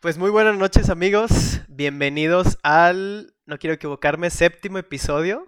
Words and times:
Pues 0.00 0.16
muy 0.16 0.30
buenas 0.30 0.56
noches 0.56 0.88
amigos, 0.88 1.60
bienvenidos 1.68 2.56
al, 2.62 3.34
no 3.44 3.58
quiero 3.58 3.74
equivocarme, 3.74 4.30
séptimo 4.30 4.78
episodio 4.78 5.46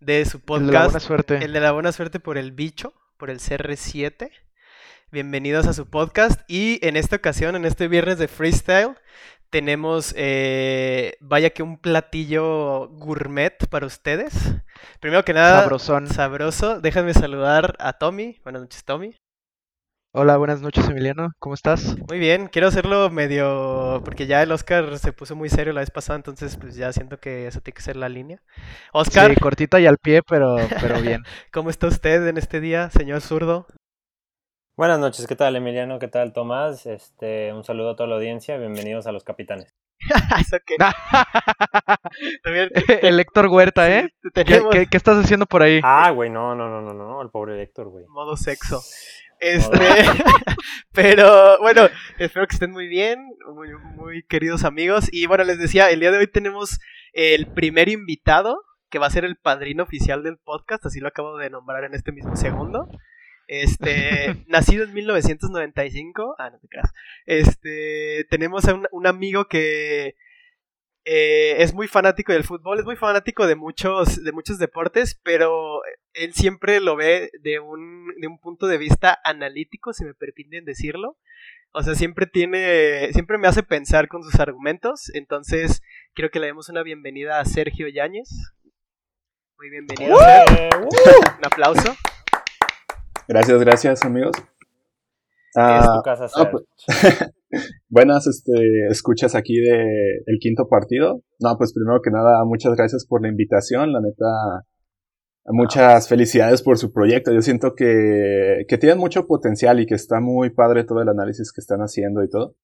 de 0.00 0.24
su 0.24 0.40
podcast. 0.40 0.64
El 0.64 0.72
de 0.72 0.72
la 0.72 0.84
buena 0.84 1.00
suerte. 1.00 1.44
El 1.44 1.52
de 1.52 1.60
la 1.60 1.70
buena 1.70 1.92
suerte 1.92 2.18
por 2.18 2.38
el 2.38 2.50
bicho, 2.50 2.92
por 3.18 3.30
el 3.30 3.38
CR7. 3.38 4.32
Bienvenidos 5.12 5.68
a 5.68 5.74
su 5.74 5.88
podcast 5.88 6.40
y 6.48 6.84
en 6.84 6.96
esta 6.96 7.14
ocasión, 7.14 7.54
en 7.54 7.64
este 7.64 7.86
viernes 7.86 8.18
de 8.18 8.26
freestyle, 8.26 8.96
tenemos, 9.48 10.12
eh, 10.16 11.16
vaya 11.20 11.50
que 11.50 11.62
un 11.62 11.78
platillo 11.78 12.88
gourmet 12.88 13.64
para 13.68 13.86
ustedes. 13.86 14.34
Primero 14.98 15.24
que 15.24 15.34
nada, 15.34 15.60
Sabrosón. 15.60 16.08
sabroso. 16.08 16.80
Déjenme 16.80 17.14
saludar 17.14 17.76
a 17.78 17.92
Tommy. 17.92 18.40
Buenas 18.42 18.62
noches, 18.62 18.84
Tommy. 18.84 19.14
Hola, 20.20 20.36
buenas 20.36 20.60
noches 20.60 20.88
Emiliano, 20.88 21.30
¿cómo 21.38 21.54
estás? 21.54 21.96
Muy 22.08 22.18
bien, 22.18 22.48
quiero 22.48 22.66
hacerlo 22.66 23.08
medio, 23.08 24.02
porque 24.04 24.26
ya 24.26 24.42
el 24.42 24.50
Oscar 24.50 24.98
se 24.98 25.12
puso 25.12 25.36
muy 25.36 25.48
serio 25.48 25.72
la 25.72 25.78
vez 25.78 25.92
pasada, 25.92 26.16
entonces 26.16 26.56
pues 26.56 26.74
ya 26.74 26.92
siento 26.92 27.20
que 27.20 27.46
eso 27.46 27.60
tiene 27.60 27.76
que 27.76 27.82
ser 27.82 27.94
la 27.94 28.08
línea. 28.08 28.42
Oscar. 28.92 29.30
Sí, 29.30 29.36
cortita 29.36 29.78
y 29.78 29.86
al 29.86 29.98
pie, 29.98 30.22
pero, 30.28 30.56
pero 30.80 31.00
bien. 31.00 31.22
¿Cómo 31.52 31.70
está 31.70 31.86
usted 31.86 32.26
en 32.26 32.36
este 32.36 32.58
día, 32.58 32.90
señor 32.90 33.20
zurdo? 33.20 33.68
Buenas 34.76 34.98
noches, 34.98 35.24
¿qué 35.28 35.36
tal 35.36 35.54
Emiliano? 35.54 36.00
¿Qué 36.00 36.08
tal 36.08 36.32
Tomás? 36.32 36.84
Este, 36.86 37.52
un 37.52 37.62
saludo 37.62 37.90
a 37.90 37.94
toda 37.94 38.08
la 38.08 38.16
audiencia, 38.16 38.56
bienvenidos 38.56 39.06
a 39.06 39.12
los 39.12 39.22
capitanes. 39.22 39.72
¿Eso 40.40 40.56
qué? 40.66 40.78
el 43.02 43.20
Héctor 43.20 43.46
Huerta, 43.46 43.88
¿eh? 43.88 44.08
¿Qué, 44.34 44.88
qué, 44.90 44.96
estás 44.96 45.24
haciendo 45.24 45.46
por 45.46 45.62
ahí? 45.62 45.80
Ah, 45.84 46.10
güey, 46.10 46.28
no, 46.28 46.56
no, 46.56 46.68
no, 46.68 46.80
no, 46.80 46.92
no, 46.92 47.22
el 47.22 47.30
pobre 47.30 47.62
Héctor, 47.62 47.88
güey. 47.88 48.04
Modo 48.08 48.36
sexo. 48.36 48.80
Este, 49.40 49.78
pero 50.92 51.58
bueno, 51.60 51.88
espero 52.18 52.46
que 52.46 52.54
estén 52.54 52.70
muy 52.70 52.88
bien, 52.88 53.18
muy, 53.54 53.68
muy 53.96 54.22
queridos 54.24 54.64
amigos. 54.64 55.08
Y 55.12 55.26
bueno, 55.26 55.44
les 55.44 55.58
decía, 55.58 55.90
el 55.90 56.00
día 56.00 56.10
de 56.10 56.18
hoy 56.18 56.26
tenemos 56.26 56.78
el 57.12 57.46
primer 57.46 57.88
invitado 57.88 58.62
que 58.90 58.98
va 58.98 59.06
a 59.06 59.10
ser 59.10 59.24
el 59.24 59.36
padrino 59.36 59.82
oficial 59.82 60.22
del 60.22 60.38
podcast, 60.38 60.86
así 60.86 61.00
lo 61.00 61.08
acabo 61.08 61.36
de 61.36 61.50
nombrar 61.50 61.84
en 61.84 61.94
este 61.94 62.12
mismo 62.12 62.36
segundo. 62.36 62.88
Este, 63.46 64.44
nacido 64.48 64.84
en 64.84 64.94
1995, 64.94 66.36
ah, 66.38 66.50
no 66.50 66.58
te 66.58 66.68
creas. 66.68 66.92
Este, 67.26 68.26
tenemos 68.30 68.66
a 68.66 68.80
un 68.90 69.06
amigo 69.06 69.46
que 69.46 70.16
eh, 71.10 71.62
es 71.62 71.72
muy 71.72 71.88
fanático 71.88 72.34
del 72.34 72.44
fútbol, 72.44 72.80
es 72.80 72.84
muy 72.84 72.94
fanático 72.94 73.46
de 73.46 73.56
muchos, 73.56 74.22
de 74.22 74.30
muchos 74.30 74.58
deportes, 74.58 75.18
pero 75.22 75.80
él 76.12 76.34
siempre 76.34 76.80
lo 76.80 76.96
ve 76.96 77.30
de 77.40 77.60
un, 77.60 78.12
de 78.20 78.26
un 78.26 78.38
punto 78.38 78.66
de 78.66 78.76
vista 78.76 79.18
analítico, 79.24 79.94
si 79.94 80.04
me 80.04 80.12
permiten 80.12 80.66
decirlo. 80.66 81.16
O 81.72 81.82
sea, 81.82 81.94
siempre 81.94 82.26
tiene, 82.26 83.10
siempre 83.14 83.38
me 83.38 83.48
hace 83.48 83.62
pensar 83.62 84.08
con 84.08 84.22
sus 84.22 84.38
argumentos. 84.38 85.10
Entonces, 85.14 85.80
quiero 86.12 86.30
que 86.30 86.40
le 86.40 86.48
demos 86.48 86.68
una 86.68 86.82
bienvenida 86.82 87.40
a 87.40 87.46
Sergio 87.46 87.88
Yáñez. 87.88 88.28
Muy 89.56 89.70
bienvenido. 89.70 90.14
Un 90.14 91.46
aplauso. 91.46 91.96
Gracias, 93.26 93.60
gracias, 93.60 94.04
amigos. 94.04 94.36
es 94.36 95.54
tu 95.54 95.60
ah, 95.60 96.02
casa, 96.04 96.28
pues, 96.50 96.64
Buenas 97.88 98.26
este, 98.26 98.52
escuchas 98.90 99.34
aquí 99.34 99.58
de 99.60 100.22
el 100.26 100.38
quinto 100.38 100.68
partido. 100.68 101.22
No, 101.40 101.56
pues 101.56 101.72
primero 101.72 102.00
que 102.02 102.10
nada, 102.10 102.44
muchas 102.44 102.74
gracias 102.76 103.06
por 103.06 103.22
la 103.22 103.28
invitación. 103.28 103.92
La 103.92 104.00
neta, 104.00 104.66
muchas 105.46 106.08
felicidades 106.08 106.62
por 106.62 106.78
su 106.78 106.92
proyecto. 106.92 107.32
Yo 107.32 107.42
siento 107.42 107.74
que, 107.74 108.64
que 108.68 108.78
tienen 108.78 108.98
mucho 108.98 109.26
potencial 109.26 109.80
y 109.80 109.86
que 109.86 109.94
está 109.94 110.20
muy 110.20 110.50
padre 110.50 110.84
todo 110.84 111.00
el 111.00 111.08
análisis 111.08 111.52
que 111.52 111.60
están 111.60 111.80
haciendo 111.80 112.22
y 112.22 112.28
todo. 112.28 112.54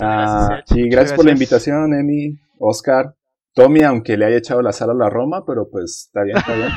Ah, 0.00 0.62
y 0.74 0.88
gracias, 0.88 1.14
por 1.14 1.24
la 1.24 1.32
invitación, 1.32 1.94
Emi, 1.94 2.38
Oscar, 2.58 3.14
Tommy, 3.54 3.82
aunque 3.82 4.16
le 4.16 4.24
haya 4.24 4.38
echado 4.38 4.62
la 4.62 4.72
sal 4.72 4.90
a 4.90 4.94
la 4.94 5.10
Roma, 5.10 5.44
pero 5.46 5.68
pues 5.70 6.06
está 6.06 6.22
bien, 6.22 6.38
está 6.38 6.54
bien. 6.54 6.70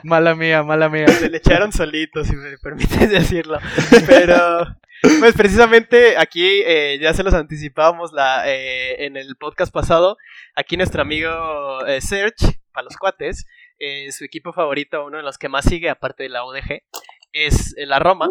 mala 0.04 0.34
mía, 0.34 0.62
mala 0.62 0.88
mía. 0.88 1.08
Se 1.08 1.30
le 1.30 1.38
echaron 1.38 1.72
solitos, 1.72 2.26
si 2.26 2.36
me 2.36 2.56
permites 2.58 3.10
decirlo. 3.10 3.58
Pero 4.06 4.36
pues 5.20 5.34
precisamente 5.34 6.16
aquí 6.16 6.62
eh, 6.64 6.98
ya 7.00 7.12
se 7.14 7.22
los 7.22 7.34
anticipábamos 7.34 8.12
eh, 8.46 8.96
en 9.00 9.16
el 9.16 9.36
podcast 9.36 9.72
pasado. 9.72 10.16
Aquí 10.54 10.76
nuestro 10.76 11.02
amigo 11.02 11.84
eh, 11.86 12.00
Serge, 12.00 12.60
para 12.72 12.84
los 12.84 12.96
cuates, 12.96 13.44
su 14.10 14.24
equipo 14.24 14.52
favorito, 14.52 15.04
uno 15.04 15.18
de 15.18 15.22
los 15.22 15.36
que 15.36 15.48
más 15.48 15.64
sigue, 15.64 15.90
aparte 15.90 16.22
de 16.22 16.30
la 16.30 16.44
ODG, 16.44 16.82
es 17.32 17.74
la 17.76 17.98
Roma. 17.98 18.30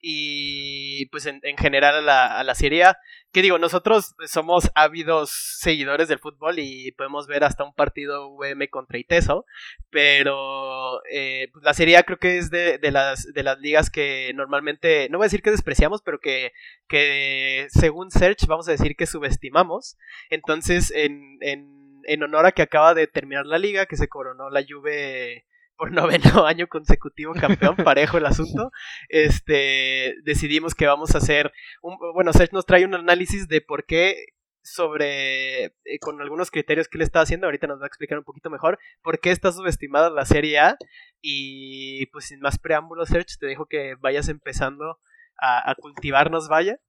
Y 0.00 1.06
pues 1.06 1.26
en, 1.26 1.40
general 1.56 1.96
a 1.96 2.00
la, 2.00 2.38
a 2.38 2.44
la 2.44 2.54
Serie. 2.54 2.84
Que 3.32 3.42
digo, 3.42 3.58
nosotros 3.58 4.14
somos 4.26 4.70
ávidos 4.74 5.30
seguidores 5.58 6.08
del 6.08 6.18
fútbol 6.18 6.58
y 6.58 6.92
podemos 6.92 7.26
ver 7.26 7.44
hasta 7.44 7.64
un 7.64 7.74
partido 7.74 8.30
VM 8.30 8.68
contra 8.68 8.98
Iteso, 8.98 9.44
pero 9.90 11.02
eh, 11.10 11.48
pues 11.52 11.62
la 11.62 11.74
Serie 11.74 12.02
creo 12.04 12.18
que 12.18 12.38
es 12.38 12.50
de, 12.50 12.78
de, 12.78 12.90
las, 12.90 13.32
de 13.32 13.42
las 13.42 13.58
ligas 13.58 13.90
que 13.90 14.32
normalmente, 14.34 15.08
no 15.10 15.18
voy 15.18 15.24
a 15.24 15.26
decir 15.26 15.42
que 15.42 15.50
despreciamos, 15.50 16.00
pero 16.02 16.20
que, 16.20 16.52
que 16.88 17.66
según 17.70 18.10
Search 18.10 18.46
vamos 18.46 18.66
a 18.68 18.72
decir 18.72 18.96
que 18.96 19.06
subestimamos. 19.06 19.98
Entonces, 20.30 20.90
en, 20.90 21.36
en, 21.42 22.00
en 22.04 22.22
honor 22.22 22.46
a 22.46 22.52
que 22.52 22.62
acaba 22.62 22.94
de 22.94 23.06
terminar 23.06 23.44
la 23.44 23.58
liga, 23.58 23.86
que 23.86 23.96
se 23.96 24.08
coronó 24.08 24.48
la 24.48 24.64
Juve 24.66 25.44
por 25.78 25.92
noveno 25.92 26.20
año 26.46 26.66
consecutivo 26.66 27.32
campeón, 27.32 27.76
parejo 27.84 28.18
el 28.18 28.26
asunto, 28.26 28.70
este, 29.08 30.16
decidimos 30.24 30.74
que 30.74 30.86
vamos 30.86 31.14
a 31.14 31.18
hacer, 31.18 31.52
un, 31.80 31.96
bueno, 32.12 32.32
Serge 32.34 32.52
nos 32.52 32.66
trae 32.66 32.84
un 32.84 32.94
análisis 32.94 33.48
de 33.48 33.62
por 33.62 33.86
qué 33.86 34.26
sobre, 34.62 35.64
eh, 35.64 35.98
con 36.00 36.20
algunos 36.20 36.50
criterios 36.50 36.88
que 36.88 36.98
él 36.98 37.02
está 37.02 37.20
haciendo, 37.20 37.46
ahorita 37.46 37.66
nos 37.66 37.80
va 37.80 37.84
a 37.84 37.86
explicar 37.86 38.18
un 38.18 38.24
poquito 38.24 38.50
mejor, 38.50 38.78
por 39.02 39.20
qué 39.20 39.30
está 39.30 39.52
subestimada 39.52 40.10
la 40.10 40.26
Serie 40.26 40.58
A, 40.58 40.76
y 41.22 42.06
pues 42.06 42.26
sin 42.26 42.40
más 42.40 42.58
preámbulos, 42.58 43.08
Serge, 43.08 43.36
te 43.38 43.46
dejo 43.46 43.66
que 43.66 43.94
vayas 43.94 44.28
empezando 44.28 44.98
a, 45.38 45.70
a 45.70 45.74
cultivarnos, 45.76 46.48
vaya. 46.48 46.80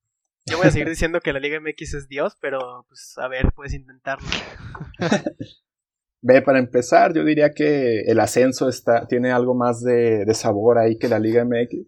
Yo 0.46 0.58
voy 0.58 0.68
a 0.68 0.72
seguir 0.72 0.90
diciendo 0.90 1.22
que 1.22 1.32
la 1.32 1.40
Liga 1.40 1.60
MX 1.60 1.94
es 1.94 2.08
Dios, 2.10 2.36
pero 2.42 2.86
pues 2.90 3.18
a 3.18 3.28
ver, 3.28 3.52
puedes 3.54 3.74
intentarlo. 3.74 4.28
Ve, 6.22 6.42
para 6.42 6.60
empezar, 6.60 7.14
yo 7.14 7.24
diría 7.24 7.52
que 7.52 8.02
el 8.02 8.20
ascenso 8.20 8.68
está, 8.68 9.08
tiene 9.08 9.32
algo 9.32 9.56
más 9.56 9.82
de, 9.82 10.26
de 10.26 10.34
sabor 10.34 10.78
ahí 10.78 10.98
que 10.98 11.08
la 11.08 11.20
Liga 11.20 11.46
MX. 11.46 11.88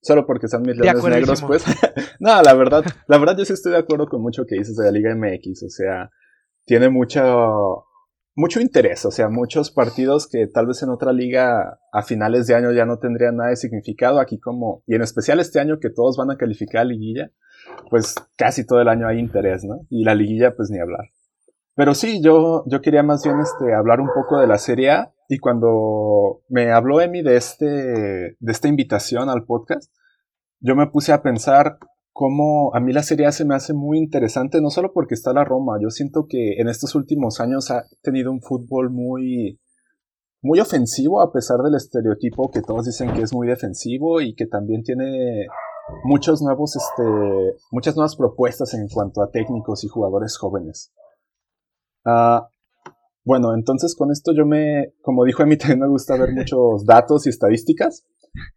Solo 0.00 0.24
porque 0.24 0.48
son 0.48 0.62
mis 0.62 0.76
leones 0.76 1.02
negros, 1.04 1.42
pues. 1.42 1.64
no, 2.20 2.40
la 2.40 2.54
verdad, 2.54 2.84
la 3.08 3.18
verdad 3.18 3.36
yo 3.36 3.44
sí 3.44 3.52
estoy 3.52 3.72
de 3.72 3.78
acuerdo 3.78 4.08
con 4.08 4.22
mucho 4.22 4.44
que 4.46 4.56
dices 4.56 4.76
de 4.76 4.84
la 4.84 4.92
Liga 4.92 5.14
MX. 5.14 5.64
O 5.64 5.68
sea, 5.68 6.10
tiene 6.64 6.88
mucho, 6.88 7.86
mucho 8.36 8.60
interés. 8.60 9.04
O 9.04 9.10
sea, 9.10 9.28
muchos 9.28 9.70
partidos 9.72 10.28
que 10.28 10.46
tal 10.46 10.66
vez 10.66 10.82
en 10.82 10.90
otra 10.90 11.12
liga 11.12 11.80
a 11.92 12.02
finales 12.02 12.46
de 12.46 12.54
año 12.54 12.72
ya 12.72 12.86
no 12.86 12.98
tendrían 12.98 13.36
nada 13.36 13.50
de 13.50 13.56
significado. 13.56 14.20
Aquí 14.20 14.38
como, 14.38 14.84
y 14.86 14.94
en 14.94 15.02
especial 15.02 15.40
este 15.40 15.58
año 15.58 15.80
que 15.80 15.90
todos 15.90 16.16
van 16.16 16.30
a 16.30 16.36
calificar 16.36 16.82
a 16.82 16.84
liguilla, 16.84 17.32
pues 17.90 18.14
casi 18.36 18.64
todo 18.64 18.80
el 18.80 18.88
año 18.88 19.08
hay 19.08 19.18
interés, 19.18 19.64
¿no? 19.64 19.80
Y 19.90 20.04
la 20.04 20.14
liguilla, 20.14 20.54
pues 20.54 20.70
ni 20.70 20.78
hablar. 20.78 21.06
Pero 21.76 21.94
sí, 21.94 22.22
yo, 22.22 22.64
yo 22.66 22.80
quería 22.80 23.02
más 23.02 23.22
bien 23.22 23.38
este, 23.38 23.74
hablar 23.74 24.00
un 24.00 24.08
poco 24.08 24.38
de 24.38 24.46
la 24.46 24.56
Serie 24.56 24.90
A. 24.90 25.12
Y 25.28 25.38
cuando 25.38 26.40
me 26.48 26.72
habló 26.72 27.02
Emi 27.02 27.22
de, 27.22 27.36
este, 27.36 27.66
de 27.66 28.52
esta 28.52 28.68
invitación 28.68 29.28
al 29.28 29.44
podcast, 29.44 29.92
yo 30.60 30.74
me 30.74 30.86
puse 30.86 31.12
a 31.12 31.22
pensar 31.22 31.78
cómo 32.12 32.74
a 32.74 32.80
mí 32.80 32.94
la 32.94 33.02
Serie 33.02 33.26
A 33.26 33.32
se 33.32 33.44
me 33.44 33.54
hace 33.54 33.74
muy 33.74 33.98
interesante, 33.98 34.62
no 34.62 34.70
solo 34.70 34.92
porque 34.94 35.14
está 35.14 35.34
la 35.34 35.44
Roma, 35.44 35.78
yo 35.82 35.90
siento 35.90 36.26
que 36.26 36.54
en 36.58 36.68
estos 36.68 36.94
últimos 36.94 37.40
años 37.40 37.70
ha 37.70 37.84
tenido 38.02 38.32
un 38.32 38.40
fútbol 38.40 38.88
muy, 38.88 39.60
muy 40.40 40.60
ofensivo, 40.60 41.20
a 41.20 41.30
pesar 41.30 41.58
del 41.58 41.74
estereotipo 41.74 42.50
que 42.50 42.62
todos 42.62 42.86
dicen 42.86 43.12
que 43.12 43.20
es 43.20 43.34
muy 43.34 43.46
defensivo 43.46 44.22
y 44.22 44.34
que 44.34 44.46
también 44.46 44.82
tiene 44.82 45.46
muchos 46.04 46.40
nuevos, 46.40 46.74
este, 46.76 47.56
muchas 47.70 47.96
nuevas 47.96 48.16
propuestas 48.16 48.72
en 48.72 48.88
cuanto 48.88 49.22
a 49.22 49.30
técnicos 49.30 49.84
y 49.84 49.88
jugadores 49.88 50.38
jóvenes. 50.38 50.94
Ah, 52.06 52.48
bueno, 53.24 53.54
entonces 53.54 53.96
con 53.96 54.12
esto 54.12 54.32
yo 54.32 54.46
me, 54.46 54.92
como 55.02 55.24
dijo 55.24 55.42
Emi, 55.42 55.56
también 55.58 55.80
me 55.80 55.88
gusta 55.88 56.16
ver 56.16 56.32
muchos 56.32 56.86
datos 56.86 57.26
y 57.26 57.30
estadísticas. 57.30 58.06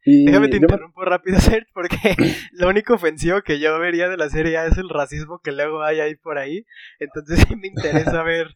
Y 0.05 0.25
Déjame 0.25 0.49
te 0.49 0.57
interrumpo 0.57 1.03
rápido, 1.03 1.39
Serge, 1.39 1.67
porque 1.73 2.15
lo 2.51 2.69
único 2.69 2.93
ofensivo 2.93 3.41
que 3.41 3.59
yo 3.59 3.79
vería 3.79 4.09
de 4.09 4.17
la 4.17 4.29
serie 4.29 4.63
es 4.67 4.77
el 4.77 4.89
racismo 4.89 5.39
que 5.43 5.51
luego 5.51 5.81
hay 5.81 5.99
ahí 5.99 6.15
por 6.15 6.37
ahí. 6.37 6.65
Entonces 6.99 7.45
sí 7.47 7.55
me 7.55 7.67
interesa 7.67 8.21
ver 8.23 8.53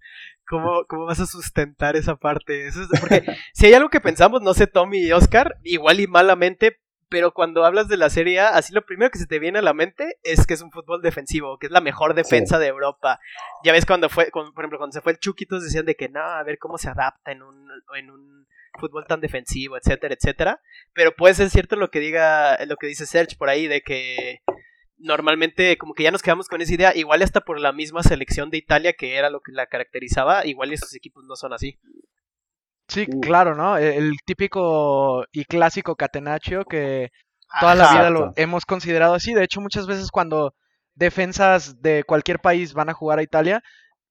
cómo, 0.47 0.85
cómo 0.87 1.05
vas 1.05 1.19
a 1.19 1.25
sustentar 1.25 1.95
esa 1.95 2.15
parte. 2.17 2.67
Eso 2.67 2.83
es, 2.83 2.99
porque 2.99 3.23
si 3.53 3.65
hay 3.65 3.73
algo 3.73 3.89
que 3.89 4.01
pensamos, 4.01 4.41
no 4.41 4.53
sé, 4.53 4.67
Tommy 4.67 4.99
y 4.99 5.11
Oscar, 5.13 5.55
igual 5.63 5.99
y 5.99 6.07
malamente, 6.07 6.77
pero 7.13 7.31
cuando 7.31 7.63
hablas 7.63 7.87
de 7.87 7.95
la 7.95 8.09
Serie 8.09 8.39
A, 8.39 8.47
así 8.47 8.73
lo 8.73 8.83
primero 8.87 9.11
que 9.11 9.19
se 9.19 9.27
te 9.27 9.37
viene 9.37 9.59
a 9.59 9.61
la 9.61 9.75
mente 9.75 10.17
es 10.23 10.47
que 10.47 10.55
es 10.55 10.63
un 10.63 10.71
fútbol 10.71 11.03
defensivo, 11.03 11.59
que 11.59 11.67
es 11.67 11.71
la 11.71 11.79
mejor 11.79 12.15
defensa 12.15 12.57
de 12.57 12.65
Europa. 12.65 13.19
Ya 13.63 13.71
ves 13.71 13.85
cuando 13.85 14.09
fue, 14.09 14.31
por 14.31 14.51
ejemplo, 14.57 14.79
cuando 14.79 14.93
se 14.93 15.01
fue 15.01 15.11
el 15.11 15.19
Chuquitos 15.19 15.63
decían 15.63 15.85
de 15.85 15.93
que 15.93 16.09
no, 16.09 16.21
a 16.21 16.41
ver 16.41 16.57
cómo 16.57 16.79
se 16.79 16.89
adapta 16.89 17.31
en 17.31 17.43
un, 17.43 17.69
en 17.99 18.09
un 18.09 18.47
fútbol 18.79 19.05
tan 19.05 19.21
defensivo, 19.21 19.77
etcétera, 19.77 20.15
etcétera. 20.15 20.59
Pero 20.93 21.15
puede 21.15 21.35
ser 21.35 21.51
cierto 21.51 21.75
lo 21.75 21.91
que 21.91 21.99
diga, 21.99 22.57
lo 22.65 22.77
que 22.77 22.87
dice 22.87 23.05
Serge 23.05 23.35
por 23.37 23.49
ahí 23.49 23.67
de 23.67 23.81
que 23.81 24.41
normalmente 24.97 25.77
como 25.77 25.93
que 25.93 26.01
ya 26.01 26.09
nos 26.09 26.23
quedamos 26.23 26.47
con 26.47 26.61
esa 26.61 26.73
idea, 26.73 26.95
igual 26.95 27.21
hasta 27.21 27.41
por 27.41 27.59
la 27.59 27.73
misma 27.73 28.01
selección 28.01 28.49
de 28.49 28.57
Italia 28.57 28.93
que 28.93 29.17
era 29.17 29.29
lo 29.29 29.41
que 29.41 29.51
la 29.51 29.67
caracterizaba, 29.67 30.47
igual 30.47 30.73
estos 30.73 30.95
equipos 30.95 31.23
no 31.25 31.35
son 31.35 31.53
así. 31.53 31.77
Sí, 32.87 33.07
claro, 33.21 33.55
¿no? 33.55 33.77
E, 33.77 33.97
el, 33.97 34.17
típico 34.25 35.25
y 35.31 35.45
clásico 35.45 35.95
catenaccio 35.95 36.65
que 36.65 37.09
toda 37.59 37.75
la 37.75 37.91
vida 37.91 38.09
lo 38.09 38.33
hemos 38.35 38.65
considerado 38.65 39.13
así. 39.13 39.33
De 39.33 39.43
hecho, 39.43 39.61
muchas 39.61 39.87
veces 39.87 40.11
cuando 40.11 40.53
defensas 40.95 41.81
de 41.81 42.03
cualquier 42.03 42.39
país 42.39 42.73
van 42.73 42.89
a 42.89 42.93
jugar 42.93 43.19
a 43.19 43.23
Italia, 43.23 43.61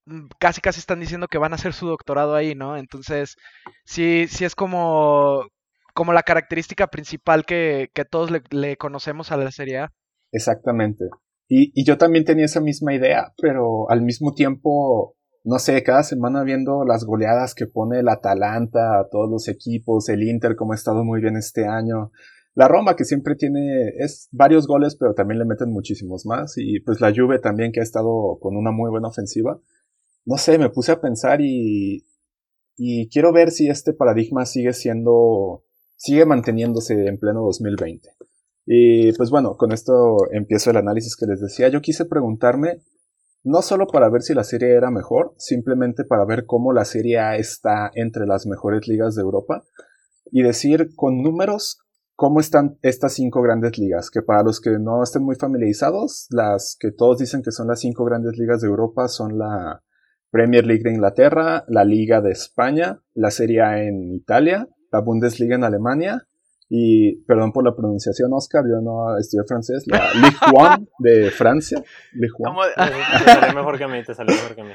mm, 0.06 0.26
casi 0.38 0.60
casi 0.60 0.80
están 0.80 1.00
diciendo 1.00 1.28
que 1.28 1.38
van 1.38 1.52
a 1.52 1.56
hacer 1.56 1.72
su 1.72 1.86
doctorado 1.86 2.34
ahí, 2.34 2.54
¿no? 2.54 2.76
Entonces, 2.76 3.36
sí, 3.84 4.26
sí 4.28 4.44
es 4.44 4.54
como, 4.54 5.46
como 5.94 6.12
la 6.12 6.22
característica 6.22 6.86
principal 6.86 7.44
que, 7.44 7.90
que 7.94 8.04
todos 8.04 8.30
le, 8.30 8.76
conocemos 8.76 9.32
a 9.32 9.36
la 9.36 9.50
Serie 9.50 9.78
A. 9.78 9.92
Exactamente. 10.32 11.04
Y, 11.48 11.72
y 11.74 11.84
yo 11.84 11.98
también 11.98 12.24
tenía 12.24 12.46
esa 12.46 12.60
misma 12.60 12.94
idea, 12.94 13.32
pero 13.40 13.90
al 13.90 14.02
mismo 14.02 14.32
tiempo, 14.32 15.16
no 15.44 15.58
sé, 15.58 15.82
cada 15.82 16.02
semana 16.02 16.44
viendo 16.44 16.84
las 16.84 17.04
goleadas 17.04 17.54
que 17.54 17.66
pone 17.66 18.00
el 18.00 18.08
Atalanta 18.08 19.00
a 19.00 19.08
todos 19.10 19.30
los 19.30 19.48
equipos, 19.48 20.08
el 20.08 20.22
Inter 20.22 20.56
como 20.56 20.72
ha 20.72 20.76
estado 20.76 21.04
muy 21.04 21.20
bien 21.20 21.36
este 21.36 21.66
año, 21.66 22.12
la 22.54 22.68
Roma 22.68 22.96
que 22.96 23.04
siempre 23.04 23.34
tiene 23.34 23.88
es 23.98 24.28
varios 24.30 24.66
goles, 24.66 24.96
pero 24.96 25.14
también 25.14 25.38
le 25.38 25.46
meten 25.46 25.70
muchísimos 25.70 26.26
más 26.26 26.54
y 26.58 26.80
pues 26.80 27.00
la 27.00 27.12
Juve 27.14 27.38
también 27.38 27.72
que 27.72 27.80
ha 27.80 27.82
estado 27.82 28.38
con 28.40 28.56
una 28.56 28.72
muy 28.72 28.90
buena 28.90 29.08
ofensiva. 29.08 29.58
No 30.24 30.36
sé, 30.36 30.58
me 30.58 30.70
puse 30.70 30.92
a 30.92 31.00
pensar 31.00 31.40
y 31.40 32.06
y 32.76 33.08
quiero 33.08 33.32
ver 33.32 33.50
si 33.50 33.68
este 33.68 33.92
paradigma 33.92 34.46
sigue 34.46 34.72
siendo 34.72 35.64
sigue 35.96 36.26
manteniéndose 36.26 37.06
en 37.06 37.18
pleno 37.18 37.42
2020. 37.42 38.08
Y 38.66 39.12
pues 39.12 39.30
bueno, 39.30 39.56
con 39.56 39.72
esto 39.72 40.30
empiezo 40.32 40.70
el 40.70 40.76
análisis 40.76 41.16
que 41.16 41.26
les 41.26 41.40
decía. 41.40 41.68
Yo 41.68 41.80
quise 41.80 42.04
preguntarme 42.04 42.82
no 43.44 43.62
solo 43.62 43.86
para 43.86 44.08
ver 44.08 44.22
si 44.22 44.34
la 44.34 44.44
serie 44.44 44.74
era 44.74 44.90
mejor, 44.90 45.34
simplemente 45.36 46.04
para 46.04 46.24
ver 46.24 46.46
cómo 46.46 46.72
la 46.72 46.84
serie 46.84 47.18
A 47.18 47.36
está 47.36 47.90
entre 47.94 48.26
las 48.26 48.46
mejores 48.46 48.86
ligas 48.86 49.14
de 49.14 49.22
Europa 49.22 49.62
y 50.30 50.42
decir 50.42 50.90
con 50.94 51.22
números 51.22 51.78
cómo 52.14 52.40
están 52.40 52.78
estas 52.82 53.14
cinco 53.14 53.42
grandes 53.42 53.78
ligas, 53.78 54.10
que 54.10 54.22
para 54.22 54.42
los 54.42 54.60
que 54.60 54.78
no 54.78 55.02
estén 55.02 55.24
muy 55.24 55.34
familiarizados, 55.34 56.26
las 56.30 56.76
que 56.78 56.92
todos 56.92 57.18
dicen 57.18 57.42
que 57.42 57.50
son 57.50 57.68
las 57.68 57.80
cinco 57.80 58.04
grandes 58.04 58.36
ligas 58.38 58.60
de 58.60 58.68
Europa 58.68 59.08
son 59.08 59.38
la 59.38 59.82
Premier 60.30 60.64
League 60.64 60.82
de 60.84 60.92
Inglaterra, 60.92 61.64
la 61.68 61.84
Liga 61.84 62.20
de 62.20 62.30
España, 62.30 63.02
la 63.12 63.30
Serie 63.30 63.62
A 63.62 63.82
en 63.82 64.12
Italia, 64.14 64.68
la 64.90 65.00
Bundesliga 65.00 65.56
en 65.56 65.64
Alemania 65.64 66.26
y, 66.68 67.22
perdón 67.24 67.52
por 67.52 67.64
la 67.64 67.74
pronunciación, 67.74 68.32
Oscar, 68.32 68.62
yo 68.64 68.80
no 68.80 69.18
estudié 69.18 69.44
francés, 69.46 69.84
la 69.86 70.12
Ligue 70.14 70.36
1 70.52 70.86
de 70.98 71.30
Francia. 71.30 71.82
Ligue 72.12 72.32
1. 72.38 72.60
Te 72.74 73.30
salió 73.30 73.54
mejor 73.54 73.78
que 73.78 73.84
a 73.84 73.88
mí, 73.88 74.02
te 74.02 74.14
salió 74.14 74.34
mejor 74.34 74.54
que 74.54 74.60
a 74.60 74.64
mí. 74.64 74.72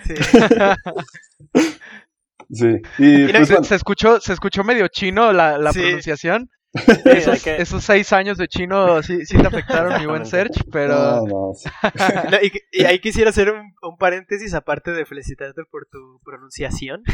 Sí. 2.49 2.81
Y, 2.97 3.27
pues, 3.33 3.67
se, 3.67 3.75
escuchó, 3.75 4.21
se 4.21 4.31
escuchó 4.31 4.63
medio 4.63 4.87
chino 4.87 5.33
la, 5.33 5.57
la 5.57 5.71
pronunciación. 5.73 6.49
Esos, 7.05 7.83
seis 7.83 8.13
años 8.13 8.37
de 8.37 8.47
chino 8.47 9.01
sí, 9.03 9.25
sí 9.25 9.37
te 9.37 9.47
afectaron 9.47 9.99
mi 9.99 10.05
buen 10.05 10.25
search, 10.25 10.63
pero... 10.71 11.23
y, 12.71 12.83
ahí 12.83 12.99
quisiera 12.99 13.29
hacer 13.29 13.51
un, 13.51 13.97
paréntesis 13.97 14.53
aparte 14.53 14.91
de 14.91 15.05
felicitarte 15.05 15.63
por 15.65 15.87
tu 15.87 16.19
pronunciación. 16.23 17.03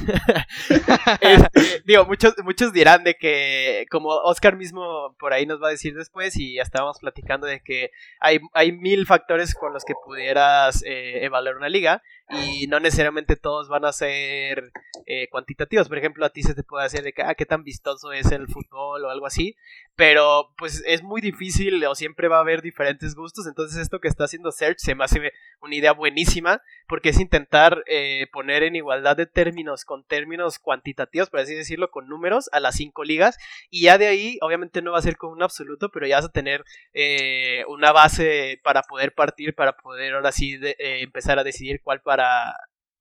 Este, 1.21 1.81
digo, 1.85 2.05
muchos, 2.05 2.33
muchos 2.43 2.73
dirán 2.73 3.03
de 3.03 3.15
que, 3.15 3.85
como 3.89 4.09
Oscar 4.09 4.55
mismo 4.55 5.15
por 5.19 5.33
ahí 5.33 5.45
nos 5.45 5.61
va 5.61 5.67
a 5.67 5.71
decir 5.71 5.95
después, 5.95 6.35
y 6.37 6.55
ya 6.55 6.63
estábamos 6.63 6.99
platicando 6.99 7.47
de 7.47 7.61
que 7.61 7.91
hay, 8.19 8.39
hay 8.53 8.71
mil 8.71 9.05
factores 9.05 9.53
con 9.55 9.73
los 9.73 9.85
que 9.85 9.93
pudieras 10.05 10.83
eh, 10.85 11.23
evaluar 11.25 11.57
una 11.57 11.69
liga, 11.69 12.01
y 12.33 12.67
no 12.67 12.79
necesariamente 12.79 13.35
todos 13.35 13.67
van 13.69 13.85
a 13.85 13.93
ser 13.93 14.71
eh, 15.05 15.27
cuantitativos. 15.29 15.87
Por 15.87 15.97
ejemplo, 15.97 16.25
a 16.25 16.29
ti 16.29 16.43
se 16.43 16.55
te 16.55 16.63
puede 16.63 16.85
hacer 16.85 17.03
de 17.03 17.13
que, 17.13 17.23
ah, 17.23 17.35
qué 17.35 17.45
tan 17.45 17.63
vistoso 17.63 18.11
es 18.11 18.31
el 18.31 18.47
fútbol 18.47 19.05
o 19.05 19.09
algo 19.09 19.25
así, 19.25 19.55
pero 19.95 20.53
pues 20.57 20.83
es 20.85 21.03
muy 21.03 21.21
difícil 21.21 21.83
o 21.85 21.95
siempre 21.95 22.27
va 22.27 22.37
a 22.37 22.41
haber 22.41 22.61
diferentes 22.61 23.15
gustos, 23.15 23.45
entonces 23.47 23.79
esto 23.79 23.99
que 23.99 24.07
está 24.07 24.23
haciendo 24.23 24.51
Search 24.51 24.79
se 24.79 24.95
me 24.95 25.03
hace 25.03 25.31
una 25.61 25.75
idea 25.75 25.93
buenísima 25.93 26.61
porque 26.87 27.09
es 27.09 27.19
intentar 27.19 27.83
eh, 27.87 28.27
poner 28.31 28.63
en 28.63 28.75
igualdad 28.75 29.15
de 29.15 29.27
términos 29.27 29.85
con 29.85 30.03
términos 30.03 30.57
cuantitativos, 30.59 31.29
por 31.29 31.41
así 31.41 31.53
decirlo, 31.53 31.91
con 31.91 32.07
números 32.07 32.49
a 32.53 32.59
las 32.59 32.75
cinco 32.75 33.03
ligas 33.03 33.37
y 33.69 33.83
ya 33.83 33.97
de 33.97 34.07
ahí 34.07 34.37
obviamente 34.41 34.81
no 34.81 34.93
va 34.93 34.99
a 34.99 35.03
ser 35.03 35.17
con 35.17 35.31
un 35.31 35.43
absoluto, 35.43 35.89
pero 35.89 36.07
ya 36.07 36.17
vas 36.17 36.25
a 36.25 36.31
tener 36.31 36.63
eh, 36.93 37.63
una 37.67 37.91
base 37.91 38.59
para 38.63 38.81
poder 38.81 39.13
partir, 39.13 39.53
para 39.53 39.77
poder 39.77 40.15
ahora 40.15 40.31
sí 40.31 40.59
empezar 40.79 41.39
a 41.39 41.43
decidir 41.43 41.81
cuál 41.83 42.01
para 42.01 42.55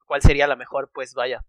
cuál 0.06 0.20
sería 0.20 0.46
la 0.46 0.56
mejor, 0.56 0.90
pues 0.92 1.14
vaya. 1.14 1.42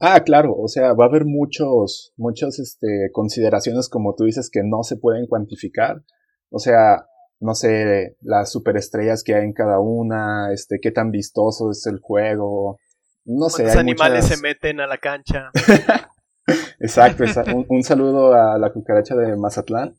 Ah, 0.00 0.20
claro, 0.24 0.54
o 0.56 0.66
sea, 0.66 0.94
va 0.94 1.04
a 1.04 1.08
haber 1.08 1.26
muchos, 1.26 2.14
muchas 2.16 2.58
este, 2.58 3.10
consideraciones, 3.12 3.90
como 3.90 4.14
tú 4.14 4.24
dices, 4.24 4.48
que 4.50 4.62
no 4.64 4.82
se 4.82 4.96
pueden 4.96 5.26
cuantificar. 5.26 6.02
O 6.48 6.58
sea, 6.58 7.06
no 7.38 7.54
sé, 7.54 8.16
las 8.22 8.50
superestrellas 8.50 9.22
que 9.22 9.34
hay 9.34 9.44
en 9.44 9.52
cada 9.52 9.78
una, 9.78 10.52
este, 10.52 10.78
qué 10.80 10.90
tan 10.90 11.10
vistoso 11.10 11.70
es 11.70 11.86
el 11.86 12.00
juego. 12.00 12.78
No 13.26 13.50
sé. 13.50 13.64
Los 13.64 13.76
animales 13.76 14.26
se 14.26 14.38
meten 14.38 14.80
a 14.80 14.86
la 14.86 14.96
cancha. 14.96 15.50
exacto, 16.80 17.24
un, 17.54 17.66
un, 17.68 17.82
saludo 17.82 18.32
a 18.32 18.58
la 18.58 18.72
cucaracha 18.72 19.14
de 19.14 19.36
Mazatlán. 19.36 19.96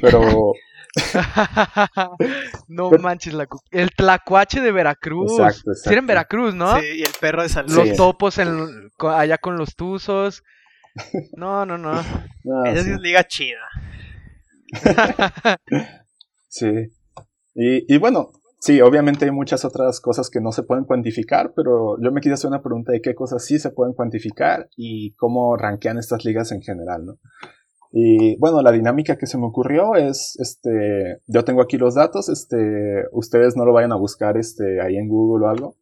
Pero 0.00 0.54
no 2.68 2.90
manches, 2.90 3.32
la 3.32 3.46
el 3.70 3.90
tlacuache 3.90 4.60
de 4.60 4.72
Veracruz. 4.72 5.32
Exacto, 5.32 5.70
exacto. 5.70 5.98
en 5.98 6.06
Veracruz, 6.06 6.54
¿no? 6.54 6.78
Sí, 6.80 6.86
y 6.96 7.02
el 7.02 7.12
perro 7.20 7.42
de 7.42 7.48
San 7.48 7.66
Luis. 7.66 7.88
Los 7.88 7.96
topos 7.96 8.38
allá 8.38 9.38
con 9.38 9.56
los 9.56 9.74
tuzos. 9.74 10.42
No, 11.36 11.64
no, 11.64 11.78
no. 11.78 11.98
Esa 12.66 12.84
sí. 12.84 12.90
es 12.90 13.00
liga 13.00 13.24
chida. 13.24 13.66
sí. 16.48 16.92
Y, 17.54 17.94
y 17.94 17.98
bueno, 17.98 18.30
sí, 18.58 18.80
obviamente 18.80 19.24
hay 19.24 19.30
muchas 19.30 19.64
otras 19.64 20.00
cosas 20.00 20.28
que 20.30 20.40
no 20.40 20.52
se 20.52 20.62
pueden 20.62 20.84
cuantificar, 20.84 21.52
pero 21.54 21.96
yo 22.02 22.12
me 22.12 22.20
quise 22.20 22.34
hacer 22.34 22.48
una 22.48 22.62
pregunta 22.62 22.92
de 22.92 23.00
qué 23.00 23.14
cosas 23.14 23.44
sí 23.44 23.58
se 23.58 23.70
pueden 23.70 23.94
cuantificar 23.94 24.68
y 24.76 25.14
cómo 25.14 25.56
rankean 25.56 25.98
estas 25.98 26.24
ligas 26.24 26.52
en 26.52 26.62
general, 26.62 27.04
¿no? 27.06 27.18
Y 27.94 28.36
bueno, 28.38 28.62
la 28.62 28.72
dinámica 28.72 29.18
que 29.18 29.26
se 29.26 29.36
me 29.36 29.44
ocurrió 29.44 29.96
es, 29.96 30.34
este, 30.40 31.20
yo 31.26 31.44
tengo 31.44 31.60
aquí 31.60 31.76
los 31.76 31.94
datos, 31.94 32.30
este, 32.30 33.04
ustedes 33.12 33.54
no 33.54 33.66
lo 33.66 33.74
vayan 33.74 33.92
a 33.92 33.96
buscar, 33.96 34.38
este, 34.38 34.80
ahí 34.80 34.96
en 34.96 35.08
Google 35.08 35.44
o 35.44 35.50
algo, 35.50 35.76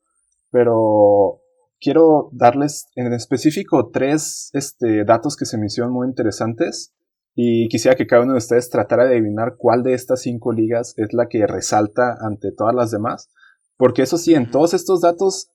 pero 0.50 1.40
quiero 1.80 2.30
darles 2.32 2.88
en 2.96 3.12
específico 3.12 3.90
tres, 3.92 4.50
este, 4.54 5.04
datos 5.04 5.36
que 5.36 5.46
se 5.46 5.56
me 5.56 5.66
hicieron 5.66 5.92
muy 5.92 6.08
interesantes 6.08 6.92
y 7.36 7.68
quisiera 7.68 7.96
que 7.96 8.08
cada 8.08 8.22
uno 8.22 8.32
de 8.32 8.38
ustedes 8.38 8.70
tratara 8.70 9.04
de 9.04 9.14
adivinar 9.14 9.54
cuál 9.56 9.84
de 9.84 9.94
estas 9.94 10.22
cinco 10.22 10.52
ligas 10.52 10.94
es 10.96 11.12
la 11.12 11.28
que 11.28 11.46
resalta 11.46 12.16
ante 12.20 12.50
todas 12.50 12.74
las 12.74 12.90
demás, 12.90 13.30
porque 13.76 14.02
eso 14.02 14.18
sí, 14.18 14.34
en 14.34 14.50
todos 14.50 14.74
estos 14.74 15.00
datos 15.00 15.48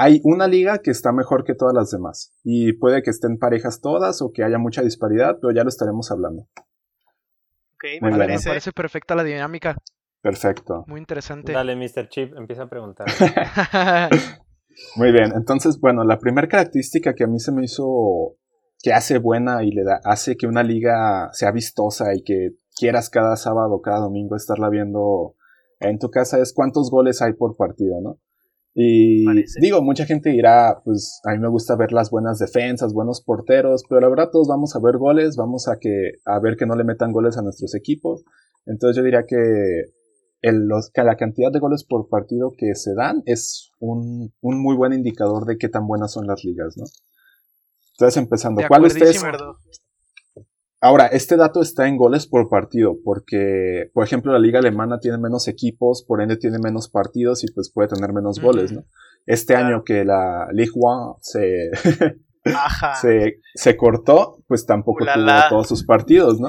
hay 0.00 0.20
una 0.24 0.46
liga 0.46 0.78
que 0.78 0.90
está 0.90 1.12
mejor 1.12 1.44
que 1.44 1.54
todas 1.54 1.74
las 1.74 1.90
demás. 1.90 2.32
Y 2.42 2.72
puede 2.72 3.02
que 3.02 3.10
estén 3.10 3.38
parejas 3.38 3.82
todas 3.82 4.22
o 4.22 4.32
que 4.32 4.42
haya 4.42 4.56
mucha 4.56 4.80
disparidad, 4.80 5.36
pero 5.40 5.52
ya 5.52 5.62
lo 5.62 5.68
estaremos 5.68 6.10
hablando. 6.10 6.48
Ok, 7.74 8.00
me 8.00 8.10
parece. 8.16 8.72
perfecta 8.72 9.14
la 9.14 9.24
dinámica. 9.24 9.76
Perfecto. 10.22 10.84
Muy 10.86 11.00
interesante. 11.00 11.52
Dale, 11.52 11.76
Mr. 11.76 12.08
Chip, 12.08 12.34
empieza 12.34 12.62
a 12.62 12.68
preguntar. 12.70 13.06
Muy 14.96 15.12
bien, 15.12 15.32
entonces, 15.36 15.78
bueno, 15.78 16.02
la 16.04 16.18
primera 16.18 16.48
característica 16.48 17.14
que 17.14 17.24
a 17.24 17.26
mí 17.26 17.38
se 17.38 17.52
me 17.52 17.64
hizo 17.64 18.36
que 18.82 18.94
hace 18.94 19.18
buena 19.18 19.62
y 19.62 19.70
le 19.70 19.84
da, 19.84 20.00
hace 20.04 20.36
que 20.36 20.46
una 20.46 20.62
liga 20.62 21.28
sea 21.32 21.52
vistosa 21.52 22.14
y 22.14 22.22
que 22.22 22.52
quieras 22.74 23.10
cada 23.10 23.36
sábado, 23.36 23.74
o 23.74 23.82
cada 23.82 23.98
domingo 23.98 24.34
estarla 24.34 24.70
viendo 24.70 25.34
en 25.78 25.98
tu 25.98 26.08
casa 26.08 26.38
es 26.38 26.54
cuántos 26.54 26.90
goles 26.90 27.20
hay 27.20 27.34
por 27.34 27.56
partido, 27.56 28.00
¿no? 28.00 28.18
Y 28.72 29.24
digo, 29.60 29.82
mucha 29.82 30.06
gente 30.06 30.30
dirá, 30.30 30.80
pues 30.84 31.20
a 31.24 31.32
mí 31.32 31.38
me 31.38 31.48
gusta 31.48 31.74
ver 31.76 31.92
las 31.92 32.10
buenas 32.10 32.38
defensas, 32.38 32.92
buenos 32.92 33.20
porteros, 33.22 33.82
pero 33.88 34.00
la 34.00 34.08
verdad 34.08 34.30
todos 34.30 34.46
vamos 34.48 34.76
a 34.76 34.80
ver 34.80 34.96
goles, 34.96 35.36
vamos 35.36 35.66
a 35.68 35.78
que 35.80 36.12
a 36.24 36.38
ver 36.38 36.56
que 36.56 36.66
no 36.66 36.76
le 36.76 36.84
metan 36.84 37.12
goles 37.12 37.36
a 37.36 37.42
nuestros 37.42 37.74
equipos. 37.74 38.22
Entonces 38.66 38.96
yo 38.96 39.02
diría 39.02 39.24
que, 39.26 39.36
el, 40.42 40.66
los, 40.68 40.90
que 40.90 41.02
la 41.02 41.16
cantidad 41.16 41.50
de 41.50 41.58
goles 41.58 41.84
por 41.84 42.08
partido 42.08 42.52
que 42.56 42.74
se 42.74 42.94
dan 42.94 43.22
es 43.26 43.72
un, 43.80 44.32
un 44.40 44.62
muy 44.62 44.76
buen 44.76 44.92
indicador 44.92 45.46
de 45.46 45.58
qué 45.58 45.68
tan 45.68 45.86
buenas 45.86 46.12
son 46.12 46.26
las 46.26 46.44
ligas, 46.44 46.76
¿no? 46.76 46.84
Entonces 47.94 48.22
empezando, 48.22 48.62
¿cuál 48.66 48.86
es 48.86 48.94
Ahora, 50.82 51.08
este 51.08 51.36
dato 51.36 51.60
está 51.60 51.86
en 51.88 51.98
goles 51.98 52.26
por 52.26 52.48
partido, 52.48 52.96
porque, 53.04 53.90
por 53.92 54.02
ejemplo, 54.02 54.32
la 54.32 54.38
liga 54.38 54.60
alemana 54.60 54.98
tiene 54.98 55.18
menos 55.18 55.46
equipos, 55.46 56.02
por 56.02 56.22
ende 56.22 56.38
tiene 56.38 56.58
menos 56.58 56.88
partidos 56.88 57.44
y 57.44 57.52
pues 57.52 57.70
puede 57.70 57.88
tener 57.88 58.14
menos 58.14 58.40
goles, 58.40 58.72
¿no? 58.72 58.84
Este 59.26 59.54
año 59.54 59.84
que 59.84 60.06
la 60.06 60.48
Ligue 60.52 60.72
1 60.74 61.18
se, 61.20 61.70
se, 63.54 63.76
cortó, 63.76 64.42
pues 64.48 64.64
tampoco 64.64 65.04
tuvo 65.04 65.48
todos 65.50 65.68
sus 65.68 65.84
partidos, 65.84 66.40
¿no? 66.40 66.48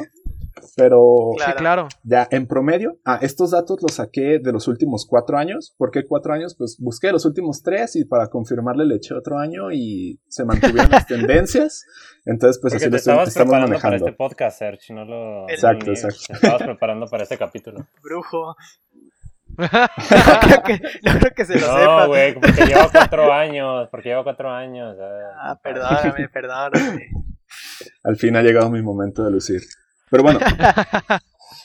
Pero 0.76 1.32
sí, 1.38 1.52
claro. 1.54 1.88
ya 2.04 2.28
en 2.32 2.48
promedio, 2.48 3.00
ah, 3.06 3.20
estos 3.22 3.52
datos 3.52 3.82
los 3.82 3.96
saqué 3.96 4.40
de 4.40 4.52
los 4.52 4.68
últimos 4.68 5.06
cuatro 5.08 5.38
años. 5.38 5.74
¿Por 5.78 5.92
qué 5.92 6.06
cuatro 6.06 6.34
años? 6.34 6.56
Pues 6.56 6.78
busqué 6.80 7.12
los 7.12 7.26
últimos 7.26 7.64
tres 7.64 7.96
y 7.96 8.06
para 8.06 8.28
confirmarle 8.28 8.86
le 8.86 8.96
eché 8.96 9.14
otro 9.14 9.38
año 9.38 9.72
y 9.72 10.20
se 10.28 10.46
mantuvieron 10.46 10.92
las 10.92 11.08
tendencias. 11.08 11.86
Entonces, 12.26 12.60
pues 12.62 12.76
así 12.76 12.90
lo 12.90 12.98
estamos 12.98 13.36
manejando. 13.36 13.80
para 13.82 13.96
este 13.98 14.14
podcast, 14.14 14.60
Serge, 14.60 14.94
no 14.94 15.06
lo... 15.06 15.50
Exacto, 15.50 15.90
exacto. 15.90 16.34
estabas 16.34 16.64
preparando 16.64 17.08
para 17.08 17.24
este 17.24 17.38
capítulo. 17.38 17.86
Brujo. 18.04 18.56
no, 19.58 19.68
creo 19.68 20.64
que, 20.64 20.82
no 21.04 21.20
creo 21.20 21.34
que 21.36 21.46
se 21.46 21.56
lo 21.56 21.68
sepa. 21.68 22.02
No, 22.04 22.08
güey, 22.08 22.34
porque 22.34 22.66
llevo 22.66 22.90
cuatro 22.92 23.34
años, 23.34 23.90
porque 23.90 24.10
llevo 24.10 24.24
cuatro 24.24 24.50
años. 24.50 24.96
Ah, 25.40 25.60
perdóname, 25.62 26.30
perdóname. 26.30 27.10
Al 28.04 28.16
fin 28.16 28.36
ha 28.36 28.42
llegado 28.42 28.70
mi 28.70 28.82
momento 28.82 29.24
de 29.24 29.32
lucir. 29.32 29.62
Pero 30.12 30.24
bueno, 30.24 30.40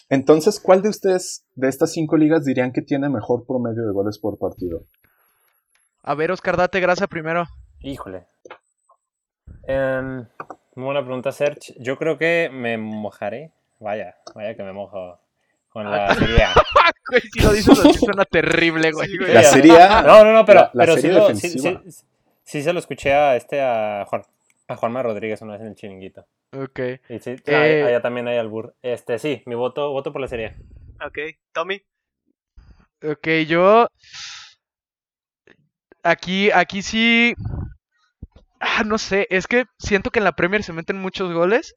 entonces, 0.09 0.61
¿cuál 0.61 0.81
de 0.81 0.89
ustedes 0.89 1.45
de 1.57 1.69
estas 1.69 1.93
cinco 1.93 2.17
ligas 2.17 2.45
dirían 2.45 2.73
que 2.73 2.81
tiene 2.81 3.09
mejor 3.09 3.45
promedio 3.45 3.85
de 3.85 3.93
goles 3.93 4.19
por 4.21 4.39
partido? 4.39 4.85
A 6.05 6.15
ver, 6.15 6.31
Oscar, 6.31 6.57
date 6.57 6.79
grasa 6.79 7.09
primero. 7.09 7.45
Híjole. 7.81 8.27
Um, 9.67 10.27
buena 10.77 11.03
pregunta, 11.05 11.33
Serge. 11.33 11.75
Yo 11.81 11.99
creo 11.99 12.17
que 12.19 12.49
me 12.53 12.79
mojaré. 12.79 13.51
Vaya, 13.81 14.15
vaya 14.33 14.55
que 14.55 14.63
me 14.63 14.73
mojo 14.73 15.19
con 15.69 15.91
la 15.91 16.15
Serie 16.15 16.45
A. 16.45 16.55
si 17.33 17.41
lo 17.41 17.53
dices 17.53 17.79
suena 17.99 18.25
terrible, 18.25 18.93
güey. 18.93 19.09
La 19.19 19.43
Serie 19.43 19.83
A. 19.83 20.03
No, 20.03 20.25
no, 20.25 20.33
no, 20.33 20.45
pero, 20.45 20.71
pero 20.73 20.97
sí, 20.97 21.11
sí, 22.45 22.63
se 22.63 22.73
lo 22.73 22.79
escuché 22.79 23.13
a 23.13 23.35
este, 23.35 23.61
a 23.61 24.05
Juan, 24.07 24.23
a 24.69 24.77
Juanma 24.77 25.03
Rodríguez 25.03 25.43
una 25.43 25.53
vez 25.53 25.63
en 25.63 25.69
el 25.69 25.75
chiringuito. 25.75 26.27
Ok. 26.53 26.81
Y 27.09 27.19
sí, 27.19 27.37
eh, 27.47 27.85
allá 27.87 28.01
también 28.01 28.29
hay 28.29 28.39
albur. 28.39 28.75
Este, 28.83 29.19
sí, 29.19 29.43
mi 29.47 29.55
voto, 29.55 29.91
voto 29.91 30.13
por 30.13 30.21
la 30.21 30.29
serie. 30.29 30.57
Ok, 31.05 31.19
Tommy. 31.53 31.83
Ok, 33.03 33.29
yo. 33.47 33.89
Aquí, 36.03 36.51
aquí 36.51 36.83
sí. 36.83 37.35
Ah, 38.61 38.85
no 38.85 38.99
sé, 38.99 39.27
es 39.31 39.47
que 39.47 39.65
siento 39.79 40.11
que 40.11 40.19
en 40.19 40.25
la 40.25 40.33
Premier 40.33 40.63
se 40.63 40.73
meten 40.73 40.99
muchos 40.99 41.33
goles. 41.33 41.75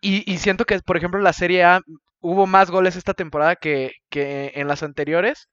Y, 0.00 0.30
y 0.30 0.38
siento 0.38 0.64
que, 0.64 0.78
por 0.80 0.96
ejemplo, 0.96 1.18
en 1.18 1.24
la 1.24 1.32
Serie 1.32 1.64
A 1.64 1.80
hubo 2.20 2.46
más 2.46 2.70
goles 2.70 2.96
esta 2.96 3.14
temporada 3.14 3.56
que, 3.56 3.92
que 4.08 4.52
en 4.54 4.68
las 4.68 4.82
anteriores. 4.82 5.48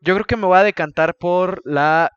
Yo 0.00 0.14
creo 0.14 0.26
que 0.26 0.36
me 0.36 0.46
voy 0.46 0.58
a 0.58 0.62
decantar 0.62 1.14
por 1.16 1.60
la 1.64 2.10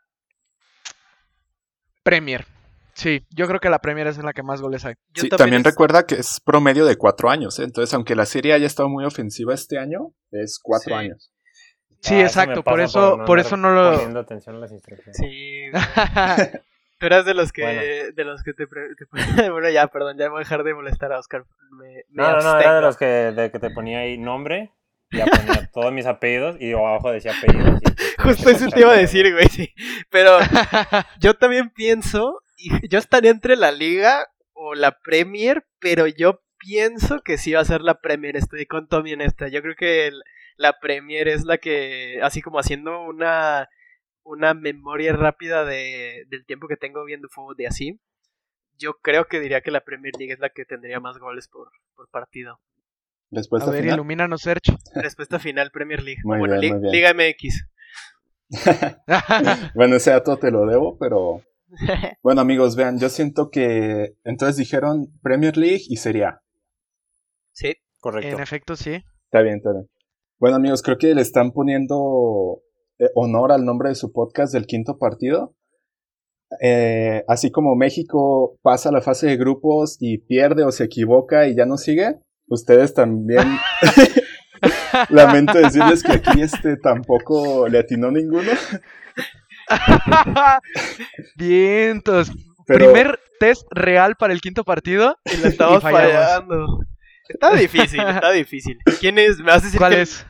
Premier. 2.03 2.45
Sí, 2.93 3.25
yo 3.29 3.47
creo 3.47 3.59
que 3.59 3.69
la 3.69 3.79
Premier 3.79 4.07
es 4.07 4.17
en 4.17 4.25
la 4.25 4.33
que 4.33 4.43
más 4.43 4.61
goles 4.61 4.85
hay. 4.85 4.95
sí, 5.15 5.29
también, 5.29 5.63
recuerda 5.63 6.05
que 6.05 6.15
es 6.15 6.39
promedio 6.39 6.85
de 6.85 6.97
cuatro 6.97 7.29
años, 7.29 7.57
¿eh? 7.59 7.63
entonces 7.63 7.93
aunque 7.93 8.15
la 8.15 8.25
serie 8.25 8.53
haya 8.53 8.67
estado 8.67 8.89
muy 8.89 9.05
ofensiva 9.05 9.53
este 9.53 9.77
año, 9.79 10.13
es 10.31 10.59
cuatro 10.61 10.95
años. 10.95 11.31
Sí, 12.01 12.15
ah, 12.15 12.21
exacto, 12.21 12.63
por 12.63 12.81
eso, 12.81 13.19
por, 13.25 13.39
eso 13.39 13.55
no 13.57 13.71
lo. 13.71 14.19
atención 14.19 14.55
a 14.55 14.59
las 14.59 14.71
instrucciones. 14.71 15.15
Sí. 15.17 15.65
Tú 16.99 17.05
eras 17.07 17.25
de 17.25 17.33
los 17.33 17.51
que, 17.51 18.11
de 18.15 18.23
los 18.23 18.43
que 18.43 18.53
te, 18.53 18.65
bueno 19.51 19.69
ya, 19.69 19.87
perdón, 19.87 20.17
ya 20.17 20.29
voy 20.29 20.37
a 20.37 20.39
dejar 20.39 20.63
de 20.63 20.73
molestar 20.73 21.11
a 21.11 21.19
Oscar. 21.19 21.45
no, 22.09 22.31
no, 22.31 22.41
no, 22.41 22.59
era 22.59 22.75
de 22.75 22.81
los 22.81 22.97
que, 22.97 23.05
de 23.05 23.51
que 23.51 23.57
te 23.57 23.71
ponía 23.71 23.99
ahí 23.99 24.17
nombre, 24.17 24.71
ya 25.11 25.25
ponía 25.25 25.69
todos 25.73 25.91
mis 25.91 26.05
apellidos 26.05 26.57
y 26.59 26.73
abajo 26.73 27.11
decía 27.11 27.33
apellidos. 27.37 27.79
Justo 28.19 28.49
eso 28.49 28.67
te 28.69 28.81
iba 28.81 28.93
a 28.93 28.97
decir, 28.97 29.31
güey, 29.31 29.47
sí. 29.47 29.73
Pero 30.09 30.37
yo 31.19 31.33
también 31.35 31.69
pienso, 31.69 32.41
yo 32.89 32.99
estaría 32.99 33.31
entre 33.31 33.55
la 33.55 33.71
liga 33.71 34.27
o 34.53 34.75
la 34.75 34.99
Premier, 34.99 35.65
pero 35.79 36.07
yo 36.07 36.41
pienso 36.57 37.21
que 37.21 37.37
sí 37.37 37.53
va 37.53 37.61
a 37.61 37.65
ser 37.65 37.81
la 37.81 37.99
Premier, 37.99 38.37
estoy 38.37 38.65
con 38.65 38.87
Tommy 38.87 39.13
en 39.13 39.21
esta. 39.21 39.47
Yo 39.47 39.61
creo 39.61 39.75
que 39.75 40.11
la 40.57 40.79
Premier 40.79 41.27
es 41.27 41.43
la 41.43 41.57
que, 41.57 42.19
así 42.21 42.41
como 42.41 42.59
haciendo 42.59 43.01
una, 43.01 43.67
una 44.23 44.53
memoria 44.53 45.13
rápida 45.13 45.65
de, 45.65 46.25
del 46.27 46.45
tiempo 46.45 46.67
que 46.67 46.77
tengo 46.77 47.03
viendo 47.03 47.29
fútbol 47.29 47.55
de 47.55 47.67
así, 47.67 47.99
yo 48.77 48.93
creo 49.01 49.25
que 49.25 49.39
diría 49.39 49.61
que 49.61 49.71
la 49.71 49.81
Premier 49.81 50.13
League 50.17 50.33
es 50.33 50.39
la 50.39 50.49
que 50.49 50.65
tendría 50.65 50.99
más 50.99 51.17
goles 51.17 51.47
por, 51.47 51.71
por 51.95 52.09
partido. 52.09 52.59
Respuesta 53.31 53.69
a 53.69 53.73
ver, 53.73 53.83
final. 53.83 53.97
ilumínanos, 53.97 54.41
Sergio. 54.41 54.77
Respuesta 54.95 55.39
final, 55.39 55.71
Premier 55.71 56.03
League. 56.03 56.21
bueno, 56.23 56.57
Liga 56.57 57.13
MX. 57.13 57.67
bueno, 59.75 59.95
ese 59.95 60.11
dato 60.11 60.37
te 60.37 60.51
lo 60.51 60.65
debo, 60.65 60.97
pero. 60.97 61.41
Bueno, 62.21 62.41
amigos, 62.41 62.75
vean, 62.75 62.99
yo 62.99 63.07
siento 63.07 63.49
que. 63.49 64.15
Entonces 64.25 64.57
dijeron 64.57 65.07
Premier 65.21 65.55
League 65.57 65.83
y 65.87 65.95
Serie 65.95 66.25
A. 66.25 66.41
Sí. 67.53 67.73
Correcto. 68.01 68.35
En 68.35 68.41
efecto, 68.41 68.75
sí. 68.75 69.03
Está 69.25 69.41
bien, 69.41 69.57
está 69.57 69.71
bien. 69.71 69.87
Bueno, 70.39 70.57
amigos, 70.57 70.81
creo 70.81 70.97
que 70.97 71.13
le 71.13 71.21
están 71.21 71.51
poniendo 71.51 72.61
eh, 72.97 73.09
honor 73.15 73.51
al 73.51 73.63
nombre 73.63 73.89
de 73.89 73.95
su 73.95 74.11
podcast 74.11 74.51
del 74.51 74.65
quinto 74.65 74.97
partido. 74.97 75.55
Eh, 76.59 77.23
así 77.27 77.51
como 77.51 77.75
México 77.75 78.57
pasa 78.61 78.91
la 78.91 79.01
fase 79.01 79.27
de 79.27 79.37
grupos 79.37 79.97
y 79.99 80.17
pierde 80.17 80.63
o 80.65 80.71
se 80.71 80.83
equivoca 80.83 81.47
y 81.47 81.55
ya 81.55 81.65
no 81.65 81.77
sigue, 81.77 82.19
ustedes 82.53 82.93
también. 82.93 83.57
Lamento 85.09 85.57
decirles 85.57 86.03
que 86.03 86.13
aquí 86.13 86.41
este 86.41 86.77
tampoco 86.77 87.67
le 87.67 87.79
atinó 87.79 88.11
ninguno. 88.11 88.51
Vientos. 91.35 92.31
Primer 92.67 93.19
test 93.39 93.65
real 93.71 94.15
para 94.15 94.33
el 94.33 94.41
quinto 94.41 94.63
partido. 94.63 95.17
Y 95.25 95.37
la 95.37 95.47
estamos 95.49 95.81
fallando. 95.81 96.79
Está 97.27 97.55
difícil, 97.55 98.01
está 98.01 98.31
difícil. 98.31 98.77
¿Quién 98.99 99.17
es? 99.17 99.39
¿Me 99.39 99.45
vas 99.45 99.61
a 99.61 99.65
decir 99.65 99.79
¿Cuál 99.79 99.93
es? 99.93 100.25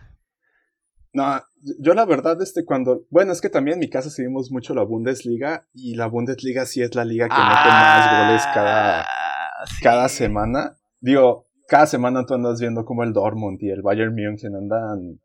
No, 1.13 1.41
yo 1.79 1.93
la 1.93 2.05
verdad, 2.05 2.41
este, 2.41 2.63
cuando. 2.63 3.05
Bueno, 3.09 3.33
es 3.33 3.41
que 3.41 3.49
también 3.49 3.75
en 3.75 3.79
mi 3.79 3.89
casa 3.89 4.09
seguimos 4.09 4.51
mucho 4.51 4.73
la 4.73 4.83
Bundesliga. 4.83 5.67
Y 5.73 5.95
la 5.95 6.07
Bundesliga 6.07 6.65
sí 6.65 6.81
es 6.81 6.95
la 6.95 7.03
liga 7.03 7.27
que 7.27 7.35
mete 7.35 7.69
más 7.69 8.27
goles 8.27 8.43
cada, 8.53 9.01
ah, 9.01 9.65
cada 9.81 10.09
semana. 10.09 10.77
Digo, 10.99 11.47
cada 11.71 11.87
semana 11.87 12.25
tú 12.25 12.33
andas 12.33 12.59
viendo 12.59 12.83
como 12.83 13.03
el 13.03 13.13
Dortmund 13.13 13.57
y 13.63 13.69
el 13.69 13.81
Bayern 13.81 14.13
München 14.13 14.53
andan 14.55 15.21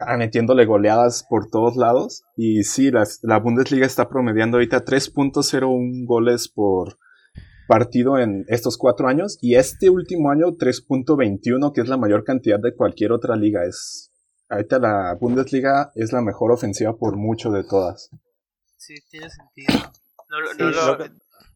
ah, 0.00 0.16
metiéndole 0.16 0.66
goleadas 0.66 1.24
por 1.30 1.48
todos 1.48 1.76
lados. 1.76 2.24
Y 2.36 2.64
sí, 2.64 2.90
la 2.90 3.38
Bundesliga 3.38 3.86
está 3.86 4.08
promediando 4.08 4.56
ahorita 4.56 4.84
3.01 4.84 6.04
goles 6.04 6.48
por 6.48 6.98
partido 7.68 8.18
en 8.18 8.44
estos 8.48 8.76
cuatro 8.76 9.06
años. 9.06 9.38
Y 9.40 9.54
este 9.54 9.88
último 9.88 10.32
año 10.32 10.56
3.21, 10.56 11.72
que 11.72 11.82
es 11.82 11.88
la 11.88 11.96
mayor 11.96 12.24
cantidad 12.24 12.58
de 12.58 12.74
cualquier 12.74 13.12
otra 13.12 13.36
liga. 13.36 13.64
Es, 13.64 14.10
ahorita 14.48 14.80
la 14.80 15.16
Bundesliga 15.20 15.92
es 15.94 16.12
la 16.12 16.22
mejor 16.22 16.50
ofensiva 16.50 16.96
por 16.96 17.16
mucho 17.16 17.52
de 17.52 17.62
todas. 17.62 18.10
Sí, 18.78 18.94
tiene 19.08 19.28
sentido. 19.30 19.92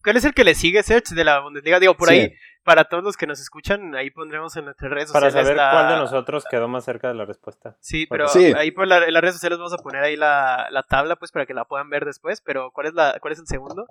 ¿Cuál 0.03 0.17
es 0.17 0.25
el 0.25 0.35
que 0.35 0.45
le 0.45 0.55
sigue, 0.55 0.83
Serge, 0.83 1.15
de 1.15 1.25
la 1.25 1.41
Bundesliga? 1.41 1.81
Digo, 1.81 1.97
por 1.97 2.11
ahí 2.11 2.33
para 2.69 2.85
todos 2.85 3.03
los 3.03 3.17
que 3.17 3.27
nos 3.27 3.41
escuchan, 3.41 3.95
ahí 3.95 4.11
pondremos 4.11 4.55
en 4.59 4.67
nuestras 4.67 4.91
redes 4.91 5.09
sociales. 5.09 5.33
Para 5.33 5.43
saber 5.43 5.57
cuál 5.57 5.89
de 5.89 5.97
nosotros 5.97 6.45
quedó 6.51 6.69
más 6.69 6.85
cerca 6.85 7.09
de 7.09 7.15
la 7.15 7.25
respuesta. 7.25 7.79
Sí, 7.81 8.07
pero 8.07 8.27
ahí 8.59 8.71
por 8.73 8.85
en 8.85 8.91
las 8.91 9.23
redes 9.23 9.37
sociales 9.37 9.59
vamos 9.59 9.73
a 9.73 9.79
poner 9.79 10.03
ahí 10.03 10.17
la, 10.17 10.85
tabla, 10.87 11.17
pues 11.17 11.33
para 11.33 11.47
que 11.47 11.55
la 11.55 11.65
puedan 11.65 11.89
ver 11.89 12.05
después. 12.05 12.43
Pero 12.43 12.71
¿cuál 12.75 12.89
es, 12.89 12.93
la, 12.93 13.19
cuál 13.23 13.33
es 13.33 13.39
el 13.39 13.47
segundo? 13.47 13.87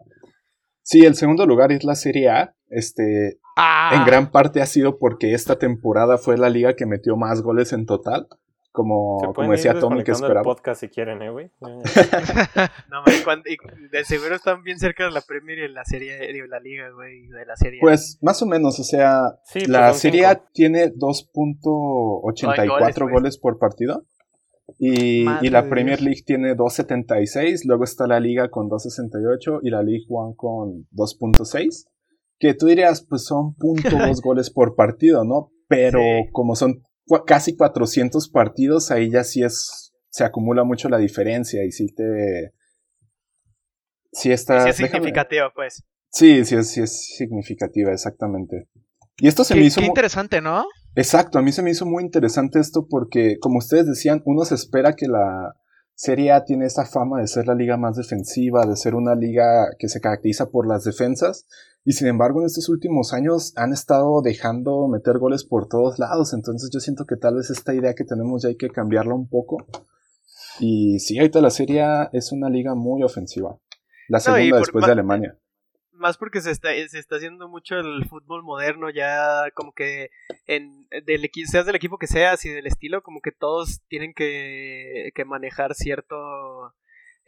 Sí, 0.84 1.04
el 1.06 1.16
segundo 1.16 1.48
lugar 1.48 1.72
es 1.72 1.84
la 1.84 1.96
Serie 1.96 2.30
A. 2.30 2.54
Este, 2.70 3.40
ah. 3.56 3.94
En 3.96 4.06
gran 4.06 4.30
parte 4.30 4.62
ha 4.62 4.68
sido 4.68 5.00
porque 5.00 5.34
esta 5.34 5.58
temporada 5.58 6.20
fue 6.20 6.38
la 6.38 6.52
liga 6.52 6.76
que 6.76 6.86
metió 6.86 7.16
más 7.16 7.42
goles 7.42 7.74
en 7.74 7.88
total 7.88 8.28
como, 8.78 9.34
como 9.34 9.52
decía 9.54 9.80
Tommy 9.80 10.04
que 10.04 10.12
esperaba. 10.12 10.44
podcast 10.44 10.82
si 10.82 10.88
quieren, 10.88 11.20
¿eh, 11.24 11.32
güey? 11.32 11.50
no, 11.62 11.82
de 13.92 14.06
seguro 14.06 14.36
están 14.36 14.62
bien 14.62 14.78
cerca 14.78 15.06
de 15.06 15.12
la 15.12 15.22
Premier 15.22 15.58
y 15.58 15.68
la 15.74 15.84
serie, 15.84 16.16
de 16.16 16.48
la 16.48 16.60
liga, 16.60 16.92
güey, 16.92 17.26
de 17.26 17.44
la 17.44 17.56
serie. 17.56 17.80
Pues 17.82 18.20
más 18.22 18.40
o 18.44 18.46
menos, 18.46 18.80
o 18.80 18.84
sea, 18.84 19.40
pues 19.52 19.68
la 19.68 19.96
serie 19.96 20.28
tiene 20.54 20.94
2.84 20.94 23.12
goles, 23.12 23.40
por 23.40 23.58
partido. 23.58 24.06
Y, 24.78 25.26
y, 25.42 25.50
la 25.50 25.68
Premier 25.68 26.00
League 26.00 26.22
tiene 26.24 26.56
2.76, 26.56 27.62
luego 27.66 27.84
está 27.84 28.06
la 28.06 28.20
liga 28.20 28.52
con 28.52 28.70
2.68 28.70 29.62
y 29.64 29.72
la 29.72 29.82
League 29.82 30.06
One 30.08 30.36
con 30.38 30.86
2.6. 30.94 31.88
Que 32.38 32.54
tú 32.54 32.68
dirías, 32.68 33.04
pues 33.10 33.26
son 33.26 33.56
.2 33.56 33.56
goles 34.24 34.52
por 34.52 34.76
partido, 34.76 35.24
¿no? 35.24 35.50
Pero 35.68 36.00
como 36.32 36.56
son 36.56 36.84
casi 37.26 37.56
400 37.56 38.30
partidos, 38.30 38.92
ahí 38.92 39.10
ya 39.10 39.24
sí 39.24 39.44
es, 39.44 39.94
se 40.10 40.24
acumula 40.24 40.64
mucho 40.64 40.90
la 40.90 40.98
diferencia 40.98 41.64
y 41.66 41.72
sí 41.72 41.94
te... 41.94 42.54
Sí 44.12 44.32
está... 44.32 44.64
Sí 44.64 44.70
es 44.70 44.76
significativa, 44.78 45.52
pues. 45.54 45.84
Sí, 46.10 46.46
sí 46.46 46.56
es, 46.56 46.72
sí 46.72 46.82
es 46.82 47.16
significativa, 47.18 47.92
exactamente. 47.92 48.68
Y 49.18 49.28
esto 49.28 49.44
se 49.44 49.56
me 49.56 49.62
hizo... 49.62 49.82
Qué 49.82 49.88
interesante, 49.88 50.42
¿no? 50.42 50.66
Exacto, 50.96 51.38
a 51.38 51.42
mí 51.42 51.52
se 51.52 51.62
me 51.62 51.72
hizo 51.72 51.86
muy 51.86 52.04
interesante 52.04 52.60
esto 52.60 52.88
porque, 52.90 53.38
como 53.40 53.60
ustedes 53.60 53.86
decían, 53.86 54.22
uno 54.26 54.46
se 54.46 54.56
espera 54.56 54.94
que 54.94 55.08
la 55.08 55.54
Serie 55.94 56.32
A 56.32 56.44
tiene 56.44 56.66
esa 56.66 56.86
fama 56.86 57.22
de 57.22 57.28
ser 57.28 57.48
la 57.48 57.56
liga 57.56 57.78
más 57.78 57.96
defensiva, 57.96 58.66
de 58.66 58.76
ser 58.76 58.96
una 58.96 59.16
liga 59.16 59.68
que 59.80 59.90
se 59.90 60.00
caracteriza 60.00 60.50
por 60.50 60.68
las 60.68 60.84
defensas, 60.84 61.48
y 61.88 61.94
sin 61.94 62.08
embargo 62.08 62.42
en 62.42 62.48
estos 62.48 62.68
últimos 62.68 63.14
años 63.14 63.54
han 63.56 63.72
estado 63.72 64.22
dejando 64.22 64.90
meter 64.90 65.20
goles 65.20 65.46
por 65.46 65.70
todos 65.70 66.00
lados, 66.00 66.34
entonces 66.34 66.70
yo 66.74 66.82
siento 66.82 67.06
que 67.06 67.16
tal 67.16 67.36
vez 67.36 67.50
esta 67.50 67.74
idea 67.74 67.96
que 67.96 68.04
tenemos 68.04 68.44
ya 68.44 68.50
hay 68.50 68.58
que 68.58 68.70
cambiarla 68.70 69.16
un 69.16 69.30
poco. 69.30 69.66
Y 70.60 71.00
sí, 71.00 71.18
ahorita 71.18 71.40
la 71.40 71.50
Serie 71.50 71.84
A 71.84 72.10
es 72.12 72.34
una 72.34 72.50
liga 72.50 72.76
muy 72.76 73.04
ofensiva. 73.04 73.58
La 74.10 74.20
segunda 74.20 74.58
después 74.58 74.86
de 74.86 74.92
Alemania 74.92 75.38
más 75.94 76.18
porque 76.18 76.42
se 76.42 76.52
está, 76.52 76.70
se 76.90 77.00
está 77.00 77.16
haciendo 77.16 77.48
mucho 77.48 77.76
el 77.80 78.06
fútbol 78.06 78.44
moderno, 78.44 78.90
ya 78.92 79.50
como 79.56 79.74
que 79.74 80.10
en, 80.46 80.88
del, 81.06 81.28
seas 81.46 81.66
del 81.66 81.76
equipo 81.76 81.98
que 81.98 82.06
seas 82.06 82.46
y 82.46 82.50
del 82.50 82.68
estilo, 82.68 83.02
como 83.02 83.20
que 83.20 83.32
todos 83.32 83.82
tienen 83.88 84.14
que, 84.14 85.12
que 85.16 85.26
manejar 85.26 85.74
cierto, 85.74 86.16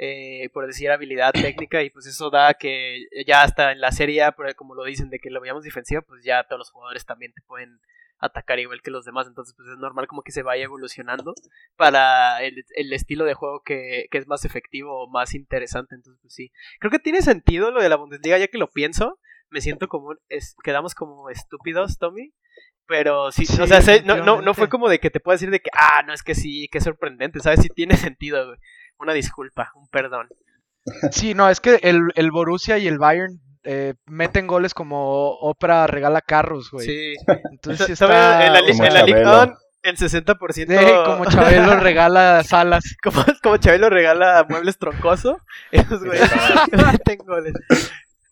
eh, 0.02 0.50
por 0.54 0.66
decir, 0.66 0.90
habilidad 0.90 1.34
técnica 1.34 1.84
y 1.84 1.90
pues 1.90 2.06
eso 2.06 2.30
da 2.30 2.54
que 2.54 3.06
ya 3.28 3.44
hasta 3.44 3.74
en 3.74 3.82
la 3.82 3.92
serie, 3.92 4.24
como 4.56 4.74
lo 4.74 4.86
dicen, 4.86 5.10
de 5.10 5.20
que 5.20 5.30
lo 5.30 5.42
veamos 5.42 5.66
defensiva, 5.66 6.02
pues 6.02 6.24
ya 6.24 6.46
todos 6.46 6.60
los 6.60 6.72
jugadores 6.72 7.06
también 7.06 7.34
te 7.34 7.42
pueden 7.42 7.82
atacar 8.18 8.60
igual 8.60 8.82
que 8.82 8.92
los 8.92 9.04
demás, 9.04 9.28
entonces 9.28 9.54
pues 9.58 9.68
es 9.68 9.78
normal 9.78 10.08
como 10.08 10.24
que 10.24 10.32
se 10.32 10.42
vaya 10.42 10.64
evolucionando 10.64 11.34
para 11.76 12.42
el, 12.42 12.64
estilo 12.94 13.26
de 13.26 13.34
juego 13.34 13.62
que, 13.62 14.08
es 14.10 14.28
más 14.28 14.46
efectivo 14.46 15.04
o 15.04 15.10
más 15.10 15.36
interesante, 15.36 15.96
entonces 15.96 16.20
pues 16.22 16.34
sí, 16.34 16.52
creo 16.80 16.92
que 16.92 17.00
tiene 17.00 17.22
sentido 17.22 17.72
lo 17.72 17.82
de 17.82 17.90
la 17.90 17.98
Bundesliga 17.98 18.38
ya 18.38 18.48
que 18.48 18.58
lo 18.58 18.72
pienso, 18.72 19.20
me 19.50 19.60
siento 19.60 19.90
como, 19.90 20.16
es, 20.30 20.56
quedamos 20.64 20.96
como 20.96 21.30
estúpidos, 21.30 21.98
Tommy, 21.98 22.34
pero 22.86 23.34
sí, 23.34 23.44
o 23.62 23.68
sea, 23.68 23.82
no, 24.06 24.24
no, 24.24 24.42
no, 24.42 24.54
fue 24.54 24.70
como 24.70 24.88
de 24.88 25.00
que 25.00 25.10
te 25.10 25.20
pueda 25.20 25.36
decir 25.36 25.52
de 25.52 25.60
que, 25.60 25.70
ah, 25.74 26.04
no, 26.06 26.14
es 26.14 26.24
que 26.24 26.36
sí, 26.36 26.70
que 26.70 26.80
sorprendente, 26.80 27.40
¿sabes? 27.40 27.62
Sí 27.62 27.70
tiene 27.70 27.96
sentido, 27.98 28.56
Una 29.00 29.14
disculpa, 29.14 29.72
un 29.76 29.88
perdón. 29.88 30.28
Sí, 31.12 31.34
no, 31.34 31.50
es 31.50 31.60
que 31.60 31.80
el, 31.84 32.02
el 32.16 32.32
Borussia 32.32 32.78
y 32.78 32.88
el 32.88 32.98
Bayern 32.98 33.40
eh, 33.64 33.94
meten 34.06 34.48
goles 34.48 34.74
como 34.74 35.32
Oprah 35.32 35.88
regala 35.88 36.22
carros, 36.22 36.72
güey. 36.72 36.86
Sí. 36.86 37.16
Entonces 37.52 37.90
está... 37.90 38.46
En 38.46 38.54
la, 38.54 38.60
en 39.84 39.92
el 39.92 39.98
60%. 39.98 41.06
como 41.06 41.26
Chabelo 41.26 41.80
regala 41.80 42.44
salas. 42.44 42.84
Como, 43.04 43.24
como 43.42 43.58
Chabelo 43.58 43.90
regala 43.90 44.46
muebles 44.50 44.78
troncoso. 44.78 45.40
Esos 45.72 46.04
güeyes 46.04 46.30
meten 46.72 47.20
goles. 47.20 47.54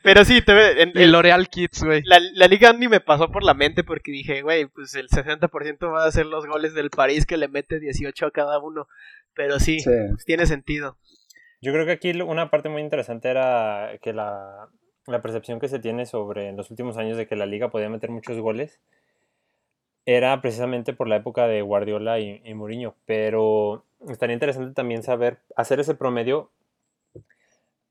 Pero 0.03 0.23
sí, 0.23 0.41
te 0.41 0.81
en, 0.81 0.91
el 0.95 1.11
L'Oreal 1.11 1.49
Kids, 1.49 1.83
güey. 1.83 2.01
La, 2.03 2.19
la, 2.33 2.47
liga 2.47 2.71
ni 2.73 2.87
me 2.87 2.99
pasó 2.99 3.31
por 3.31 3.43
la 3.43 3.53
mente 3.53 3.83
porque 3.83 4.11
dije, 4.11 4.41
güey, 4.41 4.67
pues 4.67 4.93
el 4.95 5.09
60% 5.09 5.91
va 5.91 6.05
a 6.05 6.11
ser 6.11 6.25
los 6.25 6.45
goles 6.45 6.73
del 6.73 6.89
París 6.89 7.25
que 7.25 7.37
le 7.37 7.47
mete 7.47 7.79
18 7.79 8.27
a 8.27 8.31
cada 8.31 8.59
uno. 8.59 8.87
Pero 9.37 9.59
sí, 9.59 9.77
Pues 9.85 10.25
tiene 10.25 10.45
sentido. 10.45 10.97
Yo 11.61 11.71
creo 11.71 11.85
que 11.85 11.93
aquí 11.93 12.11
una 12.21 12.49
parte 12.49 12.69
muy 12.69 12.81
interesante 12.81 13.29
era 13.29 13.97
que 14.01 14.11
la, 14.11 14.67
la 15.05 15.21
percepción 15.21 15.59
que 15.59 15.69
se 15.69 15.79
tiene 15.79 16.05
sobre 16.05 16.49
en 16.49 16.57
los 16.57 16.69
últimos 16.69 16.97
años 16.97 17.17
de 17.17 17.27
que 17.27 17.35
la 17.35 17.45
liga 17.45 17.69
podía 17.69 17.89
meter 17.89 18.11
muchos 18.11 18.37
goles 18.39 18.79
era 20.07 20.41
precisamente 20.41 20.93
por 20.93 21.09
la 21.09 21.17
época 21.17 21.47
de 21.47 21.61
Guardiola 21.61 22.19
y, 22.19 22.53
Mourinho. 22.53 22.95
Pero 23.05 23.83
estaría 24.09 24.33
interesante 24.33 24.73
también 24.73 25.03
saber 25.03 25.39
hacer 25.55 25.81
ese 25.81 25.95
promedio 25.95 26.49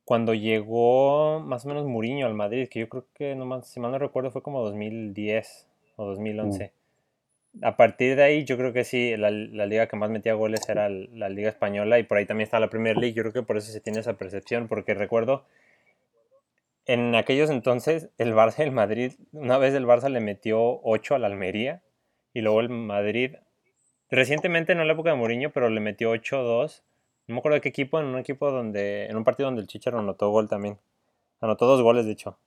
cuando 0.05 0.33
llegó 0.33 1.41
más 1.41 1.67
o 1.67 1.69
menos 1.69 1.85
Mourinho 1.85 2.27
al 2.27 2.33
Madrid, 2.35 2.69
que 2.71 2.81
yo 2.81 2.89
creo 2.89 3.07
que, 3.13 3.35
no 3.35 3.63
si 3.63 3.81
mal 3.81 3.93
no 3.93 3.99
recuerdo, 3.99 4.31
fue 4.31 4.43
como 4.43 4.63
2010 4.63 5.67
o 5.97 6.07
2011. 6.07 6.65
Mm. 6.65 6.86
A 7.63 7.77
partir 7.77 8.17
de 8.17 8.23
ahí, 8.23 8.45
yo 8.45 8.57
creo 8.57 8.73
que 8.73 8.85
sí, 8.85 9.17
la, 9.17 9.31
liga 9.31 9.87
que 9.87 9.97
más 9.97 10.11
metía 10.11 10.35
goles 10.35 10.69
era 10.69 10.89
la 10.89 11.29
Liga 11.29 11.49
Española 11.49 11.99
y 11.99 12.03
por 12.03 12.19
ahí 12.19 12.27
también 12.27 12.45
está 12.45 12.61
la 12.61 12.69
Premier 12.69 12.97
League. 12.97 13.15
Yo 13.15 13.23
creo 13.23 13.33
que 13.33 13.43
por 13.43 13.57
eso 13.57 13.73
se 13.73 13.81
tiene 13.81 14.01
esa 14.01 14.15
percepción, 14.15 14.69
porque 14.69 14.95
recuerdo 14.95 15.45
en 16.87 17.17
aquellos 17.17 17.51
entonces, 17.51 18.11
el 18.17 18.33
Barça 18.33 18.61
y 18.61 18.63
el 18.63 18.71
Madrid, 18.71 19.13
una 19.33 19.59
vez 19.59 19.75
el 19.75 19.87
Barça 19.87 20.09
le 20.09 20.21
metió 20.21 20.81
8 20.83 21.17
a 21.17 21.19
la 21.19 21.27
Almería 21.27 21.83
y 22.33 22.43
luego 22.43 22.61
el 22.61 22.69
Madrid, 22.69 23.35
recientemente 24.09 24.75
no 24.75 24.83
en 24.83 24.87
la 24.87 24.95
época 24.95 25.11
de 25.11 25.17
Mourinho, 25.17 25.51
pero 25.51 25.69
le 25.69 25.81
metió 25.81 26.15
8-2. 26.15 26.83
No 27.27 27.35
me 27.35 27.39
acuerdo 27.41 27.57
de 27.57 27.61
qué 27.61 27.71
equipo, 27.71 27.99
en 27.99 28.07
un 28.07 28.19
equipo 28.19 28.53
donde, 28.53 29.07
en 29.07 29.17
un 29.17 29.25
partido 29.25 29.49
donde 29.49 29.63
el 29.63 29.67
Chicharo 29.67 29.99
anotó 29.99 30.31
gol 30.31 30.49
también. 30.49 30.79
Anotó 31.41 31.67
dos 31.67 31.83
goles, 31.83 32.07
de 32.07 32.13
hecho. 32.13 32.39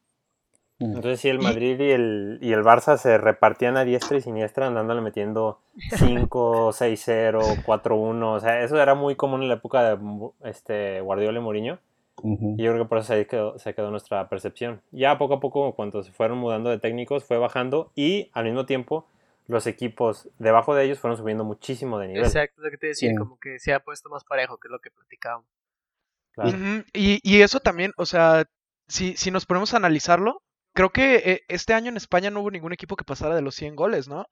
Entonces 0.80 1.20
sí, 1.20 1.28
el 1.28 1.40
Madrid 1.40 1.78
y 1.80 1.92
el, 1.92 2.40
y 2.42 2.54
el 2.54 2.64
Barça 2.64 2.98
se 2.98 3.18
repartían 3.18 3.76
a 3.76 3.84
diestra 3.84 4.18
y 4.18 4.22
siniestra 4.22 4.68
andándole 4.68 5.02
metiendo 5.02 5.60
5, 5.98 6.70
6-0, 6.72 7.66
4-1. 7.66 8.36
O 8.36 8.40
sea, 8.40 8.64
eso 8.64 8.82
era 8.82 8.96
muy 8.96 9.16
común 9.16 9.42
en 9.44 9.50
la 9.50 9.56
época 9.56 9.84
de 9.84 10.00
este, 10.46 11.02
Guardiola 11.02 11.40
y 11.40 11.42
Mourinho. 11.42 11.80
Y 12.24 12.64
yo 12.64 12.72
creo 12.72 12.84
que 12.84 12.90
por 12.90 12.98
eso 12.98 13.14
ahí 13.14 13.26
quedó, 13.26 13.58
se 13.60 13.74
quedó 13.74 13.92
nuestra 13.92 14.28
percepción. 14.30 14.82
Ya 14.92 15.18
poco 15.18 15.36
a 15.36 15.40
poco, 15.40 15.74
cuando 15.74 16.04
se 16.04 16.12
fueron 16.12 16.38
mudando 16.38 16.70
de 16.70 16.80
técnicos, 16.80 17.24
fue 17.24 17.38
bajando 17.38 17.92
y 17.96 18.30
al 18.34 18.46
mismo 18.46 18.66
tiempo 18.66 19.08
los 19.48 19.68
equipos 19.68 20.30
debajo 20.38 20.76
de 20.76 20.86
ellos 20.86 21.00
fueron 21.00 21.18
subiendo 21.18 21.44
muchísimo 21.44 21.98
de 21.98 22.08
nivel. 22.08 22.24
Exacto, 22.24 22.62
lo 22.62 22.70
que 22.70 22.78
te 22.78 22.88
decía, 22.88 23.14
como 23.18 23.40
que 23.40 23.60
se 23.60 23.74
ha 23.74 23.80
puesto 23.80 24.10
más 24.10 24.24
parejo, 24.24 24.58
que 24.58 24.68
es 24.68 24.72
lo 24.72 24.80
que 24.80 24.92
platicábamos. 24.92 25.48
y, 26.94 27.20
y, 27.24 27.42
eso 27.42 27.60
también, 27.60 27.92
o 27.98 28.06
sea, 28.06 28.46
si, 28.88 29.18
si 29.18 29.32
nos 29.32 29.46
ponemos 29.46 29.74
a 29.74 29.78
analizarlo, 29.78 30.44
creo 30.80 30.92
que 30.92 31.16
eh, 31.16 31.42
este 31.50 31.74
año 31.74 31.90
en 31.90 31.98
España 31.98 32.30
no 32.30 32.40
hubo 32.40 32.52
ningún 32.52 32.72
equipo 32.72 32.96
que 32.96 33.04
pasara 33.04 33.36
de 33.36 33.42
los 33.42 33.54
100 33.56 33.76
goles, 33.76 34.08
¿no? 34.08 34.22
O 34.22 34.26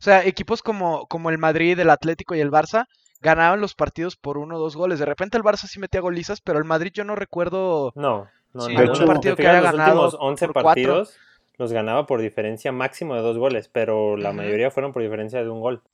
sea, 0.00 0.24
equipos 0.24 0.60
como, 0.60 1.06
como 1.06 1.30
el 1.30 1.38
Madrid, 1.38 1.78
el 1.78 1.90
Atlético 1.90 2.34
y 2.34 2.40
el 2.40 2.50
Barça 2.50 2.86
ganaban 3.20 3.60
los 3.60 3.76
partidos 3.76 4.16
por 4.16 4.36
uno 4.36 4.56
o 4.56 4.58
dos 4.58 4.74
goles. 4.74 4.98
De 4.98 5.04
repente 5.04 5.36
el 5.36 5.44
Barça 5.44 5.68
sí 5.68 5.78
metía 5.78 6.00
golizas, 6.00 6.40
pero 6.40 6.58
el 6.58 6.64
Madrid 6.64 6.90
yo 6.92 7.04
no 7.04 7.14
recuerdo 7.14 7.92
no, 7.94 8.26
no, 8.52 8.68
no, 8.68 9.06
partido 9.06 9.36
que 9.36 9.46
haya 9.46 9.60
los 9.60 9.70
ganado 9.70 10.04
últimos 10.06 10.16
11 10.18 10.48
partidos 10.48 11.16
los 11.56 11.72
ganaba 11.72 12.04
por 12.06 12.20
diferencia 12.20 12.72
máximo 12.72 13.14
de 13.14 13.20
dos 13.20 13.38
goles, 13.38 13.68
pero 13.68 14.16
la 14.16 14.32
mayoría 14.32 14.72
fueron 14.72 14.92
por 14.92 15.02
diferencia 15.02 15.40
de 15.40 15.50
un 15.50 15.60
gol. 15.60 15.84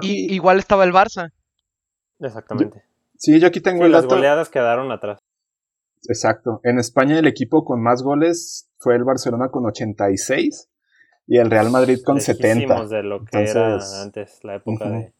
y, 0.00 0.32
igual 0.32 0.60
estaba 0.60 0.84
el 0.84 0.92
Barça. 0.92 1.32
Exactamente. 2.20 2.84
sí, 3.16 3.40
yo 3.40 3.48
aquí 3.48 3.60
tengo 3.60 3.84
el 3.84 3.90
las 3.90 4.06
goleadas 4.06 4.48
quedaron 4.48 4.92
atrás. 4.92 5.18
Exacto. 6.08 6.60
En 6.62 6.78
España 6.78 7.18
el 7.18 7.26
equipo 7.26 7.64
con 7.64 7.82
más 7.82 8.04
goles 8.04 8.69
fue 8.80 8.96
el 8.96 9.04
Barcelona 9.04 9.48
con 9.50 9.66
86 9.66 10.68
y 11.28 11.36
el 11.36 11.50
Real 11.50 11.70
Madrid 11.70 12.00
con 12.04 12.20
70. 12.20 12.86
de 12.86 13.02
lo 13.04 13.24
que 13.24 13.42
era 13.42 13.78
antes, 14.02 14.40
la 14.42 14.56
época 14.56 14.90
de 14.90 15.12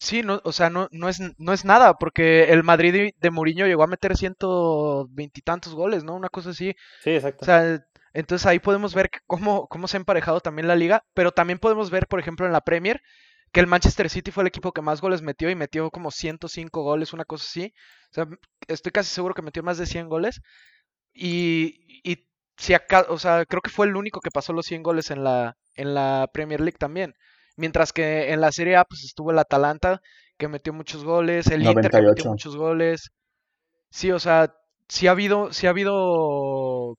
Sí, 0.00 0.22
no, 0.22 0.40
o 0.44 0.52
sea, 0.52 0.70
no, 0.70 0.88
no, 0.92 1.08
es, 1.08 1.18
no 1.38 1.52
es 1.52 1.64
nada, 1.64 1.94
porque 1.94 2.44
el 2.52 2.62
Madrid 2.62 3.10
de 3.18 3.30
Mourinho 3.30 3.66
llegó 3.66 3.82
a 3.82 3.88
meter 3.88 4.16
ciento 4.16 5.08
veintitantos 5.10 5.74
goles, 5.74 6.04
¿no? 6.04 6.14
Una 6.14 6.28
cosa 6.28 6.50
así. 6.50 6.76
Sí, 7.02 7.10
exacto. 7.10 7.42
O 7.42 7.46
sea, 7.46 7.84
entonces 8.12 8.46
ahí 8.46 8.60
podemos 8.60 8.94
ver 8.94 9.10
cómo, 9.26 9.66
cómo 9.66 9.88
se 9.88 9.96
ha 9.96 10.00
emparejado 10.00 10.40
también 10.40 10.68
la 10.68 10.76
liga, 10.76 11.02
pero 11.14 11.32
también 11.32 11.58
podemos 11.58 11.90
ver, 11.90 12.06
por 12.06 12.20
ejemplo, 12.20 12.46
en 12.46 12.52
la 12.52 12.60
Premier, 12.60 13.02
que 13.50 13.58
el 13.58 13.66
Manchester 13.66 14.08
City 14.08 14.30
fue 14.30 14.44
el 14.44 14.48
equipo 14.48 14.72
que 14.72 14.82
más 14.82 15.00
goles 15.00 15.22
metió 15.22 15.50
y 15.50 15.56
metió 15.56 15.90
como 15.90 16.12
105 16.12 16.82
goles, 16.82 17.12
una 17.12 17.24
cosa 17.24 17.44
así. 17.48 17.74
O 18.12 18.14
sea, 18.14 18.28
estoy 18.68 18.92
casi 18.92 19.12
seguro 19.12 19.34
que 19.34 19.42
metió 19.42 19.64
más 19.64 19.78
de 19.78 19.86
100 19.86 20.08
goles. 20.08 20.40
Y, 21.12 22.00
y 22.04 22.27
si 22.58 22.74
acá, 22.74 23.06
o 23.08 23.18
sea, 23.18 23.46
creo 23.46 23.62
que 23.62 23.70
fue 23.70 23.86
el 23.86 23.96
único 23.96 24.20
que 24.20 24.30
pasó 24.30 24.52
los 24.52 24.66
100 24.66 24.82
goles 24.82 25.10
en 25.10 25.24
la, 25.24 25.56
en 25.74 25.94
la 25.94 26.28
Premier 26.32 26.60
League 26.60 26.76
también. 26.78 27.14
Mientras 27.56 27.92
que 27.92 28.32
en 28.32 28.40
la 28.40 28.52
Serie 28.52 28.76
A 28.76 28.84
pues 28.84 29.04
estuvo 29.04 29.30
el 29.30 29.38
Atalanta 29.38 30.00
que 30.36 30.48
metió 30.48 30.72
muchos 30.72 31.04
goles, 31.04 31.46
el 31.48 31.62
Inter 31.62 31.90
que 31.90 32.02
metió 32.02 32.30
muchos 32.30 32.56
goles. 32.56 33.10
Sí, 33.90 34.10
o 34.12 34.18
sea, 34.18 34.52
sí 34.88 35.06
ha 35.06 35.12
habido, 35.12 35.52
sí 35.52 35.66
ha 35.66 35.70
habido 35.70 36.96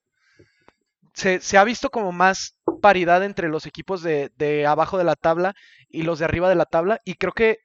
se, 1.13 1.41
se, 1.41 1.57
ha 1.57 1.63
visto 1.63 1.89
como 1.89 2.11
más 2.11 2.55
paridad 2.81 3.23
entre 3.23 3.49
los 3.49 3.65
equipos 3.65 4.01
de, 4.01 4.31
de, 4.37 4.65
abajo 4.65 4.97
de 4.97 5.03
la 5.03 5.15
tabla 5.15 5.53
y 5.89 6.03
los 6.03 6.19
de 6.19 6.25
arriba 6.25 6.49
de 6.49 6.55
la 6.55 6.65
tabla. 6.65 6.99
Y 7.03 7.15
creo 7.15 7.33
que 7.33 7.57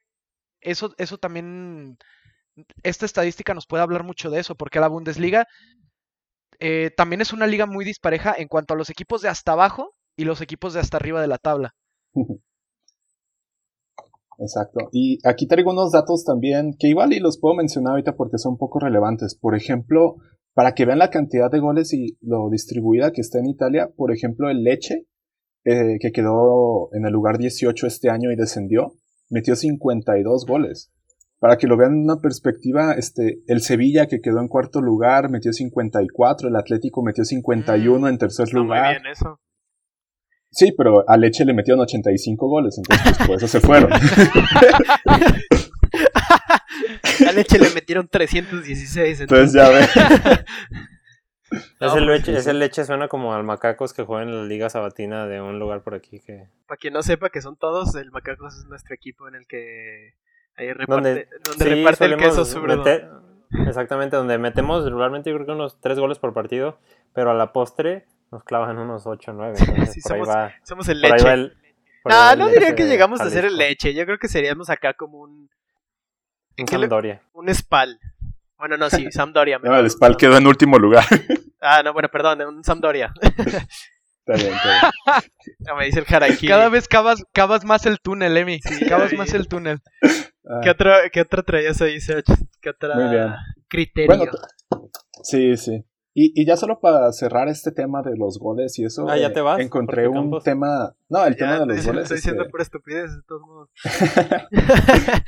eso, 0.61 0.93
eso 0.97 1.17
también, 1.17 1.97
esta 2.83 3.05
estadística 3.05 3.53
nos 3.53 3.67
puede 3.67 3.83
hablar 3.83 4.03
mucho 4.03 4.29
de 4.29 4.39
eso, 4.41 4.55
porque 4.55 4.79
la 4.79 4.89
Bundesliga 4.89 5.47
eh, 6.59 6.91
también 6.95 7.21
es 7.21 7.33
una 7.33 7.47
liga 7.47 7.65
muy 7.65 7.85
dispareja 7.85 8.33
en 8.37 8.47
cuanto 8.47 8.73
a 8.73 8.77
los 8.77 8.89
equipos 8.89 9.21
de 9.21 9.29
hasta 9.29 9.53
abajo 9.53 9.93
y 10.17 10.25
los 10.25 10.41
equipos 10.41 10.73
de 10.73 10.79
hasta 10.79 10.97
arriba 10.97 11.21
de 11.21 11.27
la 11.27 11.37
tabla. 11.37 11.75
Exacto. 14.37 14.89
Y 14.91 15.19
aquí 15.27 15.47
traigo 15.47 15.71
unos 15.71 15.91
datos 15.91 16.25
también 16.25 16.75
que 16.77 16.87
igual 16.87 17.13
y 17.13 17.19
los 17.19 17.39
puedo 17.39 17.55
mencionar 17.55 17.91
ahorita 17.91 18.15
porque 18.15 18.37
son 18.37 18.57
poco 18.57 18.79
relevantes. 18.79 19.35
Por 19.35 19.55
ejemplo, 19.55 20.15
para 20.53 20.73
que 20.73 20.85
vean 20.85 20.99
la 20.99 21.09
cantidad 21.09 21.49
de 21.51 21.59
goles 21.59 21.93
y 21.93 22.17
lo 22.21 22.49
distribuida 22.49 23.11
que 23.11 23.21
está 23.21 23.39
en 23.39 23.47
Italia, 23.47 23.91
por 23.95 24.11
ejemplo, 24.13 24.49
el 24.49 24.63
Leche, 24.63 25.07
eh, 25.63 25.97
que 25.99 26.11
quedó 26.11 26.89
en 26.93 27.05
el 27.05 27.13
lugar 27.13 27.37
18 27.37 27.87
este 27.87 28.09
año 28.09 28.31
y 28.31 28.35
descendió, 28.35 28.93
metió 29.29 29.55
52 29.55 30.45
goles. 30.45 30.91
Para 31.39 31.57
que 31.57 31.67
lo 31.67 31.77
vean 31.77 31.93
en 31.93 32.03
una 32.03 32.21
perspectiva, 32.21 32.93
este, 32.93 33.41
el 33.47 33.61
Sevilla 33.61 34.07
que 34.07 34.21
quedó 34.21 34.39
en 34.39 34.47
cuarto 34.47 34.81
lugar 34.81 35.29
metió 35.29 35.51
54, 35.51 36.49
el 36.49 36.55
Atlético 36.55 37.03
metió 37.03 37.23
51 37.25 37.99
mm, 37.99 38.07
en 38.07 38.17
tercer 38.17 38.53
lugar. 38.53 38.85
Muy 38.85 39.01
bien 39.01 39.11
eso. 39.11 39.39
Sí, 40.49 40.73
pero 40.77 41.03
a 41.09 41.17
Leche 41.17 41.43
le 41.43 41.53
metieron 41.53 41.81
85 41.81 42.47
goles, 42.47 42.77
entonces 42.77 43.17
pues, 43.17 43.27
por 43.27 43.35
eso 43.37 43.47
se 43.47 43.59
fueron. 43.59 43.91
A 47.27 47.31
Leche 47.31 47.59
le 47.59 47.69
metieron 47.71 48.07
316. 48.07 49.21
Entonces, 49.21 49.53
ya 49.53 49.69
ve. 49.69 49.81
ese, 51.79 52.01
leche, 52.01 52.37
ese 52.37 52.53
leche 52.53 52.83
suena 52.85 53.07
como 53.07 53.33
al 53.33 53.43
Macacos 53.43 53.93
que 53.93 54.03
juega 54.03 54.23
en 54.23 54.35
la 54.35 54.43
Liga 54.45 54.69
Sabatina 54.69 55.27
de 55.27 55.41
un 55.41 55.59
lugar 55.59 55.83
por 55.83 55.93
aquí 55.93 56.19
que... 56.19 56.49
Para 56.67 56.77
quien 56.77 56.93
no 56.93 57.03
sepa 57.03 57.29
que 57.29 57.41
son 57.41 57.57
todos, 57.57 57.95
el 57.95 58.11
Macacos 58.11 58.57
es 58.57 58.65
nuestro 58.65 58.95
equipo 58.95 59.27
en 59.27 59.35
el 59.35 59.47
que 59.47 60.15
ahí 60.57 60.73
reparte, 60.73 61.27
donde, 61.43 61.75
reparte 61.75 62.05
el 62.05 62.17
queso 62.17 62.45
Exactamente, 63.67 64.15
donde 64.15 64.37
metemos 64.37 64.83
regularmente 64.83 65.29
yo 65.29 65.35
creo 65.35 65.45
que 65.45 65.51
unos 65.53 65.79
3 65.79 65.99
goles 65.99 66.19
por 66.19 66.33
partido, 66.33 66.77
pero 67.13 67.31
a 67.31 67.33
la 67.33 67.53
postre 67.53 68.05
nos 68.31 68.43
clavan 68.43 68.77
unos 68.77 69.05
8 69.05 69.31
o 69.31 69.33
9. 69.33 69.55
sí, 69.87 70.01
somos, 70.01 70.27
somos, 70.63 70.89
el 70.89 71.01
leche. 71.01 71.51
no, 72.03 72.35
no 72.35 72.47
diría 72.49 72.75
que 72.75 72.85
llegamos 72.85 73.21
a 73.21 73.29
ser 73.29 73.45
el 73.45 73.57
leche. 73.57 73.93
Yo 73.93 74.05
creo 74.05 74.17
que 74.17 74.27
seríamos 74.27 74.69
acá 74.69 74.93
como 74.93 75.19
un. 75.19 75.49
Un 76.57 76.67
Sampdoria. 76.67 77.21
Un 77.33 77.53
Spal. 77.53 77.99
Bueno, 78.57 78.77
no, 78.77 78.89
sí, 78.89 79.07
Sampdoria. 79.11 79.59
no, 79.59 79.77
el 79.77 79.89
Spal 79.89 80.17
quedó 80.17 80.37
en 80.37 80.47
último 80.47 80.79
lugar. 80.79 81.05
ah, 81.61 81.81
no, 81.83 81.93
bueno, 81.93 82.09
perdón, 82.09 82.41
un 82.41 82.63
Sampdoria. 82.63 83.13
Está 84.27 84.43
bien, 84.43 84.55
está 84.55 85.21
bien. 85.59 85.77
me 85.77 85.85
dice 85.85 85.99
el. 85.99 86.47
Cada 86.47 86.69
vez 86.69 86.87
cavas, 86.87 87.23
cavas 87.31 87.63
más 87.63 87.85
el 87.85 87.99
túnel, 87.99 88.35
Emi. 88.35 88.59
Sí, 88.59 88.83
cavas 88.87 89.13
más 89.13 89.31
el 89.35 89.47
túnel. 89.47 89.83
Ah. 90.47 90.61
¿Qué, 90.63 90.69
otro, 90.69 90.91
¿Qué 91.11 91.21
otra 91.21 91.43
traías 91.43 91.81
ahí, 91.81 91.99
Serge? 91.99 92.33
¿Qué 92.61 92.69
otra 92.69 93.37
criterio? 93.67 94.31
sí, 95.23 95.57
sí. 95.57 95.85
Y, 96.17 96.31
y, 96.41 96.45
ya 96.45 96.55
solo 96.55 96.79
para 96.79 97.11
cerrar 97.11 97.49
este 97.49 97.73
tema 97.73 98.01
de 98.01 98.15
los 98.15 98.39
goles 98.39 98.79
y 98.79 98.85
eso, 98.85 99.05
ah, 99.09 99.17
¿ya 99.17 99.33
te 99.33 99.41
vas? 99.41 99.59
encontré 99.59 100.07
un 100.07 100.39
tema... 100.41 100.95
No, 101.09 101.25
el 101.25 101.35
tema 101.35 101.59
de 101.59 101.65
los 101.65 101.85
goles. 101.85 102.03
Estoy 102.03 102.17
diciendo 102.17 102.43
este 102.43 102.51
por 102.51 102.61
estupidez, 102.61 103.11
de 103.11 103.21
todos 103.27 103.41
modos. 103.41 103.69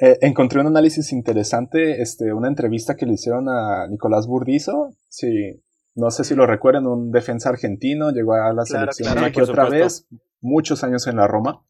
eh, 0.00 0.18
encontré 0.20 0.60
un 0.60 0.66
análisis 0.66 1.14
interesante, 1.14 2.02
este, 2.02 2.34
una 2.34 2.48
entrevista 2.48 2.94
que 2.94 3.06
le 3.06 3.14
hicieron 3.14 3.48
a 3.48 3.86
Nicolás 3.88 4.26
Burdizo. 4.26 4.90
Sí, 5.08 5.62
no 5.94 6.10
sé 6.10 6.24
si 6.24 6.34
lo 6.34 6.46
recuerdan, 6.46 6.86
un 6.86 7.10
defensa 7.10 7.48
argentino, 7.48 8.10
llegó 8.10 8.34
a 8.34 8.52
la 8.52 8.66
selección 8.66 9.16
aquí 9.24 9.40
otra 9.40 9.70
vez, 9.70 10.06
muchos 10.42 10.84
años 10.84 11.06
en 11.06 11.16
la 11.16 11.26
Roma. 11.26 11.64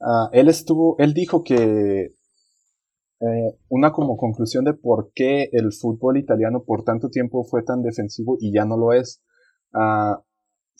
Uh, 0.00 0.28
él 0.32 0.48
estuvo, 0.48 0.96
él 0.98 1.14
dijo 1.14 1.42
que 1.42 2.14
eh, 3.20 3.58
una 3.68 3.92
como 3.92 4.16
conclusión 4.16 4.64
de 4.64 4.74
por 4.74 5.10
qué 5.14 5.48
el 5.52 5.72
fútbol 5.72 6.18
italiano 6.18 6.62
por 6.64 6.84
tanto 6.84 7.08
tiempo 7.10 7.44
fue 7.44 7.64
tan 7.64 7.82
defensivo 7.82 8.36
y 8.40 8.52
ya 8.52 8.64
no 8.64 8.76
lo 8.76 8.92
es. 8.92 9.22
Uh, 9.72 10.22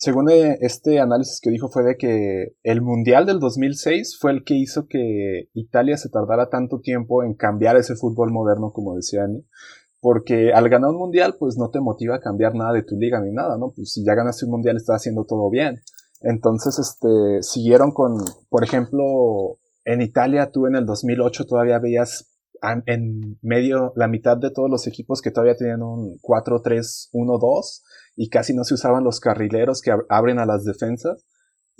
según 0.00 0.30
eh, 0.30 0.58
este 0.60 1.00
análisis 1.00 1.40
que 1.40 1.50
dijo 1.50 1.68
fue 1.68 1.82
de 1.82 1.96
que 1.96 2.54
el 2.62 2.82
Mundial 2.82 3.26
del 3.26 3.40
2006 3.40 4.16
fue 4.20 4.30
el 4.30 4.44
que 4.44 4.54
hizo 4.54 4.86
que 4.86 5.48
Italia 5.54 5.96
se 5.96 6.08
tardara 6.08 6.48
tanto 6.48 6.80
tiempo 6.80 7.24
en 7.24 7.34
cambiar 7.34 7.76
ese 7.76 7.96
fútbol 7.96 8.30
moderno, 8.30 8.70
como 8.72 8.94
decía 8.94 9.24
Annie, 9.24 9.44
porque 10.00 10.52
al 10.52 10.68
ganar 10.68 10.90
un 10.90 10.98
Mundial 10.98 11.34
pues 11.36 11.56
no 11.58 11.70
te 11.70 11.80
motiva 11.80 12.14
a 12.14 12.20
cambiar 12.20 12.54
nada 12.54 12.74
de 12.74 12.84
tu 12.84 12.96
liga 12.96 13.20
ni 13.20 13.32
nada, 13.32 13.58
¿no? 13.58 13.72
Pues 13.74 13.92
si 13.92 14.04
ya 14.04 14.14
ganaste 14.14 14.44
un 14.44 14.52
Mundial 14.52 14.76
estás 14.76 14.96
haciendo 14.98 15.24
todo 15.24 15.50
bien. 15.50 15.80
Entonces, 16.20 16.78
este, 16.78 17.42
siguieron 17.42 17.92
con, 17.92 18.18
por 18.48 18.64
ejemplo, 18.64 19.58
en 19.84 20.02
Italia 20.02 20.50
tú 20.50 20.66
en 20.66 20.76
el 20.76 20.84
2008 20.84 21.46
todavía 21.46 21.78
veías 21.78 22.38
en 22.86 23.38
medio, 23.40 23.92
la 23.96 24.08
mitad 24.08 24.36
de 24.36 24.50
todos 24.50 24.68
los 24.68 24.86
equipos 24.86 25.22
que 25.22 25.30
todavía 25.30 25.56
tenían 25.56 25.82
un 25.82 26.18
4-3-1-2 26.18 27.82
y 28.16 28.28
casi 28.30 28.54
no 28.54 28.64
se 28.64 28.74
usaban 28.74 29.04
los 29.04 29.20
carrileros 29.20 29.80
que 29.80 29.92
abren 30.08 30.38
a 30.38 30.46
las 30.46 30.64
defensas. 30.64 31.24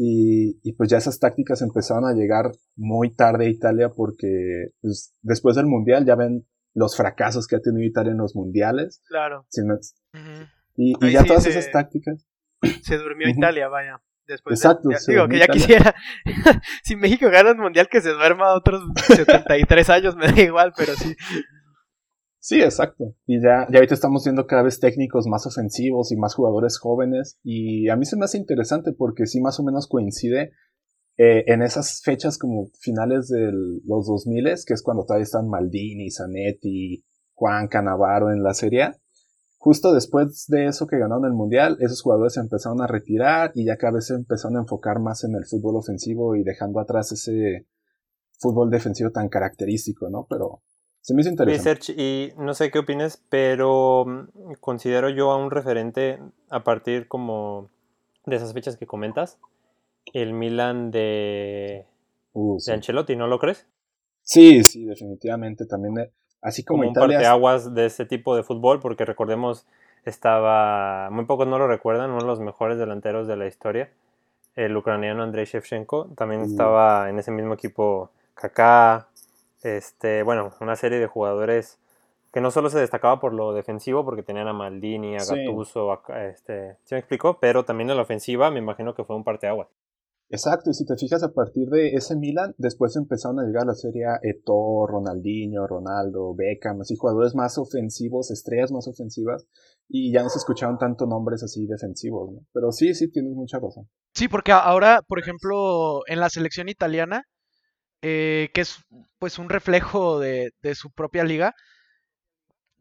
Y, 0.01 0.61
y, 0.63 0.75
pues 0.75 0.89
ya 0.89 0.99
esas 0.99 1.19
tácticas 1.19 1.61
empezaron 1.61 2.05
a 2.05 2.15
llegar 2.15 2.53
muy 2.77 3.13
tarde 3.13 3.47
a 3.47 3.51
Italia 3.51 3.91
porque 3.91 4.69
pues, 4.81 5.13
después 5.23 5.57
del 5.57 5.67
mundial 5.67 6.07
ya 6.07 6.15
ven 6.15 6.47
los 6.73 6.97
fracasos 6.97 7.49
que 7.49 7.57
ha 7.57 7.61
tenido 7.61 7.85
Italia 7.85 8.13
en 8.13 8.19
los 8.19 8.37
mundiales. 8.37 9.03
Claro. 9.09 9.45
y, 10.77 10.95
y 11.05 11.13
ya 11.13 11.25
todas 11.25 11.47
esas 11.47 11.73
tácticas. 11.73 12.25
Se 12.83 12.97
durmió 12.97 13.29
Italia, 13.29 13.67
vaya. 13.69 14.01
Después 14.29 14.61
Exacto. 14.61 14.91
digo 15.07 15.27
que 15.27 15.39
ya 15.39 15.47
quisiera. 15.47 15.95
si 16.85 16.97
México 16.97 17.31
gana 17.31 17.51
el 17.51 17.57
mundial, 17.57 17.89
que 17.91 18.03
se 18.03 18.11
duerma 18.11 18.55
otros 18.55 18.83
73 19.07 19.89
años, 19.89 20.17
me 20.17 20.31
da 20.31 20.41
igual, 20.41 20.73
pero 20.77 20.93
sí. 20.95 21.17
Sí, 22.39 22.63
exacto. 22.63 23.15
Y 23.27 23.43
ya, 23.43 23.67
ya 23.71 23.79
ahorita 23.79 23.95
estamos 23.95 24.25
viendo 24.25 24.47
cada 24.47 24.63
vez 24.63 24.81
técnicos 24.81 25.27
más 25.27 25.47
ofensivos 25.47 26.13
y 26.13 26.17
más 26.17 26.35
jugadores 26.35 26.79
jóvenes. 26.79 27.39
Y 27.43 27.89
a 27.89 27.97
mí 27.97 28.05
se 28.05 28.17
me 28.17 28.27
hace 28.27 28.37
interesante 28.37 28.93
porque 28.93 29.27
sí 29.27 29.41
más 29.41 29.59
o 29.61 29.65
menos 29.65 29.89
coincide 29.89 30.53
eh, 31.17 31.45
en 31.47 31.63
esas 31.63 32.03
fechas 32.05 32.39
como 32.39 32.69
finales 32.81 33.29
de 33.29 33.51
los 33.53 34.07
2000, 34.07 34.45
que 34.67 34.75
es 34.75 34.83
cuando 34.83 35.05
todavía 35.05 35.25
están 35.25 35.49
Maldini, 35.49 36.11
Zanetti, 36.11 37.03
Juan 37.33 37.69
Canavaro 37.69 38.31
en 38.31 38.43
la 38.43 38.53
serie 38.53 38.93
justo 39.69 39.93
después 39.93 40.47
de 40.49 40.65
eso 40.65 40.87
que 40.87 40.97
ganaron 40.97 41.27
el 41.27 41.35
mundial, 41.35 41.77
esos 41.81 42.01
jugadores 42.01 42.33
se 42.33 42.41
empezaron 42.41 42.81
a 42.81 42.87
retirar 42.87 43.53
y 43.55 43.67
ya 43.67 43.77
cada 43.77 43.93
vez 43.93 44.07
se 44.07 44.15
empezaron 44.15 44.57
a 44.57 44.61
enfocar 44.61 44.99
más 44.99 45.25
en 45.25 45.35
el 45.35 45.45
fútbol 45.45 45.77
ofensivo 45.77 46.37
y 46.37 46.43
dejando 46.43 46.81
atrás 46.81 47.13
ese 47.13 47.67
fútbol 48.39 48.71
defensivo 48.71 49.11
tan 49.11 49.29
característico, 49.29 50.09
¿no? 50.09 50.27
Pero 50.27 50.63
se 51.03 51.13
me 51.13 51.21
hizo 51.21 51.29
interesante. 51.29 51.93
y 51.93 52.33
no 52.39 52.55
sé 52.55 52.71
qué 52.71 52.79
opines, 52.79 53.23
pero 53.29 54.07
mm, 54.07 54.53
considero 54.59 55.11
yo 55.11 55.33
a 55.33 55.37
un 55.37 55.51
referente 55.51 56.19
a 56.49 56.65
partir 56.65 57.07
como 57.07 57.69
de 58.25 58.37
esas 58.37 58.55
fechas 58.55 58.79
que 58.79 58.87
comentas, 58.87 59.39
el 60.15 60.33
Milan 60.33 60.91
de, 60.91 61.85
uh, 62.33 62.57
de 62.65 62.73
Ancelotti, 62.73 63.17
¿no 63.17 63.27
lo 63.27 63.39
crees? 63.39 63.67
Sí, 64.23 64.65
sí, 64.65 64.87
definitivamente. 64.87 65.67
También 65.67 66.11
Así 66.41 66.65
como, 66.65 66.83
como 66.83 66.89
un 66.91 66.95
parteaguas 66.95 67.75
de 67.75 67.87
ese 67.87 68.07
tipo 68.07 68.37
de 68.37 68.43
fútbol, 68.43 68.81
porque 68.81 69.05
recordemos, 69.05 69.67
estaba, 70.05 71.11
muy 71.11 71.25
pocos 71.25 71.47
no 71.47 71.59
lo 71.59 71.67
recuerdan, 71.67 72.11
uno 72.11 72.21
de 72.21 72.27
los 72.27 72.41
mejores 72.41 72.79
delanteros 72.79 73.27
de 73.27 73.37
la 73.37 73.47
historia, 73.47 73.91
el 74.55 74.77
ucraniano 74.77 75.23
Andrei 75.23 75.45
Shevchenko, 75.45 76.09
también 76.17 76.43
estaba 76.43 77.11
en 77.11 77.19
ese 77.19 77.31
mismo 77.31 77.55
equipo 77.55 78.11
Kaká, 78.35 79.09
este, 79.63 80.23
bueno, 80.23 80.53
una 80.61 80.77
serie 80.77 80.99
de 80.99 81.07
jugadores 81.07 81.79
que 82.33 82.41
no 82.41 82.51
solo 82.51 82.71
se 82.71 82.79
destacaba 82.79 83.21
por 83.21 83.33
lo 83.33 83.53
defensivo, 83.53 84.05
porque 84.05 84.23
tenían 84.23 84.49
a 84.49 84.53
Maldini, 84.53 85.17
a 85.17 85.25
Gattuso, 85.25 86.01
este, 86.15 86.77
¿se 86.85 86.95
me 86.95 86.99
explicó? 87.01 87.39
Pero 87.41 87.65
también 87.65 87.91
en 87.91 87.97
la 87.97 88.03
ofensiva 88.03 88.51
me 88.51 88.59
imagino 88.59 88.95
que 88.95 89.05
fue 89.05 89.17
un 89.17 89.25
parteaguas. 89.25 89.69
Exacto, 90.31 90.71
y 90.71 90.75
si 90.75 90.85
te 90.85 90.97
fijas 90.97 91.23
a 91.23 91.33
partir 91.33 91.69
de 91.69 91.95
ese 91.95 92.15
Milan, 92.15 92.55
después 92.59 92.95
empezaron 92.97 93.41
a 93.41 93.45
llegar 93.45 93.65
la 93.65 93.75
serie 93.75 94.05
Eto, 94.23 94.87
Ronaldinho, 94.87 95.67
Ronaldo, 95.67 96.35
Beckham, 96.35 96.83
así 96.83 96.97
jugadores 96.97 97.35
más 97.35 97.57
ofensivos, 97.57 98.31
estrellas 98.31 98.71
más 98.71 98.87
ofensivas, 98.89 99.47
y 99.89 100.13
ya 100.13 100.23
no 100.23 100.29
se 100.29 100.37
escuchaban 100.37 100.77
tanto 100.77 101.07
nombres 101.07 101.43
así 101.43 101.67
defensivos, 101.67 102.31
¿no? 102.31 102.41
Pero 102.53 102.73
sí, 102.73 102.95
sí, 102.95 103.11
tienes 103.11 103.33
mucha 103.33 103.59
razón. 103.59 103.89
Sí, 104.13 104.29
porque 104.29 104.53
ahora, 104.53 105.01
por 105.09 105.19
ejemplo, 105.19 106.03
en 106.07 106.21
la 106.21 106.29
selección 106.29 106.69
italiana, 106.69 107.23
eh, 108.03 108.51
que 108.53 108.61
es 108.61 108.77
pues 109.19 109.39
un 109.39 109.49
reflejo 109.49 110.21
de, 110.21 110.51
de 110.61 110.75
su 110.75 110.91
propia 110.91 111.25
liga, 111.25 111.55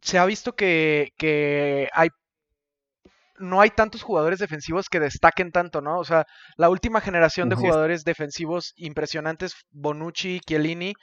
se 0.02 0.18
ha 0.18 0.26
visto 0.26 0.54
que, 0.54 1.10
que 1.18 1.88
hay 1.94 2.10
no 3.38 3.62
hay 3.62 3.70
tantos 3.70 4.04
jugadores 4.04 4.40
defensivos 4.40 4.90
que 4.90 5.00
destaquen 5.00 5.52
tanto, 5.52 5.82
¿no? 5.82 6.00
O 6.00 6.04
sea, 6.04 6.26
la 6.58 6.70
última 6.70 7.02
generación 7.02 7.50
de 7.50 7.56
jugadores 7.56 8.04
defensivos 8.04 8.74
impresionantes, 8.76 9.54
Bonucci, 9.72 10.40
Chiellini, 10.40 10.94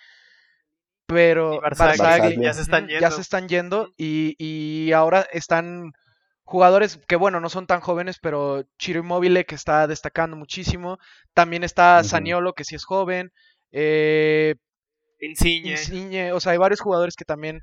pero 1.07 1.61
ya 1.63 2.55
se 2.55 2.63
están 2.63 2.87
yendo, 2.89 3.01
ya 3.01 3.11
se 3.11 3.21
están 3.21 3.49
yendo 3.49 3.93
y, 3.97 4.35
y, 4.39 4.93
ahora 4.93 5.27
están 5.33 5.93
jugadores 6.45 6.99
que 7.07 7.17
bueno, 7.17 7.41
no 7.41 7.49
son 7.49 7.67
tan 7.67 7.81
jóvenes, 7.81 8.19
pero 8.21 8.65
Chiro 8.79 9.01
Immobile 9.01 9.45
que 9.45 9.55
está 9.55 9.87
destacando 9.87 10.37
muchísimo, 10.37 10.99
también 11.35 11.65
está 11.65 12.03
Saniolo 12.05 12.55
que 12.55 12.65
sí 12.65 12.75
es 12.75 12.85
joven, 12.85 13.33
eh, 13.73 14.55
Insigne. 15.21 15.73
Insigne, 15.73 16.33
o 16.33 16.41
sea, 16.41 16.53
hay 16.53 16.59
varios 16.59 16.81
jugadores 16.81 17.17
que 17.17 17.25
también 17.25 17.63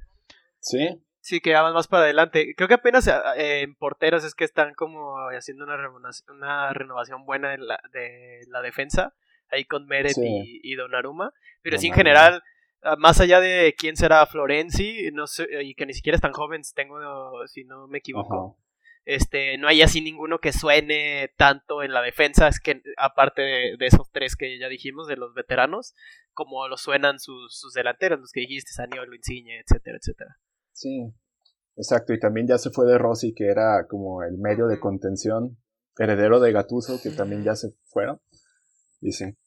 Sí. 0.61 1.01
Sí, 1.21 1.39
que 1.39 1.53
van 1.53 1.73
más 1.73 1.87
para 1.87 2.03
adelante. 2.03 2.55
Creo 2.55 2.67
que 2.67 2.73
apenas 2.73 3.07
eh, 3.07 3.61
en 3.61 3.75
porteros 3.75 4.23
es 4.23 4.33
que 4.33 4.43
están 4.43 4.73
como 4.73 5.15
haciendo 5.29 5.63
una 5.63 5.77
renovación, 5.77 6.37
una 6.37 6.73
renovación 6.73 7.25
buena 7.25 7.51
de 7.51 7.59
la, 7.59 7.79
de 7.93 8.41
la 8.47 8.61
defensa, 8.63 9.13
ahí 9.49 9.65
con 9.65 9.85
Meret 9.85 10.17
y, 10.17 10.59
y, 10.63 10.75
Donnarumma. 10.75 11.31
Pero 11.61 11.77
sí, 11.77 11.87
en 11.87 11.93
general, 11.93 12.41
ah, 12.81 12.95
más 12.97 13.21
allá 13.21 13.39
de 13.39 13.75
quién 13.77 13.95
será 13.95 14.25
Florenzi, 14.25 15.11
no 15.13 15.27
sé, 15.27 15.47
y 15.61 15.75
que 15.75 15.85
ni 15.85 15.93
siquiera 15.93 16.15
es 16.15 16.21
tan 16.21 16.33
joven, 16.33 16.63
tengo, 16.75 16.97
si 17.47 17.65
no 17.65 17.87
me 17.87 17.99
equivoco. 17.99 18.57
Este, 19.05 19.57
no 19.57 19.67
hay 19.67 19.81
así 19.83 20.01
ninguno 20.01 20.39
que 20.39 20.53
suene 20.53 21.33
tanto 21.35 21.83
en 21.83 21.91
la 21.93 22.01
defensa, 22.01 22.47
es 22.47 22.59
que 22.59 22.81
aparte 22.97 23.41
de, 23.41 23.85
esos 23.85 24.11
tres 24.11 24.35
que 24.35 24.57
ya 24.57 24.69
dijimos, 24.69 25.07
de 25.07 25.17
los 25.17 25.35
veteranos, 25.35 25.95
como 26.33 26.67
lo 26.67 26.77
suenan 26.77 27.19
sus, 27.19 27.55
sus 27.55 27.73
delanteros, 27.73 28.19
los 28.19 28.31
que 28.31 28.41
dijiste, 28.41 28.71
Saniolo, 28.71 29.15
Insigne, 29.15 29.59
etcétera, 29.59 29.97
etcétera. 29.97 30.37
Sí, 30.73 31.13
exacto. 31.75 32.13
Y 32.13 32.19
también 32.19 32.47
ya 32.47 32.57
se 32.57 32.69
fue 32.69 32.85
de 32.85 32.97
Rossi, 32.97 33.33
que 33.33 33.47
era 33.47 33.87
como 33.87 34.23
el 34.23 34.37
medio 34.37 34.67
de 34.67 34.79
contención, 34.79 35.57
heredero 35.97 36.39
de 36.39 36.51
Gatuso, 36.51 36.99
que 37.01 37.11
también 37.11 37.43
ya 37.43 37.55
se 37.55 37.73
fueron. 37.85 38.19
Y 39.01 39.11
sí. 39.11 39.37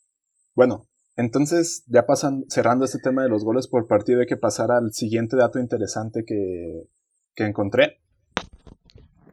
Bueno, 0.55 0.89
Entonces, 1.17 1.85
ya 1.87 2.07
pasan, 2.07 2.45
cerrando 2.49 2.85
este 2.85 2.99
tema 2.99 3.23
de 3.23 3.29
los 3.29 3.45
goles 3.45 3.69
por 3.69 3.87
partido, 3.87 4.21
hay 4.21 4.27
que 4.27 4.37
pasar 4.37 4.73
al 4.73 4.93
siguiente 4.93 5.37
dato 5.37 5.61
interesante 5.61 6.25
que, 6.25 6.89
que 7.35 7.45
encontré. 7.45 8.01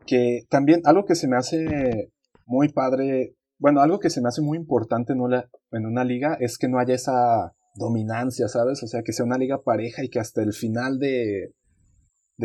Que 0.05 0.45
también 0.49 0.81
algo 0.85 1.05
que 1.05 1.15
se 1.15 1.27
me 1.27 1.37
hace 1.37 2.11
muy 2.45 2.69
padre, 2.69 3.35
bueno, 3.57 3.81
algo 3.81 3.99
que 3.99 4.09
se 4.11 4.21
me 4.21 4.27
hace 4.27 4.41
muy 4.41 4.57
importante 4.57 5.13
en 5.13 5.21
una, 5.21 5.49
en 5.71 5.85
una 5.85 6.03
liga 6.03 6.37
es 6.39 6.57
que 6.57 6.67
no 6.67 6.79
haya 6.79 6.93
esa 6.93 7.55
dominancia, 7.75 8.47
¿sabes? 8.47 8.83
O 8.83 8.87
sea, 8.87 9.01
que 9.03 9.13
sea 9.13 9.25
una 9.25 9.37
liga 9.37 9.63
pareja 9.63 10.03
y 10.03 10.09
que 10.09 10.19
hasta 10.19 10.43
el 10.43 10.53
final 10.53 10.99
de, 10.99 11.53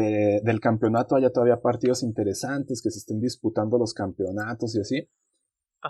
del 0.02 0.60
campeonato 0.60 1.16
haya 1.16 1.30
todavía 1.30 1.60
partidos 1.60 2.02
interesantes, 2.02 2.82
que 2.82 2.90
se 2.90 2.98
estén 2.98 3.20
disputando 3.20 3.78
los 3.78 3.94
campeonatos 3.94 4.74
y 4.76 4.80
así. 4.80 5.08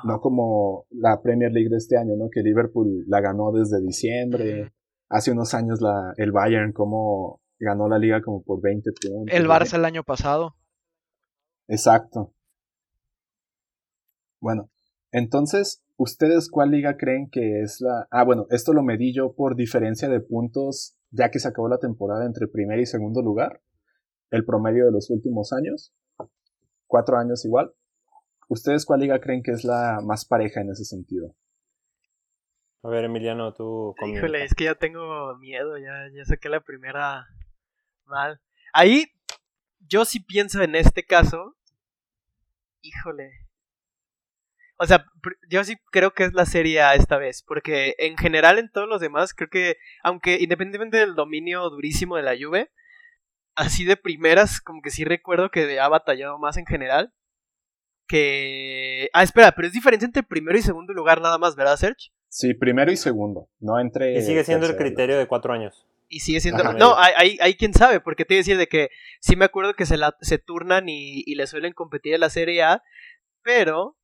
No 0.05 0.21
como 0.21 0.87
la 0.90 1.23
Premier 1.23 1.51
League 1.53 1.71
de 1.71 1.79
este 1.79 1.97
año, 1.97 2.16
¿no? 2.16 2.29
Que 2.31 2.42
Liverpool 2.42 3.05
la 3.09 3.21
ganó 3.21 3.51
desde 3.53 3.81
diciembre. 3.81 4.73
Hace 5.09 5.33
unos 5.33 5.55
años 5.55 5.81
la, 5.81 6.12
el 6.19 6.33
Bayern 6.33 6.73
como 6.73 7.40
ganó 7.59 7.88
la 7.88 7.99
liga 7.99 8.21
como 8.21 8.42
por 8.42 8.61
20 8.61 8.90
puntos. 8.92 9.35
El 9.35 9.47
Barça 9.47 9.77
el 9.77 9.85
año 9.85 10.03
pasado. 10.03 10.55
Exacto. 11.69 12.35
Bueno, 14.40 14.69
entonces, 15.12 15.83
¿ustedes 15.97 16.51
cuál 16.51 16.73
liga 16.73 16.97
creen 16.99 17.31
que 17.31 17.62
es 17.62 17.81
la... 17.81 18.07
Ah, 18.11 18.25
bueno, 18.25 18.47
esto 18.51 18.75
lo 18.75 18.83
medí 18.83 19.14
yo 19.14 19.33
por 19.33 19.57
diferencia 19.57 20.09
de 20.09 20.21
puntos 20.21 20.97
ya 21.11 21.31
que 21.31 21.38
se 21.38 21.49
acabó 21.49 21.69
la 21.69 21.79
temporada 21.79 22.27
entre 22.27 22.49
primer 22.49 22.81
y 22.81 22.87
segundo 22.87 23.23
lugar. 23.23 23.62
El 24.31 24.45
promedio 24.45 24.87
de 24.87 24.93
los 24.93 25.11
últimos 25.11 25.53
años. 25.53 25.95
Cuatro 26.87 27.19
años 27.19 27.45
igual. 27.45 27.73
¿Ustedes 28.49 28.85
cuál 28.85 29.01
liga 29.01 29.21
creen 29.21 29.43
que 29.43 29.51
es 29.51 29.65
la 29.65 30.01
más 30.05 30.25
pareja 30.25 30.61
en 30.61 30.71
ese 30.71 30.85
sentido? 30.85 31.35
A 32.83 32.89
ver, 32.89 33.05
Emiliano, 33.05 33.53
tú. 33.53 33.95
Híjole, 34.07 34.45
es 34.45 34.55
que 34.55 34.65
ya 34.65 34.77
tengo 34.77 35.37
miedo, 35.39 35.77
ya, 35.79 36.09
ya 36.15 36.25
saqué 36.25 36.49
la 36.49 36.61
primera 36.61 37.27
mal. 38.05 38.41
Ahí, 38.73 39.07
yo 39.81 40.05
sí 40.05 40.21
pienso 40.21 40.62
en 40.62 40.77
este 40.77 41.05
caso. 41.05 41.57
Híjole. 42.83 43.33
O 44.79 44.87
sea, 44.87 45.07
yo 45.49 45.65
sí 45.65 45.77
creo 45.91 46.12
que 46.12 46.25
es 46.25 46.35
la 46.35 46.45
serie 46.45 46.83
A 46.83 46.95
esta 46.95 47.17
vez, 47.17 47.43
porque 47.43 47.95
en 47.99 48.17
general 48.17 48.59
en 48.59 48.71
todos 48.71 48.89
los 48.89 49.01
demás, 49.01 49.35
creo 49.35 49.49
que, 49.49 49.79
aunque 50.03 50.35
independientemente 50.41 50.99
del 50.99 51.15
dominio 51.15 51.69
durísimo 51.71 52.17
de 52.17 52.23
la 52.23 52.37
Juve, 52.39 52.71
así 53.57 53.85
de 53.85 53.97
primeras, 53.97 54.61
como 54.61 54.83
que 54.83 54.90
sí 54.90 55.05
recuerdo 55.05 55.51
que 55.51 55.81
ha 55.81 55.88
batallado 55.88 56.38
más 56.38 56.57
en 56.57 56.66
general 56.66 57.12
que... 58.07 59.11
Ah, 59.12 59.23
espera, 59.23 59.53
pero 59.53 59.66
es 59.66 59.75
diferencia 59.75 60.07
entre 60.07 60.23
primero 60.23 60.57
y 60.57 60.62
segundo 60.62 60.92
lugar 60.92 61.21
nada 61.21 61.38
más, 61.38 61.57
¿verdad, 61.57 61.77
Serge? 61.77 62.11
Sí, 62.29 62.55
primero 62.55 62.92
y 62.92 62.97
segundo, 62.97 63.49
no 63.61 63.81
entre... 63.81 64.16
Y 64.16 64.23
sigue 64.23 64.45
siendo 64.45 64.66
el 64.66 64.77
criterio 64.77 65.19
de 65.19 65.27
cuatro 65.27 65.53
años. 65.53 65.87
Y 66.09 66.21
sigue 66.21 66.40
siendo... 66.40 66.73
no, 66.75 66.97
hay, 66.97 67.37
hay, 67.40 67.55
quien 67.55 67.75
sabe, 67.75 68.01
porque 68.01 68.25
te 68.25 68.35
iba 68.35 68.38
a 68.38 68.42
decir 68.42 68.59
de 68.59 68.69
que 68.69 68.90
sí 69.21 69.35
me 69.35 69.45
acuerdo 69.45 69.75
que 69.75 69.87
se, 69.87 69.97
la, 69.97 70.16
se 70.21 70.38
turnan 70.38 70.88
y, 70.88 71.35
le 71.35 71.47
suelen 71.47 71.73
competir 71.73 72.14
en 72.14 72.21
la 72.21 72.31
Serie 72.31 72.62
A, 72.62 72.83
pero 73.42 73.97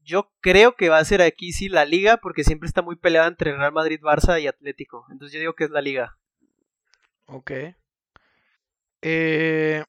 yo 0.00 0.32
creo 0.40 0.74
que 0.74 0.88
va 0.88 0.98
a 0.98 1.04
ser 1.04 1.22
aquí 1.22 1.52
sí 1.52 1.68
la 1.68 1.84
liga, 1.84 2.16
porque 2.16 2.44
siempre 2.44 2.66
está 2.66 2.82
muy 2.82 2.96
peleada 2.96 3.28
entre 3.28 3.56
Real 3.56 3.72
Madrid, 3.72 4.00
Barça 4.00 4.40
y 4.40 4.48
Atlético. 4.48 5.06
Entonces 5.10 5.34
yo 5.34 5.40
digo 5.40 5.54
que 5.54 5.64
es 5.64 5.70
la 5.70 5.80
liga. 5.80 6.18
Ok. 7.26 7.52
Eh, 9.06 9.84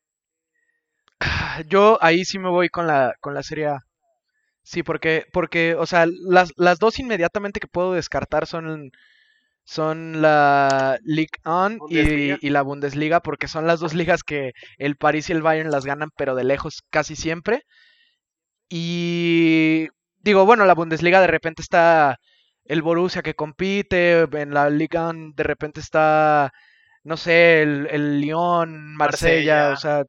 yo 1.69 1.97
ahí 2.01 2.25
sí 2.25 2.38
me 2.38 2.49
voy 2.49 2.67
con 2.69 2.86
la, 2.86 3.15
con 3.21 3.34
la 3.34 3.43
Serie 3.43 3.67
A. 3.67 3.80
Sí, 4.63 4.84
porque, 4.84 5.25
porque, 5.32 5.75
o 5.75 5.86
sea, 5.86 6.06
las, 6.08 6.51
las 6.58 6.80
dos 6.80 6.99
inmediatamente 6.99 7.60
que 7.60 7.67
puedo 7.67 7.93
descartar 7.93 8.45
son, 8.47 8.91
son 9.63 10.21
la 10.21 10.97
League 11.04 11.38
On 11.45 11.80
y, 11.89 12.49
la 12.49 12.62
Bundesliga, 12.63 13.21
porque 13.21 13.47
son 13.47 13.67
las 13.67 13.80
dos 13.80 13.93
ligas 13.93 14.23
que 14.23 14.54
el 14.78 14.97
París 14.97 15.30
y 15.30 15.34
el 15.34 15.41
Bayern 15.43 15.71
las 15.71 15.86
ganan, 15.86 16.10
pero 16.17 16.36
de 16.36 16.43
lejos 16.43 16.84
casi 16.89 17.15
siempre. 17.15 17.63
Y 18.69 19.88
digo, 20.17 20.45
bueno, 20.45 20.65
la 20.65 20.75
Bundesliga 20.75 21.21
de 21.21 21.28
repente 21.28 21.62
está 21.62 22.17
el 22.65 22.82
Borussia 22.82 23.21
que 23.21 23.36
compite, 23.36 24.21
en 24.21 24.54
la 24.54 24.69
Liga 24.69 25.08
On 25.10 25.34
de 25.36 25.43
repente 25.43 25.80
está, 25.80 26.51
no 27.05 27.17
sé, 27.17 27.61
el, 27.61 27.87
el 27.91 28.19
Lyon, 28.19 28.95
Marsella, 28.95 29.71
o 29.71 29.77
sea, 29.77 30.05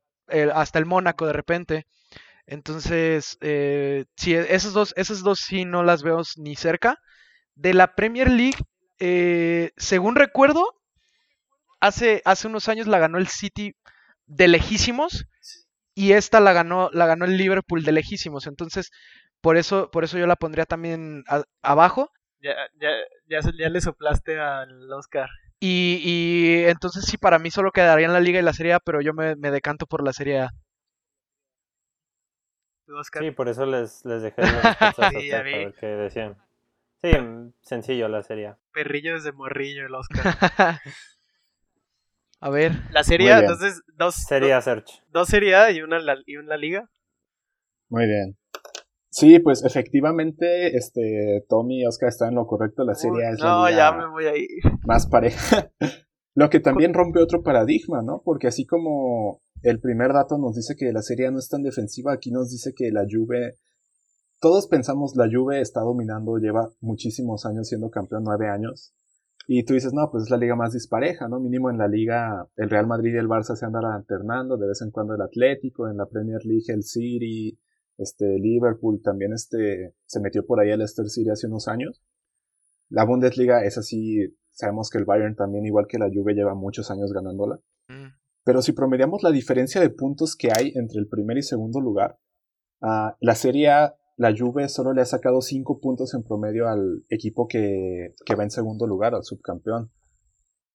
hasta 0.54 0.78
el 0.78 0.86
Mónaco 0.86 1.26
de 1.26 1.34
repente. 1.34 1.86
Entonces, 2.46 3.36
eh, 3.42 4.06
sí, 4.16 4.34
esas 4.34 4.72
dos, 4.72 4.94
esas 4.96 5.22
dos 5.22 5.40
sí 5.40 5.64
no 5.66 5.82
las 5.84 6.02
veo 6.02 6.22
ni 6.36 6.56
cerca. 6.56 6.98
De 7.54 7.74
la 7.74 7.94
Premier 7.94 8.30
League, 8.30 8.58
eh, 8.98 9.72
según 9.76 10.16
recuerdo, 10.16 10.64
hace, 11.80 12.22
hace 12.24 12.48
unos 12.48 12.68
años 12.68 12.86
la 12.86 12.98
ganó 12.98 13.18
el 13.18 13.28
City 13.28 13.76
de 14.26 14.48
lejísimos 14.48 15.26
y 15.94 16.12
esta 16.12 16.40
la 16.40 16.54
ganó, 16.54 16.88
la 16.92 17.06
ganó 17.06 17.26
el 17.26 17.36
Liverpool 17.36 17.84
de 17.84 17.92
lejísimos. 17.92 18.46
Entonces, 18.46 18.90
por 19.42 19.58
eso, 19.58 19.90
por 19.90 20.04
eso 20.04 20.16
yo 20.16 20.26
la 20.26 20.36
pondría 20.36 20.64
también 20.64 21.24
abajo. 21.60 22.10
Ya, 22.40 22.54
ya, 22.80 22.90
ya, 23.28 23.40
ya, 23.58 23.68
le 23.68 23.80
soplaste 23.82 24.40
al 24.40 24.90
Oscar. 24.92 25.28
Y, 25.60 26.00
y 26.04 26.64
entonces 26.64 27.04
sí, 27.06 27.16
para 27.16 27.38
mí 27.38 27.50
solo 27.50 27.72
quedaría 27.72 28.06
en 28.06 28.12
la 28.12 28.20
Liga 28.20 28.38
y 28.38 28.42
la 28.42 28.52
Serie 28.52 28.74
A, 28.74 28.80
pero 28.80 29.00
yo 29.00 29.14
me, 29.14 29.34
decanto 29.36 29.86
por 29.86 30.04
la 30.04 30.12
Serie 30.12 30.40
A. 30.40 30.50
Sí, 33.18 33.30
por 33.32 33.48
eso 33.48 33.66
les, 33.66 34.04
les 34.04 34.22
dejé 34.22 34.42
sí, 35.10 35.32
a 35.32 35.42
ver 35.42 35.74
qué 35.74 35.86
decían. 35.86 36.36
Sí, 37.02 37.10
sencillo 37.60 38.08
la 38.08 38.22
serie. 38.22 38.54
Perrillo 38.72 39.14
desde 39.14 39.32
morrillo 39.32 39.86
el 39.86 39.94
Oscar. 39.94 40.24
a 42.40 42.50
ver. 42.50 42.72
La 42.90 43.04
serie, 43.04 43.32
entonces, 43.32 43.82
dos. 43.94 44.14
Sería 44.14 44.60
Search. 44.60 45.02
Dos 45.08 45.28
serie 45.28 45.72
y 45.72 45.82
una, 45.82 45.98
y 46.26 46.36
una 46.36 46.56
liga. 46.56 46.88
Muy 47.88 48.06
bien. 48.06 48.36
Sí, 49.16 49.38
pues 49.38 49.64
efectivamente, 49.64 50.76
este, 50.76 51.42
Tommy 51.48 51.80
y 51.80 51.86
Oscar 51.86 52.10
están 52.10 52.28
en 52.28 52.34
lo 52.34 52.46
correcto, 52.46 52.84
la 52.84 52.94
serie 52.94 53.30
es 53.30 53.38
no, 53.38 53.66
ya 53.70 53.90
me 53.92 54.06
voy 54.10 54.26
a 54.26 54.36
ir. 54.36 54.50
más 54.86 55.06
pareja. 55.06 55.72
lo 56.34 56.50
que 56.50 56.60
también 56.60 56.92
rompe 56.92 57.22
otro 57.22 57.42
paradigma, 57.42 58.02
¿no? 58.02 58.20
Porque 58.22 58.48
así 58.48 58.66
como 58.66 59.40
el 59.62 59.80
primer 59.80 60.12
dato 60.12 60.36
nos 60.36 60.54
dice 60.54 60.76
que 60.76 60.92
la 60.92 61.00
serie 61.00 61.30
no 61.30 61.38
es 61.38 61.48
tan 61.48 61.62
defensiva, 61.62 62.12
aquí 62.12 62.30
nos 62.30 62.50
dice 62.50 62.74
que 62.76 62.92
la 62.92 63.06
Juve, 63.10 63.54
todos 64.38 64.66
pensamos 64.66 65.16
la 65.16 65.30
Juve 65.32 65.62
está 65.62 65.80
dominando, 65.80 66.36
lleva 66.36 66.68
muchísimos 66.80 67.46
años 67.46 67.68
siendo 67.68 67.88
campeón, 67.88 68.22
nueve 68.22 68.50
años. 68.50 68.92
Y 69.48 69.64
tú 69.64 69.72
dices, 69.72 69.94
no, 69.94 70.10
pues 70.10 70.24
es 70.24 70.30
la 70.30 70.36
liga 70.36 70.56
más 70.56 70.74
dispareja, 70.74 71.26
¿no? 71.26 71.40
Mínimo 71.40 71.70
en 71.70 71.78
la 71.78 71.88
liga, 71.88 72.46
el 72.56 72.68
Real 72.68 72.86
Madrid 72.86 73.14
y 73.14 73.18
el 73.18 73.28
Barça 73.28 73.56
se 73.56 73.64
andan 73.64 73.86
alternando, 73.86 74.58
de 74.58 74.68
vez 74.68 74.82
en 74.82 74.90
cuando 74.90 75.14
el 75.14 75.22
Atlético, 75.22 75.88
en 75.88 75.96
la 75.96 76.04
Premier 76.04 76.44
League 76.44 76.66
el 76.68 76.82
City, 76.82 77.58
este, 77.98 78.38
Liverpool 78.38 79.00
también 79.02 79.32
este, 79.32 79.94
se 80.06 80.20
metió 80.20 80.44
por 80.46 80.60
ahí 80.60 80.70
al 80.70 80.78
Leicester 80.78 81.08
City 81.08 81.30
hace 81.30 81.46
unos 81.46 81.68
años. 81.68 82.02
La 82.88 83.04
Bundesliga 83.04 83.64
es 83.64 83.78
así, 83.78 84.36
sabemos 84.50 84.90
que 84.90 84.98
el 84.98 85.04
Bayern 85.04 85.34
también, 85.34 85.66
igual 85.66 85.86
que 85.88 85.98
la 85.98 86.10
Juve, 86.12 86.34
lleva 86.34 86.54
muchos 86.54 86.90
años 86.90 87.12
ganándola. 87.12 87.60
Mm. 87.88 88.14
Pero 88.44 88.62
si 88.62 88.72
promediamos 88.72 89.22
la 89.22 89.32
diferencia 89.32 89.80
de 89.80 89.90
puntos 89.90 90.36
que 90.36 90.50
hay 90.56 90.72
entre 90.76 91.00
el 91.00 91.08
primer 91.08 91.36
y 91.38 91.42
segundo 91.42 91.80
lugar, 91.80 92.18
uh, 92.80 93.10
la 93.20 93.34
Serie 93.34 93.70
A, 93.70 93.96
la 94.16 94.34
Juve 94.36 94.68
solo 94.68 94.92
le 94.92 95.02
ha 95.02 95.06
sacado 95.06 95.40
5 95.40 95.80
puntos 95.80 96.14
en 96.14 96.22
promedio 96.22 96.68
al 96.68 97.04
equipo 97.10 97.48
que, 97.48 98.14
que 98.24 98.34
va 98.34 98.44
en 98.44 98.50
segundo 98.50 98.86
lugar, 98.86 99.14
al 99.14 99.24
subcampeón. 99.24 99.90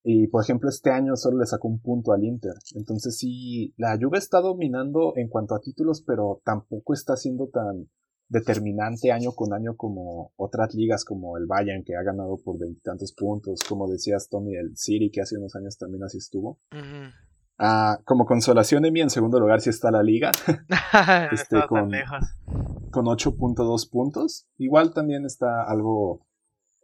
Y 0.04 0.26
por 0.28 0.42
ejemplo, 0.42 0.68
este 0.68 0.90
año 0.90 1.16
solo 1.16 1.38
le 1.38 1.46
sacó 1.46 1.68
un 1.68 1.80
punto 1.80 2.12
al 2.12 2.24
Inter. 2.24 2.54
Entonces 2.74 3.16
sí, 3.16 3.72
la 3.76 3.96
Juve 4.00 4.18
está 4.18 4.40
dominando 4.40 5.12
en 5.16 5.28
cuanto 5.28 5.54
a 5.54 5.60
títulos, 5.60 6.02
pero 6.04 6.40
tampoco 6.44 6.92
está 6.92 7.16
siendo 7.16 7.48
tan 7.48 7.88
determinante 8.28 9.12
año 9.12 9.32
con 9.32 9.52
año 9.52 9.76
como 9.76 10.32
otras 10.36 10.74
ligas 10.74 11.04
como 11.04 11.36
el 11.36 11.46
Bayern 11.46 11.84
que 11.84 11.94
ha 11.94 12.02
ganado 12.02 12.38
por 12.42 12.58
veintitantos 12.58 13.12
puntos, 13.12 13.60
como 13.68 13.86
decías 13.86 14.28
Tommy, 14.30 14.56
el 14.56 14.76
City 14.76 15.10
que 15.10 15.20
hace 15.20 15.36
unos 15.36 15.54
años 15.54 15.76
también 15.76 16.02
así 16.02 16.16
estuvo. 16.16 16.58
Ah, 17.58 17.98
como 18.04 18.24
consolación 18.24 18.82
de 18.82 18.90
mí, 18.90 19.02
en 19.02 19.10
segundo 19.10 19.38
lugar 19.38 19.60
sí 19.60 19.70
está 19.70 19.90
la 19.90 20.02
liga. 20.02 20.32
este, 21.30 21.58
con, 21.68 21.90
con 22.90 23.04
8.2 23.04 23.90
puntos. 23.90 24.48
Igual 24.56 24.92
también 24.94 25.26
está 25.26 25.62
algo 25.62 26.26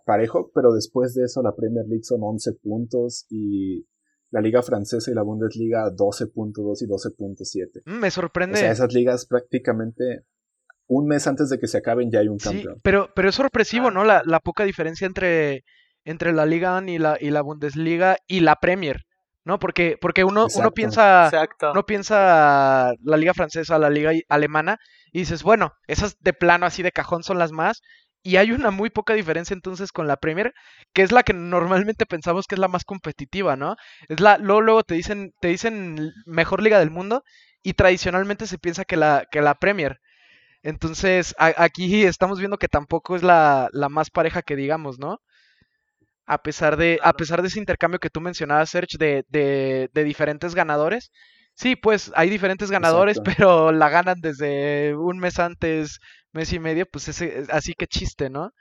parejo, 0.08 0.50
pero 0.54 0.72
después 0.72 1.14
de 1.14 1.24
eso 1.24 1.42
la 1.42 1.54
Premier 1.54 1.84
League 1.86 2.02
son 2.02 2.20
11 2.22 2.54
puntos 2.62 3.26
y 3.28 3.86
la 4.30 4.40
Liga 4.40 4.62
Francesa 4.62 5.10
y 5.10 5.14
la 5.14 5.22
Bundesliga 5.22 5.90
12.2 5.90 6.82
y 6.82 6.86
12.7. 6.86 7.82
Mm, 7.84 8.00
me 8.00 8.10
sorprende. 8.10 8.54
O 8.54 8.58
sea, 8.58 8.72
esas 8.72 8.92
ligas 8.94 9.26
prácticamente 9.26 10.24
un 10.86 11.06
mes 11.06 11.26
antes 11.26 11.50
de 11.50 11.58
que 11.58 11.66
se 11.66 11.76
acaben 11.76 12.10
ya 12.10 12.20
hay 12.20 12.28
un 12.28 12.38
campeón. 12.38 12.80
pero, 12.82 13.10
pero 13.14 13.28
es 13.28 13.34
sorpresivo, 13.34 13.90
¿no? 13.90 14.02
La, 14.04 14.40
poca 14.40 14.64
diferencia 14.64 15.06
entre, 15.06 15.64
entre 16.04 16.32
la 16.32 16.46
Liga 16.46 16.82
y 16.86 16.96
la, 16.96 17.18
y 17.20 17.30
la 17.30 17.42
Bundesliga 17.42 18.16
y 18.26 18.40
la 18.40 18.56
Premier. 18.56 19.04
¿no? 19.44 19.58
Porque, 19.58 19.98
porque 20.00 20.24
uno, 20.24 20.46
uno 20.56 20.70
piensa, 20.72 21.30
no 21.74 21.84
piensa 21.84 22.92
la 23.02 23.16
liga 23.16 23.32
francesa, 23.32 23.78
la 23.78 23.88
liga 23.88 24.12
alemana, 24.28 24.78
y 25.10 25.20
dices, 25.20 25.42
bueno, 25.42 25.72
esas 25.86 26.18
de 26.20 26.34
plano 26.34 26.66
así 26.66 26.82
de 26.82 26.92
cajón 26.92 27.22
son 27.22 27.38
las 27.38 27.50
más, 27.50 27.80
Y 28.22 28.36
hay 28.36 28.52
una 28.52 28.70
muy 28.70 28.90
poca 28.90 29.14
diferencia 29.14 29.54
entonces 29.54 29.92
con 29.92 30.06
la 30.06 30.16
Premier, 30.16 30.52
que 30.92 31.02
es 31.02 31.12
la 31.12 31.22
que 31.22 31.32
normalmente 31.32 32.06
pensamos 32.06 32.46
que 32.46 32.56
es 32.56 32.58
la 32.58 32.68
más 32.68 32.84
competitiva, 32.84 33.56
¿no? 33.56 33.76
Es 34.08 34.20
la, 34.20 34.38
luego, 34.38 34.60
luego 34.60 34.82
te 34.82 34.94
dicen, 34.94 35.32
te 35.40 35.48
dicen 35.48 36.12
mejor 36.26 36.62
liga 36.62 36.78
del 36.78 36.90
mundo 36.90 37.22
y 37.62 37.74
tradicionalmente 37.74 38.46
se 38.46 38.58
piensa 38.58 38.84
que 38.84 38.96
la, 38.96 39.24
que 39.30 39.40
la 39.42 39.54
Premier. 39.54 39.98
Entonces, 40.62 41.34
aquí 41.38 42.04
estamos 42.04 42.38
viendo 42.40 42.58
que 42.58 42.68
tampoco 42.68 43.16
es 43.16 43.22
la, 43.22 43.68
la, 43.72 43.88
más 43.88 44.10
pareja 44.10 44.42
que 44.42 44.56
digamos, 44.56 44.98
¿no? 44.98 45.20
A 46.26 46.38
pesar 46.42 46.76
de, 46.76 46.98
a 47.02 47.14
pesar 47.14 47.40
de 47.42 47.48
ese 47.48 47.58
intercambio 47.58 47.98
que 48.00 48.10
tú 48.10 48.20
mencionabas, 48.20 48.70
Serge, 48.70 48.98
de, 48.98 49.24
de, 49.28 49.88
de 49.92 50.04
diferentes 50.04 50.54
ganadores. 50.54 51.10
Sí, 51.54 51.74
pues 51.74 52.12
hay 52.14 52.28
diferentes 52.30 52.70
ganadores, 52.70 53.18
pero 53.24 53.72
la 53.72 53.88
ganan 53.88 54.20
desde 54.20 54.94
un 54.96 55.18
mes 55.18 55.38
antes, 55.38 55.98
mes 56.32 56.52
y 56.52 56.58
medio, 56.58 56.86
pues 56.86 57.08
ese, 57.08 57.46
así 57.50 57.74
que 57.74 57.86
chiste, 57.86 58.30
¿no? 58.30 58.52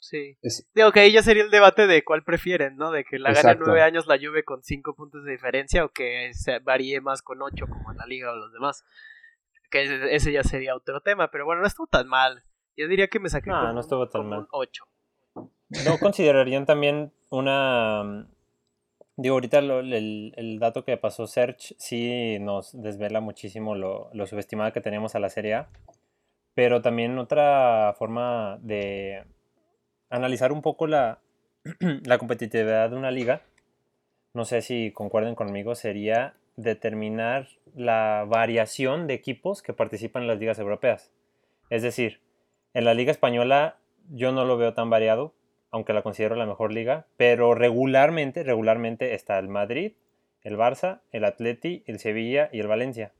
Sí. 0.00 0.38
Digo 0.74 0.92
que 0.92 1.00
ahí 1.00 1.12
ya 1.12 1.22
sería 1.22 1.44
el 1.44 1.50
debate 1.50 1.86
de 1.86 2.02
cuál 2.02 2.24
prefieren, 2.24 2.76
¿no? 2.76 2.90
De 2.90 3.04
que 3.04 3.18
la 3.18 3.32
gane 3.32 3.56
nueve 3.60 3.82
años 3.82 4.06
la 4.06 4.16
Juve 4.16 4.44
con 4.44 4.62
cinco 4.62 4.94
puntos 4.94 5.24
de 5.24 5.32
diferencia 5.32 5.84
o 5.84 5.90
que 5.90 6.32
se 6.32 6.58
varíe 6.58 7.00
más 7.02 7.20
con 7.20 7.42
ocho 7.42 7.66
como 7.66 7.92
en 7.92 7.98
la 7.98 8.06
liga 8.06 8.32
o 8.32 8.36
los 8.36 8.52
demás. 8.52 8.84
Que 9.70 10.14
ese 10.14 10.32
ya 10.32 10.42
sería 10.42 10.74
otro 10.74 11.00
tema, 11.02 11.30
pero 11.30 11.44
bueno, 11.44 11.60
no 11.60 11.66
estuvo 11.66 11.86
tan 11.86 12.08
mal. 12.08 12.42
Yo 12.76 12.88
diría 12.88 13.08
que 13.08 13.20
me 13.20 13.28
saqué 13.28 13.50
no, 13.50 13.72
no 13.72 13.80
estuvo 13.80 14.08
tan 14.08 14.26
mal. 14.26 14.46
8. 14.50 14.84
¿No 15.34 15.98
considerarían 16.00 16.66
también 16.66 17.12
una... 17.28 18.26
Digo, 19.20 19.34
ahorita 19.34 19.58
el, 19.58 20.32
el, 20.34 20.58
dato 20.58 20.82
que 20.82 20.96
pasó 20.96 21.26
Search 21.26 21.74
sí 21.76 22.38
nos 22.40 22.72
desvela 22.80 23.20
muchísimo 23.20 23.74
lo, 23.74 24.08
lo 24.14 24.26
subestimada 24.26 24.72
que 24.72 24.80
teníamos 24.80 25.14
a 25.14 25.18
la 25.18 25.28
Serie 25.28 25.52
A. 25.56 25.68
Pero 26.54 26.80
también 26.80 27.18
otra 27.18 27.94
forma 27.98 28.58
de 28.62 29.26
analizar 30.08 30.52
un 30.52 30.62
poco 30.62 30.86
la, 30.86 31.18
la 31.80 32.16
competitividad 32.16 32.88
de 32.88 32.96
una 32.96 33.10
liga, 33.10 33.42
no 34.32 34.46
sé 34.46 34.62
si 34.62 34.90
concuerden 34.90 35.34
conmigo, 35.34 35.74
sería 35.74 36.32
determinar 36.56 37.46
la 37.74 38.24
variación 38.26 39.06
de 39.06 39.12
equipos 39.12 39.60
que 39.60 39.74
participan 39.74 40.22
en 40.22 40.28
las 40.28 40.38
ligas 40.38 40.58
europeas. 40.58 41.12
Es 41.68 41.82
decir, 41.82 42.20
en 42.72 42.86
la 42.86 42.94
liga 42.94 43.10
española 43.10 43.76
yo 44.08 44.32
no 44.32 44.46
lo 44.46 44.56
veo 44.56 44.72
tan 44.72 44.88
variado, 44.88 45.34
aunque 45.70 45.92
la 45.92 46.02
considero 46.02 46.36
la 46.36 46.46
mejor 46.46 46.72
liga, 46.72 47.06
pero 47.16 47.54
regularmente, 47.54 48.42
regularmente 48.42 49.14
está 49.14 49.38
el 49.38 49.48
Madrid, 49.48 49.92
el 50.42 50.56
Barça, 50.56 51.00
el 51.12 51.24
Atleti, 51.24 51.84
el 51.86 51.98
Sevilla 51.98 52.48
y 52.52 52.60
el 52.60 52.68
Valencia. 52.68 53.12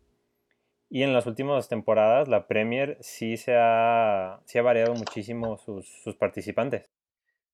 Y 0.88 1.04
en 1.04 1.12
las 1.12 1.26
últimas 1.26 1.68
temporadas 1.68 2.28
la 2.28 2.48
Premier 2.48 2.96
sí 3.00 3.36
se 3.36 3.54
ha, 3.56 4.34
ha 4.34 4.62
variado 4.62 4.94
muchísimo 4.94 5.56
sus, 5.56 5.88
sus 6.02 6.16
participantes. 6.16 6.90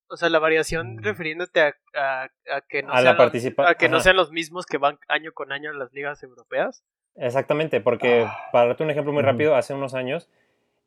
O 0.08 0.16
sea, 0.16 0.30
la 0.30 0.38
variación 0.38 1.02
refiriéndote 1.02 1.60
a, 1.60 1.74
a, 1.94 2.60
que, 2.68 2.82
no, 2.82 2.92
sean 2.96 3.16
los, 3.16 3.58
a 3.58 3.74
que 3.74 3.88
no 3.88 4.00
sean 4.00 4.16
los 4.16 4.30
mismos 4.30 4.64
que 4.64 4.78
van 4.78 4.98
año 5.08 5.32
con 5.32 5.52
año 5.52 5.70
en 5.70 5.78
las 5.78 5.92
ligas 5.92 6.22
europeas. 6.22 6.84
Exactamente, 7.16 7.80
porque 7.80 8.24
ah. 8.26 8.38
para 8.52 8.68
darte 8.68 8.84
un 8.84 8.90
ejemplo 8.90 9.12
muy 9.12 9.22
rápido, 9.22 9.56
hace 9.56 9.74
unos 9.74 9.94
años 9.94 10.30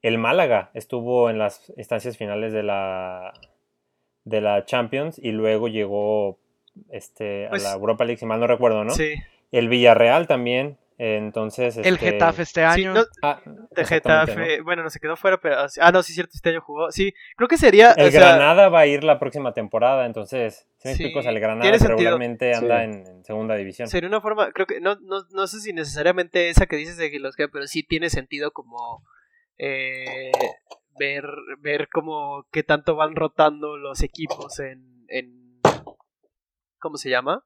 el 0.02 0.18
Málaga 0.18 0.72
estuvo 0.74 1.30
en 1.30 1.38
las 1.38 1.72
instancias 1.76 2.18
finales 2.18 2.54
de 2.54 2.64
la, 2.64 3.34
de 4.26 4.42
la 4.42 4.66
Champions 4.66 5.20
y 5.22 5.32
luego 5.32 5.68
llegó 5.68 6.40
este, 6.92 7.48
a 7.48 7.52
pues 7.52 7.64
la 7.64 7.74
Europa 7.74 8.06
League, 8.06 8.20
si 8.20 8.26
mal 8.26 8.40
no 8.40 8.48
recuerdo, 8.48 8.84
¿no? 8.84 8.92
Sí. 8.92 9.14
El 9.52 9.70
Villarreal 9.70 10.28
también 10.28 10.78
entonces. 11.00 11.78
El 11.78 11.94
este, 11.96 12.12
Getafe 12.12 12.42
este 12.42 12.66
año. 12.66 12.94
Ah, 13.22 13.40
de 13.46 13.86
Getafe. 13.86 14.60
Bueno, 14.62 14.84
no 14.84 14.90
se 14.90 15.00
quedó 15.00 15.16
fuera, 15.16 15.38
pero. 15.38 15.56
Ah, 15.80 15.94
no, 15.94 16.04
sí, 16.04 16.12
cierto, 16.12 16.34
este 16.36 16.50
año 16.50 16.60
jugó. 16.60 16.92
Sí, 16.92 17.14
creo 17.38 17.48
que 17.48 17.58
sería. 17.58 17.94
El 17.94 18.12
Granada 18.12 18.68
va 18.68 18.82
a 18.82 18.86
ir 18.86 19.06
la 19.06 19.18
próxima 19.18 19.54
temporada, 19.54 20.06
entonces. 20.06 20.68
Si 20.78 20.90
me 20.90 20.92
explico, 20.92 21.22
el 21.22 21.40
Granada 21.40 21.72
regularmente 21.72 22.54
anda 22.54 22.84
en, 22.84 23.24
segunda 23.24 23.56
división. 23.56 23.88
Sería 23.88 24.10
una 24.10 24.20
forma. 24.20 24.52
Creo 24.52 24.68
que. 24.68 24.82
No, 24.82 24.98
no, 25.00 25.24
no 25.32 25.48
sé 25.48 25.62
si 25.62 25.72
necesariamente 25.72 26.50
esa 26.50 26.66
que 26.66 26.76
dices 26.76 26.98
de 26.98 27.10
que 27.10 27.20
los 27.20 27.38
que. 27.38 27.48
Pero 27.48 27.66
sí 27.66 27.82
tiene 27.82 28.10
sentido 28.10 28.52
como. 28.52 29.02
Eh, 29.58 30.32
ver, 31.00 31.26
ver 31.60 31.90
como 31.90 32.46
qué 32.52 32.62
tanto 32.62 32.96
van 32.96 33.16
rotando 33.16 33.78
los 33.78 34.04
equipos 34.04 34.60
en, 34.60 35.06
en 35.08 35.60
¿cómo 36.80 36.98
se 36.98 37.10
llama? 37.10 37.44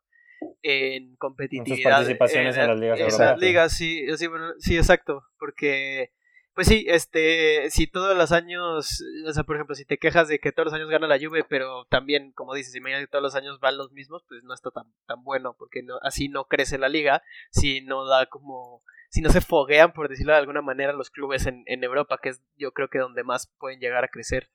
en 0.62 1.16
competitividad. 1.16 1.92
participaciones 1.92 2.58
en, 2.58 2.68
las 2.68 2.80
ligas 2.80 3.00
europeas. 3.00 3.40
ligas, 3.40 3.78
sí, 3.78 4.06
sí, 4.18 4.28
bueno, 4.28 4.54
sí, 4.60 4.78
exacto, 4.78 5.24
porque 5.38 6.12
pues 6.54 6.68
sí, 6.68 6.86
este, 6.88 7.70
si 7.72 7.88
todos 7.88 8.16
los 8.16 8.32
años, 8.32 9.04
o 9.28 9.34
sea, 9.34 9.44
por 9.44 9.56
ejemplo, 9.56 9.76
si 9.76 9.86
te 9.86 9.98
quejas 9.98 10.28
de 10.28 10.40
que 10.40 10.52
todos 10.52 10.68
los 10.68 10.74
años 10.74 10.90
gana 10.90 11.08
la 11.08 11.20
Juve, 11.20 11.44
pero 11.44 11.86
también, 11.86 12.32
como 12.34 12.54
dices, 12.54 12.72
si 12.74 12.82
que 12.82 13.08
todos 13.08 13.24
los 13.24 13.36
años 13.36 13.60
van 13.60 13.78
los 13.78 13.92
mismos, 13.92 14.24
pues 14.28 14.44
no 14.44 14.54
está 14.54 14.70
tan, 14.72 14.94
tan 15.08 15.24
bueno, 15.24 15.56
porque 15.58 15.82
no, 15.82 15.98
así 16.04 16.30
no 16.30 16.46
crece 16.46 16.78
la 16.78 16.90
liga, 16.90 17.24
si 17.52 17.82
no 17.82 18.06
da 18.06 18.28
como, 18.28 18.84
si 19.10 19.22
no 19.22 19.30
se 19.30 19.42
foguean, 19.42 19.94
por 19.94 20.10
decirlo 20.10 20.34
de 20.34 20.40
alguna 20.40 20.62
manera, 20.62 20.94
los 20.94 21.10
clubes 21.10 21.46
en, 21.48 21.64
en 21.66 21.84
Europa, 21.84 22.20
que 22.22 22.30
es 22.30 22.42
yo 22.56 22.72
creo 22.72 22.90
que 22.90 23.00
donde 23.00 23.24
más 23.24 23.52
pueden 23.60 23.80
llegar 23.80 24.04
a 24.04 24.10
crecer. 24.10 24.50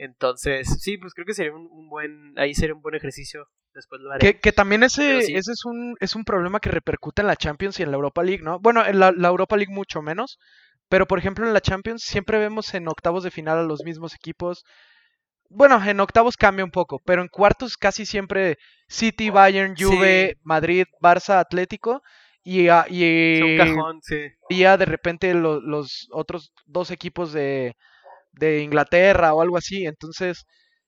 Entonces, 0.00 0.80
sí, 0.80 0.96
pues 0.96 1.12
creo 1.12 1.26
que 1.26 1.34
sería 1.34 1.52
un, 1.52 1.90
buen, 1.90 2.32
ahí 2.38 2.54
sería 2.54 2.74
un 2.74 2.80
buen 2.80 2.94
ejercicio. 2.94 3.50
Después 3.74 4.00
lo 4.00 4.10
haré. 4.10 4.40
Que, 4.40 4.50
también 4.52 4.82
ese, 4.82 5.18
ese 5.18 5.52
es, 5.52 5.64
un, 5.66 5.94
es 6.00 6.16
un 6.16 6.24
problema 6.24 6.58
que 6.58 6.70
repercute 6.70 7.20
en 7.20 7.28
la 7.28 7.36
Champions 7.36 7.78
y 7.78 7.82
en 7.82 7.90
la 7.90 7.96
Europa 7.96 8.22
League, 8.22 8.42
¿no? 8.42 8.58
Bueno, 8.60 8.84
en 8.84 8.98
la, 8.98 9.10
Europa 9.10 9.58
League 9.58 9.72
mucho 9.72 10.00
menos, 10.00 10.38
pero 10.90 11.06
por 11.06 11.18
ejemplo 11.18 11.46
en 11.46 11.54
la 11.54 11.62
Champions 11.62 12.02
siempre 12.02 12.38
vemos 12.38 12.74
en 12.74 12.88
octavos 12.88 13.24
de 13.24 13.30
final 13.30 13.58
a 13.58 13.62
los 13.62 13.84
mismos 13.84 14.14
equipos. 14.14 14.64
Bueno, 15.48 15.82
en 15.82 16.00
octavos 16.00 16.36
cambia 16.36 16.64
un 16.64 16.70
poco, 16.70 17.00
pero 17.04 17.22
en 17.22 17.28
cuartos 17.28 17.76
casi 17.76 18.04
siempre 18.04 18.58
City, 18.88 19.30
Bayern, 19.30 19.74
Juve, 19.76 20.36
Madrid, 20.42 20.84
Barça, 21.00 21.38
Atlético. 21.38 22.02
Y, 22.42 22.68
y, 22.88 23.56
cajón, 23.56 24.00
sí. 24.02 24.28
y 24.48 24.60
ya 24.60 24.76
de 24.76 24.86
repente 24.86 25.34
los 25.34 26.08
otros 26.10 26.52
dos 26.66 26.90
equipos 26.90 27.32
de, 27.32 27.76
de 28.32 28.62
Inglaterra 28.62 29.34
o 29.34 29.42
algo 29.42 29.56
así. 29.56 29.86
Entonces, 29.86 30.44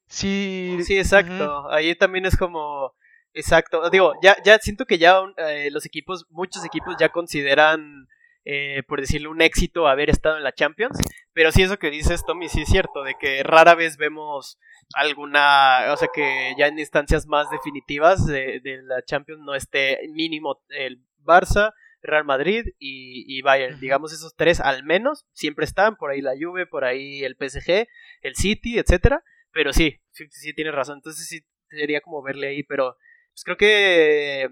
sí. 0.08 0.78
Sí, 0.84 0.98
exacto. 0.98 1.70
Ahí 1.70 1.94
también 1.94 2.26
es 2.26 2.36
como. 2.36 2.92
Exacto. 3.34 3.88
Digo, 3.90 4.14
ya, 4.22 4.36
ya 4.44 4.58
siento 4.58 4.84
que 4.84 4.98
ya 4.98 5.20
eh, 5.36 5.70
los 5.70 5.86
equipos, 5.86 6.26
muchos 6.30 6.64
equipos 6.64 6.96
ya 6.98 7.08
consideran, 7.08 8.06
eh, 8.44 8.83
por 8.87 9.00
decirlo, 9.00 9.31
un 9.31 9.42
éxito 9.42 9.88
haber 9.88 10.11
estado 10.11 10.37
en 10.37 10.44
la 10.44 10.52
Champions. 10.52 10.98
Pero 11.33 11.52
sí, 11.52 11.62
eso 11.62 11.78
que 11.78 11.90
dices, 11.90 12.24
Tommy, 12.26 12.48
sí 12.48 12.62
es 12.62 12.68
cierto, 12.68 13.02
de 13.02 13.14
que 13.18 13.42
rara 13.42 13.74
vez 13.74 13.96
vemos 13.96 14.59
alguna, 14.94 15.92
o 15.92 15.96
sea, 15.96 16.09
que 16.12 16.55
ya 16.59 16.66
en 16.66 16.78
instancias 16.78 17.26
más 17.26 17.50
definitivas 17.50 18.26
de, 18.26 18.61
de 18.61 18.83
la 18.83 19.02
Champions 19.05 19.40
no 19.42 19.55
esté 19.55 19.98
mínimo 20.11 20.62
el 20.68 21.02
Barça, 21.24 21.72
Real 22.02 22.24
Madrid 22.24 22.66
y, 22.78 23.40
Bayern. 23.42 23.78
Digamos, 23.81 24.12
esos 24.12 24.35
tres 24.35 24.61
al 24.61 24.85
menos 24.85 25.24
siempre 25.33 25.64
están, 25.64 25.96
por 25.96 26.11
ahí 26.11 26.20
la 26.20 26.35
Juve, 26.38 26.66
por 26.66 26.85
ahí 26.85 27.24
el 27.24 27.37
PSG, 27.37 27.87
el 28.22 28.35
City, 28.35 28.78
etcétera. 28.78 29.22
Pero 29.52 29.72
sí, 29.72 30.00
sí, 30.11 30.26
sí 30.31 30.52
tienes 30.52 30.74
razón. 30.74 30.98
Entonces 30.98 31.26
sí 31.26 31.44
sería 31.70 32.00
como 32.00 32.22
verle 32.22 32.48
ahí, 32.48 32.62
pero 32.64 32.96
pues 33.33 33.44
creo 33.44 33.57
que 33.57 34.50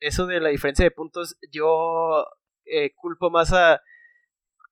eso 0.00 0.26
de 0.26 0.40
la 0.40 0.50
diferencia 0.50 0.84
de 0.84 0.90
puntos, 0.90 1.36
yo 1.50 2.24
eh, 2.66 2.92
culpo 2.94 3.30
más 3.30 3.52
a. 3.52 3.82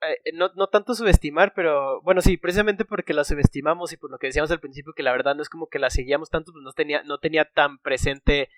Eh, 0.03 0.33
no, 0.35 0.51
no 0.57 0.69
tanto 0.69 0.95
subestimar, 0.95 1.53
pero 1.55 2.03
bueno, 2.03 2.21
sí, 2.21 2.37
precisamente 2.37 2.85
porque 2.85 3.15
la 3.15 3.25
subestimamos 3.25 3.93
y 3.93 3.97
por 3.97 4.11
lo 4.11 4.19
que 4.19 4.27
decíamos 4.29 4.51
al 4.51 4.61
principio, 4.61 4.93
que 4.95 5.03
la 5.03 5.13
verdad 5.13 5.35
no 5.35 5.43
es 5.43 5.49
como 5.49 5.69
que 5.69 5.79
la 5.79 5.91
seguíamos 5.91 6.31
tanto, 6.31 6.53
pues 6.53 6.63
no 6.63 6.73
tenía, 6.73 7.03
no 7.05 7.19
tenía 7.19 7.47
tan 7.47 7.79
presente 7.79 8.51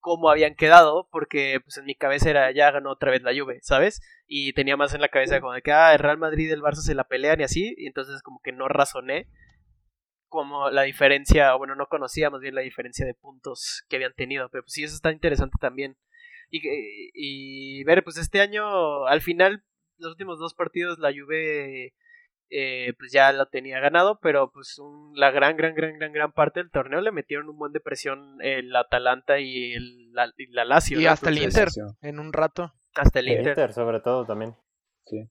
cómo 0.00 0.30
habían 0.30 0.54
quedado, 0.54 1.08
porque 1.10 1.60
pues 1.62 1.76
en 1.76 1.84
mi 1.84 1.94
cabeza 1.94 2.30
era 2.30 2.50
ya 2.52 2.70
ganó 2.70 2.92
otra 2.92 3.10
vez 3.10 3.22
la 3.22 3.38
Juve, 3.38 3.58
¿sabes? 3.62 4.00
Y 4.26 4.52
tenía 4.54 4.76
más 4.76 4.94
en 4.94 5.00
la 5.00 5.08
cabeza 5.08 5.40
como 5.40 5.52
de 5.52 5.62
que 5.62 5.72
ah, 5.72 5.92
el 5.92 5.98
Real 5.98 6.18
Madrid 6.18 6.48
y 6.48 6.52
el 6.52 6.62
Barça 6.62 6.76
se 6.76 6.94
la 6.94 7.04
pelean 7.04 7.40
y 7.40 7.44
así, 7.44 7.74
y 7.76 7.86
entonces 7.86 8.22
como 8.22 8.40
que 8.42 8.52
no 8.52 8.68
razoné 8.68 9.28
como 10.28 10.70
la 10.70 10.82
diferencia, 10.82 11.54
o 11.54 11.58
bueno, 11.58 11.74
no 11.74 11.86
conocía 11.86 12.30
más 12.30 12.40
bien 12.40 12.54
la 12.54 12.60
diferencia 12.60 13.04
de 13.06 13.14
puntos 13.14 13.84
que 13.88 13.96
habían 13.96 14.14
tenido, 14.14 14.48
pero 14.50 14.62
pues 14.62 14.74
sí, 14.74 14.84
eso 14.84 14.94
está 14.94 15.10
interesante 15.10 15.56
también. 15.60 15.96
Y, 16.50 16.60
y 17.14 17.84
ver, 17.84 18.02
pues 18.04 18.16
este 18.16 18.40
año, 18.40 19.06
al 19.06 19.20
final, 19.20 19.64
los 19.98 20.12
últimos 20.12 20.38
dos 20.38 20.54
partidos, 20.54 20.98
la 20.98 21.12
Juve 21.12 21.94
eh, 22.50 22.94
pues 22.98 23.12
ya 23.12 23.30
lo 23.32 23.46
tenía 23.46 23.78
ganado, 23.78 24.18
pero 24.22 24.50
pues 24.50 24.80
la 25.14 25.30
gran, 25.30 25.56
gran, 25.56 25.74
gran, 25.74 25.98
gran, 25.98 26.12
gran 26.12 26.32
parte 26.32 26.60
del 26.60 26.70
torneo 26.70 27.02
le 27.02 27.12
metieron 27.12 27.48
un 27.48 27.58
buen 27.58 27.72
de 27.72 27.80
presión 27.80 28.38
el 28.40 28.74
Atalanta 28.74 29.38
y, 29.38 29.74
el, 29.74 30.12
la, 30.12 30.32
y 30.36 30.46
la 30.46 30.64
Lazio. 30.64 30.98
Y 30.98 31.06
hasta 31.06 31.28
el 31.28 31.38
Inter 31.42 31.68
en 32.00 32.18
un 32.18 32.32
rato. 32.32 32.72
Hasta 32.94 33.20
el, 33.20 33.28
Inter. 33.28 33.72
sobre 33.72 34.00
todo 34.00 34.24
también. 34.24 34.54
Sí. 35.04 35.28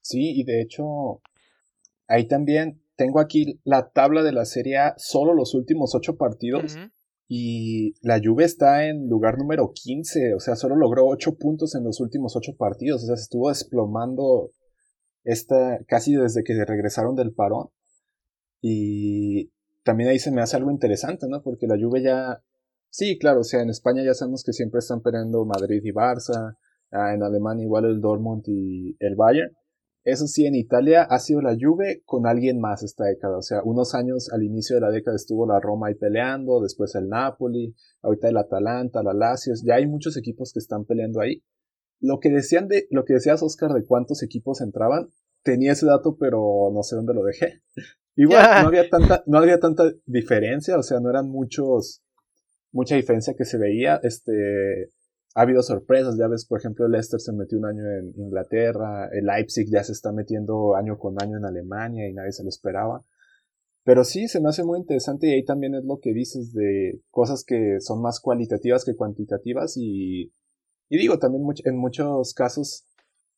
Sí, 0.00 0.40
y 0.40 0.44
de 0.44 0.62
hecho, 0.62 1.22
ahí 2.06 2.28
también 2.28 2.80
tengo 2.94 3.18
aquí 3.18 3.60
la 3.64 3.90
tabla 3.90 4.22
de 4.22 4.32
la 4.32 4.44
Serie 4.44 4.78
A, 4.78 4.94
solo 4.96 5.34
los 5.34 5.54
últimos 5.54 5.94
ocho 5.94 6.16
partidos. 6.16 6.76
Y 7.26 7.94
la 8.02 8.20
Juve 8.22 8.44
está 8.44 8.86
en 8.86 9.08
lugar 9.08 9.38
número 9.38 9.72
15, 9.72 10.34
o 10.34 10.40
sea, 10.40 10.56
solo 10.56 10.76
logró 10.76 11.06
ocho 11.06 11.36
puntos 11.36 11.74
en 11.74 11.84
los 11.84 12.00
últimos 12.00 12.36
ocho 12.36 12.54
partidos, 12.56 13.04
o 13.04 13.06
sea, 13.06 13.16
se 13.16 13.22
estuvo 13.22 13.48
desplomando 13.48 14.50
esta, 15.24 15.78
casi 15.86 16.14
desde 16.14 16.44
que 16.44 16.64
regresaron 16.64 17.16
del 17.16 17.32
parón. 17.32 17.68
Y 18.60 19.50
también 19.84 20.10
ahí 20.10 20.18
se 20.18 20.30
me 20.30 20.42
hace 20.42 20.56
algo 20.56 20.70
interesante, 20.70 21.26
¿no? 21.28 21.42
Porque 21.42 21.66
la 21.66 21.78
Juve 21.78 22.02
ya, 22.02 22.42
sí, 22.90 23.18
claro, 23.18 23.40
o 23.40 23.44
sea, 23.44 23.62
en 23.62 23.70
España 23.70 24.02
ya 24.04 24.14
sabemos 24.14 24.42
que 24.44 24.52
siempre 24.52 24.80
están 24.80 25.00
peleando 25.00 25.44
Madrid 25.46 25.80
y 25.82 25.92
Barça, 25.92 26.56
ah, 26.92 27.14
en 27.14 27.22
Alemania 27.22 27.64
igual 27.64 27.86
el 27.86 28.00
Dortmund 28.00 28.44
y 28.48 28.96
el 29.00 29.16
Bayern. 29.16 29.54
Eso 30.04 30.26
sí, 30.26 30.44
en 30.44 30.54
Italia 30.54 31.02
ha 31.08 31.18
sido 31.18 31.40
la 31.40 31.56
Juve 31.58 32.02
con 32.04 32.26
alguien 32.26 32.60
más 32.60 32.82
esta 32.82 33.04
década. 33.04 33.38
O 33.38 33.42
sea, 33.42 33.62
unos 33.64 33.94
años 33.94 34.30
al 34.32 34.42
inicio 34.42 34.76
de 34.76 34.82
la 34.82 34.90
década 34.90 35.16
estuvo 35.16 35.46
la 35.46 35.60
Roma 35.60 35.88
ahí 35.88 35.94
peleando, 35.94 36.60
después 36.60 36.94
el 36.94 37.08
Napoli, 37.08 37.74
ahorita 38.02 38.28
el 38.28 38.36
Atalanta, 38.36 39.02
la 39.02 39.14
Lazio. 39.14 39.54
Ya 39.64 39.76
hay 39.76 39.86
muchos 39.86 40.18
equipos 40.18 40.52
que 40.52 40.58
están 40.58 40.84
peleando 40.84 41.20
ahí. 41.20 41.42
Lo 42.00 42.20
que 42.20 42.28
decían 42.28 42.68
de, 42.68 42.86
lo 42.90 43.06
que 43.06 43.14
decías 43.14 43.42
Oscar 43.42 43.72
de 43.72 43.86
cuántos 43.86 44.22
equipos 44.22 44.60
entraban, 44.60 45.08
tenía 45.42 45.72
ese 45.72 45.86
dato, 45.86 46.18
pero 46.18 46.70
no 46.70 46.82
sé 46.82 46.96
dónde 46.96 47.14
lo 47.14 47.22
dejé. 47.22 47.62
Igual 48.16 48.62
no 48.62 48.68
había 48.68 48.88
tanta, 48.90 49.24
no 49.26 49.38
había 49.38 49.58
tanta 49.58 49.90
diferencia, 50.04 50.76
o 50.78 50.82
sea, 50.82 51.00
no 51.00 51.08
eran 51.08 51.28
muchos, 51.30 52.02
mucha 52.72 52.94
diferencia 52.94 53.34
que 53.34 53.46
se 53.46 53.56
veía. 53.56 53.98
Este, 54.02 54.90
ha 55.34 55.42
habido 55.42 55.62
sorpresas, 55.62 56.16
ya 56.16 56.28
ves, 56.28 56.46
por 56.46 56.60
ejemplo, 56.60 56.86
Leicester 56.86 57.20
se 57.20 57.32
metió 57.32 57.58
un 57.58 57.66
año 57.66 57.82
en 57.82 58.12
Inglaterra, 58.16 59.08
el 59.12 59.26
Leipzig 59.26 59.66
ya 59.68 59.82
se 59.82 59.92
está 59.92 60.12
metiendo 60.12 60.76
año 60.76 60.96
con 60.96 61.20
año 61.20 61.38
en 61.38 61.44
Alemania 61.44 62.08
y 62.08 62.14
nadie 62.14 62.30
se 62.30 62.44
lo 62.44 62.48
esperaba. 62.48 63.04
Pero 63.82 64.04
sí, 64.04 64.28
se 64.28 64.40
me 64.40 64.48
hace 64.48 64.64
muy 64.64 64.78
interesante 64.78 65.26
y 65.26 65.32
ahí 65.32 65.44
también 65.44 65.74
es 65.74 65.84
lo 65.84 65.98
que 66.00 66.14
dices 66.14 66.52
de 66.54 67.02
cosas 67.10 67.44
que 67.44 67.80
son 67.80 68.00
más 68.00 68.20
cualitativas 68.20 68.84
que 68.84 68.94
cuantitativas 68.94 69.76
y, 69.76 70.32
y 70.88 70.98
digo, 70.98 71.18
también 71.18 71.44
en 71.64 71.76
muchos 71.76 72.32
casos 72.32 72.86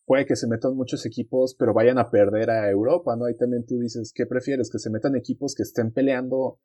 puede 0.05 0.27
que 0.27 0.37
se 0.37 0.47
metan 0.47 0.77
muchos 0.77 1.05
equipos 1.05 1.57
pero 1.59 1.75
vayan 1.75 1.99
a 1.99 2.11
perder 2.11 2.51
a 2.51 2.71
Europa, 2.71 3.17
¿no? 3.17 3.25
Ahí 3.25 3.37
también 3.37 3.65
tú 3.67 3.79
dices, 3.81 4.13
¿qué 4.15 4.27
prefieres? 4.27 4.71
Que 4.71 4.79
se 4.79 4.91
metan 4.91 5.17
equipos 5.17 5.55
que 5.55 5.63
estén 5.63 5.93
peleando 5.93 6.61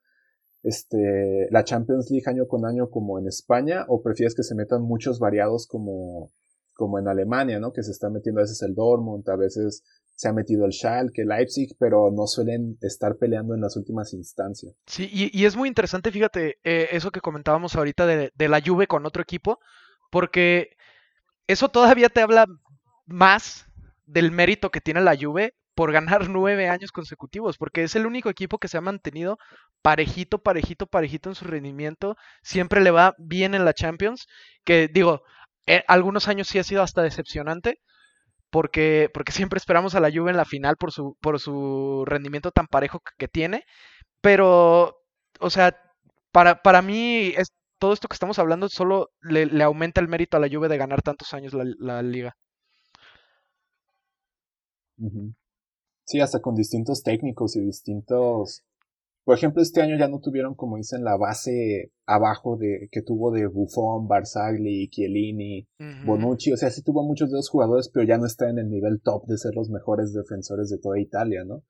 este, 0.63 1.47
la 1.49 1.63
Champions 1.63 2.09
League 2.11 2.25
año 2.27 2.47
con 2.47 2.65
año 2.65 2.89
como 2.89 3.17
en 3.17 3.27
España 3.27 3.85
o 3.87 4.01
prefieres 4.01 4.35
que 4.35 4.43
se 4.43 4.55
metan 4.55 4.83
muchos 4.83 5.19
variados 5.19 5.67
como, 5.67 6.31
como 6.73 6.99
en 6.99 7.07
Alemania, 7.07 7.59
¿no? 7.59 7.73
Que 7.73 7.83
se 7.83 7.91
está 7.91 8.09
metiendo 8.09 8.41
a 8.41 8.43
veces 8.43 8.61
el 8.61 8.75
Dortmund, 8.75 9.27
a 9.29 9.35
veces 9.35 9.83
se 10.15 10.27
ha 10.27 10.33
metido 10.33 10.65
el 10.65 10.71
Schalke, 10.71 11.25
Leipzig, 11.25 11.75
pero 11.79 12.11
no 12.11 12.27
suelen 12.27 12.77
estar 12.81 13.15
peleando 13.17 13.55
en 13.55 13.61
las 13.61 13.75
últimas 13.75 14.13
instancias. 14.13 14.75
Sí, 14.85 15.09
y, 15.11 15.45
es 15.45 15.55
muy 15.55 15.67
interesante, 15.67 16.11
fíjate, 16.11 16.59
eh, 16.63 16.89
eso 16.91 17.09
que 17.09 17.21
comentábamos 17.21 17.75
ahorita 17.75 18.05
de, 18.05 18.31
de 18.35 18.47
la 18.47 18.61
Juve 18.63 18.85
con 18.85 19.07
otro 19.07 19.23
equipo, 19.23 19.59
porque 20.11 20.77
eso 21.47 21.69
todavía 21.69 22.09
te 22.09 22.21
habla 22.21 22.45
más 23.07 23.65
del 24.05 24.31
mérito 24.31 24.69
que 24.69 24.81
tiene 24.81 25.01
la 25.01 25.17
Juve 25.19 25.55
por 25.75 25.91
ganar 25.91 26.29
nueve 26.29 26.69
años 26.69 26.91
consecutivos, 26.91 27.57
porque 27.57 27.83
es 27.83 27.95
el 27.95 28.05
único 28.05 28.29
equipo 28.29 28.57
que 28.59 28.67
se 28.67 28.77
ha 28.77 28.81
mantenido 28.81 29.37
parejito, 29.81 30.39
parejito, 30.39 30.87
parejito 30.87 31.29
en 31.29 31.35
su 31.35 31.45
rendimiento, 31.45 32.17
siempre 32.43 32.81
le 32.81 32.91
va 32.91 33.15
bien 33.17 33.55
en 33.55 33.65
la 33.65 33.73
Champions, 33.73 34.27
que 34.63 34.87
digo, 34.87 35.23
eh, 35.67 35.83
algunos 35.87 36.27
años 36.27 36.47
sí 36.47 36.59
ha 36.59 36.63
sido 36.63 36.83
hasta 36.83 37.01
decepcionante, 37.01 37.79
porque, 38.51 39.09
porque 39.13 39.31
siempre 39.31 39.57
esperamos 39.57 39.95
a 39.95 40.01
la 40.01 40.11
Juve 40.11 40.31
en 40.31 40.37
la 40.37 40.45
final 40.45 40.77
por 40.77 40.91
su, 40.91 41.17
por 41.21 41.39
su 41.39 42.03
rendimiento 42.05 42.51
tan 42.51 42.67
parejo 42.67 43.01
que, 43.17 43.27
tiene, 43.27 43.65
pero, 44.21 44.97
o 45.39 45.49
sea, 45.49 45.77
para, 46.31 46.61
para 46.63 46.81
mí 46.81 47.33
es, 47.37 47.53
todo 47.79 47.93
esto 47.93 48.07
que 48.07 48.15
estamos 48.15 48.39
hablando 48.39 48.69
solo 48.69 49.09
le, 49.21 49.63
aumenta 49.63 50.01
el 50.01 50.07
mérito 50.07 50.37
a 50.37 50.39
la 50.39 50.49
Juve 50.49 50.67
de 50.69 50.77
ganar 50.77 51.01
tantos 51.01 51.33
años 51.33 51.53
la, 51.53 52.01
liga. 52.03 52.35
Sí, 56.05 56.19
hasta 56.19 56.39
con 56.39 56.55
distintos 56.55 57.03
técnicos 57.03 57.55
y 57.55 57.61
distintos... 57.61 58.63
Por 59.23 59.37
ejemplo, 59.37 59.61
este 59.61 59.81
año 59.81 59.97
ya 59.99 60.07
no 60.07 60.19
tuvieron, 60.19 60.55
como 60.55 60.77
dicen, 60.77 61.03
la 61.03 61.15
base 61.15 61.91
abajo 62.07 62.57
de 62.57 62.89
que 62.91 63.03
tuvo 63.03 63.31
de 63.31 63.45
Buffon, 63.45 64.07
Barzagli, 64.07 64.89
Chiellini, 64.89 65.67
Bonucci. 66.05 66.51
O 66.51 66.57
sea, 66.57 66.71
sí 66.71 66.81
tuvo 66.81 67.03
muchos 67.03 67.29
de 67.29 67.35
los 67.35 67.47
jugadores, 67.47 67.89
pero 67.93 68.03
ya 68.03 68.17
no 68.17 68.25
está 68.25 68.49
en 68.49 68.57
el 68.57 68.67
nivel 68.67 68.99
top 69.03 69.27
de 69.27 69.37
ser 69.37 69.53
los 69.53 69.69
mejores 69.69 70.11
defensores 70.13 70.69
de 70.69 70.79
toda 70.79 70.99
Italia, 70.99 71.43
¿no? 71.45 71.63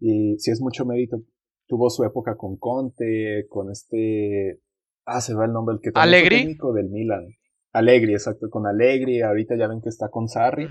Y 0.00 0.36
sí 0.38 0.50
es 0.50 0.60
mucho 0.60 0.84
mérito. 0.84 1.22
Tuvo 1.68 1.90
su 1.90 2.02
época 2.02 2.36
con 2.36 2.56
Conte, 2.56 3.46
con 3.48 3.70
este... 3.70 4.60
Ah, 5.04 5.20
se 5.20 5.34
va 5.34 5.44
el 5.44 5.52
nombre, 5.52 5.76
el 5.76 5.80
que 5.80 5.92
también 5.92 6.28
técnico 6.28 6.72
del 6.72 6.90
Milan. 6.90 7.28
Allegri, 7.72 8.14
exacto, 8.14 8.50
con 8.50 8.66
Allegri. 8.66 9.22
Ahorita 9.22 9.56
ya 9.56 9.68
ven 9.68 9.80
que 9.80 9.90
está 9.90 10.08
con 10.08 10.28
Sarri. 10.28 10.66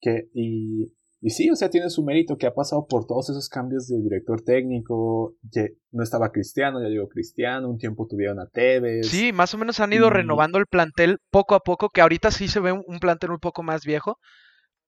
que, 0.00 0.28
y 0.34 0.92
y 1.20 1.30
sí, 1.30 1.50
o 1.50 1.56
sea, 1.56 1.68
tiene 1.68 1.90
su 1.90 2.04
mérito 2.04 2.36
que 2.36 2.46
ha 2.46 2.54
pasado 2.54 2.86
por 2.86 3.06
todos 3.06 3.28
esos 3.30 3.48
cambios 3.48 3.88
de 3.88 4.00
director 4.00 4.40
técnico. 4.42 5.34
Que 5.52 5.74
no 5.90 6.04
estaba 6.04 6.30
Cristiano, 6.30 6.80
ya 6.80 6.88
llegó 6.88 7.08
Cristiano, 7.08 7.68
un 7.68 7.78
tiempo 7.78 8.06
tuvieron 8.08 8.38
a 8.38 8.46
Tevez. 8.46 9.08
Sí, 9.08 9.32
más 9.32 9.52
o 9.52 9.58
menos 9.58 9.80
han 9.80 9.92
ido 9.92 10.10
renovando 10.10 10.58
el 10.58 10.66
plantel 10.66 11.18
poco 11.30 11.56
a 11.56 11.60
poco, 11.60 11.88
que 11.88 12.02
ahorita 12.02 12.30
sí 12.30 12.46
se 12.46 12.60
ve 12.60 12.70
un, 12.70 12.98
plantel 13.00 13.32
un 13.32 13.40
poco 13.40 13.64
más 13.64 13.84
viejo. 13.84 14.18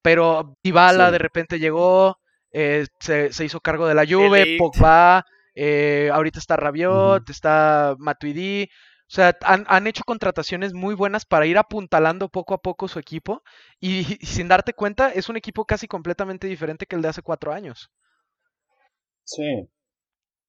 Pero 0.01 0.55
Dybala 0.63 1.11
de 1.11 1.17
repente 1.17 1.59
llegó, 1.59 2.15
eh, 2.51 2.85
se, 2.99 3.29
hizo 3.43 3.59
cargo 3.59 3.87
de 3.87 3.95
la 3.95 4.05
Juve, 4.05 4.55
Pogba, 4.57 5.25
eh, 5.53 6.09
ahorita 6.13 6.39
está 6.39 6.55
Rabiot, 6.55 7.29
está 7.29 7.95
Matuidi. 7.99 8.69
O 9.11 9.13
sea, 9.13 9.37
han, 9.41 9.87
hecho 9.87 10.03
contrataciones 10.05 10.73
muy 10.73 10.95
buenas 10.95 11.25
para 11.25 11.45
ir 11.45 11.57
apuntalando 11.57 12.29
poco 12.29 12.53
a 12.53 12.61
poco 12.61 12.87
su 12.87 12.97
equipo 12.97 13.43
y, 13.81 14.03
sin 14.25 14.47
darte 14.47 14.73
cuenta 14.73 15.11
es 15.11 15.27
un 15.27 15.35
equipo 15.35 15.65
casi 15.65 15.85
completamente 15.85 16.47
diferente 16.47 16.85
que 16.85 16.95
el 16.95 17.01
de 17.01 17.09
hace 17.09 17.21
cuatro 17.21 17.51
años. 17.51 17.91
Sí. 19.25 19.69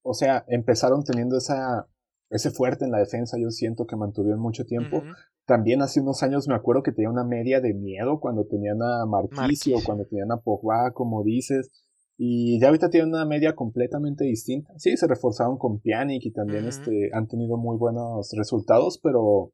O 0.02 0.14
sea, 0.14 0.44
empezaron 0.46 1.02
teniendo 1.02 1.38
esa, 1.38 1.88
ese 2.30 2.52
fuerte 2.52 2.84
en 2.84 2.92
la 2.92 2.98
defensa, 2.98 3.36
yo 3.36 3.50
siento 3.50 3.84
que 3.84 3.96
mantuvieron 3.96 4.40
mucho 4.40 4.64
tiempo. 4.64 5.02
También 5.44 5.82
hace 5.82 6.00
unos 6.00 6.22
años 6.22 6.46
me 6.46 6.54
acuerdo 6.54 6.84
que 6.84 6.92
tenía 6.92 7.10
una 7.10 7.24
media 7.24 7.60
de 7.60 7.74
miedo 7.74 8.20
cuando 8.20 8.46
tenían 8.46 8.80
a 8.80 9.06
Marquisio, 9.06 9.78
cuando 9.84 10.04
tenían 10.04 10.30
a 10.30 10.36
Pogba, 10.36 10.92
como 10.92 11.24
dices. 11.24 11.68
Y 12.16 12.60
ya 12.60 12.68
ahorita 12.68 12.90
tienen 12.90 13.10
una 13.10 13.24
media 13.24 13.54
completamente 13.54 14.24
distinta. 14.24 14.72
Sí, 14.76 14.96
se 14.96 15.06
reforzaron 15.06 15.58
con 15.58 15.80
Pjanic 15.80 16.24
y 16.26 16.32
también 16.32 16.66
este, 16.66 17.10
han 17.12 17.26
tenido 17.26 17.56
muy 17.56 17.76
buenos 17.76 18.30
resultados, 18.36 18.98
pero 19.02 19.52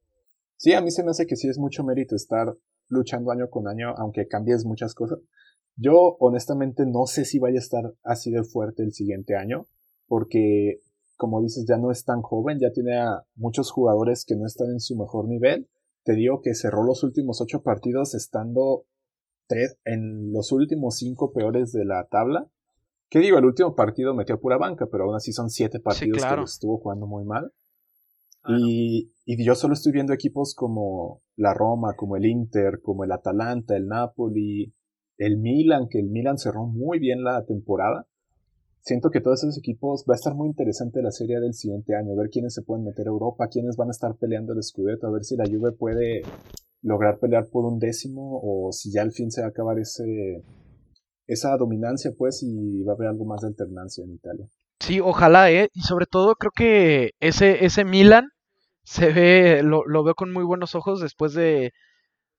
sí, 0.56 0.72
a 0.74 0.80
mí 0.80 0.90
se 0.90 1.04
me 1.04 1.10
hace 1.10 1.26
que 1.26 1.36
sí 1.36 1.48
es 1.48 1.58
mucho 1.58 1.84
mérito 1.84 2.14
estar 2.16 2.54
luchando 2.88 3.30
año 3.30 3.48
con 3.48 3.68
año, 3.68 3.94
aunque 3.96 4.26
cambies 4.26 4.64
muchas 4.64 4.94
cosas. 4.94 5.18
Yo 5.76 6.16
honestamente 6.18 6.84
no 6.86 7.06
sé 7.06 7.24
si 7.24 7.38
vaya 7.38 7.56
a 7.56 7.62
estar 7.62 7.94
así 8.02 8.30
de 8.30 8.42
fuerte 8.42 8.82
el 8.82 8.92
siguiente 8.92 9.36
año, 9.36 9.66
porque 10.08 10.80
como 11.18 11.42
dices, 11.42 11.66
ya 11.68 11.76
no 11.76 11.90
es 11.90 12.04
tan 12.04 12.22
joven, 12.22 12.58
ya 12.60 12.70
tiene 12.72 12.96
a 12.96 13.24
muchos 13.34 13.72
jugadores 13.72 14.24
que 14.24 14.36
no 14.36 14.46
están 14.46 14.70
en 14.70 14.80
su 14.80 14.96
mejor 14.96 15.28
nivel. 15.28 15.68
Te 16.04 16.14
digo 16.14 16.40
que 16.40 16.54
cerró 16.54 16.84
los 16.84 17.02
últimos 17.02 17.40
ocho 17.40 17.62
partidos 17.62 18.14
estando 18.14 18.84
tres, 19.48 19.78
en 19.84 20.32
los 20.32 20.52
últimos 20.52 20.96
cinco 20.96 21.32
peores 21.32 21.72
de 21.72 21.84
la 21.84 22.04
tabla. 22.04 22.46
¿Qué 23.10 23.18
digo? 23.20 23.38
El 23.38 23.46
último 23.46 23.74
partido 23.74 24.14
metió 24.14 24.38
pura 24.38 24.58
banca, 24.58 24.86
pero 24.86 25.04
aún 25.04 25.16
así 25.16 25.32
son 25.32 25.50
siete 25.50 25.80
partidos 25.80 26.22
que 26.24 26.42
estuvo 26.42 26.78
jugando 26.78 27.06
muy 27.06 27.24
mal. 27.24 27.52
Ah, 28.44 28.56
y, 28.60 29.10
y, 29.24 29.44
yo 29.44 29.54
solo 29.54 29.74
estoy 29.74 29.92
viendo 29.92 30.12
equipos 30.12 30.54
como 30.54 31.22
la 31.36 31.54
Roma, 31.54 31.94
como 31.96 32.16
el 32.16 32.26
Inter, 32.26 32.80
como 32.82 33.04
el 33.04 33.12
Atalanta, 33.12 33.76
el 33.76 33.88
Napoli, 33.88 34.72
el 35.16 35.38
Milan, 35.38 35.88
que 35.88 35.98
el 35.98 36.08
Milan 36.08 36.38
cerró 36.38 36.66
muy 36.66 36.98
bien 36.98 37.24
la 37.24 37.44
temporada. 37.44 38.06
Siento 38.80 39.10
que 39.10 39.20
todos 39.20 39.42
esos 39.42 39.58
equipos 39.58 40.04
va 40.08 40.14
a 40.14 40.16
estar 40.16 40.34
muy 40.34 40.48
interesante 40.48 41.02
la 41.02 41.10
serie 41.10 41.40
del 41.40 41.52
siguiente 41.52 41.94
año, 41.96 42.14
ver 42.16 42.30
quiénes 42.30 42.54
se 42.54 42.62
pueden 42.62 42.84
meter 42.84 43.06
a 43.06 43.10
Europa, 43.10 43.48
quiénes 43.48 43.76
van 43.76 43.88
a 43.88 43.90
estar 43.90 44.14
peleando 44.16 44.52
el 44.52 44.62
Scudetto, 44.62 45.06
a 45.06 45.10
ver 45.10 45.24
si 45.24 45.36
la 45.36 45.44
Juve 45.44 45.72
puede 45.72 46.22
lograr 46.82 47.18
pelear 47.18 47.46
por 47.50 47.64
un 47.64 47.78
décimo 47.78 48.40
o 48.42 48.72
si 48.72 48.92
ya 48.92 49.02
al 49.02 49.12
fin 49.12 49.30
se 49.30 49.40
va 49.40 49.48
a 49.48 49.50
acabar 49.50 49.78
ese 49.78 50.42
esa 51.28 51.56
dominancia, 51.58 52.12
pues, 52.16 52.42
y 52.42 52.82
va 52.84 52.92
a 52.92 52.94
haber 52.96 53.08
algo 53.08 53.26
más 53.26 53.42
de 53.42 53.48
alternancia 53.48 54.02
en 54.02 54.14
Italia. 54.14 54.46
Sí, 54.80 54.98
ojalá, 54.98 55.50
¿eh? 55.50 55.68
Y 55.74 55.82
sobre 55.82 56.06
todo 56.06 56.34
creo 56.34 56.52
que 56.52 57.10
ese, 57.20 57.66
ese 57.66 57.84
Milan 57.84 58.30
se 58.82 59.12
ve, 59.12 59.62
lo, 59.62 59.84
lo 59.86 60.02
veo 60.02 60.14
con 60.14 60.32
muy 60.32 60.44
buenos 60.44 60.74
ojos 60.74 61.00
después 61.00 61.34
de, 61.34 61.72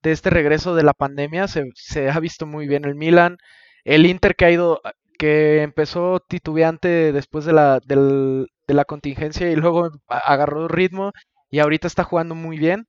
de 0.01 0.11
este 0.11 0.31
regreso 0.31 0.73
de 0.73 0.83
la 0.83 0.93
pandemia. 0.93 1.47
Se, 1.47 1.65
se, 1.75 2.09
ha 2.09 2.19
visto 2.19 2.47
muy 2.47 2.67
bien 2.67 2.85
el 2.85 2.95
Milan. 2.95 3.37
El 3.83 4.07
Inter 4.07 4.35
que 4.35 4.45
ha 4.45 4.51
ido, 4.51 4.81
que 5.19 5.61
empezó 5.61 6.19
titubeante 6.27 7.11
después 7.11 7.45
de 7.45 7.53
la, 7.53 7.79
del, 7.85 8.47
de 8.67 8.73
la 8.73 8.85
contingencia 8.85 9.51
y 9.51 9.55
luego 9.55 9.91
agarró 10.07 10.67
ritmo 10.67 11.11
y 11.51 11.59
ahorita 11.59 11.85
está 11.87 12.03
jugando 12.03 12.33
muy 12.33 12.57
bien. 12.57 12.87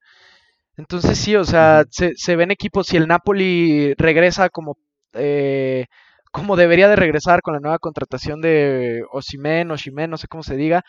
Entonces 0.80 1.18
sí, 1.18 1.36
o 1.36 1.44
sea, 1.44 1.84
se, 1.90 2.12
se 2.16 2.36
ven 2.36 2.50
equipos, 2.50 2.86
si 2.86 2.96
el 2.96 3.06
Napoli 3.06 3.94
regresa 3.94 4.48
como 4.48 4.76
eh, 5.14 5.86
como 6.32 6.56
debería 6.56 6.88
de 6.88 6.96
regresar 6.96 7.42
con 7.42 7.54
la 7.54 7.60
nueva 7.60 7.78
contratación 7.78 8.40
de 8.40 9.04
Osimen, 9.12 9.70
Oshimen, 9.70 10.10
no 10.10 10.16
sé 10.16 10.28
cómo 10.28 10.42
se 10.42 10.56
diga. 10.56 10.82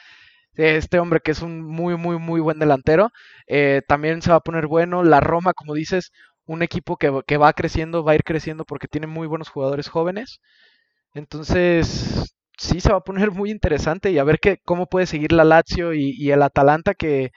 Este 0.55 0.99
hombre 0.99 1.19
que 1.23 1.31
es 1.31 1.41
un 1.41 1.61
muy, 1.63 1.97
muy, 1.97 2.17
muy 2.19 2.41
buen 2.41 2.59
delantero. 2.59 3.09
Eh, 3.47 3.81
también 3.87 4.21
se 4.21 4.31
va 4.31 4.37
a 4.37 4.41
poner 4.41 4.67
bueno. 4.67 5.03
La 5.03 5.19
Roma, 5.21 5.53
como 5.53 5.73
dices, 5.73 6.11
un 6.45 6.61
equipo 6.63 6.97
que, 6.97 7.11
que 7.27 7.37
va 7.37 7.53
creciendo, 7.53 8.03
va 8.03 8.13
a 8.13 8.15
ir 8.15 8.23
creciendo 8.23 8.65
porque 8.65 8.87
tiene 8.87 9.07
muy 9.07 9.27
buenos 9.27 9.49
jugadores 9.49 9.89
jóvenes. 9.89 10.39
Entonces, 11.13 12.33
sí 12.57 12.79
se 12.81 12.91
va 12.91 12.97
a 12.99 13.03
poner 13.03 13.31
muy 13.31 13.51
interesante 13.51 14.11
y 14.11 14.19
a 14.19 14.23
ver 14.23 14.39
qué, 14.39 14.59
cómo 14.65 14.87
puede 14.87 15.07
seguir 15.07 15.31
la 15.31 15.43
Lazio 15.43 15.93
y, 15.93 16.31
el 16.31 16.41
Atalanta 16.43 16.93
que, 16.93 17.31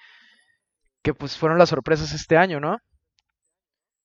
que 1.04 1.14
pues 1.14 1.36
fueron 1.36 1.58
las 1.58 1.68
sorpresas 1.68 2.12
este 2.12 2.36
año, 2.36 2.58
¿no? 2.58 2.80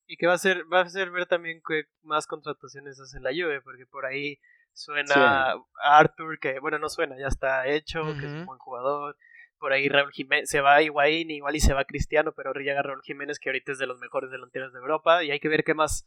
Y 0.06 0.18
que 0.18 0.28
va 0.28 0.34
a 0.34 0.38
ser, 0.38 0.66
va 0.72 0.82
a 0.82 0.90
ser 0.90 1.12
ver 1.12 1.26
también 1.28 1.62
qué 1.66 1.86
más 2.04 2.28
contrataciones 2.28 3.00
hace 3.00 3.20
la 3.22 3.32
Juve, 3.32 3.62
porque 3.62 3.86
por 3.86 4.06
ahí 4.06 4.38
suena 4.74 5.56
Arthur, 5.82 6.40
que 6.40 6.60
bueno, 6.60 6.78
no 6.78 6.90
suena, 6.90 7.18
ya 7.18 7.28
está 7.28 7.68
hecho, 7.68 8.04
que 8.20 8.26
es 8.26 8.32
un 8.32 8.46
buen 8.46 8.60
jugador. 8.60 9.16
Por 9.60 9.72
ahí 9.72 9.88
Raúl 9.88 10.12
Jiménez, 10.12 10.50
se 10.50 10.62
va 10.62 10.82
Higuaín, 10.82 11.32
igual 11.32 11.56
y 11.56 11.60
se 11.60 11.74
va 11.74 11.86
Cristiano, 11.86 12.34
pero 12.36 12.54
llega 12.54 12.82
Raúl 12.82 13.02
Jiménez, 13.04 13.40
que 13.40 13.50
ahorita 13.50 13.72
es 13.72 13.78
de 13.78 13.88
los 13.88 14.00
mejores 14.00 14.30
delanteros 14.30 14.74
de 14.74 14.80
Europa, 14.80 15.24
y 15.24 15.32
hay 15.32 15.40
que 15.40 15.50
ver 15.50 15.64
qué 15.64 15.74
más 15.74 16.06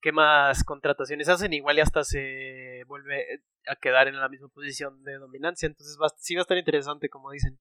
qué 0.00 0.12
más 0.12 0.64
contrataciones 0.64 1.28
hacen, 1.28 1.52
igual 1.52 1.78
y 1.78 1.80
hasta 1.80 2.04
se 2.04 2.84
vuelve 2.88 3.42
a 3.68 3.76
quedar 3.76 4.08
en 4.08 4.18
la 4.18 4.28
misma 4.28 4.48
posición 4.48 5.04
de 5.04 5.14
dominancia, 5.14 5.66
entonces 5.66 5.96
va, 6.00 6.08
sí 6.16 6.34
va 6.34 6.40
a 6.40 6.42
estar 6.42 6.58
interesante 6.58 7.08
como 7.08 7.30
dicen. 7.30 7.58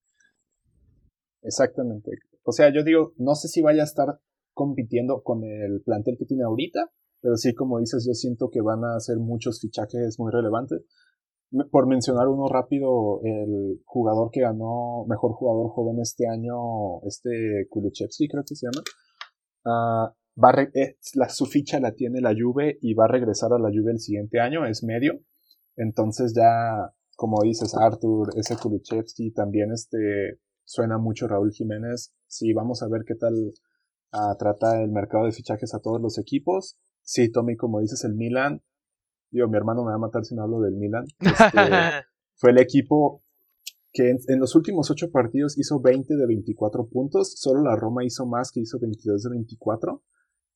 Exactamente. 1.44 2.12
O 2.44 2.52
sea, 2.52 2.74
yo 2.74 2.84
digo, 2.84 3.14
no 3.18 3.36
sé 3.36 3.48
si 3.48 3.62
vaya 3.62 3.82
a 3.82 3.86
estar 3.86 4.20
compitiendo 4.54 5.22
con 5.24 5.44
el 5.44 5.82
plantel 5.84 6.18
que 6.18 6.26
tiene 6.26 6.44
ahorita, 6.44 6.92
pero 7.22 7.38
sí, 7.38 7.54
como 7.54 7.80
dices, 7.80 8.06
yo 8.08 8.14
siento 8.14 8.50
que 8.50 8.62
van 8.62 8.84
a 8.84 8.96
hacer 8.96 9.18
muchos 9.18 9.62
fichajes 9.62 10.20
muy 10.20 10.32
relevantes. 10.32 10.84
Por 11.70 11.86
mencionar 11.86 12.28
uno 12.28 12.48
rápido, 12.48 13.22
el 13.24 13.82
jugador 13.86 14.32
que 14.32 14.42
ganó 14.42 15.06
mejor 15.08 15.34
jugador 15.34 15.70
joven 15.70 16.00
este 16.00 16.28
año, 16.28 17.02
este 17.06 17.68
Kuluchevsky 17.70 18.28
creo 18.28 18.44
que 18.48 18.56
se 18.56 18.68
llama, 18.68 18.82
uh, 19.66 20.14
va 20.42 20.70
eh, 20.74 20.98
la, 21.16 21.28
su 21.30 21.46
ficha 21.46 21.80
la 21.80 21.94
tiene 21.94 22.22
la 22.22 22.34
Juve 22.34 22.80
y 22.82 22.94
va 22.94 23.06
a 23.06 23.10
regresar 23.10 23.52
a 23.54 23.60
la 23.60 23.70
Juve 23.70 23.92
el 23.92 24.00
siguiente 24.00 24.40
año, 24.40 24.66
es 24.66 24.84
medio. 24.84 25.20
Entonces 25.76 26.34
ya, 26.34 26.94
como 27.18 27.42
dices, 27.44 27.76
Arthur, 27.76 28.30
ese 28.38 28.56
Kulichevsky, 28.56 29.32
también 29.32 29.72
este, 29.72 30.40
suena 30.72 30.98
mucho 30.98 31.28
Raúl 31.28 31.52
Jiménez. 31.52 32.14
Sí, 32.28 32.54
vamos 32.54 32.82
a 32.82 32.88
ver 32.88 33.04
qué 33.06 33.16
tal 33.16 33.34
uh, 34.14 34.38
trata 34.40 34.82
el 34.82 34.90
mercado 34.90 35.26
de 35.26 35.34
fichajes 35.34 35.74
a 35.74 35.80
todos 35.80 36.02
los 36.02 36.18
equipos. 36.18 36.78
Sí, 37.02 37.30
Tommy, 37.30 37.58
como 37.58 37.82
dices, 37.82 38.06
el 38.06 38.14
Milan. 38.14 38.62
Digo, 39.32 39.50
mi 39.50 39.58
hermano 39.58 39.84
me 39.84 39.90
va 39.90 39.96
a 39.96 40.00
matar 40.00 40.24
si 40.24 40.34
no 40.34 40.44
hablo 40.44 40.62
del 40.62 40.76
Milan. 40.76 41.06
Este, 41.20 42.06
fue 42.36 42.52
el 42.52 42.58
equipo 42.58 43.22
que 43.92 44.12
en, 44.12 44.40
los 44.40 44.56
últimos 44.56 44.90
ocho 44.90 45.12
partidos 45.12 45.58
hizo 45.58 45.82
20 45.82 46.16
de 46.16 46.26
24 46.26 46.88
puntos. 46.88 47.34
Solo 47.38 47.64
la 47.64 47.76
Roma 47.76 48.06
hizo 48.06 48.26
más, 48.26 48.52
que 48.54 48.62
hizo 48.62 48.80
22 48.80 49.24
de 49.24 49.30
24. 49.30 50.02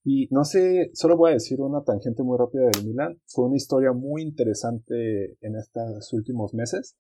Y 0.06 0.30
no 0.32 0.46
sé, 0.46 0.92
solo 0.94 1.18
voy 1.18 1.32
a 1.32 1.34
decir 1.34 1.60
una 1.60 1.84
tangente 1.84 2.24
muy 2.24 2.38
rápida 2.38 2.70
del 2.72 2.86
Milan. 2.86 3.20
Fue 3.26 3.48
una 3.48 3.58
historia 3.58 3.92
muy 3.92 4.22
interesante 4.22 5.38
en 5.42 5.56
estos 5.58 6.14
últimos 6.14 6.54
meses. 6.54 6.96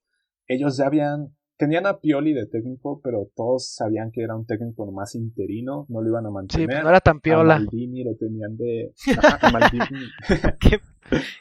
Ellos 0.47 0.75
ya 0.75 0.87
habían, 0.87 1.33
tenían 1.57 1.85
a 1.85 1.99
Pioli 1.99 2.33
de 2.33 2.45
técnico, 2.47 3.01
pero 3.03 3.29
todos 3.35 3.73
sabían 3.73 4.11
que 4.11 4.21
era 4.21 4.35
un 4.35 4.45
técnico 4.45 4.91
más 4.91 5.15
interino, 5.15 5.85
no 5.89 6.01
lo 6.01 6.09
iban 6.09 6.25
a 6.25 6.29
mantener. 6.29 6.67
Sí, 6.67 6.67
pues 6.67 6.83
no 6.83 6.89
era 6.89 6.99
tan 6.99 7.21
piola. 7.21 7.55
A 7.55 7.59
Maldini 7.59 8.03
lo 8.03 8.15
tenían 8.15 8.57
de... 8.57 8.93
a 9.41 9.49
Maldini. 9.51 10.09
¿Qué? 10.59 10.79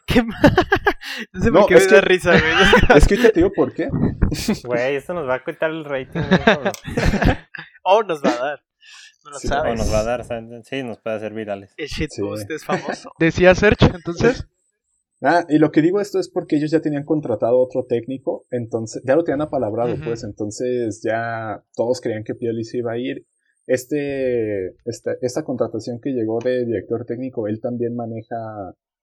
¿Qué? 0.07 0.23
no 0.23 0.33
se 1.41 1.51
me 1.51 1.61
no, 1.61 1.69
es 1.69 1.87
que, 1.87 2.01
risa, 2.01 2.31
güey. 2.31 2.97
Es 2.97 3.07
que 3.07 3.17
te 3.17 3.33
digo 3.33 3.51
por 3.53 3.73
qué. 3.73 3.89
Güey, 4.65 4.97
esto 4.97 5.15
nos 5.15 5.29
va 5.29 5.37
a 5.37 5.45
quitar 5.45 5.71
el 5.71 5.85
rating. 5.85 6.21
o 7.83 8.03
nos 8.03 8.23
va 8.23 8.31
a 8.31 8.45
dar. 8.45 8.61
No 9.25 9.31
lo 9.31 9.39
sí, 9.39 9.49
sabes. 9.49 9.79
nos 9.79 9.91
va 9.91 10.01
a 10.01 10.05
dar, 10.05 10.25
sí, 10.65 10.83
nos 10.83 10.99
puede 10.99 11.17
hacer 11.17 11.33
virales. 11.33 11.73
El 11.79 11.89
shitpost 11.89 12.51
es 12.51 12.63
famoso. 12.63 13.11
Decía 13.19 13.55
Sergio, 13.55 13.91
entonces. 13.95 14.47
Ah, 15.27 15.47
y 15.49 15.57
lo 15.57 15.71
que 15.71 15.81
digo 15.81 16.03
esto 16.03 16.19
es 16.19 16.29
porque 16.29 16.57
ellos 16.57 16.71
ya 16.71 16.83
tenían 16.83 17.05
contratado 17.05 17.59
otro 17.59 17.85
técnico, 17.85 18.45
entonces, 18.51 19.03
ya 19.07 19.17
lo 19.17 19.25
tenían 19.25 19.41
apalabrado, 19.41 19.97
pues, 20.05 20.23
entonces 20.23 21.01
ya 21.03 21.65
todos 21.75 22.03
creían 22.03 22.25
que 22.25 22.35
Pioli 22.35 22.63
se 22.63 22.79
iba 22.79 22.93
a 22.93 22.99
ir. 22.99 23.25
Este, 23.67 24.75
esta, 24.85 25.13
esta 25.23 25.43
contratación 25.43 25.99
que 25.99 26.11
llegó 26.11 26.41
de 26.45 26.67
director 26.67 27.07
técnico, 27.07 27.49
él 27.49 27.63
también 27.63 27.97
maneja 27.97 28.37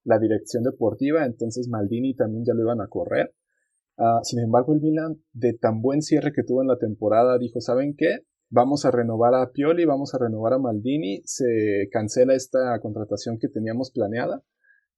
la 0.03 0.19
dirección 0.19 0.63
deportiva, 0.63 1.25
entonces 1.25 1.67
Maldini 1.67 2.13
también 2.13 2.45
ya 2.45 2.53
lo 2.53 2.61
iban 2.61 2.81
a 2.81 2.87
correr. 2.87 3.33
Uh, 3.97 4.23
sin 4.23 4.41
embargo, 4.41 4.75
el 4.75 4.81
Milan, 4.81 5.23
de 5.33 5.53
tan 5.53 5.81
buen 5.81 6.03
cierre 6.03 6.33
que 6.33 6.43
tuvo 6.43 6.61
en 6.61 6.67
la 6.67 6.77
temporada, 6.77 7.39
dijo, 7.39 7.61
¿saben 7.61 7.95
qué? 7.97 8.19
vamos 8.51 8.85
a 8.85 8.91
renovar 8.91 9.33
a 9.33 9.51
Pioli, 9.51 9.85
vamos 9.85 10.13
a 10.13 10.19
renovar 10.19 10.53
a 10.53 10.59
Maldini, 10.59 11.21
se 11.25 11.87
cancela 11.89 12.35
esta 12.35 12.77
contratación 12.79 13.39
que 13.39 13.47
teníamos 13.47 13.91
planeada. 13.91 14.43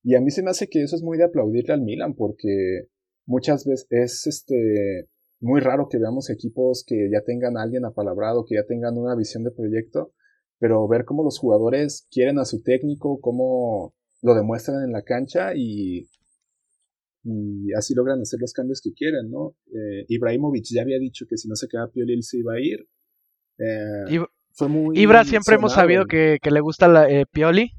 Y 0.04 0.16
a 0.16 0.22
mí 0.22 0.32
se 0.32 0.44
me 0.44 0.52
hace 0.52 0.68
que 0.68 0.84
eso 0.84 0.96
es 0.96 1.04
muy 1.04 1.18
de 1.18 1.24
aplaudirle 1.24 1.74
al 1.74 1.82
Milan, 1.82 2.14
porque 2.14 2.88
muchas 3.26 3.66
veces 3.66 3.88
es 3.90 4.28
este 4.28 5.08
muy 5.40 5.60
raro 5.60 5.88
que 5.90 5.98
veamos 5.98 6.30
equipos 6.30 6.86
que 6.88 7.10
ya 7.12 7.22
tengan 7.22 7.58
a 7.58 7.64
alguien 7.64 7.86
apalabrado, 7.86 8.46
que 8.46 8.56
ya 8.56 8.66
tengan 8.66 8.98
una 8.98 9.16
visión 9.16 9.44
de 9.44 9.52
proyecto, 9.52 10.14
pero 10.58 10.88
ver 10.88 11.04
cómo 11.04 11.24
los 11.24 11.38
jugadores 11.38 12.08
quieren 12.12 12.40
a 12.40 12.46
su 12.46 12.62
técnico, 12.62 13.20
cómo 13.20 13.94
lo 14.22 14.36
demuestran 14.36 14.84
en 14.86 14.94
la 14.94 15.04
cancha 15.04 15.54
y, 15.54 16.08
y 17.24 17.74
así 17.78 17.94
logran 17.94 18.22
hacer 18.22 18.40
los 18.40 18.54
cambios 18.54 18.82
que 18.82 18.94
quieren, 18.94 19.30
¿no? 19.30 19.56
Eh, 19.68 20.06
Ibrahimovic 20.08 20.66
ya 20.74 20.82
había 20.82 20.98
dicho 20.98 21.26
que 21.30 21.38
si 21.38 21.50
no 21.50 21.56
se 21.56 21.68
queda 21.68 21.92
Pioli 21.92 22.14
él 22.14 22.24
se 22.24 22.38
iba 22.38 22.54
a 22.54 22.60
ir, 22.62 22.88
eh, 23.60 24.20
Ibra 24.94 25.26
siempre 25.26 25.56
hemos 25.56 25.74
sabido 25.74 26.06
que, 26.06 26.40
le 26.42 26.62
gusta 26.62 26.88
la 26.88 27.10
eh, 27.10 27.26
Pioli. 27.26 27.72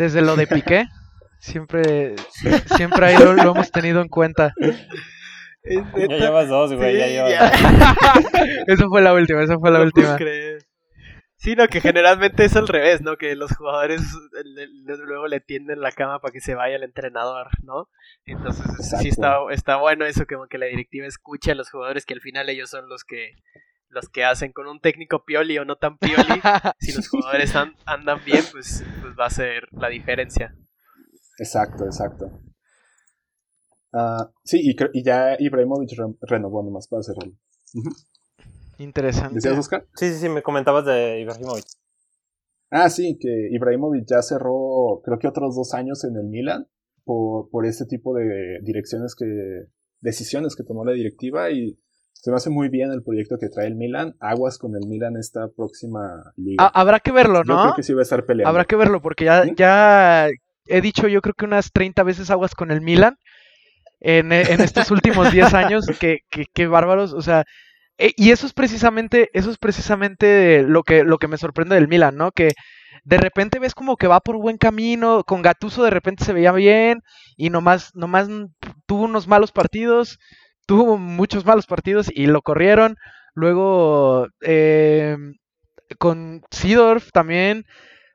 Desde 0.00 0.22
lo 0.22 0.34
de 0.34 0.46
Piqué. 0.46 0.86
siempre, 1.40 2.16
siempre 2.74 3.06
ahí 3.06 3.18
lo, 3.18 3.32
hemos 3.52 3.70
tenido 3.70 4.00
en 4.00 4.08
cuenta. 4.08 4.54
Ya 5.62 6.06
llevas 6.06 6.48
dos, 6.48 6.72
güey, 6.72 6.96
ya 6.96 7.06
llevas 7.06 7.52
Eso 8.66 8.88
fue 8.88 9.02
la 9.02 9.12
última, 9.12 9.42
eso 9.42 9.60
fue 9.60 9.70
la 9.70 9.82
última. 9.82 10.16
Sino 11.36 11.68
que 11.68 11.82
generalmente 11.82 12.46
es 12.46 12.56
al 12.56 12.66
revés, 12.66 13.02
¿no? 13.02 13.18
Que 13.18 13.36
los 13.36 13.54
jugadores 13.54 14.00
luego 15.06 15.26
le 15.26 15.40
tienden 15.40 15.82
la 15.82 15.92
cama 15.92 16.18
para 16.18 16.32
que 16.32 16.40
se 16.40 16.54
vaya 16.54 16.76
el 16.76 16.82
entrenador, 16.82 17.48
¿no? 17.62 17.90
Entonces 18.24 18.64
sí 19.00 19.08
está, 19.08 19.36
está 19.50 19.76
bueno 19.76 20.06
eso, 20.06 20.24
como 20.26 20.46
que 20.46 20.56
la 20.56 20.64
directiva 20.64 21.06
escuche 21.06 21.50
a 21.50 21.54
los 21.54 21.70
jugadores 21.70 22.06
que 22.06 22.14
al 22.14 22.22
final 22.22 22.48
ellos 22.48 22.70
son 22.70 22.88
los 22.88 23.04
que 23.04 23.34
los 23.90 24.08
que 24.08 24.24
hacen 24.24 24.52
con 24.52 24.66
un 24.66 24.80
técnico 24.80 25.24
pioli 25.24 25.58
o 25.58 25.64
no 25.64 25.76
tan 25.76 25.98
pioli, 25.98 26.40
si 26.80 26.92
los 26.92 27.08
jugadores 27.08 27.54
andan 27.56 28.24
bien, 28.24 28.44
pues, 28.50 28.84
pues 29.02 29.14
va 29.18 29.26
a 29.26 29.30
ser 29.30 29.68
la 29.72 29.88
diferencia. 29.88 30.56
Exacto, 31.38 31.84
exacto. 31.84 32.26
Uh, 33.92 34.30
sí, 34.44 34.60
y, 34.62 34.76
y, 34.92 35.04
ya 35.04 35.36
Ibrahimovic 35.38 35.90
renovó 36.22 36.62
nomás 36.62 36.86
para 36.86 37.02
cerrarlo. 37.02 37.34
Interesante. 38.78 39.34
¿Decías, 39.34 39.58
Oscar? 39.58 39.86
Sí, 39.94 40.08
sí, 40.12 40.20
sí, 40.20 40.28
me 40.28 40.42
comentabas 40.42 40.84
de 40.84 41.20
Ibrahimovic. 41.20 41.64
Ah, 42.70 42.88
sí, 42.88 43.18
que 43.20 43.48
Ibrahimovic 43.50 44.04
ya 44.06 44.22
cerró, 44.22 45.02
creo 45.04 45.18
que 45.18 45.26
otros 45.26 45.56
dos 45.56 45.74
años 45.74 46.04
en 46.04 46.16
el 46.16 46.26
Milan 46.26 46.68
por, 47.04 47.50
por 47.50 47.66
este 47.66 47.84
tipo 47.86 48.14
de 48.14 48.60
direcciones 48.62 49.16
que, 49.16 49.26
decisiones 50.00 50.54
que 50.56 50.62
tomó 50.64 50.84
la 50.84 50.92
directiva 50.92 51.50
y 51.50 51.78
se 52.20 52.30
me 52.30 52.36
hace 52.36 52.50
muy 52.50 52.68
bien 52.68 52.92
el 52.92 53.02
proyecto 53.02 53.38
que 53.38 53.48
trae 53.48 53.66
el 53.66 53.76
Milan. 53.76 54.14
Aguas 54.20 54.58
con 54.58 54.76
el 54.76 54.86
Milan 54.86 55.16
esta 55.16 55.48
próxima 55.48 56.32
liga. 56.36 56.62
Ah, 56.62 56.70
habrá 56.74 57.00
que 57.00 57.12
verlo, 57.12 57.44
¿no? 57.44 57.56
Yo 57.56 57.62
creo 57.62 57.74
que 57.76 57.82
sí 57.82 57.94
va 57.94 58.00
a 58.00 58.02
estar 58.02 58.26
peleando. 58.26 58.50
Habrá 58.50 58.66
que 58.66 58.76
verlo, 58.76 59.00
porque 59.00 59.24
ya, 59.24 59.44
ya 59.56 60.28
he 60.66 60.80
dicho 60.82 61.08
yo 61.08 61.22
creo 61.22 61.34
que 61.34 61.46
unas 61.46 61.72
30 61.72 62.02
veces 62.02 62.30
aguas 62.30 62.54
con 62.54 62.70
el 62.70 62.82
Milan 62.82 63.16
en, 64.00 64.32
en 64.32 64.60
estos 64.60 64.90
últimos 64.90 65.32
10 65.32 65.54
años. 65.54 65.86
Que, 65.98 66.20
que, 66.28 66.66
bárbaros, 66.66 67.14
o 67.14 67.22
sea... 67.22 67.44
E, 67.96 68.12
y 68.16 68.32
eso 68.32 68.46
es 68.46 68.52
precisamente, 68.52 69.30
eso 69.32 69.50
es 69.50 69.56
precisamente 69.56 70.62
lo 70.62 70.82
que, 70.82 71.04
lo 71.04 71.16
que 71.16 71.28
me 71.28 71.38
sorprende 71.38 71.74
del 71.74 71.88
Milan, 71.88 72.16
¿no? 72.16 72.32
Que 72.32 72.52
de 73.04 73.16
repente 73.16 73.58
ves 73.58 73.74
como 73.74 73.96
que 73.96 74.08
va 74.08 74.20
por 74.20 74.36
buen 74.36 74.58
camino, 74.58 75.24
con 75.24 75.40
Gatuso 75.40 75.84
de 75.84 75.90
repente 75.90 76.24
se 76.24 76.34
veía 76.34 76.52
bien, 76.52 77.02
y 77.36 77.48
nomás, 77.48 77.94
nomás 77.94 78.28
tuvo 78.86 79.04
unos 79.04 79.26
malos 79.26 79.52
partidos, 79.52 80.18
tuvo 80.70 80.98
muchos 80.98 81.44
malos 81.44 81.66
partidos 81.66 82.06
y 82.14 82.26
lo 82.26 82.42
corrieron. 82.42 82.94
Luego 83.34 84.28
eh, 84.40 85.16
con 85.98 86.42
Sidorf 86.52 87.10
también 87.10 87.64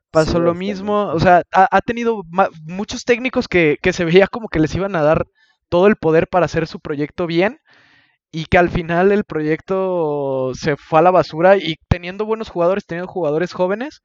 pasó 0.09 0.39
lo 0.39 0.53
mismo. 0.53 1.07
O 1.07 1.19
sea, 1.19 1.43
ha, 1.51 1.81
tenido 1.81 2.23
muchos 2.63 3.03
técnicos 3.03 3.49
que, 3.49 3.77
se 3.91 4.05
veía 4.05 4.27
como 4.27 4.47
que 4.47 4.59
les 4.59 4.73
iban 4.73 4.95
a 4.95 5.01
dar 5.01 5.25
todo 5.67 5.87
el 5.87 5.97
poder 5.97 6.29
para 6.29 6.45
hacer 6.45 6.65
su 6.65 6.79
proyecto 6.79 7.27
bien 7.27 7.59
y 8.31 8.45
que 8.45 8.57
al 8.57 8.69
final 8.69 9.11
el 9.11 9.25
proyecto 9.25 10.53
se 10.53 10.77
fue 10.77 10.99
a 10.99 11.01
la 11.01 11.11
basura 11.11 11.57
y 11.57 11.75
teniendo 11.89 12.25
buenos 12.25 12.47
jugadores, 12.47 12.85
teniendo 12.85 13.11
jugadores 13.11 13.51
jóvenes, 13.51 14.01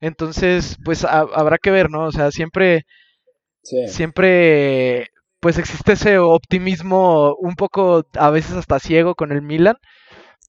entonces 0.00 0.76
pues 0.84 1.04
habrá 1.04 1.56
que 1.58 1.70
ver, 1.70 1.88
¿no? 1.88 2.06
O 2.06 2.12
sea, 2.12 2.32
siempre, 2.32 2.84
siempre 3.62 5.08
pues 5.42 5.58
existe 5.58 5.94
ese 5.94 6.18
optimismo 6.18 7.34
un 7.34 7.56
poco 7.56 8.04
a 8.14 8.30
veces 8.30 8.52
hasta 8.52 8.78
ciego 8.78 9.16
con 9.16 9.32
el 9.32 9.42
Milan, 9.42 9.74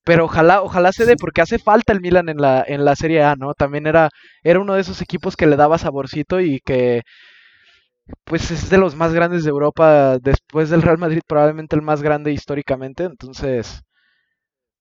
pero 0.04 0.26
ojalá, 0.26 0.62
ojalá 0.62 0.92
se 0.92 1.08
dé, 1.08 1.16
porque 1.16 1.42
hace 1.42 1.58
falta 1.58 1.94
el 1.94 2.00
Milan 2.00 2.30
en 2.30 2.38
la, 2.38 2.64
en 2.66 2.86
la 2.86 2.96
Serie 2.96 3.24
A, 3.24 3.36
¿no? 3.36 3.56
También 3.56 3.88
era, 3.88 4.10
era 4.44 4.60
uno 4.60 4.76
de 4.76 4.82
esos 4.82 5.02
equipos 5.02 5.36
que 5.36 5.48
le 5.48 5.56
daba 5.56 5.80
saborcito 5.80 6.42
y 6.42 6.60
que 6.60 7.02
pues 8.24 8.52
es 8.52 8.70
de 8.70 8.78
los 8.78 8.96
más 8.96 9.16
grandes 9.16 9.44
de 9.44 9.50
Europa, 9.50 10.20
después 10.22 10.70
del 10.70 10.84
Real 10.84 11.00
Madrid, 11.00 11.22
probablemente 11.28 11.76
el 11.76 11.82
más 11.82 12.04
grande 12.04 12.32
históricamente, 12.32 13.06
entonces, 13.06 13.82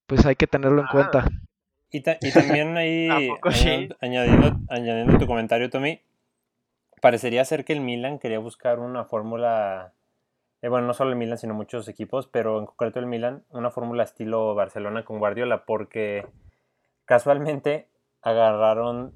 pues 0.05 0.27
hay 0.27 0.35
que 0.35 0.45
tenerlo 0.45 0.81
en 0.81 0.87
cuenta. 0.89 1.25
Ah. 1.25 1.29
Y, 1.89 2.01
también 2.01 2.77
ahí, 2.77 3.07
añadiendo, 3.99 4.59
añadiendo 4.69 5.17
tu 5.17 5.25
comentario, 5.25 5.71
Tommy, 5.71 6.01
parecería 7.01 7.43
ser 7.45 7.65
que 7.65 7.73
el 7.73 7.81
Milan 7.81 8.19
quería 8.19 8.37
buscar 8.37 8.77
una 8.77 9.05
fórmula 9.05 9.93
eh, 10.63 10.69
bueno, 10.69 10.87
no 10.87 10.93
solo 10.93 11.09
el 11.09 11.17
Milan, 11.17 11.37
sino 11.37 11.53
muchos 11.53 11.89
equipos, 11.89 12.27
pero 12.27 12.57
en 12.57 12.65
concreto 12.65 12.97
el 12.97 13.05
Milan, 13.05 13.43
una 13.49 13.69
fórmula 13.69 14.03
estilo 14.03 14.55
Barcelona 14.55 15.03
con 15.03 15.19
Guardiola, 15.19 15.65
porque 15.65 16.25
casualmente 17.03 17.89
agarraron 18.21 19.13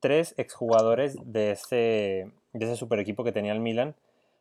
tres 0.00 0.34
exjugadores 0.38 1.18
de 1.24 1.52
ese, 1.52 2.32
de 2.52 2.64
ese 2.64 2.74
super 2.74 2.98
equipo 2.98 3.22
que 3.22 3.30
tenía 3.30 3.52
el 3.52 3.60
Milan 3.60 3.94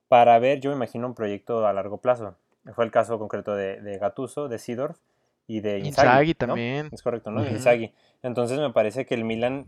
para 0.07 0.39
ver, 0.39 0.59
yo 0.61 0.71
me 0.71 0.75
imagino, 0.77 1.05
un 1.05 1.13
proyecto 1.13 1.67
a 1.67 1.73
largo 1.73 1.99
plazo. 1.99 2.35
Fue 2.73 2.85
el 2.85 2.91
caso 2.91 3.19
concreto 3.19 3.55
de, 3.55 3.79
de 3.81 3.99
Gattuso, 3.99 4.47
de 4.47 4.57
Sidorf 4.57 4.97
y 5.45 5.59
de 5.59 5.77
Inzaghi. 5.77 6.33
también. 6.33 6.89
Es 6.91 7.03
correcto, 7.03 7.29
¿no? 7.29 7.47
Inzaghi. 7.47 7.93
Entonces 8.23 8.57
me 8.59 8.73
parece 8.73 9.05
que 9.05 9.13
el 9.13 9.25
Milan, 9.25 9.67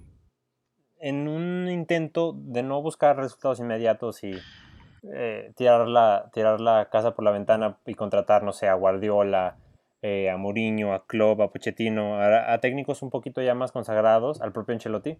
en 0.99 1.27
un 1.27 1.69
intento 1.69 2.33
de 2.35 2.63
no 2.63 2.81
buscar 2.81 3.15
resultados 3.15 3.59
inmediatos 3.59 4.23
y 4.23 4.39
eh, 5.13 5.51
tirar, 5.55 5.87
la, 5.87 6.29
tirar 6.33 6.59
la 6.59 6.89
casa 6.89 7.15
por 7.15 7.23
la 7.23 7.31
ventana 7.31 7.77
y 7.85 7.95
contratar, 7.95 8.43
no 8.43 8.51
sé, 8.51 8.67
a 8.67 8.73
Guardiola, 8.73 9.57
eh, 10.01 10.29
a 10.29 10.37
Mourinho, 10.37 10.93
a 10.93 11.05
Klopp, 11.05 11.41
a 11.41 11.49
Pochettino, 11.49 12.21
a, 12.21 12.57
técnicos 12.59 13.01
un 13.01 13.09
poquito 13.09 13.41
ya 13.41 13.55
más 13.55 13.71
consagrados, 13.71 14.41
al 14.41 14.51
propio 14.51 14.73
Ancelotti, 14.73 15.17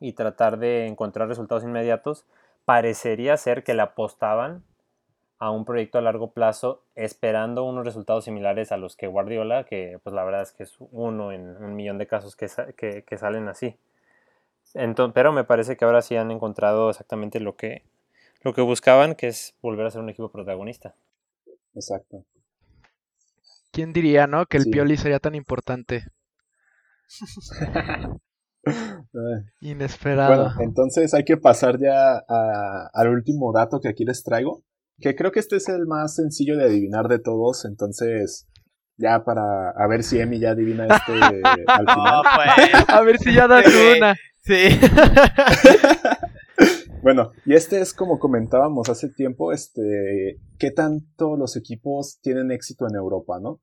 y 0.00 0.12
tratar 0.14 0.58
de 0.58 0.86
encontrar 0.86 1.28
resultados 1.28 1.64
inmediatos, 1.64 2.26
parecería 2.64 3.36
ser 3.36 3.62
que 3.62 3.74
le 3.74 3.82
apostaban 3.82 4.64
a 5.38 5.50
un 5.50 5.64
proyecto 5.64 5.98
a 5.98 6.02
largo 6.02 6.32
plazo 6.32 6.82
esperando 6.94 7.64
unos 7.64 7.84
resultados 7.84 8.24
similares 8.24 8.72
a 8.72 8.76
los 8.76 8.96
que 8.96 9.06
Guardiola, 9.06 9.64
que 9.64 9.98
pues 10.02 10.14
la 10.14 10.24
verdad 10.24 10.42
es 10.42 10.52
que 10.52 10.62
es 10.62 10.76
uno 10.90 11.32
en 11.32 11.62
un 11.62 11.76
millón 11.76 11.98
de 11.98 12.06
casos 12.06 12.36
que, 12.36 12.48
que, 12.76 13.18
salen 13.18 13.48
así. 13.48 13.76
Entonces, 14.74 15.12
pero 15.14 15.32
me 15.32 15.44
parece 15.44 15.76
que 15.76 15.84
ahora 15.84 16.02
sí 16.02 16.16
han 16.16 16.30
encontrado 16.30 16.90
exactamente 16.90 17.40
lo 17.40 17.56
que, 17.56 17.82
lo 18.44 18.52
que 18.52 18.60
buscaban, 18.60 19.14
que 19.14 19.28
es 19.28 19.54
volver 19.62 19.86
a 19.86 19.90
ser 19.90 20.02
un 20.02 20.10
equipo 20.10 20.30
protagonista. 20.30 20.94
Exacto. 21.74 22.24
¿Quién 23.72 23.92
diría, 23.92 24.26
no? 24.26 24.46
Que 24.46 24.58
el 24.58 24.66
Pioli 24.70 24.96
sería 24.96 25.18
tan 25.18 25.34
importante. 25.34 26.04
Inesperado. 29.60 30.44
Bueno, 30.44 30.60
entonces 30.60 31.12
hay 31.14 31.24
que 31.24 31.36
pasar 31.36 31.78
ya 31.80 32.22
al 32.92 33.08
último 33.08 33.52
dato 33.52 33.80
que 33.80 33.88
aquí 33.88 34.04
les 34.04 34.22
traigo. 34.22 34.62
Que 35.00 35.16
creo 35.16 35.32
que 35.32 35.40
este 35.40 35.56
es 35.56 35.68
el 35.68 35.86
más 35.86 36.14
sencillo 36.14 36.56
de 36.56 36.64
adivinar 36.64 37.08
de 37.08 37.18
todos. 37.18 37.64
Entonces, 37.64 38.46
ya 38.96 39.24
para 39.24 39.70
a 39.70 39.88
ver 39.88 40.04
si 40.04 40.20
Emi 40.20 40.38
ya 40.38 40.50
adivina 40.50 40.84
este 40.84 41.12
al 41.66 41.86
final. 41.86 42.22
Pues. 42.36 42.88
A 42.88 43.00
ver 43.02 43.18
si 43.18 43.34
ya 43.34 43.48
das 43.48 43.66
una. 43.96 44.14
Sí. 44.42 44.78
Bueno, 47.04 47.32
y 47.44 47.52
este 47.52 47.82
es 47.82 47.92
como 47.92 48.18
comentábamos 48.18 48.88
hace 48.88 49.10
tiempo, 49.10 49.52
este, 49.52 50.40
qué 50.58 50.70
tanto 50.70 51.36
los 51.36 51.54
equipos 51.54 52.18
tienen 52.22 52.50
éxito 52.50 52.86
en 52.88 52.96
Europa, 52.96 53.38
¿no? 53.40 53.60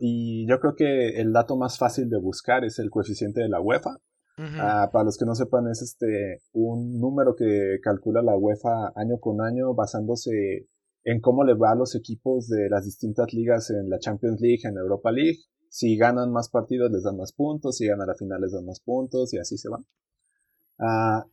y 0.00 0.48
yo 0.48 0.60
creo 0.60 0.76
que 0.76 1.20
el 1.20 1.32
dato 1.32 1.56
más 1.56 1.76
fácil 1.76 2.08
de 2.08 2.20
buscar 2.20 2.64
es 2.64 2.78
el 2.78 2.88
coeficiente 2.88 3.40
de 3.40 3.48
la 3.48 3.60
UEFA. 3.60 3.98
Ah, 4.38 4.88
para 4.92 5.04
los 5.04 5.18
que 5.18 5.26
no 5.26 5.34
sepan, 5.34 5.66
es 5.66 5.82
este 5.82 6.40
un 6.52 7.00
número 7.00 7.34
que 7.34 7.78
calcula 7.82 8.22
la 8.22 8.36
UEFA 8.36 8.92
año 8.94 9.18
con 9.18 9.40
año 9.40 9.74
basándose 9.74 10.68
en 11.02 11.20
cómo 11.20 11.42
le 11.42 11.54
va 11.54 11.72
a 11.72 11.74
los 11.74 11.96
equipos 11.96 12.46
de 12.46 12.70
las 12.70 12.84
distintas 12.84 13.34
ligas 13.34 13.70
en 13.70 13.90
la 13.90 13.98
Champions 13.98 14.40
League, 14.40 14.62
en 14.62 14.76
Europa 14.76 15.10
League. 15.10 15.38
Si 15.68 15.96
ganan 15.96 16.30
más 16.30 16.48
partidos 16.48 16.92
les 16.92 17.02
dan 17.02 17.16
más 17.16 17.32
puntos, 17.32 17.76
si 17.76 17.88
ganan 17.88 18.06
la 18.06 18.14
final 18.14 18.40
les 18.40 18.52
dan 18.52 18.64
más 18.64 18.78
puntos 18.78 19.34
y 19.34 19.38
así 19.38 19.58
se 19.58 19.68
van. 19.68 19.84
Ah, 20.78 21.24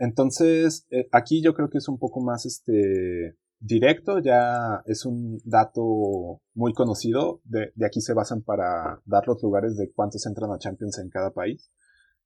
entonces, 0.00 0.86
eh, 0.90 1.06
aquí 1.12 1.42
yo 1.42 1.52
creo 1.52 1.68
que 1.68 1.76
es 1.76 1.86
un 1.86 1.98
poco 1.98 2.22
más 2.22 2.46
este 2.46 3.36
directo, 3.58 4.18
ya 4.18 4.80
es 4.86 5.04
un 5.04 5.38
dato 5.44 6.40
muy 6.54 6.72
conocido, 6.72 7.42
de, 7.44 7.70
aquí 7.84 8.00
se 8.00 8.14
basan 8.14 8.40
para 8.40 9.02
dar 9.04 9.24
los 9.26 9.42
lugares 9.42 9.76
de 9.76 9.92
cuántos 9.92 10.24
entran 10.24 10.50
a 10.52 10.58
Champions 10.58 10.98
en 10.98 11.10
cada 11.10 11.32
país. 11.32 11.70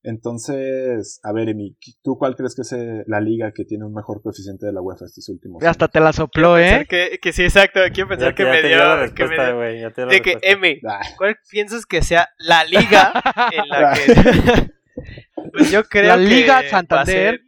Entonces, 0.04 1.18
a 1.24 1.32
ver, 1.32 1.48
Emi, 1.48 1.76
¿tú 2.04 2.16
cuál 2.16 2.36
crees 2.36 2.54
que 2.54 2.62
es 2.62 2.72
eh, 2.74 3.02
la 3.08 3.20
liga 3.20 3.50
que 3.52 3.64
tiene 3.64 3.86
un 3.86 3.92
mejor 3.92 4.22
coeficiente 4.22 4.66
de 4.66 4.72
la 4.72 4.80
UEFA 4.80 5.06
estos 5.06 5.28
últimos 5.30 5.60
años? 5.60 5.70
Hasta 5.70 5.88
te 5.88 5.98
la 5.98 6.12
sopló, 6.12 6.56
¿eh? 6.56 6.86
Que, 6.88 7.18
que, 7.20 7.32
sí, 7.32 7.42
exacto. 7.42 7.80
Quiero 7.92 8.10
pensar 8.10 8.36
que, 8.36 8.44
me 8.44 8.62
dio. 8.62 8.78
que 9.16 9.26
me 9.26 10.06
de 10.06 10.20
que, 10.22 10.38
Emi, 10.42 10.78
ah. 10.86 11.00
¿cuál 11.18 11.36
piensas 11.50 11.86
que 11.86 12.02
sea 12.02 12.28
la 12.38 12.64
liga 12.64 13.14
en 13.50 13.68
la 13.68 13.94
que. 13.94 14.70
pues 15.52 15.70
yo 15.70 15.84
creo 15.84 16.08
la 16.08 16.16
Liga 16.16 16.62
Santander 16.68 17.40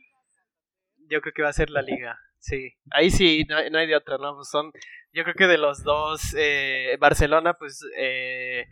yo 1.09 1.21
creo 1.21 1.33
que 1.35 1.43
va 1.43 1.49
a 1.49 1.55
ser 1.55 1.71
la 1.71 1.83
liga. 1.83 2.19
Sí, 2.39 2.75
ahí 2.91 3.11
sí, 3.11 3.45
no, 3.49 3.57
hay 3.57 3.87
de 3.87 3.97
otra, 3.97 4.19
¿no? 4.19 4.37
Pues 4.37 4.49
son, 4.49 4.71
yo 5.13 5.25
creo 5.25 5.35
que 5.35 5.47
de 5.47 5.59
los 5.59 5.83
dos, 5.83 6.35
eh, 6.39 6.97
Barcelona, 7.01 7.55
pues 7.55 7.85
eh, 7.99 8.67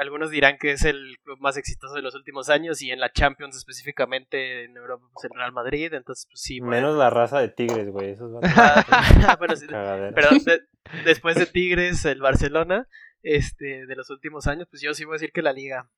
algunos 0.00 0.30
dirán 0.30 0.56
que 0.58 0.72
es 0.72 0.84
el 0.84 1.18
club 1.22 1.38
más 1.40 1.58
exitoso 1.58 1.94
de 1.94 2.02
los 2.02 2.14
últimos 2.14 2.48
años 2.48 2.80
y 2.80 2.90
en 2.90 3.00
la 3.00 3.12
Champions 3.12 3.56
específicamente 3.56 4.64
en 4.64 4.76
Europa, 4.76 5.04
pues 5.12 5.24
el 5.24 5.36
Real 5.36 5.52
Madrid, 5.52 5.92
entonces 5.92 6.26
pues 6.26 6.40
sí. 6.40 6.60
Menos 6.60 6.96
la 6.96 7.10
raza 7.10 7.40
de 7.40 7.48
Tigres, 7.48 7.90
güey, 7.90 8.10
eso 8.10 8.40
es 8.40 8.50
pero 10.14 10.28
después 11.04 11.36
de 11.36 11.46
Tigres, 11.46 12.04
el 12.06 12.20
Barcelona, 12.20 12.88
este, 13.22 13.86
de 13.86 13.96
los 13.96 14.08
últimos 14.08 14.46
años, 14.46 14.68
pues 14.70 14.80
yo 14.80 14.94
sí 14.94 15.04
voy 15.04 15.14
a 15.14 15.16
decir 15.16 15.32
que 15.32 15.42
la 15.42 15.52
liga. 15.52 15.90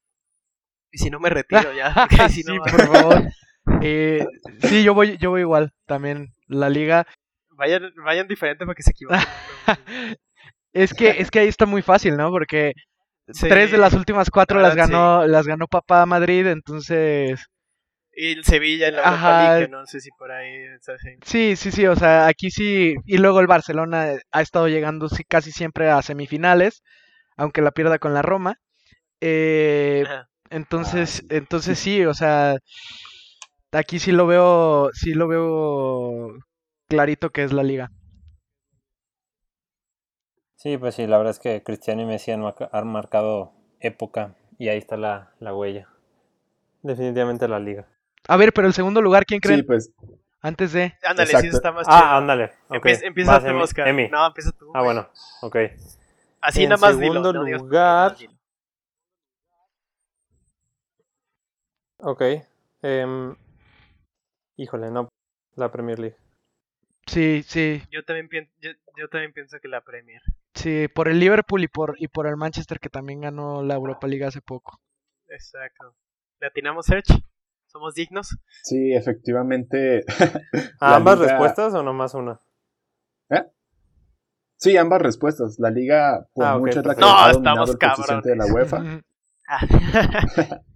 Y 0.90 0.99
si 0.99 1.09
no 1.09 1.20
me 1.20 1.30
retiro 1.30 1.72
ya. 1.72 2.09
sí, 2.28 2.43
por 2.43 2.86
favor. 2.86 3.22
Eh, 3.80 4.24
sí, 4.60 4.82
yo 4.82 4.94
voy, 4.94 5.16
yo 5.18 5.30
voy 5.30 5.42
igual. 5.42 5.72
También 5.86 6.34
la 6.46 6.68
liga. 6.68 7.06
Vayan, 7.50 7.92
vayan 8.04 8.28
diferente 8.28 8.64
para 8.64 8.74
que 8.74 8.82
se 8.82 8.90
equivoquen. 8.90 9.20
es 10.72 10.94
que, 10.94 11.10
es 11.10 11.30
que 11.30 11.40
ahí 11.40 11.48
está 11.48 11.66
muy 11.66 11.82
fácil, 11.82 12.16
¿no? 12.16 12.30
Porque 12.30 12.72
tres 13.26 13.70
de 13.70 13.78
las 13.78 13.94
últimas 13.94 14.30
cuatro 14.30 14.60
las 14.60 14.74
ganó, 14.74 15.26
las 15.26 15.46
ganó 15.46 15.66
Papá 15.66 16.06
Madrid, 16.06 16.46
entonces. 16.46 17.44
Y 18.14 18.32
el 18.32 18.44
Sevilla 18.44 18.88
en 18.88 18.96
la 18.96 19.04
Europa 19.04 19.54
League, 19.54 19.68
no 19.68 19.86
sé 19.86 20.00
si 20.00 20.10
por 20.18 20.30
ahí 20.32 20.66
Sí, 21.24 21.56
sí, 21.56 21.70
sí, 21.70 21.86
o 21.86 21.96
sea, 21.96 22.26
aquí 22.26 22.50
sí. 22.50 22.94
Y 23.06 23.18
luego 23.18 23.40
el 23.40 23.46
Barcelona 23.46 24.12
ha 24.30 24.42
estado 24.42 24.68
llegando 24.68 25.08
sí, 25.08 25.24
casi 25.24 25.50
siempre 25.50 25.88
a 25.88 26.02
semifinales, 26.02 26.82
aunque 27.36 27.62
la 27.62 27.70
pierda 27.70 27.98
con 27.98 28.12
la 28.12 28.20
Roma. 28.20 28.56
Eh, 29.20 30.04
entonces, 30.50 31.24
entonces 31.30 31.78
sí, 31.78 32.04
o 32.04 32.12
sea, 32.12 32.56
Aquí 33.75 33.99
sí 33.99 34.12
lo 34.12 34.27
veo, 34.27 34.91
sí 34.93 35.14
lo 35.14 35.27
veo 35.29 36.35
clarito 36.89 37.31
que 37.31 37.43
es 37.43 37.55
la 37.55 37.62
liga. 37.62 37.91
Sí, 40.57 40.77
pues 40.77 40.95
sí, 40.95 41.07
la 41.07 41.16
verdad 41.16 41.31
es 41.31 41.39
que 41.39 41.62
Cristiano 41.62 42.03
y 42.03 42.05
Messi 42.05 42.33
han, 42.33 42.43
marcado 42.87 43.53
época 43.81 44.35
y 44.59 44.68
ahí 44.68 44.77
está 44.77 44.99
la, 44.99 45.33
huella. 45.41 45.89
Definitivamente 46.83 47.49
la 47.49 47.59
liga. 47.59 47.89
A 48.29 48.37
ver, 48.37 48.53
pero 48.53 48.68
el 48.68 48.75
segundo 48.75 49.01
lugar, 49.01 49.25
¿quién 49.25 49.41
cree? 49.41 49.57
Sí, 49.57 49.62
pues. 49.62 49.91
Antes 50.43 50.73
de. 50.73 50.95
Ándale, 51.03 51.41
sí 51.41 51.47
está 51.47 51.73
más 51.73 51.87
Ah, 51.89 52.18
ándale. 52.18 52.53
Empieza, 52.70 53.41
tú, 53.41 53.57
Oscar. 53.57 53.95
No, 54.11 54.27
empieza 54.27 54.53
tú. 54.53 54.70
Ah, 54.75 54.83
bueno, 54.83 55.09
ok. 55.41 55.57
Así 56.43 56.64
nada 56.64 56.77
más 56.77 56.97
segundo 56.97 57.33
lugar. 57.33 58.16
ok. 61.99 62.23
Eh, 62.83 63.35
Híjole, 64.62 64.92
no, 64.92 65.08
la 65.56 65.72
Premier 65.72 65.98
League. 65.98 66.16
Sí, 67.08 67.42
sí. 67.42 67.82
Yo 67.90 68.04
también, 68.04 68.28
pienso, 68.28 68.52
yo, 68.60 69.08
también 69.08 69.32
pienso 69.32 69.58
que 69.60 69.66
la 69.66 69.80
Premier. 69.80 70.22
Sí, 70.54 70.86
por 70.86 71.08
el 71.08 71.18
Liverpool 71.18 71.64
y 71.64 71.66
por, 71.66 71.96
y 71.98 72.06
por 72.06 72.28
el 72.28 72.36
Manchester 72.36 72.78
que 72.78 72.88
también 72.88 73.22
ganó 73.22 73.60
la 73.64 73.74
Europa 73.74 74.06
League 74.06 74.24
hace 74.24 74.40
poco. 74.40 74.78
Exacto. 75.26 75.96
¿Le 76.40 76.46
atinamos, 76.46 76.86
Search? 76.86 77.08
¿Somos 77.66 77.94
dignos? 77.94 78.36
Sí, 78.62 78.94
efectivamente. 78.94 80.04
¿Ambas 80.78 81.18
respuestas 81.18 81.74
o 81.74 81.82
nomás 81.82 82.14
una? 82.14 82.40
¿Eh? 83.30 83.42
Sí, 84.58 84.76
ambas 84.76 85.02
respuestas. 85.02 85.58
La 85.58 85.70
liga 85.70 86.28
por 86.34 86.44
ah, 86.44 86.56
mucho 86.56 86.78
es 86.78 86.86
la 86.86 86.94
que 86.94 87.00
no, 87.00 87.18
ha 87.18 87.32
dominado 87.32 87.64
el 87.64 88.22
de 88.22 88.36
la 88.36 88.46
UEFA. 88.46 89.02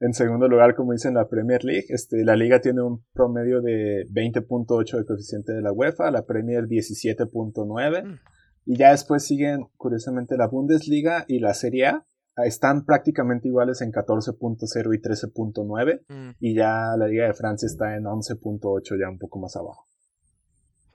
En 0.00 0.14
segundo 0.14 0.48
lugar, 0.48 0.74
como 0.74 0.92
dice 0.92 1.08
en 1.08 1.14
la 1.14 1.28
Premier 1.28 1.64
League, 1.64 1.86
este, 1.90 2.24
la 2.24 2.34
liga 2.34 2.60
tiene 2.60 2.82
un 2.82 3.04
promedio 3.12 3.60
de 3.60 4.04
20.8 4.10 4.98
de 4.98 5.04
coeficiente 5.04 5.52
de 5.52 5.62
la 5.62 5.72
UEFA, 5.72 6.10
la 6.10 6.26
Premier 6.26 6.64
17.9, 6.64 8.04
mm. 8.04 8.18
Y 8.66 8.76
ya 8.76 8.90
después 8.90 9.26
siguen, 9.26 9.66
curiosamente, 9.76 10.36
la 10.36 10.46
Bundesliga 10.46 11.24
y 11.26 11.40
la 11.40 11.54
Serie 11.54 11.86
A. 11.86 12.04
Están 12.36 12.84
prácticamente 12.84 13.48
iguales 13.48 13.80
en 13.82 13.92
14.0 13.92 14.94
y 14.94 15.02
13.9. 15.02 16.02
Mm. 16.08 16.30
Y 16.38 16.54
ya 16.54 16.94
la 16.96 17.06
Liga 17.06 17.26
de 17.26 17.34
Francia 17.34 17.66
está 17.66 17.96
en 17.96 18.04
11.8, 18.04 18.98
ya 18.98 19.10
un 19.10 19.18
poco 19.18 19.40
más 19.40 19.56
abajo. 19.56 19.86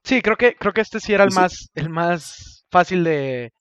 Sí, 0.04 0.22
creo 0.22 0.38
que, 0.38 0.56
creo 0.56 0.72
que 0.72 0.82
este 0.82 1.00
sí 1.00 1.14
era 1.14 1.24
el 1.24 1.32
más, 1.34 1.70
el 1.74 1.90
más 1.90 2.66
fácil 2.70 3.04
de, 3.04 3.52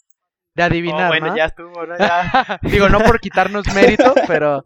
de 0.54 0.62
adivinar. 0.62 1.06
Oh, 1.06 1.08
bueno, 1.08 1.36
ya 1.36 1.46
estuvo, 1.46 1.86
¿no? 1.86 1.94
Digo, 2.70 2.88
no 2.88 3.00
por 3.00 3.18
quitarnos 3.18 3.64
mérito, 3.74 4.14
pero, 4.28 4.62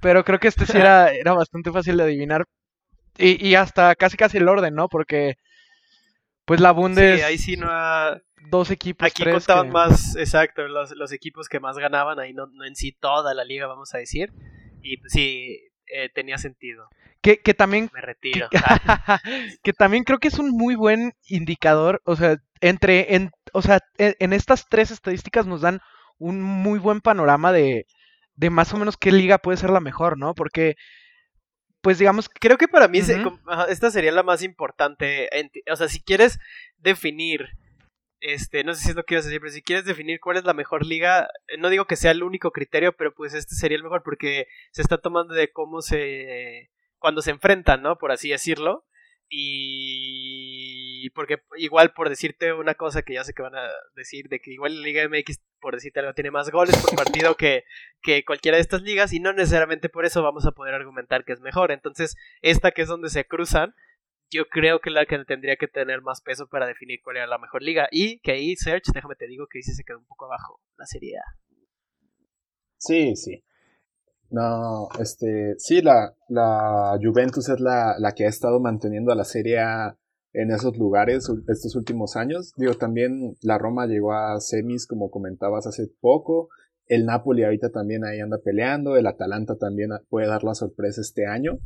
pero 0.00 0.24
creo 0.24 0.38
que 0.38 0.48
este 0.48 0.66
sí 0.66 0.76
era, 0.76 1.08
era 1.12 1.32
bastante 1.32 1.70
fácil 1.70 1.96
de 1.96 2.04
adivinar. 2.04 2.46
Y, 3.18 3.46
y 3.46 3.54
hasta 3.54 3.94
casi 3.96 4.16
casi 4.16 4.38
el 4.38 4.48
orden, 4.48 4.74
¿no? 4.74 4.88
Porque 4.88 5.36
pues 6.50 6.60
la 6.60 6.72
Bundes. 6.72 7.20
Sí, 7.20 7.24
ahí 7.24 7.38
sí 7.38 7.56
no 7.56 7.68
ha... 7.70 8.20
Dos 8.48 8.72
equipos. 8.72 9.06
Aquí 9.06 9.22
contaban 9.22 9.70
más, 9.70 10.16
exacto, 10.16 10.66
los, 10.66 10.90
los, 10.96 11.12
equipos 11.12 11.48
que 11.48 11.60
más 11.60 11.76
ganaban, 11.76 12.18
ahí 12.18 12.32
no, 12.32 12.46
no, 12.46 12.64
en 12.64 12.74
sí 12.74 12.90
toda 12.90 13.34
la 13.34 13.44
liga, 13.44 13.68
vamos 13.68 13.94
a 13.94 13.98
decir. 13.98 14.32
Y 14.82 14.96
pues, 14.96 15.12
sí, 15.12 15.58
eh, 15.86 16.08
tenía 16.12 16.38
sentido. 16.38 16.88
Que, 17.22 17.38
que 17.38 17.54
también. 17.54 17.88
Me 17.92 18.00
retiro. 18.00 18.48
Que, 19.62 19.72
también 19.78 20.02
creo 20.02 20.18
que 20.18 20.28
es 20.28 20.38
un 20.40 20.50
muy 20.50 20.74
buen 20.74 21.12
indicador. 21.28 22.00
O 22.04 22.16
sea, 22.16 22.38
entre. 22.60 23.14
En, 23.14 23.30
o 23.52 23.62
sea, 23.62 23.78
en, 23.98 24.16
en 24.18 24.32
estas 24.32 24.66
tres 24.68 24.90
estadísticas 24.90 25.46
nos 25.46 25.60
dan 25.60 25.80
un 26.18 26.42
muy 26.42 26.78
buen 26.78 27.00
panorama 27.00 27.52
de, 27.52 27.86
de 28.40 28.48
más 28.48 28.72
o 28.72 28.78
menos 28.78 28.96
qué 28.96 29.12
liga 29.12 29.36
puede 29.36 29.58
ser 29.58 29.68
la 29.68 29.80
mejor, 29.80 30.16
¿no? 30.16 30.34
Porque 30.34 30.76
pues 31.82 31.98
digamos... 31.98 32.28
Creo 32.28 32.56
que 32.56 32.68
para 32.68 32.88
mí 32.88 33.00
esta 33.68 33.90
sería 33.90 34.12
la 34.12 34.22
más 34.22 34.42
importante. 34.42 35.28
O 35.70 35.76
sea, 35.76 35.88
si 35.88 36.02
quieres 36.02 36.38
definir, 36.78 37.50
este, 38.20 38.64
no 38.64 38.72
sé 38.72 38.82
si 38.82 38.90
es 38.90 38.96
lo 38.96 39.04
que 39.04 39.14
ibas 39.14 39.26
a 39.26 39.28
decir, 39.28 39.40
pero 39.42 39.52
si 39.52 39.62
quieres 39.62 39.84
definir 39.84 40.20
cuál 40.20 40.38
es 40.38 40.44
la 40.44 40.54
mejor 40.54 40.86
liga, 40.86 41.28
eh, 41.48 41.58
no 41.58 41.68
digo 41.68 41.84
que 41.84 41.96
sea 41.96 42.12
el 42.12 42.22
único 42.22 42.50
criterio, 42.50 42.96
pero 42.96 43.14
pues 43.14 43.34
este 43.34 43.54
sería 43.54 43.76
el 43.76 43.82
mejor 43.82 44.02
porque 44.02 44.46
se 44.72 44.80
está 44.80 44.96
tomando 44.98 45.34
de 45.34 45.52
cómo 45.52 45.82
se... 45.82 46.70
cuando 46.98 47.20
se 47.20 47.32
enfrentan, 47.32 47.82
¿no? 47.82 47.98
Por 47.98 48.10
así 48.10 48.30
decirlo. 48.30 48.86
Y 49.28 51.10
porque 51.10 51.42
igual 51.56 51.92
por 51.92 52.08
decirte 52.08 52.54
una 52.54 52.74
cosa 52.74 53.02
que 53.02 53.14
ya 53.14 53.24
sé 53.24 53.34
que 53.34 53.42
van 53.42 53.54
a 53.54 53.68
decir, 53.94 54.28
de 54.28 54.40
que 54.40 54.52
igual 54.52 54.80
la 54.80 54.86
Liga 54.86 55.08
MX, 55.08 55.40
por 55.60 55.74
decirte 55.74 56.00
algo, 56.00 56.14
tiene 56.14 56.30
más 56.30 56.50
goles 56.50 56.76
por 56.76 56.96
partido 56.96 57.36
que, 57.36 57.64
que 58.02 58.24
cualquiera 58.24 58.56
de 58.56 58.62
estas 58.62 58.82
ligas 58.82 59.12
y 59.12 59.20
no 59.20 59.32
necesariamente 59.32 59.88
por 59.88 60.04
eso 60.04 60.22
vamos 60.22 60.46
a 60.46 60.52
poder 60.52 60.74
argumentar 60.74 61.24
que 61.24 61.32
es 61.32 61.40
mejor. 61.40 61.70
Entonces, 61.70 62.16
esta 62.42 62.72
que 62.72 62.82
es 62.82 62.88
donde 62.88 63.10
se 63.10 63.26
cruzan, 63.26 63.74
yo 64.30 64.46
creo 64.46 64.80
que 64.80 64.90
la 64.90 65.06
que 65.06 65.18
tendría 65.24 65.56
que 65.56 65.68
tener 65.68 66.02
más 66.02 66.20
peso 66.22 66.48
para 66.48 66.66
definir 66.66 67.00
cuál 67.02 67.16
era 67.16 67.26
la 67.26 67.38
mejor 67.38 67.62
liga. 67.62 67.88
Y 67.90 68.20
que 68.20 68.32
ahí, 68.32 68.56
Search, 68.56 68.92
déjame 68.94 69.16
te 69.16 69.26
digo 69.26 69.46
que 69.50 69.62
sí 69.62 69.72
se 69.72 69.84
quedó 69.84 69.98
un 69.98 70.06
poco 70.06 70.26
abajo 70.26 70.60
la 70.76 70.86
Serie 70.86 71.18
A. 71.18 71.22
Sí, 72.78 73.16
sí. 73.16 73.44
No, 74.30 74.88
este, 75.00 75.56
sí, 75.58 75.82
la, 75.82 76.14
la 76.28 76.96
Juventus 77.02 77.48
es 77.48 77.58
la, 77.58 77.96
la 77.98 78.12
que 78.12 78.26
ha 78.26 78.28
estado 78.28 78.60
manteniendo 78.60 79.10
a 79.10 79.16
la 79.16 79.24
Serie 79.24 79.58
A 79.58 79.98
en 80.32 80.50
esos 80.50 80.76
lugares 80.76 81.28
estos 81.48 81.74
últimos 81.74 82.16
años. 82.16 82.52
Digo, 82.56 82.74
también 82.74 83.36
la 83.42 83.58
Roma 83.58 83.86
llegó 83.86 84.12
a 84.12 84.40
semis, 84.40 84.86
como 84.86 85.10
comentabas 85.10 85.66
hace 85.66 85.88
poco. 86.00 86.48
El 86.86 87.06
Napoli 87.06 87.44
ahorita 87.44 87.70
también 87.70 88.04
ahí 88.04 88.18
anda 88.18 88.38
peleando. 88.38 88.96
El 88.96 89.06
Atalanta 89.06 89.56
también 89.56 89.90
puede 90.08 90.26
dar 90.26 90.42
la 90.42 90.54
sorpresa 90.54 91.00
este 91.00 91.26
año. 91.26 91.58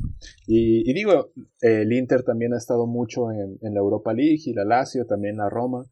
Y, 0.45 0.93
digo, 0.93 1.31
el 1.61 1.91
Inter 1.93 2.23
también 2.23 2.53
ha 2.53 2.57
estado 2.57 2.85
mucho 2.85 3.31
en, 3.31 3.57
la 3.61 3.79
Europa 3.79 4.13
League 4.13 4.41
y 4.45 4.53
la 4.53 4.65
Lazio, 4.65 5.05
también 5.05 5.37
la 5.37 5.49
Roma. 5.49 5.85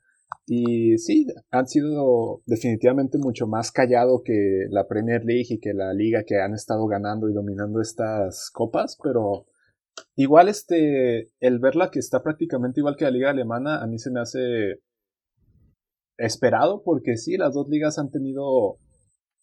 Y 0.45 0.97
sí, 0.97 1.27
han 1.51 1.67
sido 1.67 2.41
definitivamente 2.45 3.17
mucho 3.17 3.47
más 3.47 3.71
callado 3.71 4.21
que 4.23 4.65
la 4.69 4.87
Premier 4.87 5.23
League 5.25 5.47
y 5.49 5.59
que 5.59 5.73
la 5.73 5.93
liga 5.93 6.23
que 6.23 6.39
han 6.39 6.53
estado 6.53 6.85
ganando 6.85 7.29
y 7.29 7.33
dominando 7.33 7.81
estas 7.81 8.51
copas, 8.51 8.97
pero 9.01 9.45
igual 10.15 10.49
este, 10.49 11.31
el 11.39 11.59
verla 11.59 11.91
que 11.91 11.99
está 11.99 12.21
prácticamente 12.23 12.79
igual 12.79 12.95
que 12.95 13.05
la 13.05 13.11
liga 13.11 13.29
alemana, 13.29 13.81
a 13.81 13.87
mí 13.87 13.99
se 13.99 14.11
me 14.11 14.19
hace 14.19 14.81
esperado 16.17 16.83
porque 16.83 17.17
sí, 17.17 17.37
las 17.37 17.53
dos 17.53 17.67
ligas 17.69 17.97
han 17.97 18.11
tenido 18.11 18.77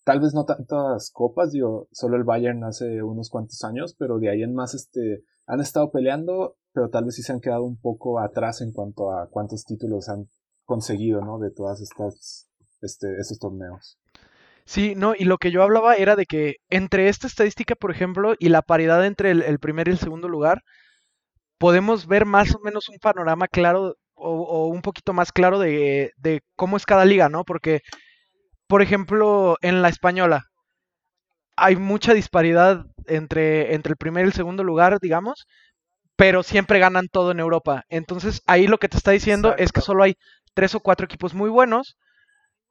tal 0.04 0.20
vez 0.20 0.34
no 0.34 0.44
tantas 0.44 1.10
copas, 1.12 1.52
digo, 1.52 1.88
solo 1.92 2.16
el 2.16 2.24
Bayern 2.24 2.64
hace 2.64 3.02
unos 3.02 3.30
cuantos 3.30 3.62
años, 3.64 3.94
pero 3.98 4.18
de 4.18 4.30
ahí 4.30 4.42
en 4.42 4.54
más 4.54 4.74
este, 4.74 5.24
han 5.46 5.60
estado 5.60 5.90
peleando, 5.90 6.56
pero 6.72 6.90
tal 6.90 7.04
vez 7.04 7.16
sí 7.16 7.22
se 7.22 7.32
han 7.32 7.40
quedado 7.40 7.64
un 7.64 7.78
poco 7.78 8.18
atrás 8.18 8.60
en 8.60 8.72
cuanto 8.72 9.12
a 9.12 9.28
cuántos 9.28 9.64
títulos 9.64 10.08
han 10.08 10.28
conseguido, 10.64 11.20
¿no? 11.20 11.38
De 11.38 11.50
todas 11.50 11.80
estas, 11.80 12.48
este, 12.80 13.16
estos 13.18 13.38
torneos. 13.38 13.98
Sí, 14.64 14.94
no, 14.94 15.14
y 15.16 15.24
lo 15.24 15.38
que 15.38 15.50
yo 15.50 15.62
hablaba 15.62 15.96
era 15.96 16.16
de 16.16 16.26
que 16.26 16.56
entre 16.68 17.08
esta 17.08 17.26
estadística, 17.26 17.74
por 17.74 17.90
ejemplo, 17.90 18.34
y 18.38 18.48
la 18.48 18.62
paridad 18.62 19.04
entre 19.06 19.30
el, 19.32 19.58
primer 19.58 19.88
y 19.88 19.92
el 19.92 19.98
segundo 19.98 20.28
lugar, 20.28 20.62
podemos 21.58 22.06
ver 22.06 22.26
más 22.26 22.54
o 22.54 22.60
menos 22.60 22.88
un 22.88 22.98
panorama 22.98 23.48
claro 23.48 23.96
o, 24.14 24.68
un 24.68 24.82
poquito 24.82 25.12
más 25.12 25.32
claro 25.32 25.58
de, 25.58 26.12
de, 26.16 26.42
cómo 26.56 26.76
es 26.76 26.86
cada 26.86 27.04
liga, 27.04 27.28
¿no? 27.28 27.44
Porque, 27.44 27.80
por 28.68 28.82
ejemplo, 28.82 29.56
en 29.62 29.82
la 29.82 29.88
española 29.88 30.44
hay 31.56 31.76
mucha 31.76 32.14
disparidad 32.14 32.86
entre, 33.06 33.74
entre 33.74 33.92
el 33.92 33.96
primer 33.96 34.24
y 34.24 34.28
el 34.28 34.34
segundo 34.34 34.64
lugar, 34.64 34.98
digamos, 35.00 35.46
pero 36.16 36.42
siempre 36.42 36.78
ganan 36.78 37.08
todo 37.08 37.32
en 37.32 37.40
Europa. 37.40 37.84
Entonces, 37.88 38.42
ahí 38.46 38.66
lo 38.66 38.78
que 38.78 38.88
te 38.88 38.96
está 38.96 39.12
diciendo 39.12 39.54
es 39.56 39.72
que 39.72 39.80
solo 39.80 40.02
hay 40.04 40.16
tres 40.54 40.74
o 40.74 40.80
cuatro 40.80 41.06
equipos 41.06 41.34
muy 41.34 41.50
buenos 41.50 41.96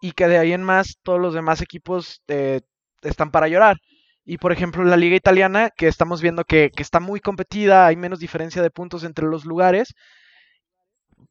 y 0.01 0.13
que 0.13 0.27
de 0.27 0.37
ahí 0.37 0.53
en 0.53 0.63
más 0.63 0.97
todos 1.03 1.19
los 1.19 1.33
demás 1.33 1.61
equipos 1.61 2.21
eh, 2.27 2.61
están 3.01 3.31
para 3.31 3.47
llorar. 3.47 3.77
Y 4.25 4.37
por 4.37 4.51
ejemplo, 4.51 4.83
la 4.83 4.97
liga 4.97 5.15
italiana, 5.15 5.71
que 5.75 5.87
estamos 5.87 6.21
viendo 6.21 6.43
que, 6.45 6.71
está 6.77 6.99
muy 6.99 7.19
competida, 7.19 7.87
hay 7.87 7.95
menos 7.95 8.19
diferencia 8.19 8.61
de 8.61 8.69
puntos 8.71 9.03
entre 9.03 9.25
los 9.25 9.45
lugares, 9.45 9.95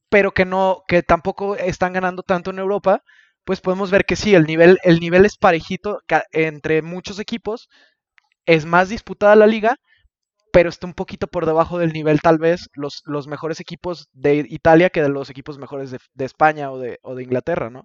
pero 0.09 0.33
que 0.33 0.45
no, 0.45 0.83
que 0.89 1.03
tampoco 1.03 1.57
están 1.57 1.93
ganando 1.93 2.23
tanto 2.23 2.51
en 2.51 2.59
Europa, 2.59 3.03
pues 3.45 3.61
podemos 3.61 3.91
ver 3.91 4.05
que 4.05 4.17
sí, 4.17 4.35
el 4.35 4.45
nivel, 4.47 4.79
el 4.85 5.01
nivel 5.01 5.25
es 5.25 5.37
parejito 5.37 6.01
entre 6.33 6.83
muchos 6.83 7.19
equipos, 7.19 7.69
es 8.47 8.65
más 8.67 8.89
disputada 8.89 9.37
la 9.37 9.47
liga, 9.47 9.77
pero 10.53 10.69
está 10.71 10.87
un 10.87 10.95
poquito 10.95 11.27
por 11.29 11.47
debajo 11.47 11.79
del 11.79 11.93
nivel, 11.93 12.21
tal 12.21 12.39
vez, 12.39 12.69
los, 12.75 13.03
los 13.05 13.29
mejores 13.29 13.61
equipos 13.61 14.09
de 14.13 14.47
Italia 14.49 14.91
que 14.91 15.03
de 15.03 15.09
los 15.09 15.31
equipos 15.31 15.59
mejores 15.59 15.91
de, 15.93 16.25
España 16.25 16.71
o 16.73 16.79
de, 16.79 16.99
o 17.03 17.15
de 17.15 17.23
Inglaterra, 17.25 17.71
¿no? 17.71 17.85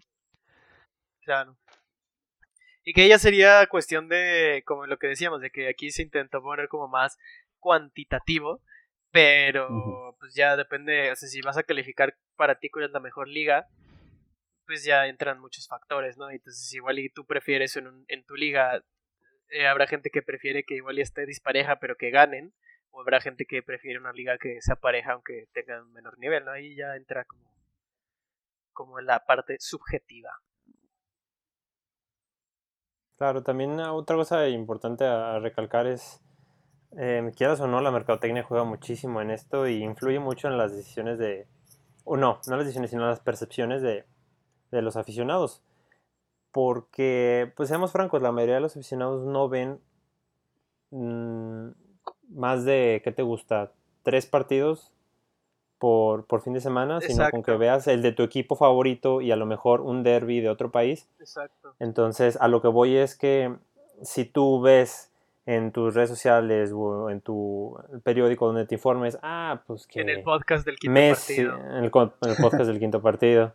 Claro. 1.26 1.58
Y 2.84 2.94
que 2.94 3.06
ella 3.06 3.18
sería 3.18 3.66
cuestión 3.68 4.10
de, 4.10 4.64
como 4.66 4.86
lo 4.86 4.98
que 4.98 5.08
decíamos, 5.08 5.42
de 5.42 5.52
que 5.52 5.70
aquí 5.70 5.90
se 5.92 6.02
intentó 6.02 6.42
poner 6.42 6.68
como 6.68 6.88
más 6.88 7.18
cuantitativo, 7.60 8.62
pero 9.12 10.18
pues 10.20 10.34
ya 10.36 10.58
depende, 10.58 11.12
o 11.12 11.16
sea, 11.16 11.30
si 11.30 11.42
vas 11.42 11.58
a 11.58 11.64
calificar 11.64 12.18
para 12.36 12.56
ti 12.60 12.70
cuál 12.70 12.86
es 12.86 12.92
la 12.92 13.00
mejor 13.00 13.30
liga, 13.30 13.68
pues 14.66 14.84
ya 14.84 15.08
entran 15.08 15.40
muchos 15.40 15.68
factores, 15.68 16.18
¿no? 16.18 16.30
Entonces 16.30 16.74
igual 16.74 17.00
y 17.00 17.10
tú 17.10 17.26
prefieres 17.26 17.78
en, 17.78 18.06
en 18.08 18.26
tu 18.26 18.36
liga 18.36 18.84
eh, 19.50 19.68
habrá 19.68 19.88
gente 19.88 20.10
que 20.10 20.24
prefiere 20.24 20.64
que 20.64 20.76
igual 20.76 20.96
ya 20.98 21.04
esté 21.04 21.26
dispareja 21.26 21.78
pero 21.80 21.96
que 21.96 22.10
ganen, 22.10 22.54
o 22.90 23.02
habrá 23.02 23.22
gente 23.22 23.46
que 23.46 23.62
prefiere 23.62 24.00
una 24.00 24.12
liga 24.12 24.38
que 24.38 24.62
sea 24.62 24.76
pareja 24.76 25.14
aunque 25.14 25.48
tenga 25.54 25.82
un 25.82 25.94
menor 25.94 26.18
nivel, 26.18 26.44
¿no? 26.46 26.52
Ahí 26.52 26.76
ya 26.76 26.96
entra 26.96 27.24
como, 27.26 27.54
como 28.74 29.00
en 29.00 29.06
la 29.06 29.26
parte 29.26 29.58
subjetiva. 29.60 30.32
Claro, 33.18 33.44
también 33.44 33.80
otra 33.80 34.16
cosa 34.16 34.48
importante 34.50 35.06
a, 35.06 35.40
recalcar 35.40 35.88
es, 35.88 36.22
eh, 36.98 37.32
quieras 37.36 37.60
o 37.60 37.68
no, 37.68 37.80
la 37.82 37.92
mercadotecnia 37.92 38.44
juega 38.44 38.64
muchísimo 38.64 39.22
en 39.22 39.32
esto 39.32 39.68
y 39.68 39.84
influye 39.84 40.20
mucho 40.20 40.48
en 40.48 40.58
las 40.58 40.76
decisiones 40.76 41.20
de, 41.20 41.48
o 42.04 42.18
no, 42.18 42.40
no 42.48 42.56
las 42.56 42.66
decisiones, 42.66 42.92
sino 42.92 43.08
las 43.08 43.20
percepciones 43.20 43.82
de, 43.82 44.06
de 44.72 44.82
los 44.82 44.98
aficionados. 44.98 45.62
Porque, 46.52 47.52
pues 47.56 47.70
seamos 47.70 47.92
francos, 47.92 48.22
la 48.22 48.32
mayoría 48.32 48.56
de 48.56 48.62
los 48.62 48.76
aficionados 48.76 49.26
no 49.26 49.50
ven 49.50 49.80
mm, 50.92 51.70
más 52.30 52.66
de, 52.66 53.02
¿qué 53.04 53.12
te 53.12 53.24
gusta? 53.24 53.72
Tres 54.04 54.26
partidos 54.26 54.92
por, 55.84 56.24
por 56.28 56.40
fin 56.40 56.54
de 56.54 56.62
semana, 56.62 57.02
sino 57.02 57.30
con 57.30 57.44
que 57.44 57.58
veas 57.58 57.88
el 57.88 58.02
de 58.02 58.14
tu 58.14 58.24
equipo 58.24 58.56
favorito 58.56 59.20
y 59.20 59.34
a 59.34 59.36
lo 59.36 59.46
mejor 59.46 59.82
un 59.82 60.02
derby 60.02 60.40
de 60.40 60.48
otro 60.48 60.72
país. 60.72 61.10
Exacto. 61.20 61.74
Entonces, 61.78 62.38
a 62.40 62.48
lo 62.48 62.62
que 62.62 62.70
voy 62.70 62.96
es 62.96 63.18
que 63.18 63.54
si 64.02 64.24
tú 64.24 64.62
ves 64.62 65.12
en 65.46 65.74
tus 65.74 65.94
redes 65.94 66.10
sociales 66.10 66.72
o 66.74 67.10
en 67.10 67.20
tu 67.20 67.78
periódico 68.06 68.48
donde 68.48 68.66
te 68.66 68.76
informes, 68.76 69.20
ah, 69.24 69.64
pues 69.68 69.86
que... 69.86 70.00
En 70.00 70.08
el 70.08 70.24
podcast 70.24 70.66
del 70.66 70.78
quinto 70.78 70.94
partido. 70.96 71.58
En 71.58 71.66
el, 71.66 71.76
en 71.76 71.84
el 71.84 71.92
podcast 71.92 72.68
del 72.68 72.80
quinto 72.80 73.02
partido. 73.02 73.54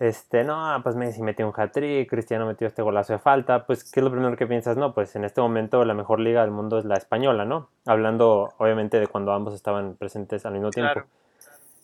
Este, 0.00 0.42
no, 0.42 0.80
pues 0.82 0.96
Messi 0.96 1.22
metió 1.22 1.46
un 1.46 1.52
hat-trick, 1.54 2.10
Cristiano 2.10 2.46
metió 2.46 2.66
este 2.66 2.82
golazo 2.82 3.12
de 3.12 3.20
falta, 3.20 3.64
pues 3.64 3.88
¿qué 3.88 4.00
es 4.00 4.04
lo 4.04 4.10
primero 4.10 4.36
que 4.36 4.48
piensas? 4.48 4.76
No, 4.76 4.92
pues 4.92 5.14
en 5.14 5.24
este 5.24 5.40
momento 5.40 5.84
la 5.84 5.94
mejor 5.94 6.18
liga 6.18 6.40
del 6.40 6.50
mundo 6.50 6.78
es 6.78 6.84
la 6.84 6.96
española, 6.96 7.44
¿no? 7.44 7.68
Hablando 7.86 8.48
obviamente 8.58 8.98
de 8.98 9.06
cuando 9.06 9.32
ambos 9.32 9.54
estaban 9.54 9.94
presentes 9.94 10.44
al 10.46 10.54
mismo 10.54 10.70
tiempo. 10.70 11.02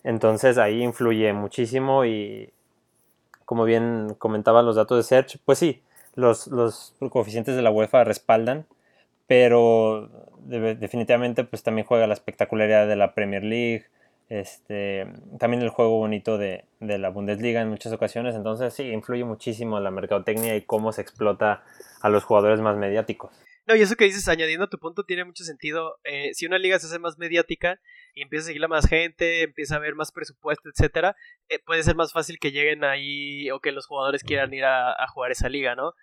Entonces 0.06 0.56
ahí 0.56 0.84
influye 0.84 1.32
muchísimo 1.32 2.04
y 2.04 2.52
como 3.44 3.64
bien 3.64 4.14
comentaban 4.18 4.64
los 4.64 4.76
datos 4.76 4.98
de 4.98 5.02
Search, 5.02 5.38
pues 5.44 5.58
sí, 5.58 5.82
los, 6.14 6.46
los 6.46 6.94
coeficientes 7.10 7.56
de 7.56 7.62
la 7.62 7.72
UEFA 7.72 8.04
respaldan, 8.04 8.66
pero 9.26 10.08
definitivamente 10.46 11.42
pues 11.42 11.64
también 11.64 11.88
juega 11.88 12.06
la 12.06 12.14
espectacularidad 12.14 12.86
de 12.86 12.94
la 12.94 13.14
Premier 13.14 13.42
League, 13.42 13.86
este, 14.28 15.08
también 15.40 15.64
el 15.64 15.70
juego 15.70 15.98
bonito 15.98 16.38
de, 16.38 16.66
de, 16.78 16.98
la 16.98 17.08
Bundesliga 17.08 17.60
en 17.60 17.68
muchas 17.68 17.92
ocasiones, 17.92 18.36
entonces 18.36 18.74
sí, 18.74 18.84
influye 18.84 19.24
muchísimo 19.24 19.80
la 19.80 19.90
mercadotecnia 19.90 20.54
y 20.54 20.62
cómo 20.62 20.92
se 20.92 21.02
explota 21.02 21.64
a 22.00 22.08
los 22.10 22.22
jugadores 22.22 22.60
más 22.60 22.76
mediáticos. 22.76 23.32
No, 23.66 23.74
y 23.74 23.80
eso 23.82 23.96
que 23.96 24.04
dices, 24.04 24.28
añadiendo 24.28 24.68
tu 24.68 24.78
punto, 24.78 25.04
tiene 25.04 25.24
mucho 25.24 25.42
sentido. 25.42 25.98
Eh, 26.04 26.30
si 26.34 26.46
una 26.46 26.58
liga 26.58 26.78
se 26.78 26.86
hace 26.86 27.00
más 27.00 27.18
mediática 27.18 27.80
y 28.14 28.22
empieza 28.22 28.44
a 28.44 28.46
seguirla 28.46 28.68
más 28.68 28.88
gente, 28.88 29.42
empieza 29.42 29.74
a 29.74 29.78
haber 29.78 29.96
más 29.96 30.12
presupuesto, 30.12 30.68
etcétera, 30.68 31.16
eh, 31.48 31.58
puede 31.58 31.82
ser 31.82 31.96
más 31.96 32.12
fácil 32.12 32.38
que 32.38 32.52
lleguen 32.52 32.84
ahí 32.84 33.50
o 33.50 33.58
que 33.60 33.72
los 33.72 33.86
jugadores 33.86 34.22
quieran 34.22 34.54
ir 34.54 34.64
a, 34.64 34.92
a 34.92 35.08
jugar 35.08 35.32
esa 35.32 35.48
liga, 35.48 35.74
¿no? 35.74 35.94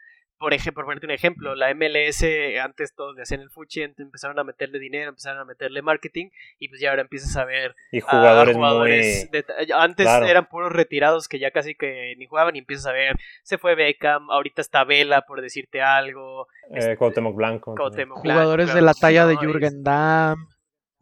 Por 0.43 0.53
ejemplo, 0.53 0.81
por 0.81 0.87
ponerte 0.87 1.05
un 1.05 1.13
ejemplo, 1.13 1.55
la 1.55 1.73
MLS, 1.73 2.21
antes 2.61 2.93
todos 2.93 3.15
le 3.15 3.21
hacían 3.21 3.39
el 3.39 3.49
fuchi, 3.49 3.81
empezaron 3.81 4.37
a 4.39 4.43
meterle 4.43 4.77
dinero, 4.77 5.07
empezaron 5.07 5.39
a 5.39 5.45
meterle 5.45 5.81
marketing, 5.81 6.31
y 6.59 6.67
pues 6.67 6.81
ya 6.81 6.89
ahora 6.89 7.03
empiezas 7.03 7.37
a 7.37 7.45
ver 7.45 7.73
y 7.93 8.01
jugadores, 8.01 8.57
muy... 8.57 9.29
antes 9.73 10.05
eran 10.05 10.47
puros 10.47 10.73
retirados 10.73 11.29
que 11.29 11.39
ya 11.39 11.51
casi 11.51 11.75
que 11.75 12.15
ni 12.17 12.25
jugaban, 12.25 12.57
y 12.57 12.59
empiezas 12.59 12.87
a 12.87 12.91
ver, 12.91 13.15
se 13.43 13.57
fue 13.57 13.75
Beckham, 13.75 14.29
ahorita 14.29 14.61
está 14.61 14.83
Vela, 14.83 15.21
por 15.21 15.41
decirte 15.41 15.81
algo. 15.81 16.49
Eh, 16.71 16.79
este, 16.79 16.97
Cuauhtémoc 16.97 17.37
Blanco. 17.37 17.75
jugadores 18.15 18.73
de 18.73 18.81
la 18.81 18.93
talla 18.93 19.25
de 19.25 19.37
Jürgen 19.37 19.81
Damm 19.81 20.52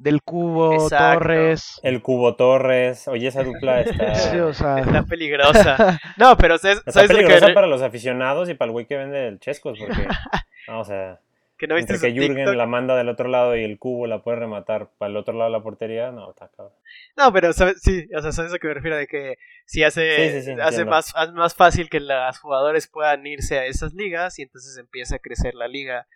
del 0.02 0.24
Cubo 0.24 0.90
Torres. 0.90 1.80
El 1.84 2.02
Cubo 2.02 2.36
Torres. 2.36 3.08
Oye, 3.08 3.28
esa 3.28 3.44
dupla 3.44 3.82
está, 3.82 4.80
está 4.80 5.04
peligrosa. 5.04 6.00
No, 6.18 6.36
pero 6.38 6.58
¿sabes, 6.58 6.82
está 6.86 7.06
peligrosa 7.06 7.54
para 7.54 7.68
los 7.68 7.84
aficionados 7.84 8.50
y 8.50 8.56
para 8.56 8.70
el 8.70 8.72
güey 8.72 8.88
que 8.88 8.98
vende 8.98 9.28
el 9.28 9.40
Chescos, 9.40 9.78
porque, 9.78 10.08
no, 10.68 10.80
o 10.80 10.86
sea, 10.86 11.20
que 11.56 11.68
no 11.68 11.76
viste 11.76 12.00
que 12.00 12.12
Jürgen 12.12 12.58
la 12.58 12.66
manda 12.66 12.96
del 12.96 13.10
otro 13.10 13.30
lado 13.30 13.56
y 13.56 13.64
el 13.64 13.78
Cubo 13.78 14.08
la 14.08 14.24
puede 14.24 14.40
rematar 14.40 14.90
para 14.98 15.12
el 15.12 15.18
otro 15.18 15.36
lado 15.36 15.52
de 15.52 15.58
la 15.58 15.64
portería, 15.64 16.12
no, 16.12 16.32
está 16.32 16.50
cabrón. 16.50 16.74
No, 17.16 17.32
pero 17.32 17.54
¿sabes? 17.54 17.80
sí, 17.84 18.08
o 18.16 18.22
sea, 18.22 18.32
¿sabes 18.32 18.52
a 18.56 18.58
qué 18.58 18.68
me 18.68 18.74
refiero? 18.74 18.98
De 18.98 19.06
que 19.06 19.38
si 19.66 19.84
hace, 19.84 20.56
hace 20.62 20.86
más, 20.86 21.14
más 21.34 21.54
fácil 21.54 21.90
que 21.90 22.00
los 22.00 22.40
jugadores 22.40 22.88
puedan 22.88 23.28
irse 23.28 23.60
a 23.60 23.66
esas 23.68 23.94
ligas 23.94 24.40
y 24.40 24.42
entonces 24.42 24.76
empieza 24.78 25.18
a 25.18 25.20
crecer 25.20 25.54
la 25.54 25.68
liga. 25.68 26.08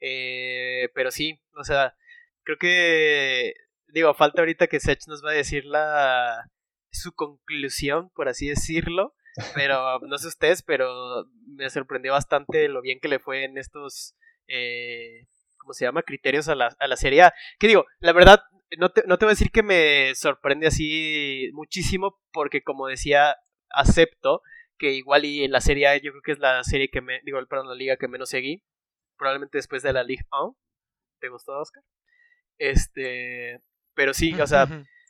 Eh, 0.00 0.88
pero 0.94 1.10
sí, 1.10 1.38
o 1.56 1.64
sea, 1.64 1.94
creo 2.44 2.58
que, 2.58 3.54
digo, 3.88 4.14
falta 4.14 4.42
ahorita 4.42 4.66
que 4.66 4.80
Sech 4.80 5.06
nos 5.06 5.24
va 5.24 5.30
a 5.30 5.34
decir 5.34 5.64
la 5.64 6.50
su 6.90 7.12
conclusión, 7.12 8.10
por 8.14 8.28
así 8.28 8.48
decirlo, 8.48 9.14
pero 9.54 9.98
no 10.00 10.16
sé 10.18 10.28
ustedes, 10.28 10.62
pero 10.62 11.26
me 11.46 11.68
sorprendió 11.70 12.12
bastante 12.12 12.68
lo 12.68 12.80
bien 12.82 13.00
que 13.00 13.08
le 13.08 13.18
fue 13.18 13.44
en 13.44 13.58
estos, 13.58 14.14
eh, 14.46 15.26
¿cómo 15.58 15.72
se 15.72 15.84
llama? 15.84 16.02
Criterios 16.02 16.48
a 16.48 16.54
la, 16.54 16.74
a 16.78 16.86
la 16.86 16.96
Serie 16.96 17.22
A. 17.22 17.34
Que 17.58 17.66
digo, 17.66 17.84
la 17.98 18.12
verdad, 18.12 18.42
no 18.78 18.90
te, 18.90 19.02
no 19.06 19.18
te 19.18 19.24
voy 19.24 19.30
a 19.30 19.36
decir 19.36 19.50
que 19.50 19.62
me 19.62 20.14
sorprende 20.14 20.66
así 20.66 21.50
muchísimo, 21.52 22.20
porque 22.32 22.62
como 22.62 22.86
decía, 22.86 23.36
acepto 23.70 24.42
que 24.78 24.92
igual 24.92 25.24
y 25.24 25.44
en 25.44 25.52
la 25.52 25.60
Serie 25.60 25.88
A 25.88 25.96
yo 25.96 26.12
creo 26.12 26.22
que 26.22 26.32
es 26.32 26.38
la 26.38 26.62
serie 26.64 26.90
que 26.90 27.00
me, 27.00 27.20
digo, 27.24 27.38
perdón, 27.48 27.68
la 27.68 27.74
liga 27.74 27.96
que 27.96 28.08
menos 28.08 28.30
seguí, 28.30 28.62
probablemente 29.16 29.58
después 29.58 29.82
de 29.82 29.92
la 29.92 30.04
Liga 30.04 30.24
1. 30.32 30.56
¿Te 31.20 31.28
gustó, 31.28 31.58
Oscar? 31.58 31.82
Este, 32.58 33.60
pero 33.94 34.14
sí, 34.14 34.32
o 34.40 34.46
sea, 34.46 34.66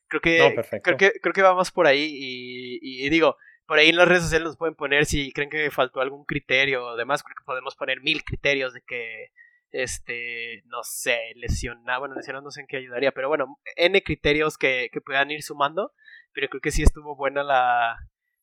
creo 0.08 0.20
que, 0.20 0.80
creo 0.82 0.96
que 0.96 1.12
creo 1.20 1.32
que 1.32 1.42
vamos 1.42 1.70
por 1.70 1.86
ahí 1.86 2.08
y, 2.10 3.08
digo, 3.10 3.36
por 3.66 3.78
ahí 3.78 3.88
en 3.88 3.96
las 3.96 4.08
redes 4.08 4.24
sociales 4.24 4.46
nos 4.46 4.56
pueden 4.56 4.74
poner 4.74 5.06
si 5.06 5.32
creen 5.32 5.50
que 5.50 5.70
faltó 5.70 6.00
algún 6.00 6.24
criterio 6.24 6.84
o 6.84 6.96
demás, 6.96 7.22
creo 7.22 7.36
que 7.36 7.44
podemos 7.44 7.76
poner 7.76 8.00
mil 8.00 8.24
criterios 8.24 8.72
de 8.72 8.82
que 8.86 9.30
este, 9.70 10.62
no 10.66 10.84
sé, 10.84 11.18
lesionar, 11.34 11.98
bueno, 11.98 12.14
lesionar 12.14 12.42
no 12.42 12.50
sé 12.52 12.60
en 12.60 12.68
qué 12.68 12.76
ayudaría, 12.76 13.10
pero 13.10 13.28
bueno, 13.28 13.58
N 13.76 14.00
criterios 14.02 14.56
que, 14.56 14.88
que 14.92 15.00
puedan 15.00 15.32
ir 15.32 15.42
sumando, 15.42 15.92
pero 16.32 16.48
creo 16.48 16.60
que 16.60 16.70
sí 16.70 16.82
estuvo 16.84 17.16
buena 17.16 17.42
la, 17.42 17.96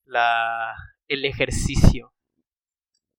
la, 0.03 0.75
el 1.07 1.23
ejercicio. 1.23 2.13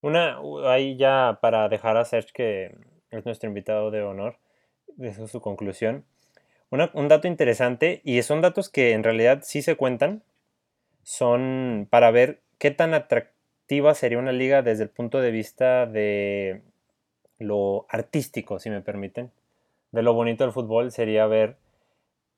Una, 0.03 0.39
ahí 0.67 0.99
ya 0.99 1.39
para 1.41 1.69
dejar 1.69 1.97
a 1.97 2.05
Serge 2.05 2.33
que 2.35 2.75
es 3.11 3.25
nuestro 3.25 3.49
invitado 3.49 3.91
de 3.91 4.03
honor, 4.03 4.39
esa 5.01 5.25
es 5.25 5.31
su 5.31 5.41
conclusión. 5.41 6.05
un 6.71 7.09
dato 7.09 7.29
interesante, 7.29 8.01
y 8.05 8.23
son 8.23 8.41
datos 8.41 8.69
que 8.69 8.93
en 8.93 9.05
realidad 9.05 9.41
sí 9.43 9.63
se 9.63 9.77
cuentan, 9.77 10.23
son 11.03 11.87
para 11.91 12.11
ver 12.11 12.41
qué 12.59 12.71
tan 12.71 12.95
atractiva 12.95 13.95
sería 13.95 14.19
una 14.19 14.33
liga 14.33 14.63
desde 14.63 14.85
el 14.85 14.91
punto 14.91 15.21
de 15.21 15.31
vista 15.31 15.87
de 15.87 16.63
lo 17.39 17.87
artístico, 17.89 18.59
si 18.59 18.71
me 18.71 18.81
permiten. 18.81 19.31
De 19.91 20.03
lo 20.03 20.15
bonito 20.15 20.45
del 20.45 20.53
fútbol 20.53 20.93
sería 20.93 21.27
ver 21.27 21.57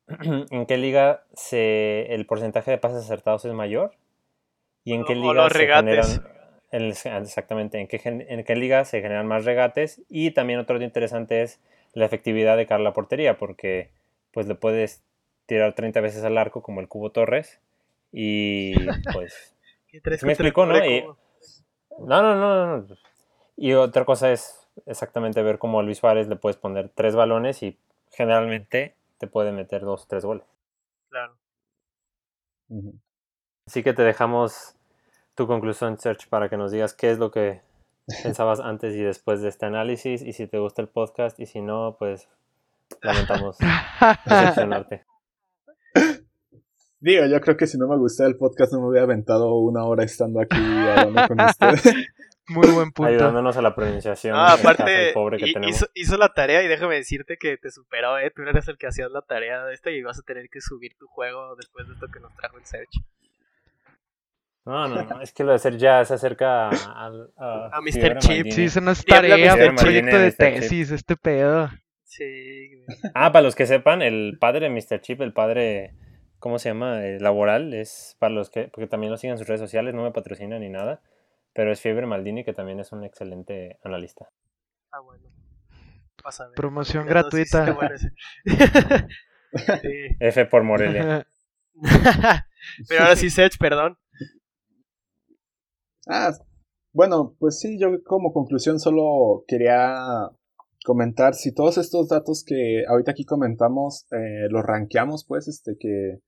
en 0.51 0.65
qué 0.65 0.77
liga 0.77 1.23
se, 1.33 2.13
el 2.13 2.25
porcentaje 2.25 2.71
de 2.71 2.77
pases 2.77 3.03
acertados 3.05 3.45
es 3.45 3.53
mayor 3.53 3.91
y 4.83 4.93
en 4.93 5.05
qué 5.05 5.15
liga 5.15 5.49
se 5.49 5.67
generan 5.67 6.35
exactamente 6.71 7.79
en 7.79 7.87
qué, 7.87 8.01
en 8.03 8.43
qué 8.43 8.55
liga 8.55 8.85
se 8.85 9.01
generan 9.01 9.27
más 9.27 9.45
regates 9.45 10.01
y 10.09 10.31
también 10.31 10.59
otro 10.59 10.75
dato 10.75 10.85
interesante 10.85 11.41
es 11.41 11.61
la 11.95 12.05
efectividad 12.05 12.57
de 12.57 12.67
cara 12.67 12.81
a 12.81 12.83
la 12.83 12.93
portería, 12.93 13.37
porque 13.37 13.89
pues 14.31 14.45
le 14.47 14.53
puedes 14.53 15.03
tirar 15.47 15.73
30 15.73 16.01
veces 16.01 16.23
al 16.23 16.37
arco 16.37 16.61
como 16.61 16.81
el 16.81 16.87
Cubo 16.87 17.11
Torres 17.11 17.59
y 18.11 18.75
pues... 19.13 19.55
me 20.21 20.33
explicó, 20.33 20.65
no? 20.65 20.75
no, 21.99 22.21
no, 22.21 22.35
no, 22.35 22.77
no. 22.77 22.95
Y 23.57 23.73
otra 23.73 24.03
cosa 24.05 24.31
es 24.31 24.67
exactamente 24.85 25.41
ver 25.41 25.57
cómo 25.57 25.79
a 25.79 25.83
Luis 25.83 25.99
Suárez 25.99 26.27
le 26.27 26.35
puedes 26.35 26.57
poner 26.57 26.89
tres 26.89 27.15
balones 27.15 27.63
y 27.63 27.77
generalmente 28.11 28.95
te 29.17 29.27
puede 29.27 29.53
meter 29.53 29.81
dos 29.81 30.03
o 30.03 30.07
tres 30.07 30.25
goles. 30.25 30.45
Claro. 31.09 31.37
Así 33.65 33.83
que 33.83 33.93
te 33.93 34.03
dejamos 34.03 34.75
tu 35.35 35.47
conclusión, 35.47 35.97
Search, 35.97 36.27
para 36.27 36.49
que 36.49 36.57
nos 36.57 36.71
digas 36.71 36.93
qué 36.93 37.11
es 37.11 37.19
lo 37.19 37.31
que 37.31 37.61
pensabas 38.23 38.59
antes 38.59 38.95
y 38.95 39.01
después 39.01 39.41
de 39.41 39.49
este 39.49 39.65
análisis 39.65 40.21
y 40.21 40.33
si 40.33 40.47
te 40.47 40.57
gusta 40.59 40.81
el 40.81 40.89
podcast 40.89 41.39
y 41.39 41.45
si 41.45 41.61
no, 41.61 41.95
pues 41.97 42.27
lamentamos 43.01 43.57
decepcionarte. 44.25 45.05
Digo, 46.99 47.25
yo 47.25 47.39
creo 47.41 47.57
que 47.57 47.67
si 47.67 47.77
no 47.77 47.87
me 47.87 47.97
gustaba 47.97 48.29
el 48.29 48.37
podcast 48.37 48.73
no 48.73 48.81
me 48.81 48.87
hubiera 48.89 49.05
aventado 49.05 49.53
una 49.55 49.83
hora 49.83 50.03
estando 50.03 50.41
aquí 50.41 50.57
hablando 50.57 51.27
con 51.27 51.41
ustedes. 51.41 51.83
Muy 52.47 52.67
buen 52.69 52.91
punto. 52.91 53.09
Ayudándonos 53.09 53.57
a 53.57 53.61
la 53.61 53.73
pronunciación. 53.73 54.35
Ah, 54.35 54.53
aparte, 54.53 55.11
pobre 55.13 55.37
que 55.37 55.51
hizo, 55.67 55.87
hizo, 55.95 56.17
la 56.17 56.33
tarea 56.33 56.61
y 56.61 56.67
déjame 56.67 56.95
decirte 56.95 57.37
que 57.37 57.57
te 57.57 57.71
superó, 57.71 58.19
¿eh? 58.19 58.31
Tú 58.35 58.43
eres 58.43 58.67
el 58.67 58.77
que 58.77 58.85
hacías 58.85 59.09
la 59.11 59.23
tarea 59.23 59.65
de 59.65 59.73
esto 59.73 59.89
y 59.89 60.03
vas 60.03 60.19
a 60.19 60.21
tener 60.21 60.49
que 60.49 60.61
subir 60.61 60.95
tu 60.97 61.07
juego 61.07 61.55
después 61.55 61.87
de 61.87 61.95
esto 61.95 62.07
que 62.13 62.19
nos 62.19 62.35
trajo 62.35 62.57
el 62.57 62.65
Search. 62.65 63.01
No, 64.65 64.87
no, 64.87 65.03
no, 65.03 65.21
es 65.21 65.31
que 65.31 65.43
lo 65.43 65.51
de 65.51 65.57
hacer 65.57 65.77
ya 65.77 66.03
se 66.05 66.15
acerca 66.15 66.69
a, 66.69 67.11
a, 67.37 67.81
Mr. 67.81 68.17
Chip. 68.17 68.47
Sí, 68.49 68.63
eso 68.63 68.81
no 68.81 68.91
es 68.91 69.05
tarea, 69.05 69.53
un 69.69 69.75
proyecto 69.75 70.17
de 70.17 70.31
tesis, 70.31 70.89
este 70.89 71.15
pedo. 71.15 71.69
Sí. 72.03 72.83
Ah, 73.13 73.31
para 73.31 73.43
los 73.43 73.53
que 73.53 73.67
sepan, 73.67 74.01
el 74.01 74.37
padre 74.39 74.67
de 74.67 74.69
Mr. 74.71 75.01
Chip, 75.01 75.21
el 75.21 75.33
padre, 75.33 75.93
¿cómo 76.39 76.57
se 76.57 76.69
llama? 76.69 77.05
El 77.05 77.21
laboral, 77.21 77.75
es 77.75 78.15
para 78.17 78.33
los 78.33 78.49
que, 78.49 78.69
porque 78.69 78.87
también 78.87 79.11
lo 79.11 79.17
siguen 79.17 79.33
en 79.33 79.37
sus 79.37 79.47
redes 79.47 79.61
sociales, 79.61 79.93
no 79.93 80.01
me 80.03 80.11
patrocina 80.11 80.57
ni 80.57 80.69
nada, 80.69 81.01
pero 81.53 81.71
es 81.71 81.79
Fiebre 81.79 82.07
Maldini, 82.07 82.43
que 82.43 82.53
también 82.53 82.79
es 82.79 82.91
un 82.91 83.03
excelente 83.03 83.77
analista. 83.83 84.29
Ah, 84.91 84.99
bueno. 84.99 85.29
Promoción 86.55 87.05
gratuita. 87.05 87.77
F 90.19 90.45
por 90.45 90.63
Morelia. 90.63 91.27
pero 92.87 93.03
ahora 93.03 93.15
sí, 93.15 93.29
Sech, 93.29 93.57
perdón. 93.59 93.97
Ah, 96.07 96.33
bueno, 96.93 97.35
pues 97.39 97.59
sí, 97.59 97.77
yo 97.79 98.03
como 98.03 98.31
conclusión 98.31 98.79
solo 98.79 99.43
quería 99.47 100.29
comentar 100.85 101.33
si 101.33 101.51
todos 101.53 101.77
estos 101.77 102.09
datos 102.09 102.43
que 102.45 102.85
ahorita 102.87 103.11
aquí 103.11 103.25
comentamos 103.25 104.05
eh, 104.11 104.47
los 104.49 104.63
rankeamos, 104.63 105.25
pues, 105.25 105.47
este, 105.47 105.77
que 105.77 106.19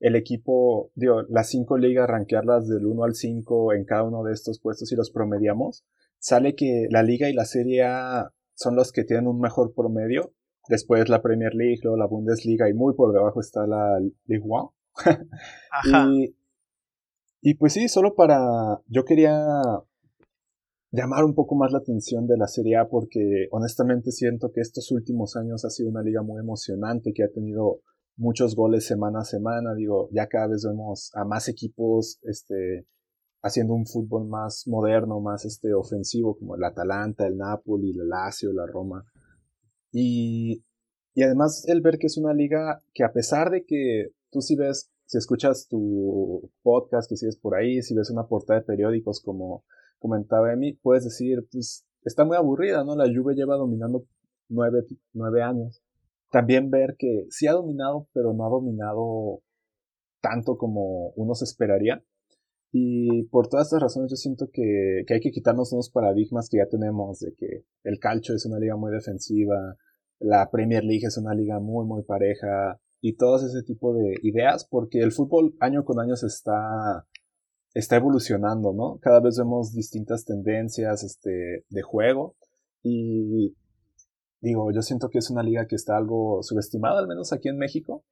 el 0.00 0.16
equipo, 0.16 0.90
digo, 0.94 1.22
las 1.28 1.48
cinco 1.48 1.78
ligas, 1.78 2.08
rankearlas 2.08 2.68
del 2.68 2.86
1 2.86 3.04
al 3.04 3.14
5 3.14 3.72
en 3.72 3.84
cada 3.84 4.02
uno 4.02 4.24
de 4.24 4.32
estos 4.32 4.60
puestos 4.60 4.90
y 4.92 4.96
los 4.96 5.10
promediamos, 5.10 5.84
sale 6.18 6.54
que 6.54 6.88
la 6.90 7.02
liga 7.02 7.28
y 7.28 7.32
la 7.32 7.44
serie 7.44 7.84
A 7.84 8.32
son 8.54 8.76
los 8.76 8.92
que 8.92 9.04
tienen 9.04 9.26
un 9.26 9.40
mejor 9.40 9.74
promedio. 9.74 10.32
Después 10.68 11.08
la 11.08 11.22
Premier 11.22 11.54
League, 11.54 11.80
luego 11.82 11.96
la 11.96 12.06
Bundesliga 12.06 12.68
y 12.68 12.74
muy 12.74 12.94
por 12.94 13.12
debajo 13.12 13.40
está 13.40 13.66
la 13.66 13.98
League 14.26 14.44
One. 14.48 14.70
y 16.18 16.36
y 17.42 17.54
pues 17.54 17.72
sí, 17.72 17.88
solo 17.88 18.14
para... 18.14 18.80
Yo 18.86 19.04
quería 19.04 19.44
llamar 20.92 21.24
un 21.24 21.34
poco 21.34 21.56
más 21.56 21.72
la 21.72 21.78
atención 21.78 22.28
de 22.28 22.36
la 22.36 22.46
Serie 22.46 22.76
A 22.76 22.88
porque 22.88 23.48
honestamente 23.50 24.12
siento 24.12 24.52
que 24.52 24.60
estos 24.60 24.92
últimos 24.92 25.36
años 25.36 25.64
ha 25.64 25.70
sido 25.70 25.90
una 25.90 26.02
liga 26.02 26.22
muy 26.22 26.40
emocionante 26.40 27.12
que 27.12 27.24
ha 27.24 27.32
tenido 27.32 27.80
muchos 28.16 28.54
goles 28.54 28.86
semana 28.86 29.20
a 29.20 29.24
semana. 29.24 29.74
Digo, 29.74 30.08
ya 30.12 30.28
cada 30.28 30.46
vez 30.46 30.64
vemos 30.64 31.10
a 31.14 31.24
más 31.24 31.48
equipos 31.48 32.20
este, 32.22 32.86
haciendo 33.42 33.74
un 33.74 33.86
fútbol 33.86 34.28
más 34.28 34.68
moderno, 34.68 35.20
más 35.20 35.44
este 35.44 35.74
ofensivo, 35.74 36.38
como 36.38 36.54
el 36.54 36.62
Atalanta, 36.62 37.26
el 37.26 37.38
Napoli, 37.38 37.90
el 37.90 38.08
Lazio, 38.08 38.52
la 38.52 38.66
Roma. 38.66 39.04
Y, 39.90 40.64
y 41.12 41.22
además 41.24 41.64
el 41.66 41.80
ver 41.80 41.98
que 41.98 42.06
es 42.06 42.16
una 42.16 42.34
liga 42.34 42.84
que 42.94 43.02
a 43.02 43.12
pesar 43.12 43.50
de 43.50 43.64
que 43.64 44.12
tú 44.30 44.40
si 44.40 44.54
ves, 44.54 44.91
si 45.12 45.18
escuchas 45.18 45.68
tu 45.68 46.50
podcast 46.62 47.06
que 47.06 47.18
sigues 47.18 47.36
por 47.36 47.54
ahí, 47.54 47.82
si 47.82 47.94
ves 47.94 48.08
una 48.08 48.28
portada 48.28 48.60
de 48.60 48.64
periódicos 48.64 49.20
como 49.20 49.62
comentaba 49.98 50.54
Emi, 50.54 50.72
puedes 50.72 51.04
decir, 51.04 51.46
pues 51.52 51.86
está 52.02 52.24
muy 52.24 52.34
aburrida, 52.34 52.82
¿no? 52.82 52.96
La 52.96 53.04
Juve 53.04 53.34
lleva 53.34 53.56
dominando 53.56 54.06
nueve, 54.48 54.86
nueve 55.12 55.42
años. 55.42 55.82
También 56.30 56.70
ver 56.70 56.96
que 56.98 57.26
sí 57.28 57.46
ha 57.46 57.52
dominado, 57.52 58.08
pero 58.14 58.32
no 58.32 58.46
ha 58.46 58.48
dominado 58.48 59.42
tanto 60.22 60.56
como 60.56 61.10
uno 61.10 61.34
se 61.34 61.44
esperaría. 61.44 62.02
Y 62.72 63.24
por 63.24 63.48
todas 63.48 63.66
estas 63.66 63.82
razones 63.82 64.10
yo 64.10 64.16
siento 64.16 64.48
que, 64.50 65.02
que, 65.06 65.12
hay 65.12 65.20
que 65.20 65.30
quitarnos 65.30 65.74
unos 65.74 65.90
paradigmas 65.90 66.48
que 66.48 66.56
ya 66.56 66.68
tenemos 66.70 67.18
de 67.18 67.34
que 67.34 67.66
el 67.84 67.98
calcio 67.98 68.34
es 68.34 68.46
una 68.46 68.58
liga 68.58 68.76
muy 68.76 68.90
defensiva, 68.90 69.76
la 70.20 70.50
Premier 70.50 70.84
League 70.84 71.06
es 71.06 71.18
una 71.18 71.34
liga 71.34 71.60
muy 71.60 71.84
muy 71.84 72.02
pareja 72.02 72.80
y 73.02 73.16
todo 73.16 73.36
ese 73.36 73.62
tipo 73.64 73.92
de 73.92 74.14
ideas 74.22 74.64
porque 74.64 75.00
el 75.00 75.12
fútbol 75.12 75.54
año 75.60 75.84
con 75.84 76.00
año 76.00 76.16
se 76.16 76.28
está 76.28 77.04
está 77.74 77.96
evolucionando, 77.96 78.72
¿no? 78.72 78.98
Cada 79.00 79.20
vez 79.20 79.36
vemos 79.38 79.74
distintas 79.74 80.24
tendencias 80.24 81.02
este, 81.02 81.64
de 81.68 81.82
juego 81.82 82.36
y 82.82 83.56
digo, 84.40 84.70
yo 84.72 84.82
siento 84.82 85.08
que 85.10 85.18
es 85.18 85.30
una 85.30 85.42
liga 85.42 85.66
que 85.66 85.76
está 85.76 85.96
algo 85.96 86.42
subestimada, 86.42 87.00
al 87.00 87.08
menos 87.08 87.32
aquí 87.32 87.48
en 87.48 87.58
México. 87.58 88.04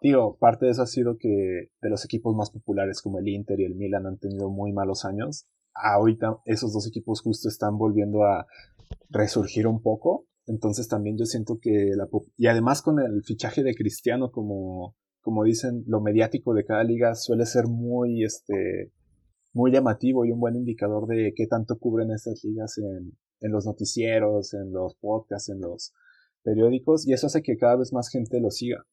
Digo, 0.00 0.36
parte 0.38 0.66
de 0.66 0.72
eso 0.72 0.82
ha 0.82 0.86
sido 0.86 1.16
que 1.18 1.70
de 1.80 1.90
los 1.90 2.04
equipos 2.04 2.34
más 2.34 2.50
populares 2.50 3.02
como 3.02 3.18
el 3.18 3.28
Inter 3.28 3.60
y 3.60 3.64
el 3.64 3.74
Milan 3.74 4.06
han 4.06 4.18
tenido 4.18 4.48
muy 4.48 4.72
malos 4.72 5.04
años. 5.04 5.46
Ahorita 5.74 6.38
esos 6.44 6.72
dos 6.72 6.86
equipos 6.86 7.20
justo 7.20 7.48
están 7.48 7.76
volviendo 7.76 8.24
a 8.24 8.46
resurgir 9.10 9.66
un 9.66 9.82
poco. 9.82 10.26
Entonces 10.46 10.88
también 10.88 11.16
yo 11.18 11.24
siento 11.24 11.58
que 11.60 11.92
la... 11.96 12.08
Y 12.36 12.46
además 12.46 12.82
con 12.82 13.00
el 13.00 13.22
fichaje 13.24 13.62
de 13.62 13.74
Cristiano 13.74 14.30
como 14.30 14.94
como 15.24 15.42
dicen, 15.42 15.84
lo 15.86 16.02
mediático 16.02 16.52
de 16.52 16.66
cada 16.66 16.84
liga 16.84 17.14
suele 17.14 17.46
ser 17.46 17.64
muy, 17.66 18.24
este, 18.24 18.92
muy 19.54 19.72
llamativo 19.72 20.26
y 20.26 20.30
un 20.30 20.38
buen 20.38 20.54
indicador 20.54 21.06
de 21.06 21.32
qué 21.34 21.46
tanto 21.46 21.78
cubren 21.78 22.10
estas 22.10 22.44
ligas 22.44 22.76
en, 22.76 23.16
en 23.40 23.50
los 23.50 23.64
noticieros, 23.64 24.52
en 24.52 24.70
los 24.70 24.96
podcasts, 24.96 25.48
en 25.48 25.60
los 25.60 25.94
periódicos, 26.42 27.08
y 27.08 27.14
eso 27.14 27.28
hace 27.28 27.42
que 27.42 27.56
cada 27.56 27.76
vez 27.76 27.90
más 27.94 28.10
gente 28.10 28.38
lo 28.38 28.50
siga. 28.50 28.84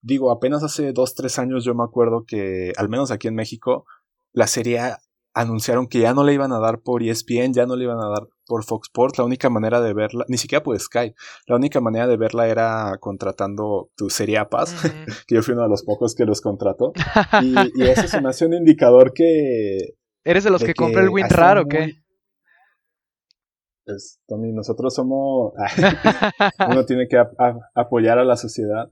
Digo, 0.00 0.30
apenas 0.30 0.62
hace 0.62 0.92
dos, 0.94 1.14
tres 1.14 1.38
años 1.38 1.66
yo 1.66 1.74
me 1.74 1.84
acuerdo 1.84 2.24
que, 2.26 2.72
al 2.78 2.88
menos 2.88 3.10
aquí 3.10 3.28
en 3.28 3.34
México, 3.34 3.84
la 4.32 4.46
serie 4.46 4.80
anunciaron 5.34 5.88
que 5.88 5.98
ya 5.98 6.14
no 6.14 6.24
le 6.24 6.32
iban 6.32 6.52
a 6.52 6.60
dar 6.60 6.80
por 6.80 7.02
ESPN, 7.02 7.52
ya 7.52 7.66
no 7.66 7.76
le 7.76 7.84
iban 7.84 7.98
a 7.98 8.08
dar 8.08 8.28
por 8.46 8.64
Fox 8.64 8.88
Sports. 8.88 9.18
La 9.18 9.24
única 9.24 9.50
manera 9.50 9.80
de 9.80 9.92
verla, 9.92 10.24
ni 10.28 10.38
siquiera 10.38 10.62
por 10.62 10.78
Sky, 10.78 11.14
la 11.46 11.56
única 11.56 11.80
manera 11.80 12.06
de 12.06 12.16
verla 12.16 12.46
era 12.48 12.96
contratando 13.00 13.90
tu 13.96 14.10
Serie 14.10 14.44
Paz, 14.46 14.74
que 15.26 15.34
yo 15.34 15.42
fui 15.42 15.54
uno 15.54 15.64
de 15.64 15.68
los 15.68 15.82
pocos 15.82 16.14
que 16.14 16.24
los 16.24 16.40
contrató. 16.40 16.92
Y, 17.42 17.54
y 17.74 17.82
eso 17.82 18.06
se 18.06 18.20
me 18.20 18.28
hace 18.28 18.46
un 18.46 18.54
indicador 18.54 19.12
que. 19.12 19.96
¿Eres 20.24 20.44
de 20.44 20.50
los 20.50 20.62
que, 20.62 20.74
compra 20.74 21.02
el 21.02 21.08
WinRAR 21.08 21.58
o 21.58 21.66
qué? 21.66 22.04
Pues, 23.84 24.20
Tony, 24.26 24.52
nosotros 24.52 24.94
somos. 24.94 25.52
uno 26.68 26.84
tiene 26.86 27.08
que 27.08 27.22
apoyar 27.74 28.18
a 28.18 28.24
la 28.24 28.36
sociedad. 28.36 28.88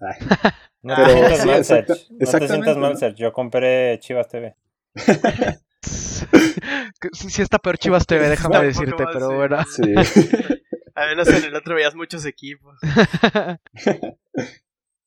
No 0.83 0.97
te. 0.97 1.03
No 1.03 1.39
te 1.39 2.49
sientas 2.49 2.77
mal, 2.77 2.97
Sergio. 2.97 3.29
Yo 3.29 3.33
compré 3.33 3.99
Chivas 4.01 4.29
TV. 4.29 4.57
Sí, 7.13 7.43
está 7.43 7.59
peor 7.59 7.79
Chivas 7.79 8.07
TV, 8.07 8.29
déjame 8.29 8.65
decirte, 8.65 9.05
pero 9.13 9.35
bueno. 9.35 9.59
Sí. 9.65 9.83
A 10.95 11.07
menos 11.07 11.29
en 11.29 11.45
el 11.45 11.55
otro 11.55 11.75
veías 11.75 11.95
muchos 11.95 12.27
equipos. 12.27 12.79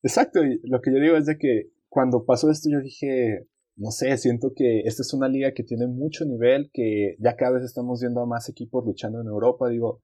Exacto, 0.02 0.44
y 0.44 0.60
lo 0.64 0.82
que 0.82 0.92
yo 0.92 1.00
digo 1.00 1.16
es 1.16 1.26
de 1.26 1.38
que 1.38 1.70
cuando 1.90 2.26
pasó 2.26 2.50
esto 2.50 2.70
yo 2.72 2.80
dije, 2.80 3.48
no 3.76 3.92
sé, 3.92 4.18
siento 4.18 4.54
que 4.56 4.82
esta 4.82 5.02
es 5.04 5.14
una 5.14 5.28
liga 5.28 5.54
que 5.54 5.64
tiene 5.64 5.88
mucho 5.88 6.26
nivel, 6.26 6.70
que 6.74 7.16
ya 7.20 7.36
cada 7.36 7.54
vez 7.54 7.64
estamos 7.64 8.02
viendo 8.02 8.22
a 8.22 8.26
más 8.26 8.50
equipos 8.50 8.84
luchando 8.86 9.22
en 9.22 9.28
Europa, 9.28 9.70
digo, 9.70 10.02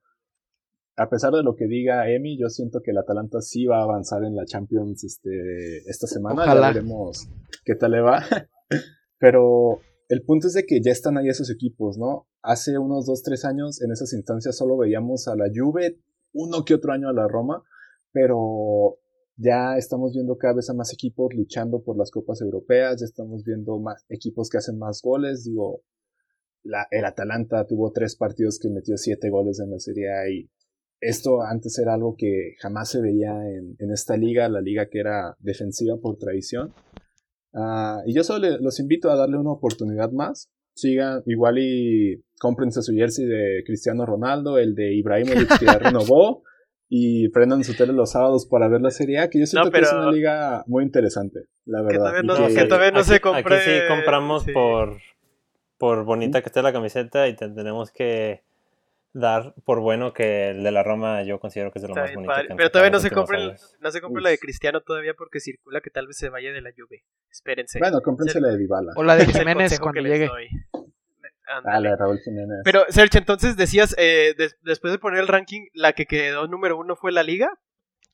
a 0.96 1.08
pesar 1.08 1.32
de 1.32 1.42
lo 1.42 1.56
que 1.56 1.66
diga 1.66 2.08
Emi, 2.10 2.38
yo 2.38 2.48
siento 2.48 2.80
que 2.82 2.90
el 2.90 2.98
Atalanta 2.98 3.40
sí 3.40 3.64
va 3.64 3.78
a 3.78 3.84
avanzar 3.84 4.24
en 4.24 4.36
la 4.36 4.44
Champions 4.44 5.04
este, 5.04 5.78
esta 5.86 6.06
semana, 6.06 6.46
ya 6.46 6.54
veremos 6.54 7.28
qué 7.64 7.74
tal 7.74 7.92
le 7.92 8.00
va. 8.00 8.24
Pero 9.18 9.80
el 10.12 10.22
punto 10.24 10.46
es 10.46 10.52
de 10.52 10.66
que 10.66 10.82
ya 10.82 10.92
están 10.92 11.16
ahí 11.16 11.30
esos 11.30 11.50
equipos, 11.50 11.96
¿no? 11.96 12.28
Hace 12.42 12.76
unos 12.76 13.06
2, 13.06 13.22
3 13.22 13.44
años 13.46 13.80
en 13.80 13.92
esas 13.92 14.12
instancias 14.12 14.58
solo 14.58 14.76
veíamos 14.76 15.26
a 15.26 15.34
la 15.34 15.46
Juve, 15.50 15.98
uno 16.34 16.66
que 16.66 16.74
otro 16.74 16.92
año 16.92 17.08
a 17.08 17.14
la 17.14 17.28
Roma, 17.28 17.62
pero 18.12 18.98
ya 19.36 19.78
estamos 19.78 20.12
viendo 20.12 20.36
cada 20.36 20.56
vez 20.56 20.68
a 20.68 20.74
más 20.74 20.92
equipos 20.92 21.32
luchando 21.34 21.82
por 21.82 21.96
las 21.96 22.10
copas 22.10 22.42
europeas, 22.42 23.00
ya 23.00 23.06
estamos 23.06 23.42
viendo 23.42 23.78
más 23.78 24.04
equipos 24.10 24.50
que 24.50 24.58
hacen 24.58 24.78
más 24.78 25.00
goles, 25.02 25.44
digo, 25.44 25.82
el 26.90 27.04
Atalanta 27.06 27.66
tuvo 27.66 27.90
tres 27.90 28.14
partidos 28.14 28.58
que 28.60 28.68
metió 28.68 28.98
siete 28.98 29.30
goles 29.30 29.60
en 29.60 29.70
la 29.70 29.78
Serie 29.78 30.12
A 30.12 30.28
y 30.28 30.50
esto 31.00 31.40
antes 31.40 31.78
era 31.78 31.94
algo 31.94 32.16
que 32.18 32.52
jamás 32.60 32.90
se 32.90 33.00
veía 33.00 33.32
en, 33.48 33.76
en 33.78 33.90
esta 33.90 34.18
liga, 34.18 34.46
la 34.50 34.60
liga 34.60 34.90
que 34.90 35.00
era 35.00 35.38
defensiva 35.40 35.96
por 35.96 36.18
tradición. 36.18 36.74
Ah, 37.54 38.00
y 38.06 38.14
yo 38.14 38.24
solo 38.24 38.48
los 38.58 38.80
invito 38.80 39.10
a 39.10 39.16
darle 39.16 39.36
una 39.36 39.52
oportunidad 39.52 40.10
más. 40.10 40.50
Sigan 40.74 41.22
igual 41.26 41.58
y 41.58 42.22
cómprense 42.38 42.82
su 42.82 42.94
jersey 42.94 43.26
de 43.26 43.62
Cristiano 43.66 44.06
Ronaldo, 44.06 44.58
el 44.58 44.74
de 44.74 44.94
Ibrahimovic 44.94 45.58
que 45.58 45.66
ya 45.66 45.78
renovó. 45.78 46.42
Y 46.94 47.30
prendan 47.30 47.64
su 47.64 47.74
tele 47.74 47.94
los 47.94 48.12
sábados 48.12 48.46
para 48.46 48.68
ver 48.68 48.82
la 48.82 48.90
Serie 48.90 49.18
A, 49.18 49.30
que 49.30 49.40
yo 49.40 49.46
siento 49.46 49.70
que 49.70 49.80
es 49.80 49.90
una 49.90 50.12
liga 50.12 50.62
muy 50.66 50.84
interesante, 50.84 51.46
la 51.64 51.80
verdad. 51.80 52.12
Que 52.12 52.66
todavía 52.66 52.90
no, 52.90 53.02
se 53.02 53.18
compre... 53.18 53.56
Aquí 53.56 53.64
sí 53.64 53.76
compramos 53.88 54.44
Por, 54.52 54.98
por 55.78 56.04
bonita 56.04 56.42
que 56.42 56.48
esté 56.50 56.60
la 56.60 56.70
camiseta 56.70 57.28
y 57.28 57.34
tenemos 57.34 57.90
que 57.90 58.42
dar 59.12 59.54
por 59.64 59.80
bueno 59.80 60.12
que 60.12 60.50
el 60.50 60.62
de 60.62 60.70
la 60.70 60.82
Roma 60.82 61.22
yo 61.22 61.38
considero 61.38 61.70
que 61.70 61.78
es 61.78 61.82
de 61.82 61.88
lo 61.88 61.94
más 61.94 62.14
bonito. 62.14 62.32
pero 62.56 62.70
todavía 62.70 62.90
no 62.90 63.00
se, 63.00 63.10
compre 63.10 63.54
no 63.80 63.90
se 63.90 64.00
compre 64.00 64.22
la 64.22 64.30
de 64.30 64.38
Cristiano 64.38 64.80
todavía 64.80 65.14
porque 65.14 65.40
circula 65.40 65.80
que 65.80 65.90
tal 65.90 66.06
vez 66.06 66.16
se 66.16 66.28
vaya 66.28 66.52
de 66.52 66.60
la 66.60 66.70
Juve. 66.76 67.04
Espérense. 67.30 67.78
Bueno, 67.78 68.00
cómprense 68.00 68.40
la 68.40 68.48
de 68.48 68.58
Dybala. 68.58 68.92
O 68.96 69.02
la 69.02 69.16
de 69.16 69.26
Jiménez 69.26 69.78
cuando 69.80 70.00
llegue. 70.00 70.30
Ah, 71.64 71.80
la 71.80 71.90
de 71.90 71.96
Raúl 71.96 72.18
Jiménez. 72.18 72.60
Pero, 72.64 72.84
Sergio, 72.88 73.18
entonces 73.18 73.56
decías, 73.56 73.94
eh, 73.98 74.34
después 74.62 74.92
de 74.92 74.98
poner 74.98 75.20
el 75.20 75.28
ranking, 75.28 75.66
la 75.74 75.92
que 75.92 76.06
quedó 76.06 76.46
número 76.46 76.78
uno 76.78 76.96
fue 76.96 77.12
la 77.12 77.22
Liga. 77.22 77.58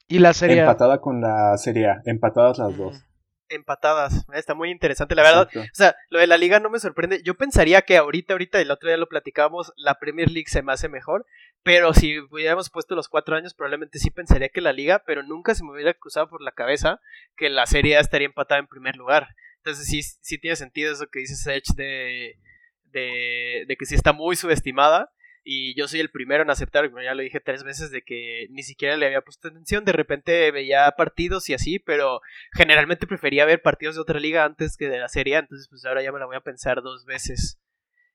Y 0.09 0.19
la 0.19 0.33
Serie 0.33 0.61
Empatada 0.61 1.01
con 1.01 1.21
la 1.21 1.57
Serie 1.59 1.87
A, 1.87 2.03
empatadas 2.05 2.59
las 2.59 2.77
dos 2.77 3.05
empatadas. 3.49 4.27
Está 4.35 4.55
muy 4.55 4.71
interesante, 4.71 5.15
la 5.15 5.23
verdad. 5.23 5.49
O 5.55 5.75
sea, 5.75 5.97
lo 6.11 6.19
de 6.19 6.27
la 6.27 6.37
liga 6.37 6.61
no 6.61 6.71
me 6.71 6.79
sorprende. 6.79 7.23
Yo 7.23 7.35
pensaría 7.35 7.83
que 7.83 7.97
ahorita, 7.97 8.35
ahorita, 8.35 8.61
el 8.61 8.71
otro 8.71 8.89
día 8.89 8.97
lo 8.97 9.09
platicábamos, 9.09 9.73
la 9.77 9.99
Premier 9.99 10.31
League 10.31 10.49
se 10.49 10.63
me 10.63 10.73
hace 10.73 10.89
mejor. 10.89 11.27
Pero 11.63 11.93
si 11.93 12.19
hubiéramos 12.19 12.71
puesto 12.71 12.95
los 12.95 13.09
cuatro 13.09 13.37
años, 13.37 13.55
probablemente 13.55 13.99
sí 13.99 14.11
pensaría 14.11 14.49
que 14.49 14.61
la 14.61 14.73
liga, 14.73 15.03
pero 15.05 15.23
nunca 15.23 15.55
se 15.55 15.65
me 15.65 15.73
hubiera 15.73 15.95
cruzado 15.95 16.29
por 16.29 16.41
la 16.41 16.53
cabeza 16.53 17.01
que 17.37 17.51
la 17.51 17.67
Serie 17.67 17.97
A 17.97 18.01
estaría 18.01 18.27
empatada 18.27 18.61
en 18.61 18.69
primer 18.69 18.97
lugar. 18.97 19.29
Entonces 19.59 19.87
sí, 19.87 20.03
sí 20.03 20.39
tiene 20.39 20.57
sentido 20.57 20.93
eso 20.93 21.09
que 21.09 21.21
dice 21.21 21.37
Sech 21.37 21.67
de, 21.75 22.39
de, 22.85 23.65
de 23.67 23.77
que 23.77 23.87
sí 23.87 23.95
está 23.95 24.13
muy 24.13 24.37
subestimada. 24.37 25.13
Y 25.51 25.75
yo 25.75 25.89
soy 25.89 26.01
el 26.01 26.11
primero 26.11 26.43
en 26.43 26.51
aceptar, 26.51 26.91
ya 27.03 27.15
lo 27.15 27.23
dije 27.23 27.41
tres 27.41 27.65
veces, 27.65 27.91
de 27.91 28.03
que 28.03 28.49
ni 28.51 28.63
siquiera 28.63 28.99
le 28.99 29.07
había 29.07 29.23
puesto 29.23 29.49
atención. 29.49 29.83
De 29.87 29.93
repente 29.93 30.51
veía 30.51 30.91
partidos 30.91 31.49
y 31.49 31.55
así, 31.55 31.79
pero 31.79 32.21
generalmente 32.53 33.07
prefería 33.07 33.47
ver 33.47 33.63
partidos 33.63 33.95
de 33.95 34.03
otra 34.03 34.21
liga 34.21 34.45
antes 34.45 34.77
que 34.77 34.91
de 34.91 34.99
la 34.99 35.09
serie. 35.09 35.39
Entonces, 35.39 35.67
pues 35.71 35.87
ahora 35.87 36.03
ya 36.03 36.13
me 36.13 36.19
la 36.19 36.27
voy 36.27 36.37
a 36.37 36.43
pensar 36.43 36.83
dos 36.83 37.07
veces. 37.07 37.59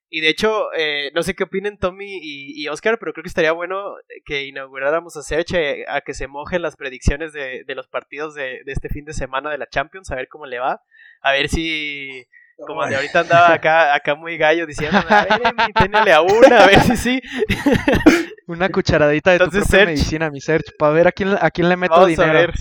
Y 0.09 0.21
de 0.21 0.29
hecho, 0.29 0.71
eh, 0.77 1.09
no 1.15 1.23
sé 1.23 1.33
qué 1.33 1.45
opinen 1.45 1.79
Tommy 1.79 2.19
y, 2.21 2.67
Oscar, 2.67 2.99
pero 2.99 3.13
creo 3.13 3.23
que 3.23 3.29
estaría 3.29 3.51
bueno 3.51 3.95
que 4.25 4.43
inauguráramos 4.45 5.17
a 5.17 5.23
Search 5.23 5.55
eh, 5.55 5.85
a 5.87 6.01
que 6.01 6.13
se 6.13 6.27
mojen 6.27 6.61
las 6.61 6.75
predicciones 6.75 7.33
de, 7.33 7.63
de 7.65 7.73
los 7.73 7.87
partidos 7.87 8.35
de, 8.35 8.61
de, 8.63 8.71
este 8.71 8.89
fin 8.89 9.05
de 9.05 9.13
semana 9.13 9.49
de 9.49 9.57
la 9.57 9.67
Champions, 9.67 10.11
a 10.11 10.15
ver 10.15 10.27
cómo 10.27 10.45
le 10.45 10.59
va. 10.59 10.83
A 11.21 11.31
ver 11.31 11.49
si 11.49 12.27
como 12.57 12.85
de 12.85 12.95
ahorita 12.95 13.21
andaba 13.21 13.53
acá, 13.53 13.93
acá 13.95 14.15
muy 14.15 14.37
gallo 14.37 14.65
diciendo, 14.65 14.97
a 15.09 15.25
ver, 15.25 16.13
a 16.13 16.21
una, 16.21 16.63
a 16.63 16.67
ver 16.67 16.79
si 16.81 16.97
sí. 16.97 17.21
Una 18.47 18.69
cucharadita 18.69 19.31
de 19.31 19.39
tu 19.39 19.49
propia 19.49 19.85
medicina, 19.85 20.29
mi 20.29 20.41
Serge, 20.41 20.73
para 20.77 20.91
ver 20.91 21.07
a 21.07 21.11
quién, 21.11 21.35
a 21.39 21.49
quién 21.49 21.69
le 21.69 21.77
meto 21.77 22.05
dinero. 22.05 22.29
A 22.29 22.33
ver. 22.33 22.53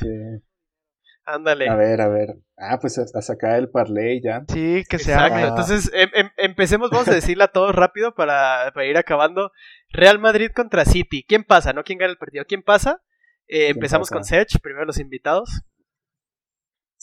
Ándale. 1.24 1.68
A 1.68 1.76
ver, 1.76 2.00
a 2.00 2.08
ver. 2.08 2.36
Ah, 2.56 2.78
pues 2.80 2.98
a, 2.98 3.22
sacar 3.22 3.58
el 3.58 3.68
parlay 3.68 4.20
ya. 4.22 4.44
Sí, 4.48 4.84
que 4.88 4.98
se 4.98 5.14
haga. 5.14 5.48
Entonces, 5.48 5.90
em, 5.92 6.08
em, 6.14 6.30
empecemos, 6.36 6.90
vamos 6.90 7.08
a 7.08 7.14
decirla 7.14 7.48
todo 7.48 7.72
rápido 7.72 8.14
para, 8.14 8.70
para, 8.72 8.86
ir 8.86 8.96
acabando. 8.96 9.50
Real 9.90 10.18
Madrid 10.18 10.50
contra 10.54 10.84
City. 10.84 11.24
¿Quién 11.26 11.44
pasa? 11.44 11.72
¿No? 11.72 11.84
¿Quién 11.84 11.98
gana 11.98 12.12
el 12.12 12.18
partido? 12.18 12.44
¿Quién 12.46 12.62
pasa? 12.62 13.02
Eh, 13.48 13.68
empezamos 13.68 14.10
con 14.10 14.24
Serge, 14.24 14.58
primero 14.60 14.84
los 14.84 14.98
invitados. 14.98 15.62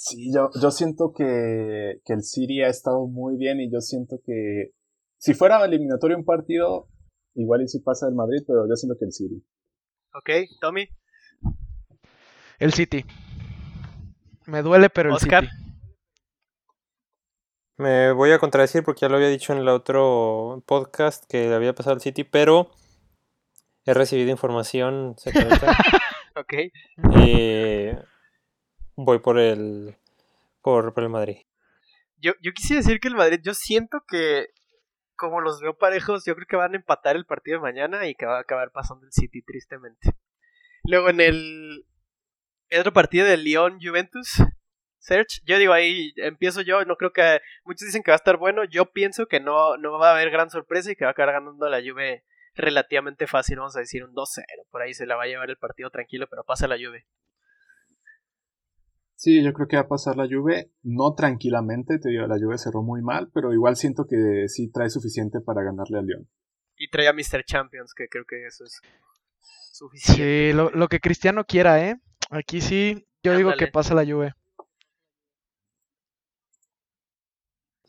Sí, 0.02 0.32
yo, 0.34 0.50
yo 0.62 0.72
siento 0.72 1.12
que, 1.12 2.00
que 2.06 2.14
el 2.14 2.24
City 2.24 2.62
ha 2.62 2.70
estado 2.70 3.06
muy 3.06 3.36
bien 3.36 3.60
y 3.60 3.70
yo 3.70 3.82
siento 3.82 4.22
que 4.26 4.72
si 5.18 5.34
fuera 5.34 5.66
eliminatorio 5.66 6.16
un 6.16 6.24
partido, 6.24 6.88
igual 7.36 7.64
y 7.64 7.68
si 7.68 7.82
pasa 7.82 8.08
el 8.08 8.16
Madrid, 8.16 8.42
pero 8.48 8.66
yo 8.66 8.78
siento 8.78 8.98
que 8.98 9.04
el 9.04 9.12
City. 9.12 9.44
Ok, 10.14 10.30
Tommy. 10.62 10.88
El 12.60 12.72
City. 12.72 13.04
Me 14.46 14.62
duele, 14.62 14.90
pero 14.90 15.12
el 15.12 15.20
City. 15.20 15.50
Me 17.76 18.14
voy 18.14 18.32
a 18.32 18.40
contradecir 18.40 18.86
porque 18.86 19.02
ya 19.02 19.10
lo 19.10 19.18
había 19.18 19.28
dicho 19.28 19.52
en 19.52 19.60
el 19.60 19.68
otro 19.68 20.64
podcast 20.66 21.26
que 21.28 21.54
había 21.54 21.76
pasado 21.76 21.96
el 21.96 22.02
City, 22.02 22.24
pero 22.24 22.72
he 23.84 23.94
recibido 23.94 24.30
información 24.30 25.16
secreta. 25.18 25.76
ok. 26.38 26.54
Y 27.22 27.90
voy 29.04 29.20
por 29.20 29.40
el, 29.40 29.96
por, 30.62 30.94
el 30.98 31.10
Madrid. 31.10 31.38
Yo, 32.18 32.34
yo 32.42 32.52
quisiera 32.54 32.82
decir 32.82 33.00
que 33.00 33.08
el 33.08 33.16
Madrid, 33.16 33.40
yo 33.42 33.54
siento 33.54 34.04
que 34.08 34.48
como 35.16 35.42
los 35.42 35.62
veo 35.62 35.78
parejos, 35.78 36.24
yo 36.26 36.34
creo 36.36 36.48
que 36.48 36.56
van 36.56 36.74
a 36.74 36.78
empatar 36.78 37.16
el 37.16 37.26
partido 37.26 37.58
de 37.58 37.64
mañana 37.64 38.08
y 38.08 38.16
que 38.16 38.26
va 38.26 38.38
a 38.38 38.42
acabar 38.42 38.72
pasando 38.72 39.06
el 39.06 39.12
City, 39.12 39.42
tristemente. 39.42 40.12
Luego 40.84 41.10
en 41.10 41.20
el, 41.20 41.86
otro 42.78 42.94
partido 42.94 43.26
de 43.26 43.38
Lyon 43.38 43.80
Juventus, 43.82 44.42
Search, 44.98 45.42
yo 45.46 45.58
digo 45.58 45.74
ahí, 45.74 46.14
empiezo 46.18 46.62
yo, 46.62 46.84
no 46.86 46.96
creo 46.96 47.12
que, 47.12 47.42
muchos 47.64 47.86
dicen 47.86 48.02
que 48.02 48.12
va 48.12 48.16
a 48.16 48.24
estar 48.24 48.38
bueno, 48.38 48.64
yo 48.64 48.92
pienso 48.92 49.28
que 49.28 49.40
no, 49.40 49.78
no 49.78 49.98
va 50.00 50.10
a 50.10 50.14
haber 50.14 50.30
gran 50.30 50.50
sorpresa 50.50 50.92
y 50.92 50.96
que 50.96 51.04
va 51.04 51.10
a 51.10 51.12
acabar 51.12 51.36
ganando 51.36 51.70
la 51.70 51.82
Juve 51.82 52.24
relativamente 52.56 53.28
fácil, 53.28 53.58
vamos 53.58 53.76
a 53.76 53.82
decir 53.82 54.04
un 54.04 54.14
2-0, 54.14 54.44
por 54.72 54.82
ahí 54.82 54.94
se 54.94 55.06
la 55.06 55.16
va 55.16 55.24
a 55.24 55.28
llevar 55.28 55.50
el 55.50 55.58
partido 55.58 55.90
tranquilo, 55.90 56.28
pero 56.30 56.44
pasa 56.44 56.68
la 56.68 56.78
Juve. 56.78 57.06
Sí, 59.20 59.44
yo 59.44 59.52
creo 59.52 59.68
que 59.68 59.76
va 59.76 59.82
a 59.82 59.88
pasar 59.90 60.16
la 60.16 60.30
Juve, 60.30 60.72
no 60.82 61.14
tranquilamente, 61.14 62.00
te 62.00 62.08
digo, 62.08 62.26
la 62.26 62.40
Juve 62.40 62.58
cerró 62.58 62.84
muy 62.84 63.02
mal, 63.02 63.30
pero 63.34 63.52
igual 63.52 63.76
siento 63.76 64.08
que 64.08 64.48
sí 64.48 64.72
trae 64.72 64.90
suficiente 64.90 65.42
para 65.42 65.62
ganarle 65.62 66.00
a 66.00 66.02
León. 66.02 66.30
Y 66.78 66.90
trae 66.90 67.10
a 67.10 67.12
Mr. 67.12 67.44
Champions, 67.44 67.94
que 67.94 68.08
creo 68.08 68.24
que 68.24 68.46
eso 68.46 68.64
es 68.64 68.80
suficiente. 69.74 70.54
Sí, 70.54 70.54
lo, 70.54 70.88
que 70.88 71.02
Cristiano 71.02 71.44
quiera, 71.44 71.86
¿eh? 71.86 72.00
Aquí 72.30 72.62
sí, 72.62 73.10
yo 73.22 73.36
digo 73.36 73.52
que 73.58 73.68
pasa 73.68 73.94
la 73.94 74.06
Juve. 74.06 74.36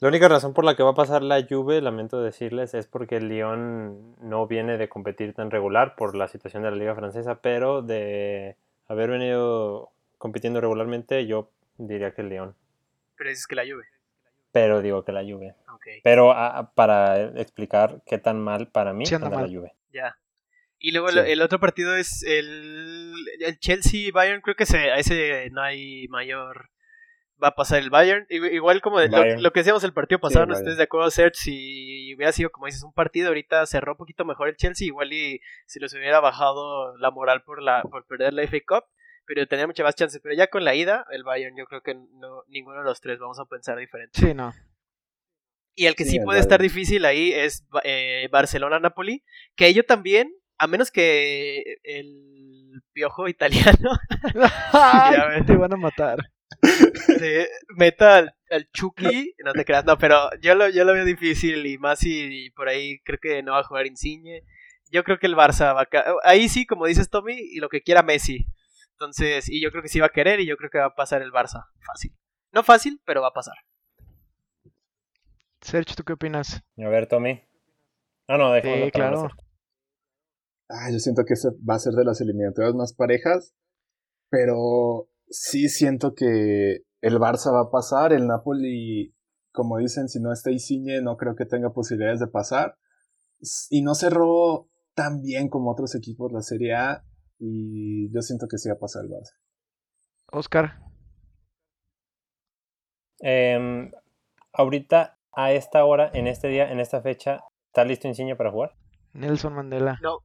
La 0.00 0.08
única 0.08 0.26
razón 0.26 0.52
por 0.52 0.64
la 0.64 0.74
que 0.74 0.82
va 0.82 0.90
a 0.90 0.94
pasar 0.94 1.22
la 1.22 1.46
Juve, 1.48 1.80
lamento 1.80 2.20
decirles, 2.20 2.74
es 2.74 2.88
porque 2.88 3.18
el 3.18 3.28
Lyon 3.28 4.16
no 4.20 4.48
viene 4.48 4.78
de 4.78 4.88
competir 4.88 5.34
tan 5.34 5.52
regular 5.52 5.94
por 5.94 6.16
la 6.16 6.26
situación 6.26 6.64
de 6.64 6.72
la 6.72 6.76
liga 6.76 6.96
francesa, 6.96 7.40
pero 7.40 7.82
de 7.82 8.56
haber 8.88 9.10
venido 9.10 9.92
compitiendo 10.20 10.60
regularmente, 10.60 11.26
yo 11.26 11.50
diría 11.78 12.12
que 12.12 12.20
el 12.20 12.28
León. 12.28 12.54
Pero 13.16 13.30
dices 13.30 13.46
que 13.46 13.56
la 13.56 13.62
Juve. 13.62 13.84
Pero 14.52 14.82
digo 14.82 15.02
que 15.02 15.12
la 15.12 15.22
Juve. 15.22 15.54
Pero 16.04 16.34
para 16.74 17.40
explicar 17.40 18.02
qué 18.04 18.18
tan 18.18 18.38
mal 18.38 18.68
para 18.68 18.92
mí 18.92 19.04
anda 19.12 19.30
la 19.30 19.48
Juve. 19.48 19.72
Ya. 19.92 20.16
Y 20.78 20.92
luego 20.92 21.08
el, 21.08 21.42
otro 21.42 21.58
partido 21.58 21.96
es 21.96 22.22
el, 22.22 23.14
el 23.40 23.58
Chelsea-Bayern. 23.58 24.42
Creo 24.42 24.56
que 24.56 24.64
a 24.64 24.96
ese 24.96 25.48
no 25.52 25.62
hay 25.62 26.06
mayor. 26.08 26.68
Va 27.42 27.48
a 27.48 27.54
pasar 27.54 27.78
el 27.78 27.88
Bayern. 27.88 28.26
Igual 28.28 28.82
como 28.82 29.00
lo, 29.00 29.52
que 29.52 29.60
decíamos 29.60 29.84
el 29.84 29.94
partido 29.94 30.20
pasado, 30.20 30.44
no 30.44 30.54
estés 30.54 30.76
de 30.76 30.82
acuerdo, 30.82 31.10
Serge. 31.10 31.34
Si 31.34 32.14
hubiera 32.14 32.32
sido, 32.32 32.50
como 32.50 32.66
dices, 32.66 32.82
un 32.82 32.92
partido, 32.92 33.28
ahorita 33.28 33.64
cerró 33.64 33.92
un 33.92 33.98
poquito 33.98 34.26
mejor 34.26 34.48
el 34.48 34.56
Chelsea. 34.56 34.86
Igual 34.86 35.12
y 35.14 35.40
si 35.64 35.80
los 35.80 35.94
hubiera 35.94 36.20
bajado 36.20 36.96
la 36.98 37.10
moral 37.10 37.42
por, 37.42 37.62
la, 37.62 37.82
por 37.82 38.06
perder 38.06 38.34
la 38.34 38.42
FA 38.46 38.58
Cup 38.66 38.84
pero 39.30 39.46
tenía 39.46 39.68
muchas 39.68 39.84
más 39.84 39.94
chances. 39.94 40.20
Pero 40.20 40.34
ya 40.34 40.48
con 40.48 40.64
la 40.64 40.74
ida, 40.74 41.06
el 41.12 41.22
Bayern, 41.22 41.56
yo 41.56 41.64
creo 41.66 41.82
que 41.82 41.94
no, 41.94 42.42
ninguno 42.48 42.78
de 42.78 42.84
los 42.84 43.00
tres 43.00 43.20
vamos 43.20 43.38
a 43.38 43.44
pensar 43.44 43.78
diferente. 43.78 44.20
Sí, 44.20 44.34
no. 44.34 44.52
Y 45.76 45.86
el 45.86 45.94
que 45.94 46.04
sí, 46.04 46.18
puede 46.18 46.40
estar 46.40 46.60
difícil 46.60 47.04
ahí 47.04 47.32
es 47.32 47.64
eh, 47.84 48.28
Barcelona-Napoli, 48.32 49.22
que 49.54 49.68
ellos 49.68 49.86
también, 49.86 50.34
a 50.58 50.66
menos 50.66 50.90
que 50.90 51.78
el 51.84 52.82
piojo 52.92 53.28
italiano 53.28 53.90
te 55.46 55.56
van 55.56 55.74
a 55.74 55.76
matar. 55.76 56.18
meta 57.76 58.32
al, 58.50 58.70
Chucky, 58.72 59.36
no 59.44 59.52
te 59.52 59.64
creas, 59.64 59.84
no, 59.84 59.96
pero 59.96 60.28
yo 60.42 60.56
lo, 60.56 60.68
yo 60.70 60.84
lo 60.84 60.92
veo 60.92 61.04
difícil 61.04 61.64
y 61.66 61.78
más 61.78 62.00
si 62.00 62.50
por 62.56 62.68
ahí 62.68 62.98
creo 63.04 63.20
que 63.22 63.44
no 63.44 63.52
va 63.52 63.60
a 63.60 63.64
jugar 63.64 63.86
Insigne. 63.86 64.42
Yo 64.90 65.04
creo 65.04 65.20
que 65.20 65.28
el 65.28 65.36
Barça 65.36 65.72
va 65.72 65.82
a... 65.82 66.14
Ahí 66.24 66.48
sí, 66.48 66.66
como 66.66 66.86
dices 66.86 67.10
Tommy, 67.10 67.38
y 67.38 67.60
lo 67.60 67.68
que 67.68 67.80
quiera 67.80 68.02
Messi. 68.02 68.48
Entonces, 69.00 69.48
y 69.48 69.62
yo 69.62 69.70
creo 69.70 69.82
que 69.82 69.88
sí 69.88 69.98
va 69.98 70.06
a 70.06 70.12
querer 70.12 70.40
y 70.40 70.46
yo 70.46 70.58
creo 70.58 70.68
que 70.68 70.78
va 70.78 70.86
a 70.86 70.94
pasar 70.94 71.22
el 71.22 71.32
Barça. 71.32 71.68
Fácil. 71.80 72.14
No 72.52 72.62
fácil, 72.62 73.00
pero 73.06 73.22
va 73.22 73.28
a 73.28 73.32
pasar. 73.32 73.54
Sergio, 75.62 75.96
¿tú 75.96 76.04
qué 76.04 76.12
opinas? 76.12 76.62
A 76.76 76.88
ver, 76.88 77.06
Tommy. 77.06 77.40
No, 78.28 78.36
no, 78.36 78.52
déjame. 78.52 78.84
Sí, 78.84 78.90
claro. 78.90 79.30
Ah, 80.68 80.90
yo 80.92 80.98
siento 80.98 81.24
que 81.24 81.32
ese 81.32 81.48
va 81.66 81.76
a 81.76 81.78
ser 81.78 81.94
de 81.94 82.04
las 82.04 82.20
eliminatorias 82.20 82.74
más 82.74 82.92
parejas, 82.92 83.54
pero 84.28 85.08
sí 85.30 85.70
siento 85.70 86.14
que 86.14 86.84
el 87.00 87.18
Barça 87.18 87.54
va 87.54 87.62
a 87.62 87.70
pasar, 87.70 88.12
el 88.12 88.26
Napoli, 88.26 89.14
como 89.50 89.78
dicen, 89.78 90.10
si 90.10 90.20
no 90.20 90.30
está 90.30 90.50
Isiñe, 90.50 91.00
no 91.00 91.16
creo 91.16 91.36
que 91.36 91.46
tenga 91.46 91.72
posibilidades 91.72 92.20
de 92.20 92.26
pasar. 92.26 92.76
Y 93.70 93.80
no 93.80 93.94
cerró 93.94 94.68
tan 94.94 95.22
bien 95.22 95.48
como 95.48 95.72
otros 95.72 95.94
equipos 95.94 96.30
la 96.32 96.42
Serie 96.42 96.74
A. 96.74 97.06
Y 97.40 98.12
yo 98.12 98.20
siento 98.20 98.46
que 98.46 98.58
sí 98.58 98.68
va 98.68 98.74
a 98.74 98.78
pasar 98.78 99.04
el 99.04 99.10
Barça. 99.10 99.34
Oscar. 100.30 100.78
Em, 103.20 103.90
ahorita, 104.52 105.18
a 105.32 105.52
esta 105.52 105.84
hora, 105.86 106.10
en 106.12 106.26
este 106.26 106.48
día, 106.48 106.70
en 106.70 106.80
esta 106.80 107.00
fecha, 107.00 107.40
¿está 107.68 107.84
listo 107.84 108.08
Insigne 108.08 108.36
para 108.36 108.50
jugar? 108.50 108.74
Nelson 109.14 109.54
Mandela. 109.54 109.98
No. 110.02 110.18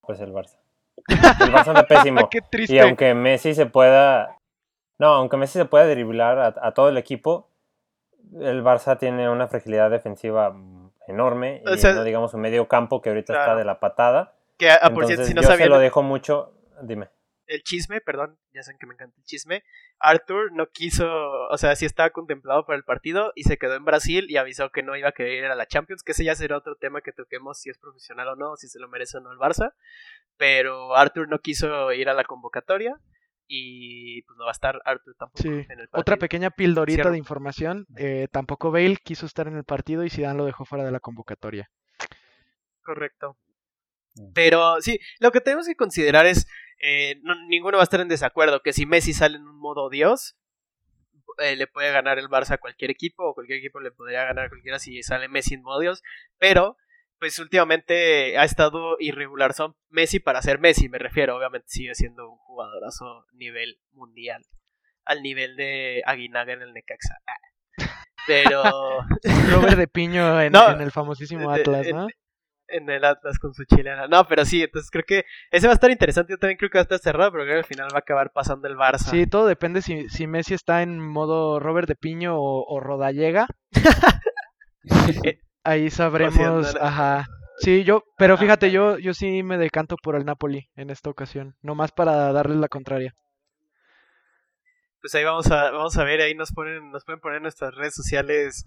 Pues 0.00 0.18
el 0.20 0.32
Barça. 0.32 0.58
El 1.06 1.52
Barça 1.52 1.68
anda 1.68 1.86
pésimo. 1.86 2.28
Qué 2.30 2.40
triste. 2.40 2.74
Y 2.74 2.78
aunque 2.78 3.14
Messi 3.14 3.54
se 3.54 3.66
pueda. 3.66 4.38
No, 4.98 5.08
aunque 5.08 5.36
Messi 5.36 5.58
se 5.58 5.66
pueda 5.66 5.86
driblar 5.86 6.58
a 6.60 6.72
todo 6.72 6.88
el 6.88 6.96
equipo, 6.96 7.50
el 8.40 8.62
Barça 8.64 8.98
tiene 8.98 9.28
una 9.28 9.48
fragilidad 9.48 9.90
defensiva 9.90 10.54
enorme, 11.12 11.62
y 11.64 11.82
no 11.82 12.04
digamos 12.04 12.34
un 12.34 12.40
medio 12.40 12.66
campo 12.68 13.00
que 13.00 13.10
ahorita 13.10 13.32
está 13.32 13.56
de 13.56 13.64
la 13.64 13.80
patada. 13.80 14.36
Que, 14.58 14.70
a, 14.70 14.90
por 14.90 15.06
cierto, 15.06 15.24
si 15.24 15.34
no 15.34 15.42
yo 15.42 15.56
se 15.56 15.66
lo 15.66 15.78
dejo 15.78 16.02
mucho, 16.02 16.54
dime. 16.82 17.08
El 17.46 17.62
chisme, 17.62 18.00
perdón, 18.00 18.38
ya 18.54 18.62
saben 18.62 18.78
que 18.78 18.86
me 18.86 18.94
encanta 18.94 19.16
el 19.18 19.24
chisme. 19.24 19.62
Arthur 19.98 20.52
no 20.52 20.68
quiso, 20.68 21.06
o 21.48 21.58
sea, 21.58 21.76
sí 21.76 21.84
estaba 21.84 22.10
contemplado 22.10 22.64
para 22.64 22.76
el 22.76 22.84
partido 22.84 23.32
y 23.34 23.44
se 23.44 23.58
quedó 23.58 23.74
en 23.74 23.84
Brasil 23.84 24.26
y 24.28 24.36
avisó 24.36 24.70
que 24.70 24.82
no 24.82 24.96
iba 24.96 25.08
a 25.08 25.12
querer 25.12 25.44
ir 25.44 25.44
a 25.44 25.54
la 25.54 25.66
Champions, 25.66 26.02
que 26.02 26.12
ese 26.12 26.24
ya 26.24 26.34
será 26.34 26.56
otro 26.56 26.76
tema 26.76 27.02
que 27.02 27.12
toquemos 27.12 27.58
si 27.58 27.68
es 27.68 27.78
profesional 27.78 28.28
o 28.28 28.36
no, 28.36 28.56
si 28.56 28.68
se 28.68 28.78
lo 28.78 28.88
merece 28.88 29.18
o 29.18 29.20
no 29.20 29.32
el 29.32 29.38
Barça. 29.38 29.74
Pero 30.36 30.96
Arthur 30.96 31.28
no 31.28 31.40
quiso 31.40 31.92
ir 31.92 32.08
a 32.08 32.14
la 32.14 32.24
convocatoria 32.24 32.98
y 33.54 34.22
pues 34.22 34.38
no 34.38 34.44
va 34.44 34.50
a 34.50 34.52
estar 34.52 34.80
Arthur 34.86 35.14
tampoco 35.14 35.46
en 35.46 35.60
el 35.60 35.66
partido. 35.66 36.00
Otra 36.00 36.16
pequeña 36.16 36.50
pildorita 36.50 37.10
de 37.10 37.18
información, 37.18 37.86
eh, 37.98 38.26
tampoco 38.32 38.70
Bale 38.70 38.96
quiso 38.96 39.26
estar 39.26 39.46
en 39.46 39.58
el 39.58 39.64
partido 39.64 40.04
y 40.04 40.10
Zidane 40.10 40.38
lo 40.38 40.46
dejó 40.46 40.64
fuera 40.64 40.86
de 40.86 40.90
la 40.90 41.00
convocatoria. 41.00 41.70
Correcto. 42.80 43.36
Mm. 44.14 44.32
Pero 44.32 44.80
sí, 44.80 44.98
lo 45.20 45.32
que 45.32 45.42
tenemos 45.42 45.66
que 45.66 45.76
considerar 45.76 46.24
es, 46.24 46.48
eh, 46.80 47.20
ninguno 47.48 47.76
va 47.76 47.82
a 47.82 47.84
estar 47.84 48.00
en 48.00 48.08
desacuerdo, 48.08 48.62
que 48.62 48.72
si 48.72 48.86
Messi 48.86 49.12
sale 49.12 49.36
en 49.36 49.46
un 49.46 49.58
modo 49.58 49.90
Dios, 49.90 50.38
eh, 51.36 51.54
le 51.54 51.66
puede 51.66 51.92
ganar 51.92 52.18
el 52.18 52.30
Barça 52.30 52.52
a 52.52 52.58
cualquier 52.58 52.90
equipo, 52.90 53.22
o 53.22 53.34
cualquier 53.34 53.58
equipo 53.58 53.80
le 53.80 53.90
podría 53.90 54.24
ganar 54.24 54.46
a 54.46 54.48
cualquiera 54.48 54.78
si 54.78 55.02
sale 55.02 55.28
Messi 55.28 55.54
en 55.54 55.62
modo 55.62 55.80
Dios, 55.80 56.02
pero 56.38 56.78
pues 57.22 57.38
últimamente 57.38 58.36
ha 58.36 58.42
estado 58.42 58.96
irregular. 58.98 59.52
Son 59.52 59.76
Messi 59.90 60.18
para 60.18 60.42
ser 60.42 60.58
Messi, 60.58 60.88
me 60.88 60.98
refiero. 60.98 61.36
Obviamente 61.36 61.68
sigue 61.68 61.94
siendo 61.94 62.28
un 62.28 62.36
jugadorazo 62.36 63.26
nivel 63.34 63.78
mundial. 63.92 64.42
Al 65.04 65.22
nivel 65.22 65.54
de 65.54 66.02
Aguinaga 66.04 66.52
en 66.52 66.62
el 66.62 66.72
Necaxa. 66.72 67.14
Ah. 67.28 67.86
Pero. 68.26 68.64
Robert 69.52 69.78
de 69.78 69.86
Piño 69.86 70.40
en, 70.40 70.52
el 70.80 70.90
famosísimo 70.90 71.48
Atlas, 71.52 71.86
¿no? 71.94 72.08
En, 72.66 72.90
el 72.90 73.04
Atlas 73.04 73.38
con 73.38 73.54
su 73.54 73.62
chilena. 73.66 74.08
No, 74.08 74.26
pero 74.26 74.44
sí, 74.44 74.60
entonces 74.64 74.90
creo 74.90 75.04
que 75.04 75.24
ese 75.52 75.68
va 75.68 75.74
a 75.74 75.74
estar 75.74 75.92
interesante. 75.92 76.32
Yo 76.32 76.38
también 76.38 76.58
creo 76.58 76.70
que 76.70 76.78
va 76.78 76.82
a 76.82 76.90
estar 76.90 76.98
cerrado, 76.98 77.30
pero 77.30 77.44
creo 77.44 77.54
que 77.54 77.60
al 77.60 77.64
final 77.66 77.86
va 77.92 77.98
a 77.98 78.00
acabar 78.00 78.32
pasando 78.32 78.66
el 78.66 78.74
Barça. 78.74 79.10
Sí, 79.10 79.28
todo 79.28 79.46
depende 79.46 79.80
si, 79.80 80.08
si 80.08 80.26
Messi 80.26 80.54
está 80.54 80.82
en 80.82 80.98
modo 80.98 81.60
Robert 81.60 81.86
de 81.86 81.94
Piño 81.94 82.36
o, 82.36 82.64
o 82.66 82.80
Rodallega. 82.80 83.46
Ahí 85.64 85.90
sabremos, 85.90 86.74
ajá. 86.76 87.26
Sí, 87.58 87.84
yo, 87.84 88.02
pero 88.16 88.36
fíjate, 88.36 88.70
yo, 88.70 88.98
yo 88.98 89.14
sí 89.14 89.42
me 89.42 89.58
decanto 89.58 89.96
por 90.02 90.16
el 90.16 90.24
Napoli 90.24 90.68
en 90.74 90.90
esta 90.90 91.10
ocasión, 91.10 91.54
nomás 91.62 91.92
para 91.92 92.32
darles 92.32 92.58
la 92.58 92.68
contraria. 92.68 93.14
Pues 95.00 95.14
ahí 95.14 95.24
vamos 95.24 95.50
a, 95.50 95.70
vamos 95.70 95.96
a 95.96 96.04
ver, 96.04 96.20
ahí 96.20 96.34
nos 96.34 96.52
ponen, 96.52 96.90
nos 96.90 97.04
pueden 97.04 97.20
poner 97.20 97.40
nuestras 97.40 97.74
redes 97.74 97.94
sociales 97.94 98.66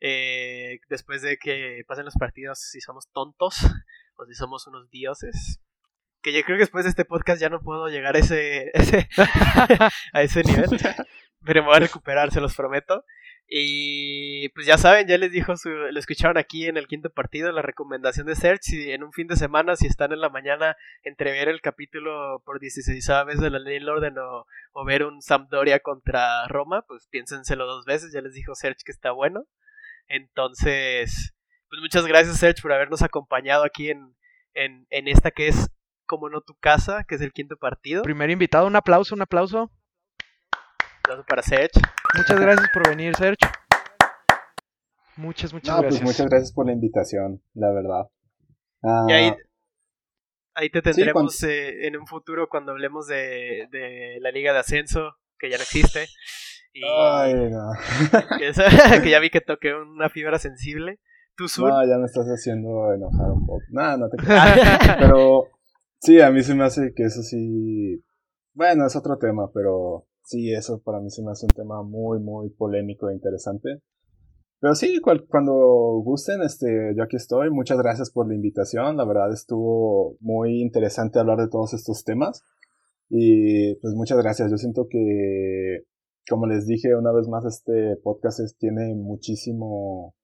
eh, 0.00 0.78
después 0.88 1.22
de 1.22 1.38
que 1.38 1.82
pasen 1.88 2.04
los 2.04 2.14
partidos 2.14 2.60
si 2.60 2.80
somos 2.80 3.08
tontos 3.12 3.56
o 4.16 4.26
si 4.26 4.34
somos 4.34 4.66
unos 4.66 4.90
dioses. 4.90 5.60
Que 6.22 6.32
yo 6.32 6.42
creo 6.42 6.56
que 6.56 6.64
después 6.64 6.84
de 6.84 6.90
este 6.90 7.04
podcast 7.04 7.40
ya 7.40 7.48
no 7.48 7.60
puedo 7.60 7.88
llegar 7.88 8.16
a 8.16 8.18
ese, 8.18 8.70
ese 8.74 9.08
a 10.12 10.22
ese 10.22 10.42
nivel. 10.42 10.68
Pero 11.44 11.62
me 11.62 11.68
voy 11.68 11.76
a 11.76 11.80
recuperar, 11.80 12.30
se 12.32 12.40
los 12.40 12.54
prometo. 12.54 13.04
Y 13.48 14.48
pues 14.50 14.66
ya 14.66 14.76
saben, 14.76 15.06
ya 15.06 15.18
les 15.18 15.30
dijo, 15.30 15.56
su, 15.56 15.68
lo 15.68 15.98
escucharon 15.98 16.36
aquí 16.36 16.66
en 16.66 16.76
el 16.76 16.88
quinto 16.88 17.10
partido, 17.10 17.52
la 17.52 17.62
recomendación 17.62 18.26
de 18.26 18.34
Search, 18.34 18.62
si 18.62 18.90
en 18.90 19.04
un 19.04 19.12
fin 19.12 19.28
de 19.28 19.36
semana, 19.36 19.76
si 19.76 19.86
están 19.86 20.12
en 20.12 20.20
la 20.20 20.30
mañana, 20.30 20.76
entrever 21.04 21.48
el 21.48 21.60
capítulo 21.60 22.42
por 22.44 22.58
16 22.58 23.08
vez 23.24 23.38
de 23.38 23.50
la 23.50 23.60
ley 23.60 23.78
orden 23.86 24.18
o, 24.18 24.46
o, 24.72 24.84
ver 24.84 25.04
un 25.04 25.22
Sampdoria 25.22 25.78
contra 25.78 26.48
Roma, 26.48 26.82
pues 26.88 27.06
piénsenselo 27.08 27.66
dos 27.66 27.84
veces, 27.84 28.12
ya 28.12 28.20
les 28.20 28.34
dijo 28.34 28.54
Search 28.56 28.82
que 28.84 28.90
está 28.92 29.12
bueno. 29.12 29.46
Entonces, 30.08 31.34
pues 31.68 31.80
muchas 31.80 32.06
gracias 32.06 32.38
Serge 32.38 32.62
por 32.62 32.72
habernos 32.72 33.02
acompañado 33.02 33.64
aquí 33.64 33.90
en, 33.90 34.16
en, 34.54 34.86
en 34.90 35.08
esta 35.08 35.30
que 35.30 35.48
es 35.48 35.70
como 36.06 36.28
no 36.28 36.40
tu 36.40 36.54
casa, 36.54 37.04
que 37.04 37.16
es 37.16 37.20
el 37.20 37.32
quinto 37.32 37.56
partido. 37.56 38.02
Primer 38.02 38.30
invitado, 38.30 38.66
un 38.66 38.76
aplauso, 38.76 39.14
un 39.14 39.22
aplauso. 39.22 39.70
Aplauso 41.06 41.24
para 41.28 41.42
Serge. 41.42 41.80
Muchas 42.16 42.40
gracias 42.40 42.68
por 42.72 42.88
venir, 42.88 43.14
Serge. 43.16 43.36
Muchas, 45.16 45.52
muchas 45.52 45.76
no, 45.76 45.82
pues 45.82 45.94
gracias. 45.94 46.02
Pues 46.02 46.02
muchas 46.02 46.26
gracias 46.30 46.52
por 46.52 46.66
la 46.66 46.72
invitación, 46.72 47.42
la 47.54 47.72
verdad. 47.72 48.08
y 49.08 49.12
ahí, 49.12 49.28
ah, 49.28 49.36
ahí 50.54 50.70
te 50.70 50.82
tendremos 50.82 51.42
eh, 51.44 51.86
en 51.86 51.96
un 51.96 52.06
futuro 52.06 52.48
cuando 52.48 52.72
hablemos 52.72 53.06
de, 53.06 53.68
de 53.70 54.18
la 54.20 54.30
Liga 54.30 54.52
de 54.52 54.58
Ascenso, 54.58 55.16
que 55.38 55.48
ya 55.48 55.56
no 55.56 55.62
existe. 55.62 56.06
Y 56.72 56.82
Ay, 56.84 57.34
no. 57.50 57.70
que, 58.38 58.52
ya 59.10 59.18
vi 59.20 59.30
que 59.30 59.40
toqué 59.40 59.74
una 59.74 60.10
fibra 60.10 60.38
sensible. 60.38 61.00
¿Tú, 61.36 61.46
No, 61.58 61.86
ya 61.86 61.98
me 61.98 62.06
estás 62.06 62.26
haciendo 62.26 62.92
enojar 62.92 63.30
un 63.30 63.46
poco. 63.46 63.62
No, 63.70 63.96
no 63.96 64.08
te. 64.08 64.16
Pero 64.98 65.50
Sí, 65.98 66.20
a 66.20 66.30
mí 66.30 66.42
se 66.42 66.54
me 66.54 66.64
hace 66.64 66.92
que 66.94 67.04
eso 67.04 67.22
sí. 67.22 68.04
Bueno, 68.54 68.86
es 68.86 68.96
otro 68.96 69.18
tema, 69.18 69.50
pero 69.52 70.06
sí, 70.26 70.52
eso 70.52 70.82
para 70.82 71.00
mí 71.00 71.08
se 71.10 71.22
me 71.22 71.30
hace 71.30 71.46
un 71.46 71.54
tema 71.54 71.82
muy, 71.82 72.18
muy 72.18 72.50
polémico 72.50 73.08
e 73.08 73.14
interesante. 73.14 73.80
Pero 74.58 74.74
sí, 74.74 75.00
cuando 75.00 75.52
gusten, 76.02 76.42
este, 76.42 76.94
yo 76.96 77.04
aquí 77.04 77.16
estoy. 77.16 77.50
Muchas 77.50 77.78
gracias 77.78 78.10
por 78.10 78.26
la 78.26 78.34
invitación. 78.34 78.96
La 78.96 79.04
verdad 79.04 79.32
estuvo 79.32 80.16
muy 80.20 80.60
interesante 80.60 81.18
hablar 81.18 81.38
de 81.38 81.48
todos 81.48 81.74
estos 81.74 82.04
temas. 82.04 82.42
Y 83.08 83.76
pues 83.76 83.94
muchas 83.94 84.18
gracias. 84.18 84.50
Yo 84.50 84.56
siento 84.56 84.88
que, 84.90 85.84
como 86.28 86.46
les 86.46 86.66
dije 86.66 86.96
una 86.96 87.12
vez 87.12 87.28
más, 87.28 87.44
este 87.44 87.96
podcast 88.02 88.40
tiene 88.58 88.94
muchísimo 88.94 90.14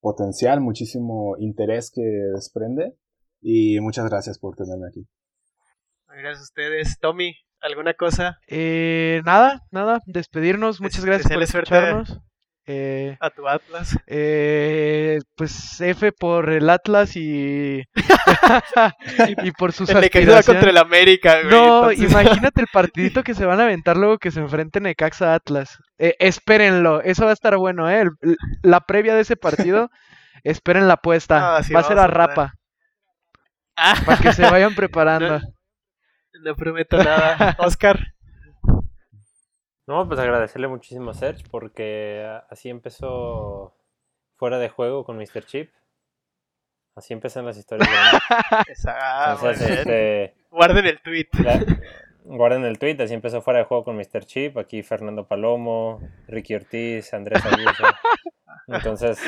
potencial, 0.00 0.60
muchísimo 0.60 1.36
interés 1.38 1.90
que 1.94 2.02
desprende. 2.34 2.96
Y 3.40 3.80
muchas 3.80 4.10
gracias 4.10 4.38
por 4.38 4.56
tenerme 4.56 4.88
aquí. 4.88 5.06
Gracias 6.08 6.40
a 6.40 6.42
ustedes. 6.42 6.98
Tommy, 7.00 7.32
¿alguna 7.60 7.94
cosa? 7.94 8.38
Eh, 8.46 9.22
nada, 9.24 9.60
nada. 9.70 10.00
Despedirnos. 10.06 10.80
Muchas 10.80 11.04
gracias 11.04 11.32
por 11.32 11.42
escucharnos. 11.42 12.20
Eh, 12.66 13.16
a 13.20 13.30
tu 13.30 13.48
Atlas. 13.48 13.98
Eh, 14.06 15.18
pues 15.34 15.80
F 15.80 16.12
por 16.12 16.50
el 16.50 16.70
Atlas 16.70 17.16
y 17.16 17.82
y 19.44 19.50
por 19.52 19.72
sus 19.72 19.88
el 19.88 19.96
aspiraciones. 19.96 20.46
contra 20.46 20.70
el 20.70 20.78
América, 20.78 21.40
güey, 21.42 21.50
No, 21.50 21.90
imagínate 21.90 22.60
el 22.60 22.68
partidito 22.72 23.24
que 23.24 23.34
se 23.34 23.46
van 23.46 23.60
a 23.60 23.64
aventar 23.64 23.96
luego 23.96 24.18
que 24.18 24.30
se 24.30 24.40
enfrenten 24.40 24.84
Necaxa 24.84 25.34
Atlas. 25.34 25.78
Eh, 25.98 26.14
espérenlo, 26.20 27.02
eso 27.02 27.24
va 27.24 27.30
a 27.30 27.34
estar 27.34 27.56
bueno, 27.56 27.90
¿eh? 27.90 28.04
la 28.62 28.80
previa 28.80 29.14
de 29.14 29.22
ese 29.22 29.36
partido, 29.36 29.90
esperen 30.44 30.86
la 30.86 30.94
apuesta. 30.94 31.56
Ah, 31.56 31.62
va 31.74 31.80
a 31.80 31.84
ser 31.84 31.98
a 31.98 32.06
rapa. 32.06 32.54
Para 34.04 34.18
que 34.18 34.32
se 34.32 34.42
vayan 34.42 34.74
preparando. 34.74 35.40
No, 35.40 35.46
prometo 36.56 36.96
nada. 36.96 37.56
Oscar. 37.58 38.14
No, 39.86 40.06
pues 40.06 40.20
agradecerle 40.20 40.68
muchísimo 40.68 41.10
a 41.10 41.14
Serge 41.14 41.44
porque 41.50 42.24
así 42.48 42.68
empezó 42.68 43.74
fuera 44.36 44.58
de 44.58 44.68
juego 44.68 45.04
con 45.04 45.16
Mr. 45.16 45.44
Chip. 45.44 45.72
Así 46.94 47.12
empiezan 47.12 47.46
las 47.46 47.56
historias. 47.56 47.88
este, 49.60 50.34
guarden 50.50 50.86
el 50.86 51.00
tweet. 51.00 51.28
guarden 52.24 52.64
el 52.64 52.78
tweet, 52.78 52.96
así 53.00 53.14
empezó 53.14 53.42
fuera 53.42 53.60
de 53.60 53.64
juego 53.64 53.84
con 53.84 53.96
Mr. 53.96 54.24
Chip. 54.24 54.58
Aquí 54.58 54.82
Fernando 54.82 55.26
Palomo, 55.26 56.00
Ricky 56.28 56.54
Ortiz, 56.54 57.12
Andrés 57.14 57.44
Ayuso. 57.44 57.84
Entonces, 58.68 59.20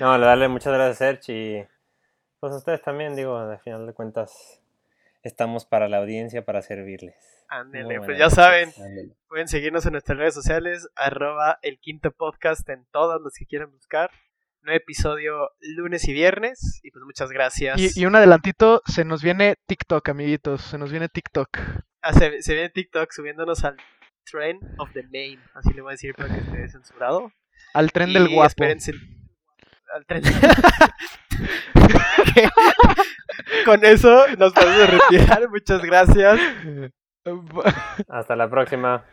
no, 0.00 0.18
darle 0.18 0.48
muchas 0.48 0.72
gracias 0.72 0.96
a 0.96 1.04
Serge 1.04 1.32
y 1.32 1.66
pues 2.40 2.52
ustedes 2.54 2.82
también, 2.82 3.16
digo, 3.16 3.36
al 3.36 3.58
final 3.60 3.86
de 3.86 3.92
cuentas, 3.92 4.60
estamos 5.22 5.66
para 5.66 5.88
la 5.88 5.98
audiencia, 5.98 6.44
para 6.44 6.62
servirles. 6.62 7.14
Ándele, 7.48 8.00
pues 8.00 8.18
ya 8.18 8.28
saben, 8.28 8.70
pueden 9.26 9.48
seguirnos 9.48 9.86
en 9.86 9.92
nuestras 9.92 10.18
redes 10.18 10.34
sociales, 10.34 10.88
arroba 10.96 11.58
el 11.62 11.78
quinto 11.78 12.10
podcast 12.12 12.68
en 12.68 12.86
todas 12.90 13.20
las 13.22 13.32
que 13.38 13.46
quieran 13.46 13.70
buscar. 13.70 14.10
Nuevo 14.60 14.76
episodio 14.76 15.50
lunes 15.60 16.06
y 16.08 16.12
viernes, 16.12 16.80
y 16.82 16.90
pues 16.90 17.04
muchas 17.04 17.30
gracias. 17.30 17.96
Y, 17.96 18.04
un 18.04 18.16
adelantito, 18.16 18.82
se 18.86 19.04
nos 19.04 19.22
viene 19.22 19.54
TikTok, 19.66 20.08
amiguitos, 20.10 20.62
se 20.62 20.78
nos 20.78 20.90
viene 20.90 21.08
TikTok. 21.08 21.48
Ah, 22.02 22.12
se, 22.12 22.28
viene 22.52 22.68
TikTok 22.68 23.10
subiéndonos 23.12 23.64
al 23.64 23.76
Trend 24.30 24.60
of 24.78 24.92
the 24.92 25.04
Main, 25.04 25.40
así 25.54 25.72
le 25.72 25.80
voy 25.80 25.90
a 25.90 25.92
decir 25.92 26.14
para 26.14 26.34
que 26.34 26.40
esté 26.40 26.68
censurado. 26.68 27.32
Al 27.72 27.92
tren 27.92 28.12
del 28.12 28.28
guapo. 28.28 28.48
Espérense, 28.48 28.92
Con 33.64 33.84
eso 33.84 34.26
nos 34.36 34.52
podemos 34.52 34.90
retirar. 34.90 35.48
Muchas 35.48 35.82
gracias. 35.82 36.38
Hasta 38.08 38.36
la 38.36 38.48
próxima. 38.48 39.04